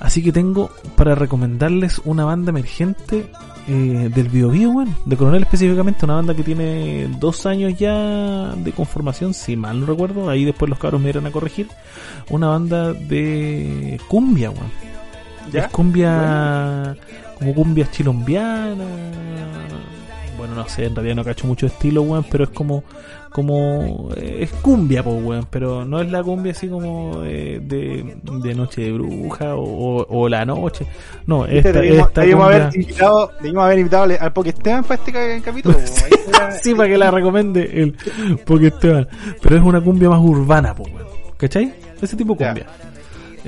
Así 0.00 0.22
que 0.22 0.32
tengo 0.32 0.70
para 0.96 1.14
recomendarles 1.14 2.00
una 2.04 2.24
banda 2.24 2.50
emergente 2.50 3.30
eh, 3.68 4.10
del 4.14 4.28
Bio 4.28 4.50
Bio, 4.50 4.70
weón, 4.70 4.94
de 5.04 5.16
Coronel 5.16 5.42
específicamente, 5.42 6.04
una 6.04 6.14
banda 6.14 6.34
que 6.34 6.42
tiene 6.42 7.08
dos 7.18 7.46
años 7.46 7.76
ya 7.78 8.54
de 8.54 8.72
conformación, 8.72 9.34
si 9.34 9.56
mal 9.56 9.80
no 9.80 9.86
recuerdo, 9.86 10.28
ahí 10.30 10.44
después 10.44 10.68
los 10.68 10.78
cabros 10.78 11.00
me 11.00 11.08
irán 11.08 11.26
a 11.26 11.32
corregir, 11.32 11.68
una 12.30 12.48
banda 12.48 12.92
de 12.92 14.00
cumbia, 14.08 14.50
weón. 14.50 14.70
¿Ya? 15.52 15.64
Es 15.64 15.68
cumbia, 15.68 16.96
como 17.38 17.54
cumbia 17.54 17.90
chilombiana, 17.90 18.84
bueno, 20.46 20.62
no 20.62 20.68
sé, 20.68 20.86
en 20.86 20.94
realidad 20.94 21.16
no 21.16 21.24
cacho 21.24 21.46
mucho 21.46 21.66
estilo, 21.66 22.02
weón, 22.02 22.24
pero 22.30 22.44
es 22.44 22.50
como, 22.50 22.82
como, 23.32 24.08
eh, 24.16 24.38
es 24.40 24.50
cumbia, 24.52 25.02
pues, 25.02 25.22
weón, 25.22 25.46
pero 25.50 25.84
no 25.84 26.00
es 26.00 26.10
la 26.10 26.22
cumbia 26.22 26.52
así 26.52 26.68
como 26.68 27.22
eh, 27.24 27.60
de, 27.62 28.16
de 28.22 28.54
Noche 28.54 28.82
de 28.82 28.92
Bruja 28.92 29.54
o, 29.56 29.62
o- 29.62 30.06
o 30.08 30.28
La 30.28 30.44
Noche, 30.44 30.86
no, 31.26 31.44
esta, 31.46 31.72
debimos, 31.72 32.08
esta 32.08 32.20
debimos 32.22 32.44
cumbia- 32.46 32.64
haber 32.66 32.76
invitado, 32.76 33.32
debimos 33.42 33.64
haber 33.64 33.78
invitado 33.78 34.02
al- 34.20 34.32
Pokesteban 34.32 34.84
para 34.84 34.94
este 34.94 35.12
ca- 35.12 35.40
capítulo. 35.44 35.76
po. 35.78 36.28
Era- 36.28 36.50
sí, 36.62 36.74
para 36.74 36.88
que 36.88 36.98
la 36.98 37.10
recomiende 37.10 37.82
el 37.82 37.96
Pokesteban. 38.44 39.08
Pero 39.42 39.56
es 39.56 39.62
una 39.62 39.80
cumbia 39.80 40.08
más 40.08 40.20
urbana, 40.20 40.74
pues, 40.74 40.92
weón. 40.92 41.06
¿Cachai? 41.36 41.74
Ese 42.00 42.16
tipo 42.16 42.34
de 42.34 42.44
cumbia. 42.46 42.66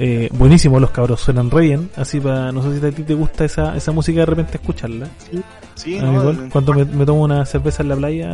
Eh, 0.01 0.29
buenísimo, 0.33 0.79
los 0.79 0.91
cabros 0.93 1.21
suenan 1.21 1.51
re 1.51 1.63
bien. 1.63 1.91
Así 1.97 2.21
para, 2.21 2.53
no 2.53 2.63
sé 2.63 2.79
si 2.79 2.87
a 2.87 2.91
ti 2.93 3.03
te 3.03 3.15
gusta 3.15 3.45
esa, 3.45 3.77
esa 3.77 3.91
música 3.91 4.21
de 4.21 4.27
repente 4.27 4.57
escucharla. 4.59 5.09
Sí, 5.75 5.99
A 5.99 6.03
mí 6.05 6.11
no, 6.13 6.21
igual, 6.21 6.49
cuando 6.53 6.73
me, 6.73 6.85
me 6.85 7.05
tomo 7.05 7.23
una 7.25 7.45
cerveza 7.45 7.83
en 7.83 7.89
la 7.89 7.97
playa 7.97 8.29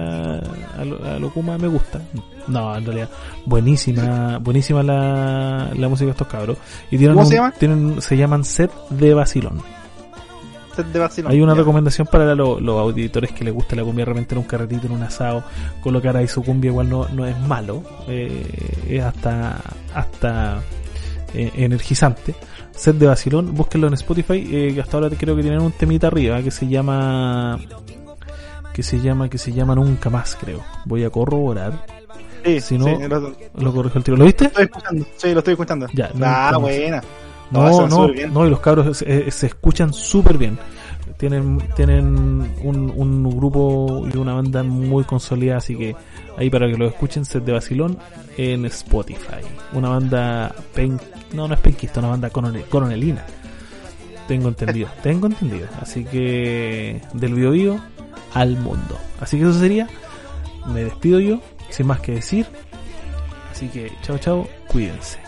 a 0.78 0.84
lo, 0.84 1.04
a 1.04 1.18
lo 1.18 1.30
Kuma 1.32 1.56
me 1.56 1.68
gusta. 1.68 2.00
No, 2.48 2.76
en 2.76 2.84
realidad, 2.84 3.08
buenísima, 3.46 4.38
buenísima 4.38 4.82
la, 4.82 5.70
la 5.74 5.88
música 5.88 6.06
de 6.06 6.10
estos 6.12 6.26
cabros. 6.28 6.58
Y 6.90 6.98
tienen 6.98 7.14
¿Cómo 7.16 7.24
un- 7.24 7.30
se 7.30 7.36
llama? 7.36 7.50
Tienen, 7.52 8.02
se 8.02 8.16
llaman 8.18 8.44
Set 8.44 8.70
de 8.90 9.14
Vacilón. 9.14 9.62
set 10.76 10.86
de. 10.86 11.24
Hay 11.28 11.40
una 11.40 11.54
recomendación 11.54 12.06
para 12.10 12.34
lo- 12.34 12.60
los 12.60 12.78
auditores 12.78 13.32
que 13.32 13.44
les 13.44 13.54
gusta 13.54 13.74
la 13.76 13.84
cumbia 13.84 14.04
de 14.04 14.10
repente 14.12 14.34
en 14.34 14.38
un 14.40 14.44
carretito, 14.44 14.86
en 14.86 14.92
un 14.92 15.02
asado, 15.02 15.44
colocar 15.82 16.14
ahí 16.16 16.28
su 16.28 16.42
cumbia 16.42 16.68
igual 16.70 16.90
no, 16.90 17.08
no 17.08 17.26
es 17.26 17.38
malo, 17.40 17.82
eh, 18.08 18.42
es 18.88 19.02
hasta 19.02 19.60
hasta 19.94 20.58
eh, 21.34 21.52
energizante. 21.56 22.34
Set 22.72 22.96
de 22.96 23.06
vacilón, 23.06 23.54
búsquenlo 23.54 23.86
en 23.88 23.94
Spotify, 23.94 24.48
eh, 24.50 24.72
que 24.74 24.80
hasta 24.80 24.96
ahora 24.96 25.10
creo 25.16 25.36
que 25.36 25.42
tienen 25.42 25.60
un 25.60 25.72
temita 25.72 26.06
arriba 26.08 26.42
que 26.42 26.50
se 26.50 26.66
llama 26.68 27.58
que 28.72 28.82
se 28.82 28.98
llama 29.00 29.28
que 29.28 29.38
se 29.38 29.52
llama 29.52 29.74
nunca 29.74 30.10
más 30.10 30.36
creo. 30.40 30.60
Voy 30.84 31.04
a 31.04 31.10
corroborar, 31.10 31.86
Sí, 32.44 32.60
si 32.60 32.78
no- 32.78 32.86
sí, 32.86 32.94
lo, 33.08 33.32
lo 33.54 33.72
corrijo 33.72 33.98
el 33.98 34.04
tiro. 34.04 34.16
¿Lo 34.16 34.24
viste? 34.24 34.46
estoy 34.46 34.64
escuchando. 34.64 35.06
Sí, 35.16 35.32
lo 35.32 35.38
estoy 35.38 35.52
escuchando. 35.52 35.86
Ya, 35.94 36.10
ah, 36.22 36.56
buena. 36.58 37.02
No, 37.50 37.86
No, 37.86 38.08
no, 38.08 38.46
y 38.46 38.50
los 38.50 38.58
cabros 38.60 39.02
eh, 39.06 39.30
se 39.30 39.46
escuchan 39.46 39.92
súper 39.92 40.36
bien. 40.38 40.58
Tienen, 41.16 41.58
tienen 41.76 42.06
un, 42.62 42.92
un 42.94 43.36
grupo 43.36 44.06
y 44.12 44.16
una 44.16 44.34
banda 44.34 44.62
muy 44.62 45.04
consolidada, 45.04 45.58
así 45.58 45.76
que 45.76 45.94
ahí 46.36 46.50
para 46.50 46.66
que 46.68 46.76
lo 46.76 46.86
escuchen, 46.86 47.24
set 47.24 47.44
de 47.44 47.52
Basilón 47.52 47.98
en 48.36 48.64
Spotify. 48.66 49.40
Una 49.72 49.88
banda 49.90 50.54
pen, 50.74 51.00
no, 51.32 51.46
no 51.48 51.54
es 51.54 51.60
penquista, 51.60 52.00
una 52.00 52.08
banda 52.10 52.30
coronel- 52.30 52.64
coronelina. 52.68 53.24
Tengo 54.26 54.48
entendido, 54.48 54.88
tengo 55.02 55.26
entendido. 55.28 55.68
Así 55.80 56.04
que 56.04 57.00
del 57.14 57.34
Bio 57.34 57.50
Bio 57.52 57.80
al 58.34 58.56
mundo. 58.56 58.98
Así 59.20 59.38
que 59.38 59.44
eso 59.44 59.58
sería. 59.58 59.88
Me 60.66 60.82
despido 60.84 61.20
yo, 61.20 61.40
sin 61.70 61.86
más 61.86 62.00
que 62.00 62.12
decir. 62.12 62.46
Así 63.52 63.68
que 63.68 63.92
chao, 64.02 64.18
chao, 64.18 64.48
cuídense. 64.68 65.18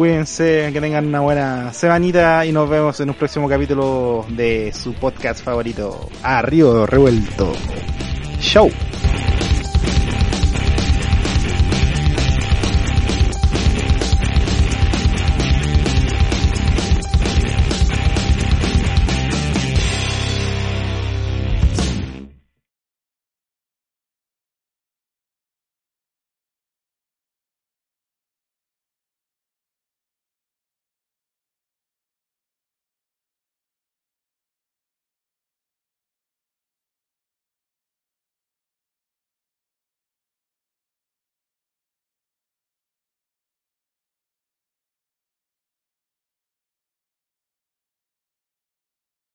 Cuídense, 0.00 0.70
que 0.72 0.80
tengan 0.80 1.08
una 1.08 1.20
buena 1.20 1.74
semanita 1.74 2.46
y 2.46 2.52
nos 2.52 2.70
vemos 2.70 2.98
en 3.00 3.10
un 3.10 3.14
próximo 3.16 3.46
capítulo 3.46 4.24
de 4.30 4.72
su 4.72 4.94
podcast 4.94 5.44
favorito, 5.44 6.08
Arriba 6.22 6.86
Revuelto. 6.86 7.52
Show. 8.40 8.70